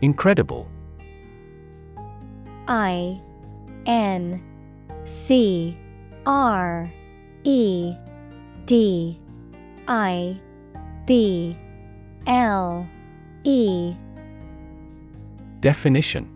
Incredible 0.03 0.69
I 2.67 3.17
N 3.87 4.39
C 5.05 5.75
R 6.27 6.91
E 7.43 7.95
D 8.67 9.19
I 9.87 10.39
B 11.07 11.57
L 12.27 12.87
E 13.47 13.95
Definition 15.59 16.27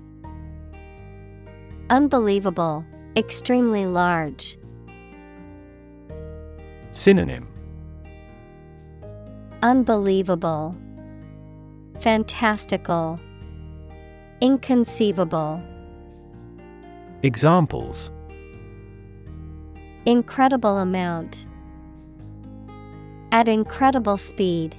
Unbelievable, 1.89 2.85
extremely 3.17 3.87
large. 3.87 4.57
Synonym 6.91 7.47
Unbelievable, 9.63 10.75
fantastical, 11.99 13.19
inconceivable. 14.39 15.63
Examples 17.23 18.11
Incredible 20.05 20.77
amount. 20.77 21.47
At 23.31 23.47
incredible 23.47 24.17
speed. 24.17 24.75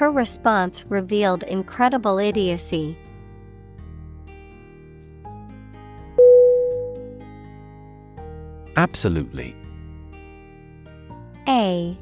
Her 0.00 0.10
response 0.10 0.82
revealed 0.90 1.42
incredible 1.42 2.18
idiocy. 2.18 2.96
Absolutely. 8.78 9.54
A 11.46 11.98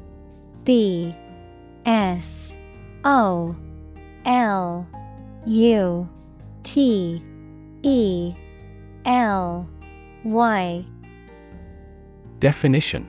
B 0.62 1.12
S 1.86 2.54
O 3.04 3.56
L 4.24 4.88
U 5.44 6.08
T 6.62 7.20
E 7.82 8.34
L 9.06 9.68
Y 10.22 10.86
Definition 12.38 13.04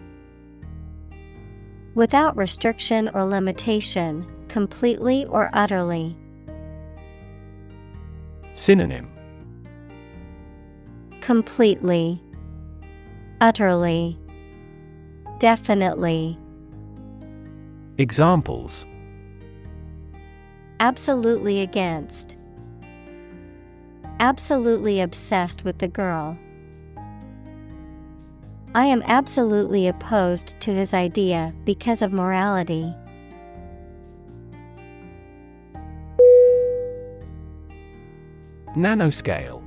Without 1.94 2.36
restriction 2.36 3.08
or 3.14 3.24
limitation, 3.24 4.26
completely 4.50 5.26
or 5.26 5.50
utterly. 5.54 6.18
Synonym 8.54 9.08
Completely, 11.22 12.22
utterly, 13.40 14.18
definitely. 15.38 16.38
Examples 17.98 18.86
Absolutely 20.82 21.62
against. 21.62 22.36
Absolutely 24.20 25.02
obsessed 25.02 25.64
with 25.66 25.78
the 25.78 25.88
girl. 25.88 26.38
I 28.76 28.86
am 28.86 29.02
absolutely 29.06 29.88
opposed 29.88 30.60
to 30.62 30.72
his 30.72 30.94
idea 30.94 31.54
because 31.66 32.02
of 32.02 32.14
morality. 32.14 32.94
Nanoscale. 38.76 39.64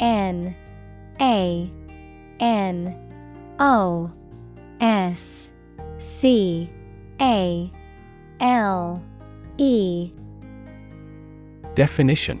N 0.00 0.54
A 1.20 1.70
N 2.40 3.10
O 3.58 4.08
S 4.80 5.48
C 5.98 6.68
A 7.20 7.70
L 8.40 9.02
E. 9.58 10.12
Definition. 11.74 12.38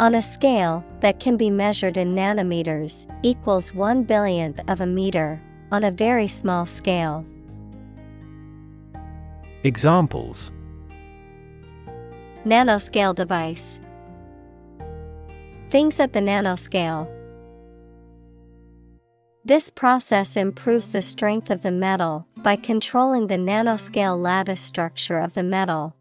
On 0.00 0.14
a 0.14 0.22
scale 0.22 0.84
that 1.00 1.20
can 1.20 1.36
be 1.36 1.50
measured 1.50 1.96
in 1.96 2.14
nanometers 2.14 3.06
equals 3.22 3.72
one 3.72 4.02
billionth 4.04 4.58
of 4.68 4.80
a 4.80 4.86
meter 4.86 5.40
on 5.70 5.84
a 5.84 5.90
very 5.90 6.26
small 6.26 6.66
scale. 6.66 7.24
Examples 9.64 10.50
Nanoscale 12.44 13.14
device. 13.14 13.78
Things 15.70 16.00
at 16.00 16.12
the 16.12 16.20
nanoscale. 16.20 17.08
This 19.44 19.70
process 19.70 20.36
improves 20.36 20.88
the 20.88 21.02
strength 21.02 21.50
of 21.50 21.62
the 21.62 21.70
metal 21.70 22.26
by 22.38 22.56
controlling 22.56 23.28
the 23.28 23.36
nanoscale 23.36 24.20
lattice 24.20 24.60
structure 24.60 25.18
of 25.18 25.34
the 25.34 25.42
metal. 25.44 25.94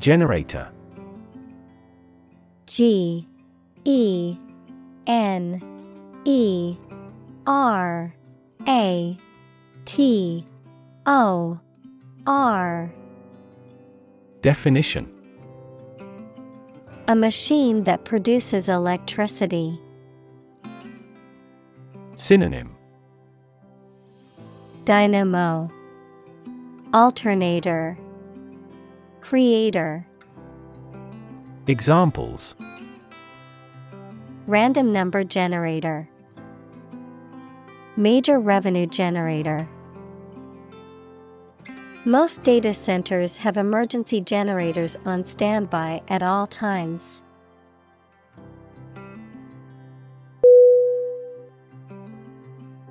Generator 0.00 0.68
G 2.66 3.26
E 3.84 4.36
N 5.06 5.62
E 6.24 6.76
R 7.46 8.14
A 8.66 9.16
T 9.84 10.44
O 11.06 11.60
R 12.26 12.92
Definition. 14.42 15.08
A 17.06 17.14
machine 17.14 17.84
that 17.84 18.04
produces 18.04 18.68
electricity. 18.68 19.80
Synonym. 22.16 22.74
Dynamo. 24.84 25.70
Alternator. 26.92 27.96
Creator. 29.20 30.04
Examples. 31.68 32.56
Random 34.48 34.92
number 34.92 35.22
generator. 35.22 36.08
Major 37.96 38.40
revenue 38.40 38.86
generator 38.86 39.68
Most 42.06 42.44
data 42.44 42.72
centers 42.72 43.36
have 43.38 43.56
emergency 43.56 44.20
generators 44.20 44.96
on 45.04 45.24
standby 45.24 46.02
at 46.06 46.22
all 46.22 46.46
times. 46.46 47.20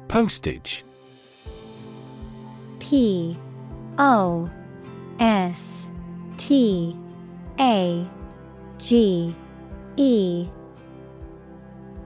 Postage. 0.09 0.83
P 2.79 3.37
O 3.97 4.49
S 5.21 5.87
T 6.35 6.97
A 7.57 8.05
G 8.79 9.33
E. 9.95 10.49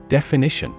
Definition 0.06 0.72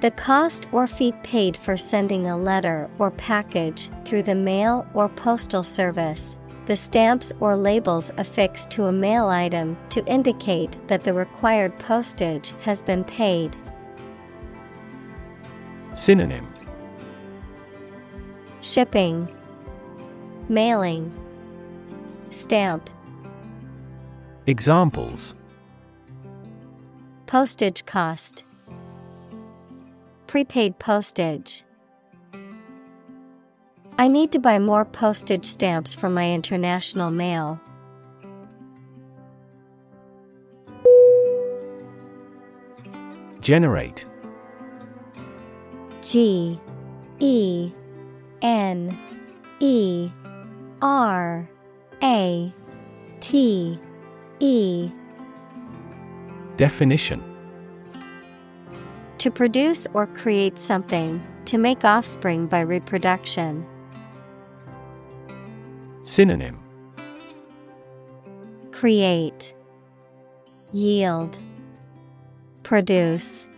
The 0.00 0.10
cost 0.10 0.66
or 0.72 0.86
fee 0.86 1.12
paid 1.22 1.56
for 1.56 1.76
sending 1.76 2.26
a 2.26 2.36
letter 2.36 2.90
or 2.98 3.10
package 3.10 3.88
through 4.04 4.24
the 4.24 4.34
mail 4.34 4.86
or 4.92 5.08
postal 5.08 5.62
service. 5.62 6.36
The 6.66 6.76
stamps 6.76 7.32
or 7.40 7.56
labels 7.56 8.10
affixed 8.18 8.70
to 8.72 8.86
a 8.86 8.92
mail 8.92 9.28
item 9.28 9.76
to 9.90 10.04
indicate 10.06 10.76
that 10.88 11.02
the 11.02 11.14
required 11.14 11.78
postage 11.78 12.52
has 12.62 12.82
been 12.82 13.04
paid. 13.04 13.56
Synonym. 15.94 16.46
Shipping, 18.60 19.34
Mailing, 20.48 21.12
Stamp, 22.30 22.90
Examples. 24.48 25.34
Postage 27.26 27.84
cost, 27.84 28.44
Prepaid 30.26 30.78
postage. 30.78 31.62
I 33.98 34.08
need 34.08 34.32
to 34.32 34.38
buy 34.38 34.58
more 34.58 34.84
postage 34.84 35.44
stamps 35.44 35.94
for 35.94 36.10
my 36.10 36.30
international 36.32 37.10
mail. 37.10 37.60
Generate 43.40 44.04
G 46.02 46.60
E 47.20 47.72
N 48.42 48.98
E 49.60 50.10
R 50.82 51.48
A 52.02 52.52
T 53.20 53.78
E 54.40 54.90
Definition 56.56 57.35
To 59.18 59.30
produce 59.30 59.86
or 59.94 60.06
create 60.06 60.58
something, 60.58 61.26
to 61.46 61.58
make 61.58 61.84
offspring 61.84 62.46
by 62.46 62.60
reproduction. 62.60 63.66
Synonym 66.02 66.60
Create, 68.72 69.54
Yield, 70.72 71.38
Produce. 72.62 73.48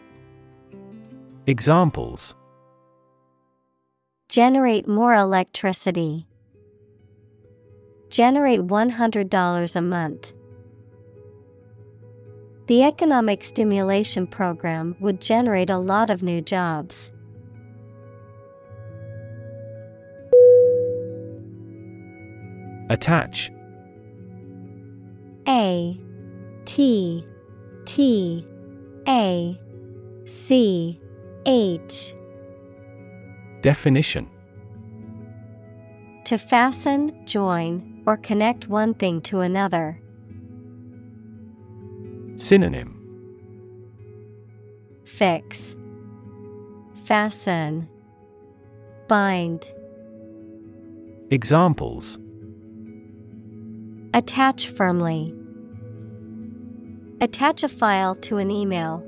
Examples 1.47 2.35
Generate 4.29 4.87
more 4.87 5.15
electricity. 5.15 6.27
Generate 8.11 8.61
$100 8.61 9.77
a 9.77 9.83
month. 9.83 10.33
The 12.69 12.83
economic 12.83 13.43
stimulation 13.43 14.27
program 14.27 14.95
would 15.01 15.23
generate 15.23 15.71
a 15.71 15.79
lot 15.79 16.11
of 16.11 16.23
new 16.23 16.43
jobs. 16.43 17.11
Attach 22.91 23.51
A 25.49 25.99
T 26.67 27.25
T 27.87 28.47
A 29.09 29.59
C 30.27 31.01
H 31.47 32.15
Definition 33.63 34.29
To 36.27 36.37
fasten, 36.37 37.25
join, 37.25 38.03
or 38.05 38.19
connect 38.19 38.69
one 38.69 38.93
thing 38.93 39.23
to 39.23 39.41
another. 39.41 40.03
Synonym 42.39 42.95
Fix, 45.03 45.75
Fasten, 47.03 47.89
Bind. 49.09 49.73
Examples 51.33 52.17
Attach 54.15 54.69
firmly. 54.69 55.35
Attach 57.21 57.65
a 57.65 57.69
file 57.69 58.15
to 58.15 58.37
an 58.37 58.53
email. 58.53 59.03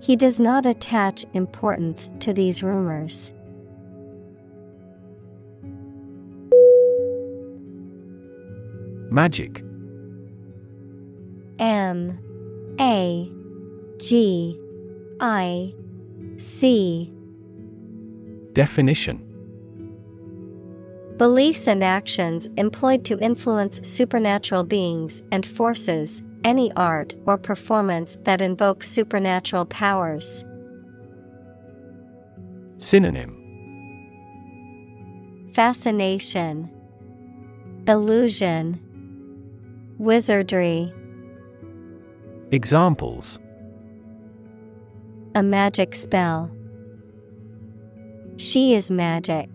He 0.00 0.16
does 0.16 0.40
not 0.40 0.64
attach 0.64 1.26
importance 1.34 2.08
to 2.20 2.32
these 2.32 2.62
rumors. 2.62 3.34
Magic 9.10 9.62
M 11.94 12.18
A 12.80 13.30
G 13.98 14.58
I 15.20 15.72
C 16.38 17.12
Definition 18.52 19.20
Beliefs 21.16 21.68
and 21.68 21.84
actions 21.84 22.48
employed 22.56 23.04
to 23.04 23.18
influence 23.20 23.78
supernatural 23.88 24.64
beings 24.64 25.22
and 25.30 25.46
forces, 25.46 26.24
any 26.42 26.72
art 26.72 27.14
or 27.26 27.38
performance 27.38 28.18
that 28.24 28.40
invokes 28.40 28.88
supernatural 28.88 29.64
powers. 29.66 30.44
Synonym 32.78 33.40
Fascination, 35.52 36.68
Illusion, 37.86 38.80
Wizardry. 39.98 40.92
Examples 42.50 43.38
A 45.34 45.42
magic 45.42 45.94
spell. 45.94 46.50
She 48.36 48.74
is 48.74 48.90
magic. 48.90 49.48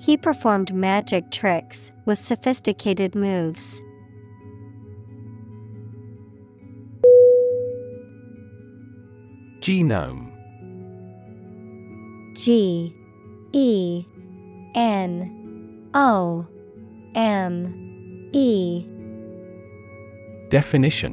He 0.00 0.16
performed 0.16 0.72
magic 0.74 1.30
tricks 1.30 1.92
with 2.06 2.18
sophisticated 2.18 3.14
moves. 3.14 3.82
Genome 9.60 10.32
G 12.34 12.96
E 13.52 14.04
N 14.74 15.90
O 15.94 16.46
M 17.14 18.30
E 18.32 18.86
Definition 20.48 21.12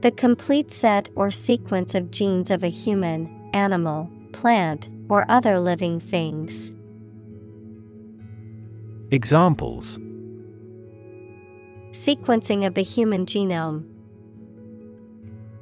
The 0.00 0.10
complete 0.10 0.72
set 0.72 1.08
or 1.14 1.30
sequence 1.30 1.94
of 1.94 2.10
genes 2.10 2.50
of 2.50 2.64
a 2.64 2.68
human, 2.68 3.50
animal, 3.52 4.10
plant, 4.32 4.88
or 5.08 5.26
other 5.28 5.58
living 5.58 6.00
things. 6.00 6.72
Examples 9.10 9.98
Sequencing 11.92 12.66
of 12.66 12.74
the 12.74 12.82
human 12.82 13.26
genome, 13.26 13.84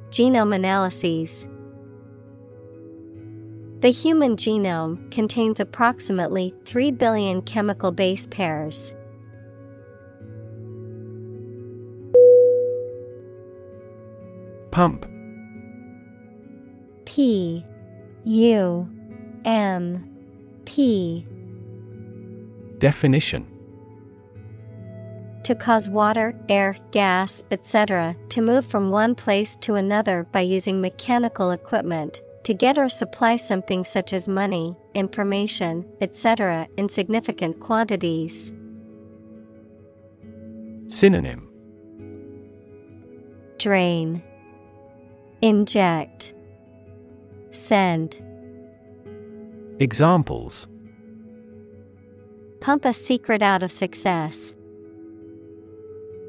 Genome 0.09 0.55
analyses. 0.55 1.45
The 3.81 3.91
human 3.91 4.37
genome 4.37 5.11
contains 5.11 5.59
approximately 5.59 6.55
3 6.63 6.91
billion 6.91 7.41
chemical 7.41 7.91
base 7.91 8.25
pairs. 8.27 8.93
Pump 14.75 15.05
P 17.05 17.63
U 18.25 18.89
M 19.45 20.05
P 20.65 21.25
Definition 22.79 23.47
To 25.45 25.55
cause 25.55 25.89
water, 25.89 26.37
air, 26.49 26.75
gas, 26.91 27.41
etc. 27.51 28.17
to 28.27 28.41
move 28.41 28.65
from 28.65 28.89
one 28.89 29.15
place 29.15 29.55
to 29.61 29.75
another 29.75 30.27
by 30.33 30.41
using 30.41 30.81
mechanical 30.81 31.51
equipment, 31.51 32.19
to 32.43 32.53
get 32.53 32.77
or 32.77 32.89
supply 32.89 33.37
something 33.37 33.85
such 33.85 34.11
as 34.11 34.27
money, 34.27 34.75
information, 34.93 35.85
etc. 36.01 36.67
in 36.75 36.89
significant 36.89 37.61
quantities. 37.61 38.51
Synonym 40.89 41.47
Drain, 43.57 44.21
Inject, 45.41 46.33
Send. 47.51 48.21
Examples 49.79 50.67
Pump 52.61 52.85
a 52.85 52.93
secret 52.93 53.41
out 53.41 53.61
of 53.61 53.71
success. 53.71 54.55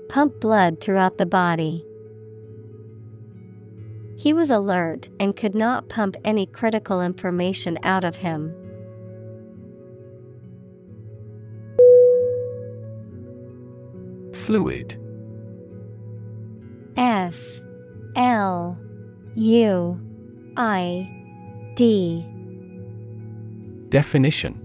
Pump 0.09 0.41
blood 0.41 0.81
throughout 0.81 1.18
the 1.18 1.26
body. 1.26 1.85
He 4.18 4.33
was 4.33 4.51
alert 4.51 5.09
and 5.20 5.36
could 5.36 5.55
not 5.55 5.89
pump 5.89 6.17
any 6.25 6.47
critical 6.47 7.01
information 7.01 7.78
out 7.83 8.05
of 8.05 8.17
him. 8.17 8.55
Fluid 14.33 15.01
F 16.97 17.60
L 18.15 18.78
U 19.39 20.00
I 20.56 21.06
D. 21.74 22.26
Definition. 23.90 24.62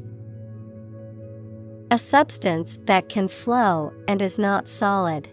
A 1.91 1.97
substance 1.97 2.79
that 2.85 3.09
can 3.09 3.27
flow 3.27 3.91
and 4.07 4.21
is 4.21 4.39
not 4.39 4.69
solid. 4.69 5.27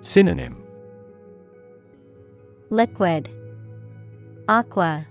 Synonym. 0.00 0.60
Liquid. 2.70 3.30
Aqua. 4.48 5.06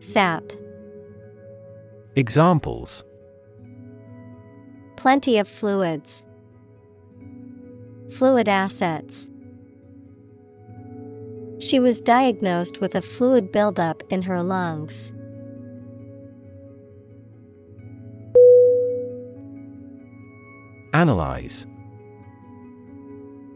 Sap. 0.00 0.42
Examples. 2.14 3.04
Plenty 4.96 5.38
of 5.38 5.48
fluids. 5.48 6.22
Fluid 8.10 8.50
assets. 8.50 9.26
She 11.58 11.78
was 11.80 12.00
diagnosed 12.00 12.80
with 12.80 12.94
a 12.94 13.02
fluid 13.02 13.52
buildup 13.52 14.02
in 14.10 14.22
her 14.22 14.42
lungs. 14.42 15.12
Analyze 20.92 21.66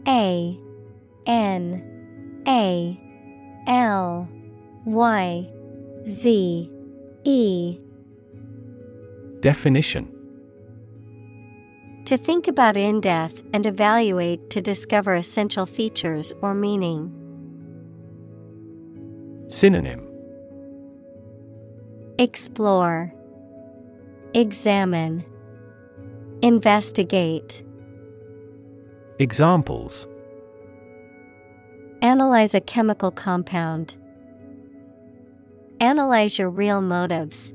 A 0.07 0.59
N 1.25 2.43
A 2.47 2.99
L 3.67 4.27
Y 4.85 5.49
Z 6.07 6.71
E 7.23 7.79
Definition 9.39 10.11
To 12.05 12.17
think 12.17 12.47
about 12.47 12.75
in 12.75 12.99
depth 12.99 13.43
and 13.53 13.65
evaluate 13.65 14.49
to 14.49 14.61
discover 14.61 15.15
essential 15.15 15.65
features 15.65 16.33
or 16.41 16.53
meaning. 16.53 17.18
Synonym 19.49 20.07
Explore, 22.19 23.11
Examine, 24.35 25.25
Investigate. 26.43 27.63
Examples 29.17 30.07
Analyze 32.03 32.53
a 32.53 32.61
chemical 32.61 33.09
compound. 33.09 33.97
Analyze 35.79 36.37
your 36.37 36.51
real 36.51 36.79
motives. 36.79 37.51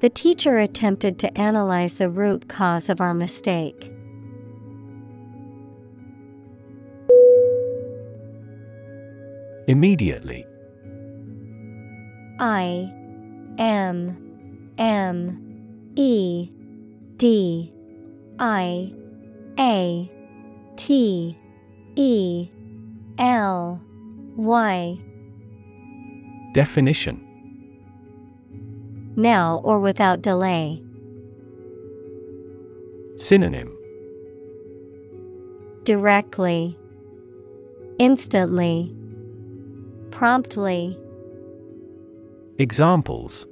The 0.00 0.10
teacher 0.10 0.58
attempted 0.58 1.18
to 1.20 1.38
analyze 1.38 1.96
the 1.96 2.10
root 2.10 2.50
cause 2.50 2.90
of 2.90 3.00
our 3.00 3.14
mistake. 3.14 3.93
Immediately. 9.66 10.46
I 12.38 12.92
M 13.58 14.74
M 14.78 15.92
E 15.94 16.50
D 17.16 17.72
I 18.38 18.92
A 19.58 20.10
T 20.76 21.38
E 21.96 22.48
L 23.18 23.80
Y. 24.36 24.98
Definition. 26.52 27.20
Now 29.16 29.60
or 29.64 29.78
without 29.78 30.22
delay. 30.22 30.82
Synonym. 33.16 33.70
Directly, 35.84 36.76
Instantly, 37.98 38.92
Promptly. 40.14 40.96
Examples 42.58 43.48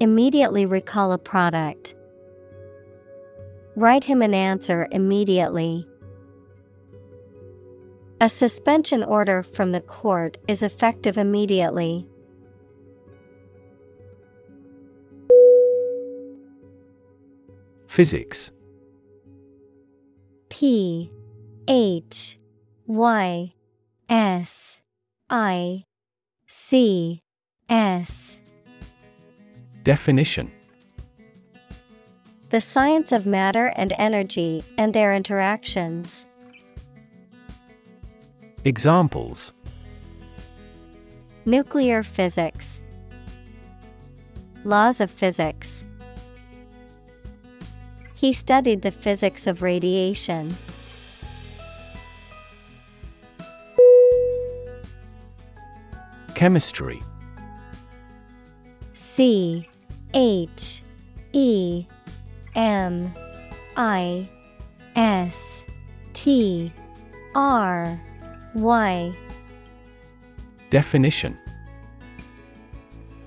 Immediately 0.00 0.66
recall 0.66 1.12
a 1.12 1.18
product. 1.18 1.94
Write 3.76 4.02
him 4.02 4.20
an 4.20 4.34
answer 4.34 4.88
immediately. 4.90 5.86
A 8.20 8.28
suspension 8.28 9.04
order 9.04 9.44
from 9.44 9.70
the 9.70 9.80
court 9.80 10.38
is 10.48 10.60
effective 10.60 11.16
immediately. 11.18 12.08
Physics 17.86 18.50
P 20.48 21.12
H 21.68 22.40
Y 22.88 23.53
S 24.14 24.78
I 25.28 25.82
C 26.46 27.20
S 27.68 28.38
Definition 29.82 30.52
The 32.50 32.60
science 32.60 33.10
of 33.10 33.26
matter 33.26 33.72
and 33.74 33.92
energy 33.98 34.62
and 34.78 34.94
their 34.94 35.12
interactions. 35.12 36.26
Examples 38.64 39.52
Nuclear 41.44 42.04
physics, 42.04 42.80
Laws 44.62 45.00
of 45.00 45.10
physics. 45.10 45.84
He 48.14 48.32
studied 48.32 48.82
the 48.82 48.92
physics 48.92 49.48
of 49.48 49.60
radiation. 49.60 50.56
Chemistry. 56.34 57.00
C 58.92 59.68
H 60.14 60.82
E 61.32 61.86
M 62.54 63.12
I 63.76 64.28
S 64.96 65.64
T 66.12 66.72
R 67.34 68.00
Y. 68.54 69.16
Definition. 70.70 71.38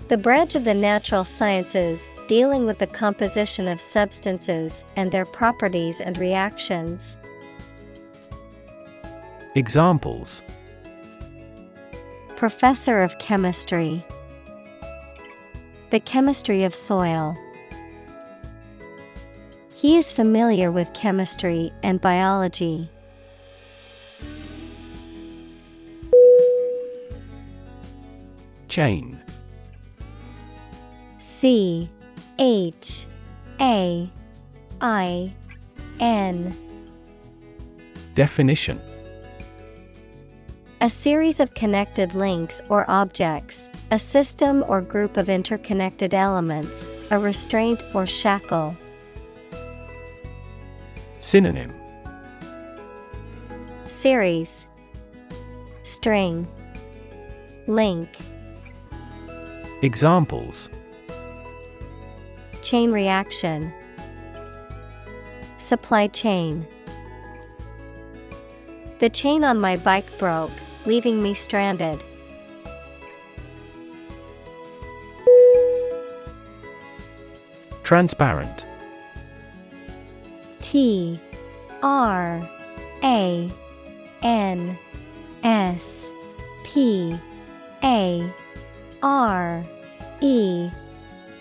The 0.09 0.17
branch 0.17 0.55
of 0.55 0.63
the 0.63 0.73
natural 0.73 1.25
sciences 1.25 2.09
dealing 2.27 2.65
with 2.65 2.79
the 2.79 2.87
composition 2.87 3.67
of 3.67 3.81
substances 3.81 4.85
and 4.95 5.11
their 5.11 5.25
properties 5.25 5.99
and 6.01 6.17
reactions. 6.17 7.17
Examples 9.55 10.43
Professor 12.37 13.01
of 13.01 13.17
Chemistry 13.17 14.05
The 15.89 15.99
chemistry 15.99 16.63
of 16.65 16.75
soil. 16.75 17.35
He 19.73 19.97
is 19.97 20.13
familiar 20.13 20.71
with 20.71 20.93
chemistry 20.93 21.73
and 21.81 21.99
biology. 21.99 22.91
Chain 28.67 29.19
C 31.17 31.89
H 32.37 33.07
A 33.59 34.11
I 34.79 35.33
N 35.99 36.55
Definition 38.13 38.79
A 40.79 40.89
series 40.91 41.39
of 41.39 41.55
connected 41.55 42.13
links 42.13 42.61
or 42.69 42.87
objects, 42.87 43.67
a 43.89 43.97
system 43.97 44.63
or 44.67 44.79
group 44.79 45.17
of 45.17 45.27
interconnected 45.27 46.13
elements, 46.13 46.91
a 47.09 47.17
restraint 47.17 47.81
or 47.95 48.05
shackle. 48.05 48.77
Synonym. 51.19 51.73
Series. 53.87 54.67
String. 55.81 56.47
Link. 57.65 58.09
Examples. 59.81 60.69
Chain 62.61 62.91
reaction. 62.91 63.73
Supply 65.57 66.05
chain. 66.05 66.67
The 68.99 69.09
chain 69.09 69.43
on 69.43 69.59
my 69.59 69.77
bike 69.77 70.17
broke, 70.19 70.51
leaving 70.87 71.21
me 71.21 71.33
stranded. 71.33 72.03
Transparent. 77.83 78.65
T 80.61 81.19
R 81.83 82.49
A 83.03 83.51
N 84.23 84.77
S 85.43 86.09
P 86.63 87.17
A 87.83 88.33
R 89.03 89.63
E 90.21 90.69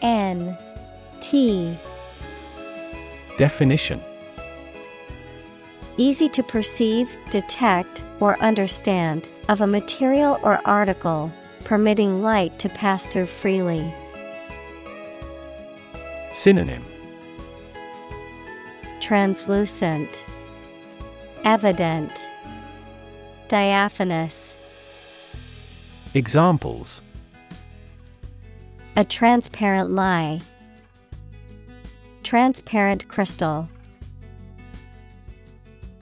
N 0.03 0.59
T. 1.21 1.79
Definition. 3.39 4.01
Easy 5.99 6.29
to 6.29 6.43
perceive, 6.43 7.17
detect, 7.31 8.03
or 8.21 8.39
understand, 8.41 9.29
of 9.49 9.61
a 9.61 9.67
material 9.67 10.39
or 10.43 10.61
article, 10.65 11.33
permitting 11.65 12.23
light 12.23 12.59
to 12.59 12.69
pass 12.69 13.09
through 13.09 13.27
freely. 13.27 13.95
Synonym 16.33 16.85
Translucent, 19.01 20.25
Evident, 21.45 22.29
Diaphanous. 23.49 24.59
Examples 26.15 27.03
A 28.97 29.05
transparent 29.05 29.91
lie. 29.91 30.41
Transparent 32.25 33.07
crystal. 33.07 33.69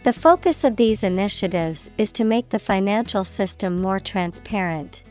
The 0.05 0.13
focus 0.13 0.65
of 0.65 0.77
these 0.77 1.03
initiatives 1.03 1.91
is 1.97 2.13
to 2.13 2.25
make 2.25 2.51
the 2.51 2.59
financial 2.59 3.25
system 3.25 3.81
more 3.81 3.99
transparent. 3.99 5.03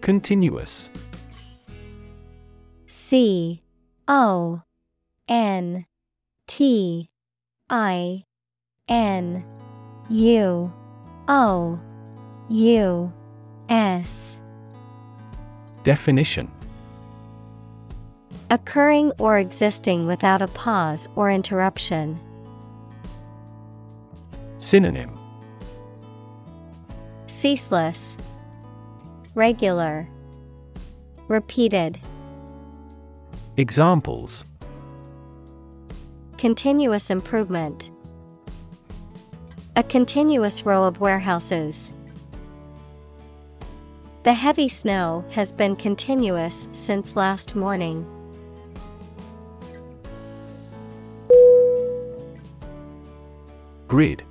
Continuous. 0.00 0.92
C 2.86 3.64
O 4.06 4.62
N 5.26 5.86
T 6.46 7.10
I 7.68 8.22
N 8.88 9.44
U 10.08 10.72
O 11.26 11.80
U 12.48 13.12
S. 13.68 14.38
Definition 15.82 16.48
Occurring 18.48 19.10
or 19.18 19.38
existing 19.38 20.06
without 20.06 20.40
a 20.40 20.46
pause 20.46 21.08
or 21.16 21.30
interruption. 21.32 22.16
Synonym 24.58 25.18
Ceaseless, 27.26 28.16
Regular, 29.34 30.08
Repeated. 31.26 31.98
Examples 33.56 34.44
Continuous 36.38 37.10
improvement. 37.10 37.90
A 39.74 39.82
continuous 39.82 40.64
row 40.64 40.84
of 40.84 41.00
warehouses. 41.00 41.92
The 44.22 44.34
heavy 44.34 44.68
snow 44.68 45.24
has 45.30 45.50
been 45.52 45.74
continuous 45.74 46.68
since 46.72 47.16
last 47.16 47.56
morning. 47.56 48.06
Grid. 53.88 54.22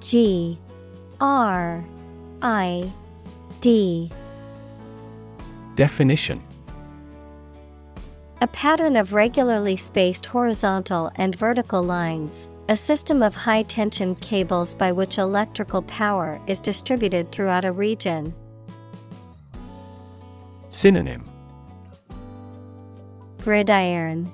G 0.00 0.58
R 1.20 1.84
I 2.42 2.90
D. 3.60 4.10
Definition. 5.74 6.42
A 8.42 8.46
pattern 8.48 8.96
of 8.96 9.14
regularly 9.14 9.76
spaced 9.76 10.26
horizontal 10.26 11.10
and 11.16 11.34
vertical 11.34 11.82
lines, 11.82 12.48
a 12.68 12.76
system 12.76 13.22
of 13.22 13.34
high 13.34 13.62
tension 13.62 14.14
cables 14.16 14.74
by 14.74 14.92
which 14.92 15.16
electrical 15.16 15.80
power 15.82 16.38
is 16.46 16.60
distributed 16.60 17.32
throughout 17.32 17.64
a 17.64 17.72
region. 17.72 18.34
Synonym. 20.68 21.24
Gridiron 23.42 24.30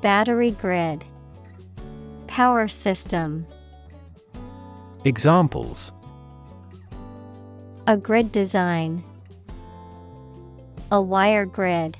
Battery 0.00 0.50
grid. 0.52 1.04
Power 2.26 2.68
system. 2.68 3.46
Examples. 5.04 5.92
A 7.86 7.96
grid 7.96 8.30
design. 8.30 9.02
A 10.92 11.00
wire 11.00 11.46
grid. 11.46 11.96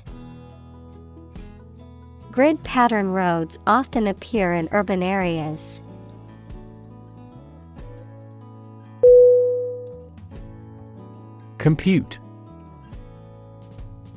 Grid 2.31 2.61
pattern 2.63 3.09
roads 3.09 3.57
often 3.65 4.07
appear 4.07 4.53
in 4.53 4.69
urban 4.71 5.01
areas. 5.01 5.81
Compute. 11.57 12.19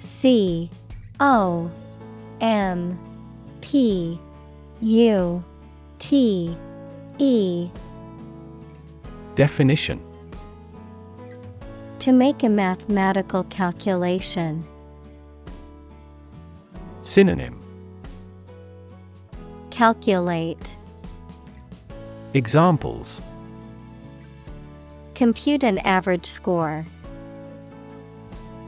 C 0.00 0.68
O 1.18 1.70
M 2.40 2.98
P 3.70 4.18
U 4.80 5.44
T 6.00 6.56
E 7.18 7.70
Definition 9.36 10.02
To 12.00 12.10
make 12.10 12.42
a 12.42 12.48
mathematical 12.48 13.44
calculation. 13.44 14.66
Synonym 17.02 17.60
Calculate 19.70 20.76
Examples 22.34 23.20
Compute 25.14 25.62
an 25.62 25.78
average 25.78 26.26
score. 26.26 26.84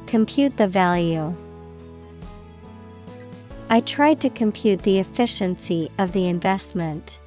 Compute 0.07 0.57
the 0.59 0.69
value. 0.69 1.35
I 3.73 3.81
tried 3.81 4.21
to 4.21 4.29
compute 4.29 4.83
the 4.83 4.99
efficiency 4.99 5.91
of 5.97 6.13
the 6.13 6.27
investment. 6.29 7.21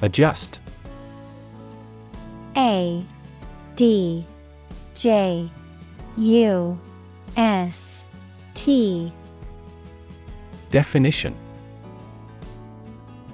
Adjust. 0.00 0.60
A 2.56 3.04
D 3.74 4.24
J 4.94 5.50
U 6.16 6.78
S 7.36 8.04
T. 8.54 9.12
Definition 10.70 11.34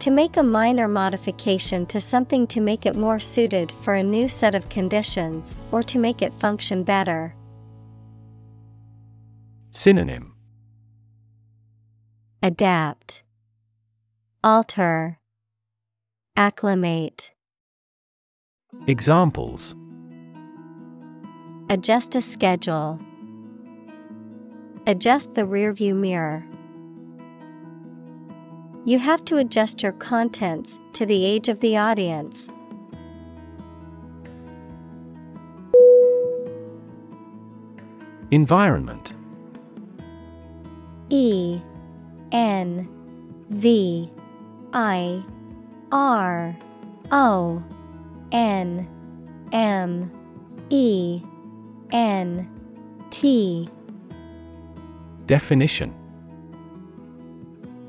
To 0.05 0.11
make 0.11 0.37
a 0.37 0.43
minor 0.43 0.87
modification 0.87 1.87
to 1.87 1.99
something 1.99 2.47
to 2.49 2.61
make 2.61 2.85
it 2.85 2.95
more 2.95 3.19
suited 3.19 3.73
for 3.73 3.95
a 3.95 4.03
new 4.03 4.29
set 4.29 4.55
of 4.55 4.69
conditions 4.69 5.57
or 5.73 5.83
to 5.85 5.99
make 5.99 6.21
it 6.21 6.31
function 6.35 6.83
better. 6.83 7.35
Synonym 9.71 10.35
Adapt, 12.43 13.23
Alter, 14.45 15.21
Acclimate. 16.37 17.33
Examples 18.87 19.75
Adjust 21.71 22.15
a 22.15 22.21
schedule. 22.21 23.01
Adjust 24.87 25.33
the 25.33 25.45
rearview 25.45 25.97
mirror. 25.97 26.45
You 28.87 28.99
have 28.99 29.25
to 29.27 29.39
adjust 29.39 29.83
your 29.83 29.93
contents 29.93 30.79
to 30.93 31.07
the 31.07 31.25
age 31.25 31.49
of 31.49 31.61
the 31.61 31.79
audience. 31.79 32.49
Environment. 38.31 39.15
E 41.09 41.63
N 42.31 42.87
V 43.49 44.11
I 44.75 45.25
R 45.91 46.55
O 47.11 47.63
N 48.33 48.87
M 49.53 50.11
E 50.69 51.23
N 51.91 52.51
T. 53.09 53.67
Definition 55.25 56.04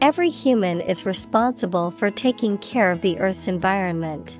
Every 0.00 0.30
human 0.30 0.80
is 0.80 1.04
responsible 1.04 1.90
for 1.90 2.08
taking 2.08 2.56
care 2.58 2.92
of 2.92 3.00
the 3.00 3.18
Earth's 3.18 3.48
environment. 3.48 4.38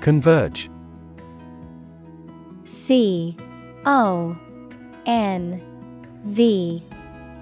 Converge. 0.00 0.70
C 2.64 3.36
O 3.84 4.36
N 5.04 5.62
V 6.24 6.82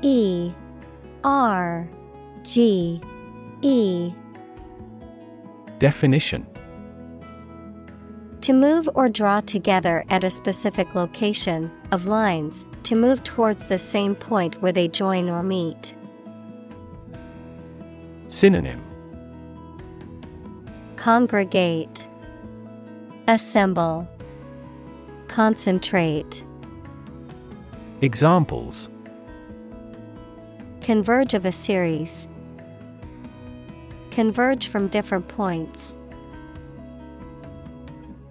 E 0.03 0.53
R 1.23 1.89
G 2.43 3.01
E. 3.63 4.13
Definition 5.79 6.47
To 8.43 8.53
move 8.53 8.89
or 8.97 9.09
draw 9.09 9.39
together 9.39 10.05
at 10.09 10.25
a 10.25 10.31
specific 10.31 10.97
location, 10.97 11.71
of 11.93 12.07
lines, 12.07 12.67
to 12.83 12.97
move 12.97 13.23
towards 13.23 13.67
the 13.67 13.79
same 13.79 14.17
point 14.17 14.61
where 14.61 14.73
they 14.73 14.89
join 14.89 15.31
or 15.31 15.45
meet. 15.45 15.95
Synonym 18.27 18.83
Congregate, 20.97 22.09
Assemble, 23.29 24.09
Concentrate. 25.29 26.43
Examples 28.01 28.91
Converge 30.81 31.35
of 31.35 31.47
a 31.47 31.53
series. 31.53 32.27
Converge 34.11 34.67
from 34.67 34.89
different 34.89 35.29
points. 35.29 35.97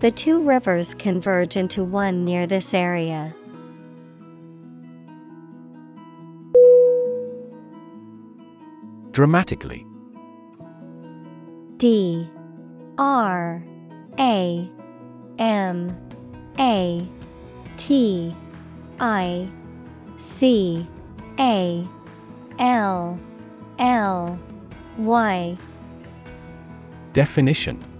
The 0.01 0.09
two 0.09 0.41
rivers 0.41 0.95
converge 0.95 1.55
into 1.55 1.83
one 1.83 2.25
near 2.25 2.47
this 2.47 2.73
area. 2.73 3.35
Dramatically. 9.11 9.85
D. 11.77 12.27
R. 12.97 13.63
A. 14.17 14.71
M. 15.37 16.09
A. 16.57 17.07
T. 17.77 18.35
I. 18.99 19.47
C. 20.17 20.87
A. 21.39 21.87
L. 22.57 23.19
L. 23.77 24.39
Y. 24.97 25.57
Definition 27.13 27.90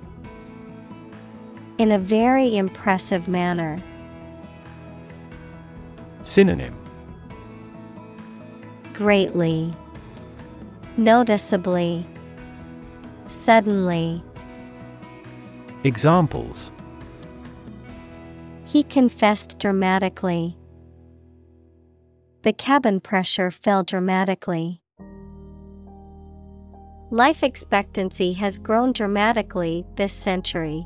In 1.82 1.92
a 1.92 1.98
very 1.98 2.58
impressive 2.58 3.28
manner. 3.28 3.82
Synonym 6.22 6.78
Greatly, 8.94 9.74
Noticeably, 10.96 12.06
suddenly. 13.26 14.24
Examples 15.84 16.72
He 18.64 18.84
confessed 18.84 19.58
dramatically. 19.58 20.56
The 22.44 22.54
cabin 22.54 23.00
pressure 23.00 23.50
fell 23.50 23.82
dramatically. 23.82 24.84
Life 27.10 27.42
expectancy 27.42 28.34
has 28.34 28.60
grown 28.60 28.94
dramatically 28.94 29.84
this 29.96 30.14
century. 30.14 30.86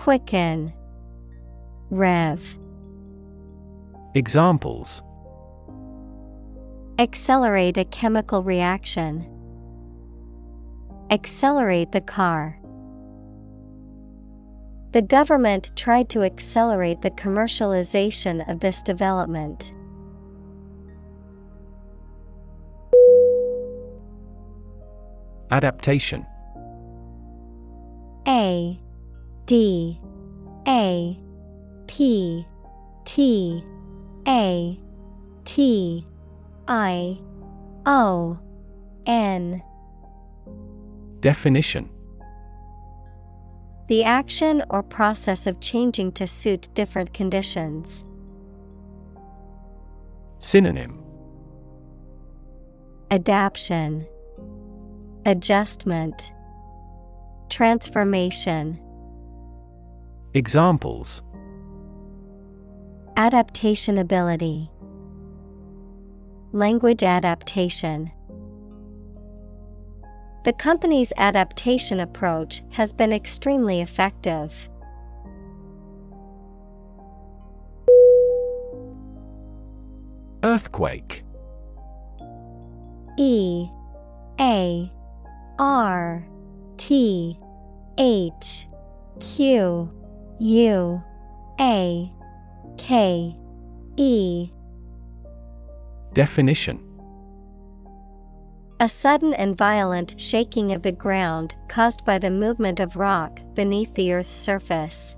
quicken, 0.00 0.72
rev. 1.90 2.58
Examples 4.14 5.02
Accelerate 6.98 7.76
a 7.76 7.84
chemical 7.84 8.42
reaction. 8.42 9.26
Accelerate 11.10 11.92
the 11.92 12.00
car. 12.00 12.58
The 14.92 15.02
government 15.02 15.70
tried 15.76 16.08
to 16.08 16.22
accelerate 16.22 17.02
the 17.02 17.10
commercialization 17.10 18.50
of 18.50 18.60
this 18.60 18.82
development. 18.82 19.74
Adaptation 25.50 26.24
A 28.26 28.80
D 29.50 29.98
A 30.68 31.18
P 31.88 32.46
T 33.04 33.64
A 34.28 34.80
T 35.44 36.06
I 36.68 37.18
O 37.84 38.38
N. 39.06 39.60
Definition. 41.18 41.90
The 43.88 44.04
action 44.04 44.62
or 44.70 44.84
process 44.84 45.48
of 45.48 45.58
changing 45.58 46.12
to 46.12 46.28
suit 46.28 46.68
different 46.74 47.12
conditions. 47.12 48.04
Synonym. 50.38 51.02
Adaption, 53.10 54.06
Adjustment, 55.26 56.32
Transformation. 57.48 58.80
Examples 60.32 61.22
Adaptation 63.16 63.98
ability, 63.98 64.70
Language 66.52 67.02
adaptation. 67.02 68.12
The 70.44 70.52
company's 70.52 71.12
adaptation 71.16 71.98
approach 71.98 72.62
has 72.70 72.92
been 72.92 73.12
extremely 73.12 73.80
effective. 73.80 74.70
Earthquake 80.44 81.24
E 83.18 83.66
A 84.38 84.92
R 85.58 86.24
T 86.76 87.36
H 87.98 88.68
Q 89.18 89.90
U 90.42 91.02
A 91.60 92.10
K 92.78 93.36
E. 93.98 94.50
Definition. 96.14 96.80
A 98.80 98.88
sudden 98.88 99.34
and 99.34 99.58
violent 99.58 100.18
shaking 100.18 100.72
of 100.72 100.80
the 100.80 100.92
ground 100.92 101.54
caused 101.68 102.06
by 102.06 102.18
the 102.18 102.30
movement 102.30 102.80
of 102.80 102.96
rock 102.96 103.38
beneath 103.52 103.92
the 103.94 104.14
earth's 104.14 104.30
surface. 104.30 105.14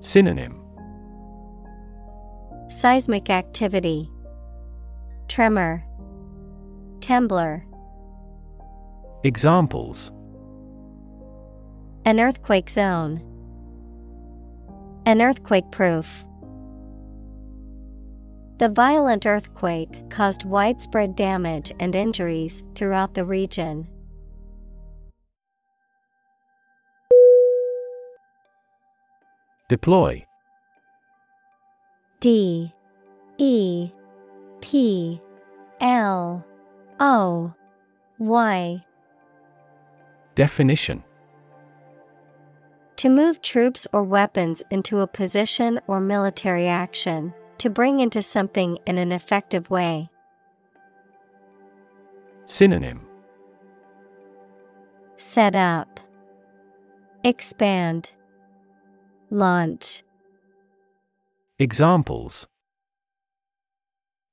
Synonym. 0.00 0.58
Seismic 2.68 3.28
activity, 3.28 4.10
Tremor, 5.28 5.84
Trembler. 7.00 7.64
Examples 9.24 10.10
An 12.04 12.20
earthquake 12.20 12.70
zone. 12.70 13.22
An 15.06 15.20
earthquake 15.20 15.70
proof. 15.70 16.24
The 18.58 18.68
violent 18.68 19.24
earthquake 19.24 20.10
caused 20.10 20.44
widespread 20.44 21.14
damage 21.14 21.72
and 21.78 21.94
injuries 21.94 22.64
throughout 22.74 23.14
the 23.14 23.24
region. 23.24 23.86
Deploy. 29.68 30.26
D. 32.20 32.72
E. 33.36 33.92
P. 34.60 35.20
L. 35.80 36.44
O. 36.98 37.54
Y. 38.18 38.84
Definition 40.34 41.04
To 42.98 43.08
move 43.08 43.40
troops 43.42 43.86
or 43.92 44.02
weapons 44.02 44.64
into 44.72 44.98
a 44.98 45.06
position 45.06 45.80
or 45.86 46.00
military 46.00 46.66
action, 46.66 47.32
to 47.58 47.70
bring 47.70 48.00
into 48.00 48.22
something 48.22 48.76
in 48.86 48.98
an 48.98 49.12
effective 49.12 49.70
way. 49.70 50.10
Synonym 52.46 53.02
Set 55.16 55.54
up, 55.54 56.00
Expand, 57.22 58.14
Launch. 59.30 60.02
Examples 61.60 62.48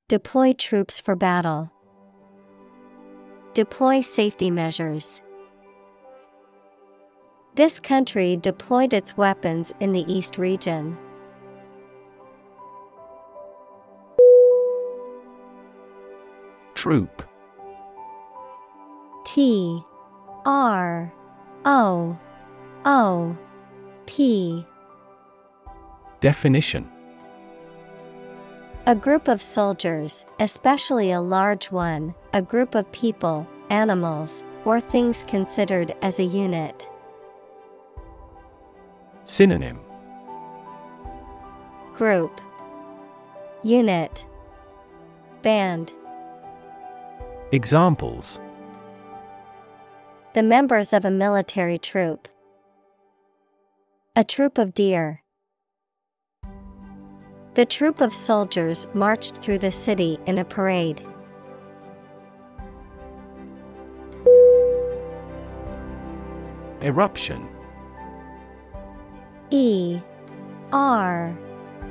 Deploy 0.08 0.52
troops 0.52 1.00
for 1.00 1.14
battle. 1.14 1.70
Deploy 3.54 4.00
safety 4.00 4.50
measures. 4.50 5.22
This 7.56 7.80
country 7.80 8.36
deployed 8.36 8.92
its 8.92 9.16
weapons 9.16 9.72
in 9.80 9.92
the 9.92 10.04
East 10.12 10.36
region. 10.36 10.98
Troop. 16.74 17.22
T. 19.24 19.82
R. 20.44 21.10
O. 21.64 22.18
O. 22.84 23.38
P. 24.04 24.66
Definition. 26.20 26.86
A 28.84 28.94
group 28.94 29.28
of 29.28 29.40
soldiers, 29.40 30.26
especially 30.40 31.10
a 31.10 31.22
large 31.22 31.72
one, 31.72 32.14
a 32.34 32.42
group 32.42 32.74
of 32.74 32.92
people, 32.92 33.48
animals, 33.70 34.44
or 34.66 34.78
things 34.78 35.24
considered 35.26 35.94
as 36.02 36.18
a 36.18 36.24
unit. 36.24 36.86
Synonym 39.28 39.80
Group 41.94 42.40
Unit 43.64 44.24
Band 45.42 45.92
Examples 47.50 48.38
The 50.34 50.44
members 50.44 50.92
of 50.92 51.04
a 51.04 51.10
military 51.10 51.76
troop. 51.76 52.28
A 54.14 54.22
troop 54.22 54.58
of 54.58 54.74
deer. 54.74 55.24
The 57.54 57.66
troop 57.66 58.00
of 58.00 58.14
soldiers 58.14 58.86
marched 58.94 59.38
through 59.38 59.58
the 59.58 59.72
city 59.72 60.20
in 60.26 60.38
a 60.38 60.44
parade. 60.44 61.04
Eruption 66.80 67.55
E 69.50 70.00
R 70.72 71.36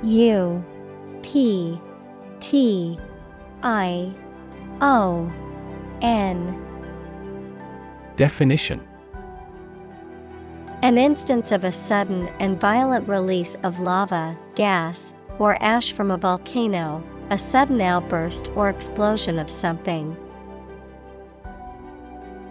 U 0.03 0.63
P 1.21 1.79
T 2.39 2.99
I 3.63 4.13
O 4.81 5.31
N. 6.01 6.61
Definition 8.15 8.85
An 10.81 10.97
instance 10.97 11.51
of 11.51 11.63
a 11.63 11.71
sudden 11.71 12.27
and 12.39 12.59
violent 12.59 13.07
release 13.07 13.55
of 13.63 13.79
lava, 13.79 14.37
gas, 14.55 15.13
or 15.39 15.61
ash 15.61 15.93
from 15.93 16.11
a 16.11 16.17
volcano, 16.17 17.03
a 17.29 17.37
sudden 17.37 17.81
outburst 17.81 18.51
or 18.55 18.69
explosion 18.69 19.39
of 19.39 19.49
something. 19.49 20.15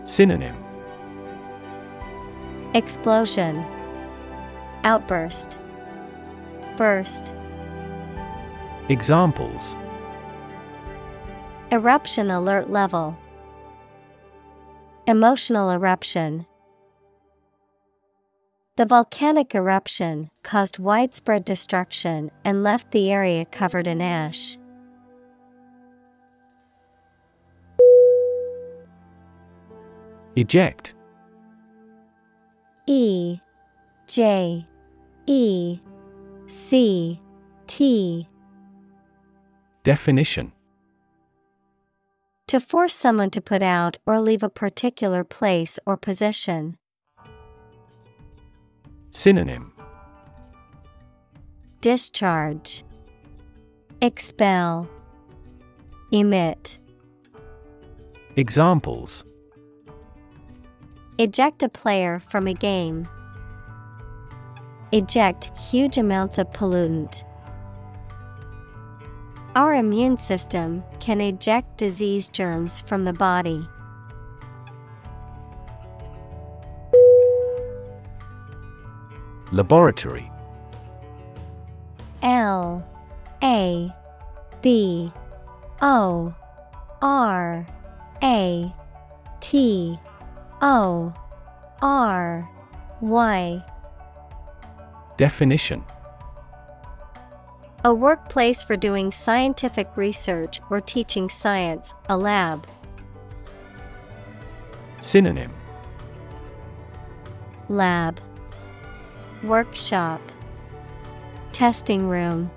Synonym 0.05 0.57
Explosion, 2.75 3.65
Outburst, 4.85 5.59
Burst. 6.77 7.33
Examples 8.91 9.77
Eruption 11.73 12.31
alert 12.31 12.71
level. 12.71 13.17
Emotional 15.07 15.71
eruption. 15.71 16.45
The 18.77 18.85
volcanic 18.85 19.55
eruption 19.55 20.31
caused 20.43 20.79
widespread 20.79 21.47
destruction 21.47 22.31
and 22.45 22.63
left 22.63 22.91
the 22.91 23.11
area 23.11 23.47
covered 23.47 23.87
in 23.87 24.03
ash. 24.03 24.59
Eject 30.37 30.95
E 32.87 33.39
J 34.07 34.67
E 35.27 35.81
C 36.47 37.21
T 37.67 38.29
Definition 39.83 40.53
To 42.49 42.61
force 42.61 42.95
someone 42.95 43.31
to 43.31 43.41
put 43.41 43.63
out 43.63 43.97
or 44.07 44.21
leave 44.21 44.43
a 44.43 44.49
particular 44.49 45.25
place 45.25 45.79
or 45.87 45.97
position. 45.97 46.77
Synonym 49.11 49.73
Discharge, 51.81 52.83
Expel, 54.01 54.89
Emit. 56.13 56.79
Examples 58.37 59.25
Eject 61.19 61.63
a 61.63 61.69
player 61.69 62.19
from 62.19 62.47
a 62.47 62.55
game. 62.55 63.07
Eject 64.95 65.51
huge 65.59 65.99
amounts 65.99 66.39
of 66.39 66.53
pollutant. 66.53 67.25
Our 69.57 69.75
immune 69.75 70.17
system 70.17 70.85
can 71.01 71.21
eject 71.21 71.77
disease 71.79 72.29
germs 72.29 72.81
from 72.81 73.03
the 73.05 73.13
body. 73.13 73.69
Laboratory 79.51 80.31
L 82.23 82.87
A 83.43 83.93
B 84.63 85.13
O 85.83 86.33
R 87.03 87.67
A 88.23 88.73
T 89.41 89.99
O 90.63 91.13
R 91.83 92.49
Y 93.01 93.65
Definition 95.17 95.85
A 97.85 97.95
workplace 97.95 98.65
for 98.65 98.77
doing 98.77 99.13
scientific 99.13 99.97
research 99.97 100.61
or 100.71 100.81
teaching 100.81 101.29
science, 101.29 101.95
a 102.09 102.17
lab. 102.17 102.67
Synonym 105.01 105.53
Lab. 107.69 108.21
Workshop. 109.45 110.21
Testing 111.53 112.09
room. 112.09 112.51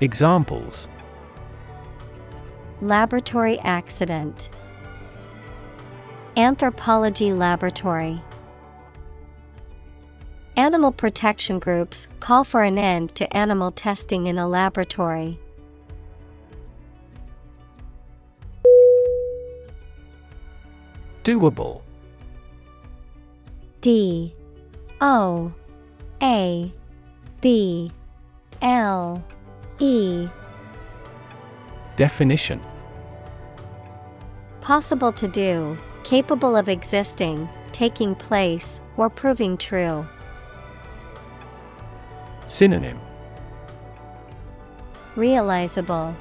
Examples 0.00 0.88
Laboratory 2.80 3.58
accident. 3.60 4.48
Anthropology 6.36 7.32
laboratory 7.32 8.22
Animal 10.56 10.92
protection 10.92 11.58
groups 11.58 12.06
call 12.20 12.44
for 12.44 12.62
an 12.62 12.78
end 12.78 13.10
to 13.16 13.36
animal 13.36 13.72
testing 13.72 14.26
in 14.26 14.38
a 14.38 14.46
laboratory. 14.46 15.40
Doable. 21.24 21.82
D. 23.80 24.32
O. 25.00 25.52
A. 26.22 26.72
B. 27.40 27.90
L. 28.62 29.24
E. 29.80 30.28
Definition. 31.96 32.60
Possible 34.60 35.12
to 35.12 35.26
do, 35.26 35.76
capable 36.04 36.56
of 36.56 36.68
existing, 36.68 37.48
taking 37.72 38.14
place, 38.14 38.80
or 38.96 39.10
proving 39.10 39.56
true. 39.56 40.06
Synonym 42.46 42.98
Realizable, 45.16 46.14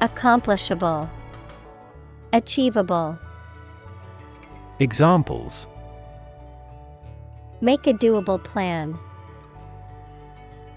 Accomplishable, 0.00 1.10
Achievable. 2.32 3.18
Examples 4.80 5.66
Make 7.60 7.86
a 7.86 7.92
doable 7.92 8.42
plan. 8.42 8.98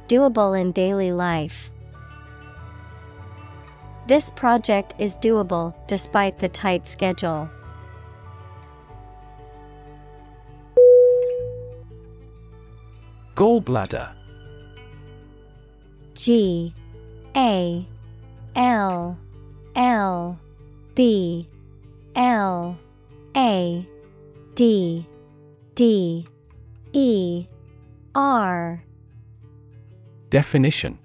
Doable 0.07 0.59
in 0.59 0.72
daily 0.72 1.11
life. 1.11 1.72
This 4.07 4.31
project 4.31 4.93
is 4.99 5.17
doable 5.17 5.73
despite 5.88 6.39
the 6.39 6.47
tight 6.47 6.88
schedule. 6.88 7.49
Gallbladder 13.35 14.17
G 16.18 16.74
A 17.36 17.88
L 18.56 19.18
L 19.76 20.40
B 20.96 21.48
L 22.16 22.78
A 23.36 23.88
D 24.56 25.08
D 25.76 26.28
E 26.94 27.46
R. 28.16 28.84
Definition. 30.32 30.98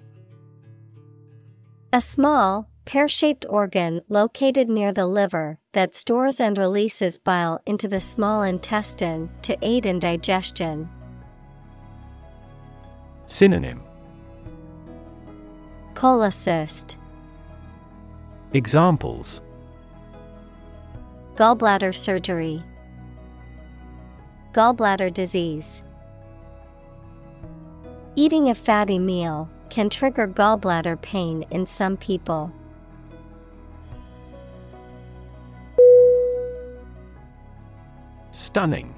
A 1.93 2.01
small, 2.01 2.67
pear 2.85 3.07
shaped 3.07 3.45
organ 3.47 4.01
located 4.09 4.67
near 4.67 4.91
the 4.91 5.05
liver 5.05 5.59
that 5.73 5.93
stores 5.93 6.39
and 6.39 6.57
releases 6.57 7.19
bile 7.19 7.61
into 7.67 7.87
the 7.87 8.01
small 8.01 8.41
intestine 8.41 9.29
to 9.43 9.55
aid 9.61 9.85
in 9.85 9.99
digestion. 9.99 10.89
Synonym 13.27 13.83
Cholecyst, 16.03 16.97
Examples 18.51 19.39
Gallbladder 21.35 21.95
surgery, 21.95 22.61
Gallbladder 24.51 25.13
disease. 25.13 25.81
Eating 28.17 28.49
a 28.49 28.53
fatty 28.53 28.99
meal 28.99 29.49
can 29.69 29.89
trigger 29.89 30.27
gallbladder 30.27 31.01
pain 31.01 31.45
in 31.51 31.65
some 31.65 31.95
people. 31.95 32.51
Stunning 38.31 38.93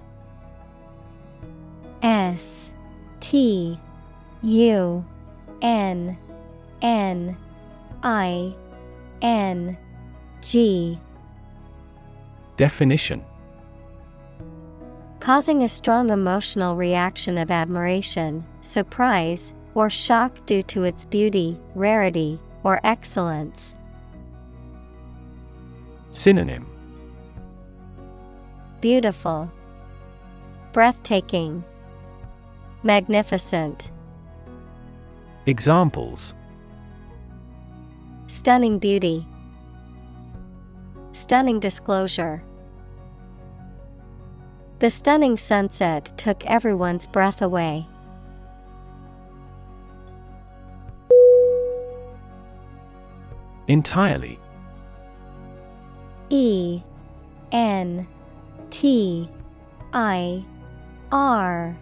S 2.02 2.72
T 3.20 3.80
U 4.42 5.06
N 5.62 6.18
N 6.86 7.36
I 8.04 8.54
N 9.24 9.76
G. 10.42 11.00
Definition. 12.58 13.24
Causing 15.20 15.64
a 15.64 15.68
strong 15.68 16.12
emotional 16.12 16.76
reaction 16.76 17.40
of 17.40 17.50
admiration, 17.50 18.46
surprise, 18.62 19.52
or 19.74 19.90
shock 19.90 20.46
due 20.46 20.62
to 20.62 20.84
its 20.84 21.06
beauty, 21.06 21.60
rarity, 21.74 22.40
or 22.64 22.80
excellence. 22.84 23.76
Synonym. 26.12 26.68
Beautiful, 28.80 29.52
breathtaking, 30.72 31.64
Magnificent. 32.84 33.90
Examples 35.48 36.36
Stunning 38.28 38.80
beauty. 38.80 39.28
Stunning 41.12 41.60
disclosure. 41.60 42.44
The 44.80 44.90
stunning 44.90 45.38
sunset 45.38 46.12
took 46.18 46.44
everyone's 46.48 47.06
breath 47.06 47.44
away. 47.44 47.88
Entirely. 53.68 54.40
E 56.30 56.82
N 57.52 58.08
T 58.72 59.30
I 59.94 60.44
R 61.12 61.78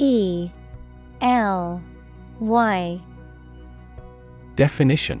E 0.00 0.50
L 1.20 1.80
Y 2.40 3.00
Definition 4.56 5.20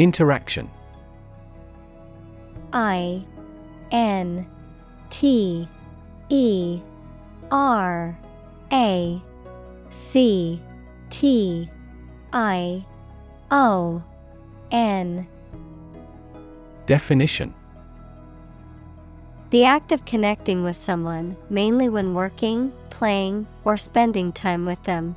Interaction. 0.00 0.70
I 2.72 3.22
N 3.92 4.46
T 5.10 5.68
E 6.30 6.80
R 7.50 8.18
A 8.72 9.22
C 9.90 10.62
T 11.10 11.68
I 12.32 12.86
O 13.50 14.02
N. 14.70 15.28
Definition. 16.86 17.52
The 19.50 19.66
act 19.66 19.92
of 19.92 20.06
connecting 20.06 20.62
with 20.62 20.76
someone, 20.76 21.36
mainly 21.50 21.90
when 21.90 22.14
working, 22.14 22.72
playing, 22.88 23.46
or 23.64 23.76
spending 23.76 24.32
time 24.32 24.64
with 24.64 24.82
them. 24.84 25.14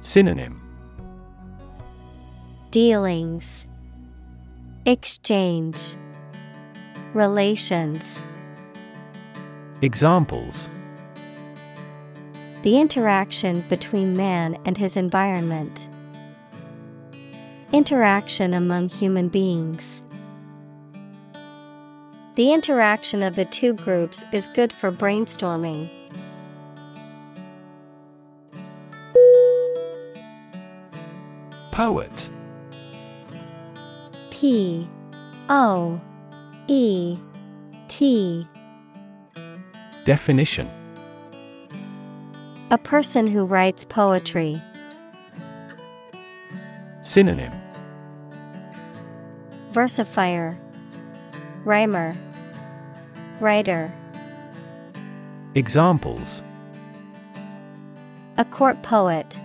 Synonym 0.00 0.67
Dealings, 2.70 3.66
Exchange, 4.84 5.96
Relations. 7.14 8.22
Examples 9.80 10.68
The 12.64 12.78
interaction 12.78 13.64
between 13.70 14.14
man 14.18 14.58
and 14.66 14.76
his 14.76 14.98
environment. 14.98 15.88
Interaction 17.72 18.52
among 18.52 18.90
human 18.90 19.30
beings. 19.30 20.02
The 22.34 22.52
interaction 22.52 23.22
of 23.22 23.34
the 23.34 23.46
two 23.46 23.72
groups 23.72 24.26
is 24.30 24.46
good 24.48 24.74
for 24.74 24.92
brainstorming. 24.92 25.88
Poet 31.72 32.30
P 34.40 34.88
O 35.48 36.00
E 36.68 37.18
T 37.88 38.46
Definition 40.04 40.70
A 42.70 42.78
person 42.78 43.26
who 43.26 43.44
writes 43.44 43.84
poetry. 43.84 44.62
Synonym 47.02 47.52
Versifier, 49.72 50.56
Rhymer, 51.64 52.16
Writer. 53.40 53.92
Examples 55.56 56.44
A 58.36 58.44
court 58.44 58.84
poet. 58.84 59.36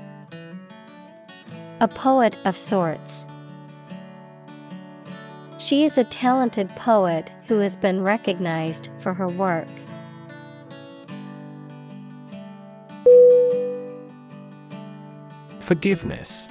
A 1.80 1.88
poet 1.88 2.38
of 2.46 2.56
sorts. 2.56 3.26
She 5.64 5.86
is 5.86 5.98
a 5.98 6.04
talented 6.04 6.68
poet 6.72 7.32
who 7.48 7.60
has 7.60 7.78
been 7.78 8.04
recognized 8.04 8.90
for 9.00 9.14
her 9.14 9.30
work. 9.30 9.66
Forgiveness. 15.62 16.50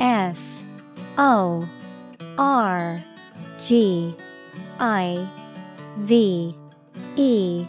F 0.00 0.40
O 1.18 1.68
R 2.38 3.04
G 3.58 4.16
I 4.80 5.28
V 5.98 6.56
E 7.16 7.66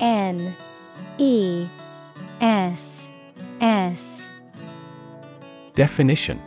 N 0.00 0.52
E 1.18 1.68
S 2.40 3.08
S. 3.60 4.28
Definition 5.76 6.42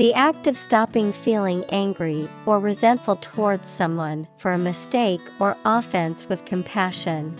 The 0.00 0.14
act 0.14 0.46
of 0.46 0.56
stopping 0.56 1.12
feeling 1.12 1.62
angry 1.68 2.26
or 2.46 2.58
resentful 2.58 3.16
towards 3.16 3.68
someone 3.68 4.26
for 4.38 4.50
a 4.50 4.56
mistake 4.56 5.20
or 5.38 5.58
offense 5.66 6.26
with 6.26 6.46
compassion. 6.46 7.38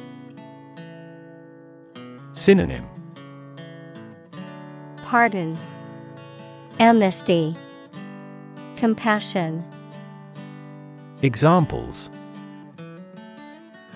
Synonym 2.34 2.86
Pardon, 5.06 5.56
Amnesty, 6.78 7.56
Compassion, 8.76 9.64
Examples 11.22 12.10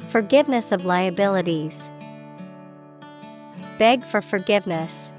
Forgiveness 0.09 0.73
of 0.73 0.87
liabilities. 0.87 1.91
Beg 3.79 4.03
for 4.05 4.23
forgiveness. 4.23 5.13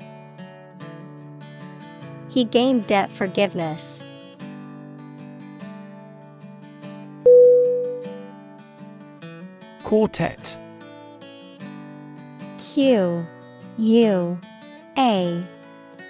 He 2.36 2.44
gained 2.44 2.86
debt 2.86 3.10
forgiveness. 3.10 4.04
Quartet 9.84 10.60
Q 12.58 13.26
U 13.78 14.38
A 14.98 15.44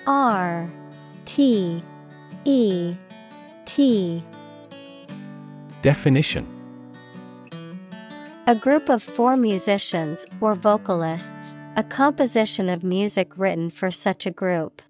R 0.07 0.71
T 1.25 1.83
E 2.43 2.95
T 3.65 4.23
Definition 5.83 6.47
A 8.47 8.55
group 8.55 8.89
of 8.89 9.03
four 9.03 9.37
musicians 9.37 10.25
or 10.41 10.55
vocalists, 10.55 11.55
a 11.75 11.83
composition 11.83 12.67
of 12.67 12.83
music 12.83 13.37
written 13.37 13.69
for 13.69 13.91
such 13.91 14.25
a 14.25 14.31
group. 14.31 14.81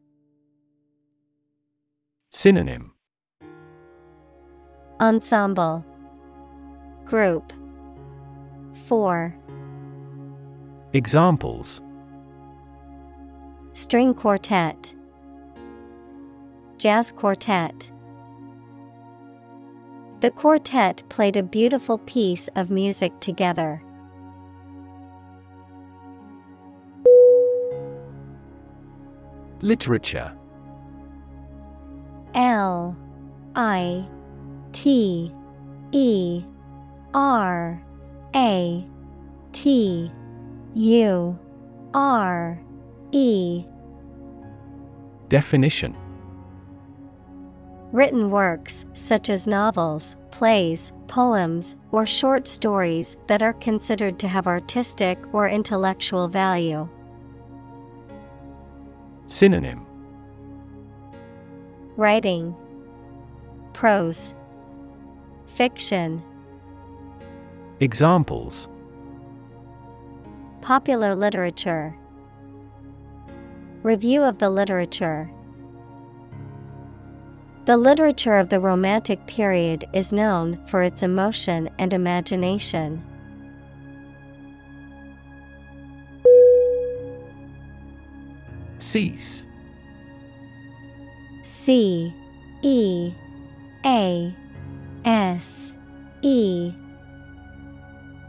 Synonym. 2.35 2.91
Ensemble. 4.99 5.85
Group. 7.05 7.53
4 8.87 9.33
Examples. 10.91 11.81
String 13.71 14.13
quartet. 14.13 14.93
Jazz 16.77 17.13
quartet. 17.13 17.89
The 20.19 20.31
quartet 20.31 21.03
played 21.07 21.37
a 21.37 21.41
beautiful 21.43 21.99
piece 21.99 22.49
of 22.57 22.69
music 22.69 23.17
together. 23.21 23.81
Literature 29.61 30.33
L 32.35 32.95
I 33.55 34.05
T 34.73 35.31
E 35.91 36.43
R 37.13 37.81
A 38.35 38.85
T 39.53 40.11
U 40.73 41.39
R 41.93 42.61
E. 43.13 43.65
Definition. 45.29 45.95
Written 47.93 48.29
works 48.29 48.85
such 48.93 49.29
as 49.29 49.47
novels, 49.47 50.17
plays, 50.31 50.91
poems, 51.07 51.77
or 51.93 52.05
short 52.05 52.45
stories 52.49 53.15
that 53.27 53.41
are 53.41 53.53
considered 53.53 54.19
to 54.19 54.27
have 54.27 54.45
artistic 54.45 55.17
or 55.33 55.47
intellectual 55.47 56.27
value. 56.27 56.89
Synonym 59.27 59.84
Writing 61.97 62.53
Prose 63.71 64.33
Fiction 65.47 66.21
Examples. 67.79 68.67
Popular 70.59 71.15
literature 71.15 71.95
Review 73.81 74.23
of 74.23 74.39
the 74.39 74.49
literature. 74.49 75.31
The 77.63 77.77
literature 77.77 78.35
of 78.35 78.49
the 78.49 78.59
Romantic 78.59 79.25
period 79.25 79.85
is 79.93 80.11
known 80.11 80.59
for 80.65 80.83
its 80.83 81.01
emotion 81.01 81.69
and 81.79 81.93
imagination. 81.93 83.01
Cease 88.79 89.47
C 91.65 92.13
E 92.61 93.11
A 93.83 94.35
S 95.03 95.73
E 96.21 96.71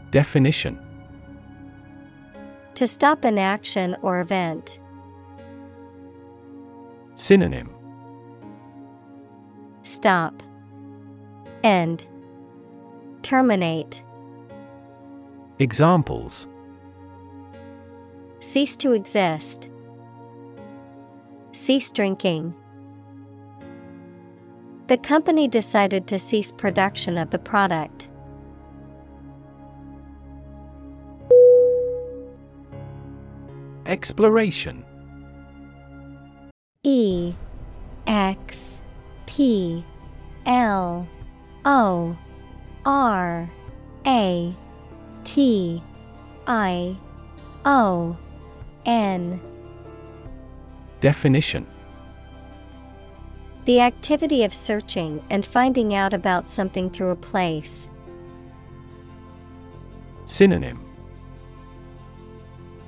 Definition 0.09 0.79
To 2.73 2.87
stop 2.87 3.23
an 3.25 3.37
action 3.37 3.95
or 4.01 4.21
event. 4.21 4.79
Synonym 7.13 7.69
Stop. 9.83 10.41
End. 11.63 12.07
Terminate. 13.21 14.03
Examples 15.59 16.47
Cease 18.39 18.75
to 18.77 18.93
exist. 18.93 19.69
Cease 21.51 21.91
drinking. 21.91 22.55
The 24.87 24.97
company 24.97 25.49
decided 25.49 26.07
to 26.07 26.17
cease 26.17 26.49
production 26.49 27.17
of 27.17 27.29
the 27.29 27.39
product. 27.39 28.07
Exploration. 33.85 34.85
E 36.83 37.33
X 38.05 38.79
P 39.25 39.83
L 40.45 41.05
O 41.65 42.17
R 42.85 43.49
A 44.05 44.53
T 45.25 45.83
I 46.47 46.95
O 47.65 48.17
N. 48.85 49.41
Definition 51.01 51.67
The 53.67 53.81
activity 53.81 54.45
of 54.45 54.53
searching 54.53 55.21
and 55.29 55.45
finding 55.45 55.93
out 55.93 56.13
about 56.13 56.47
something 56.47 56.89
through 56.89 57.09
a 57.09 57.17
place. 57.17 57.89
Synonym 60.25 60.79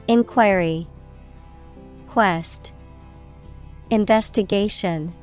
Inquiry 0.07 0.87
Quest 2.07 2.71
Investigation 3.89 5.13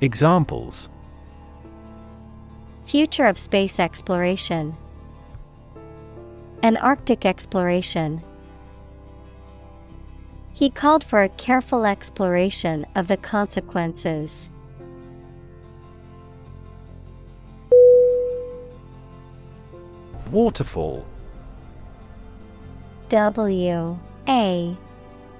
Examples 0.00 0.88
Future 2.82 3.26
of 3.26 3.38
space 3.38 3.78
exploration. 3.78 4.76
An 6.64 6.76
Arctic 6.78 7.24
exploration. 7.24 8.24
He 10.60 10.68
called 10.68 11.02
for 11.02 11.22
a 11.22 11.30
careful 11.30 11.86
exploration 11.86 12.84
of 12.94 13.08
the 13.08 13.16
consequences. 13.16 14.50
Waterfall. 20.30 21.06
W 23.08 23.98
A 24.28 24.76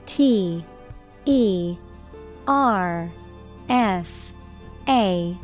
T 0.06 0.64
E 1.26 1.76
R 2.48 3.10
F 3.68 4.32
A 4.88 5.36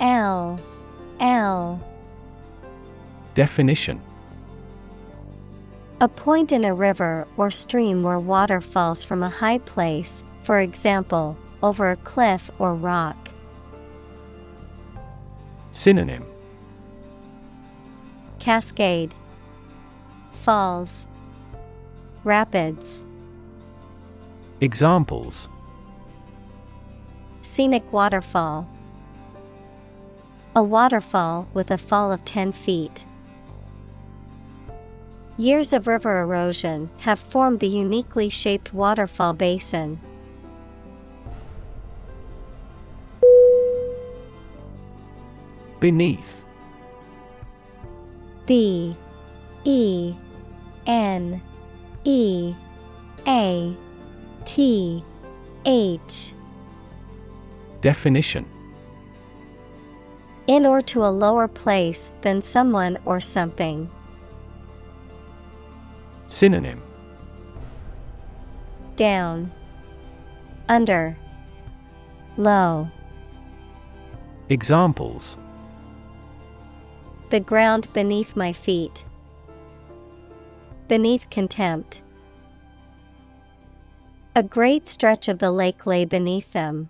L 0.00 0.58
L. 1.20 1.80
Definition 3.34 4.00
A 6.02 6.08
point 6.08 6.50
in 6.50 6.64
a 6.64 6.74
river 6.74 7.28
or 7.36 7.52
stream 7.52 8.02
where 8.02 8.18
water 8.18 8.60
falls 8.60 9.04
from 9.04 9.22
a 9.22 9.28
high 9.28 9.58
place, 9.58 10.24
for 10.40 10.58
example, 10.58 11.36
over 11.62 11.92
a 11.92 11.96
cliff 11.96 12.50
or 12.58 12.74
rock. 12.74 13.28
Synonym. 15.70 16.26
Cascade. 18.40 19.14
Falls. 20.32 21.06
Rapids. 22.24 23.04
Examples. 24.60 25.48
Scenic 27.42 27.92
waterfall. 27.92 28.68
A 30.56 30.64
waterfall 30.64 31.46
with 31.54 31.70
a 31.70 31.78
fall 31.78 32.10
of 32.10 32.24
10 32.24 32.50
feet. 32.50 33.06
Years 35.42 35.72
of 35.72 35.88
river 35.88 36.20
erosion 36.20 36.88
have 36.98 37.18
formed 37.18 37.58
the 37.58 37.66
uniquely 37.66 38.28
shaped 38.28 38.72
waterfall 38.72 39.32
basin. 39.32 39.98
Beneath 45.80 46.44
B 48.46 48.96
E 49.64 50.14
N 50.86 51.42
E 52.04 52.54
A 53.26 53.76
T 54.44 55.04
H 55.66 56.34
Definition 57.80 58.46
In 60.46 60.64
or 60.64 60.80
to 60.82 61.04
a 61.04 61.10
lower 61.10 61.48
place 61.48 62.12
than 62.20 62.40
someone 62.40 62.96
or 63.04 63.18
something. 63.20 63.90
Synonym 66.32 66.80
Down, 68.96 69.52
Under, 70.66 71.14
Low. 72.38 72.88
Examples 74.48 75.36
The 77.28 77.38
ground 77.38 77.92
beneath 77.92 78.34
my 78.34 78.54
feet. 78.54 79.04
Beneath 80.88 81.28
contempt. 81.28 82.00
A 84.34 84.42
great 84.42 84.88
stretch 84.88 85.28
of 85.28 85.38
the 85.38 85.52
lake 85.52 85.84
lay 85.84 86.06
beneath 86.06 86.54
them. 86.54 86.88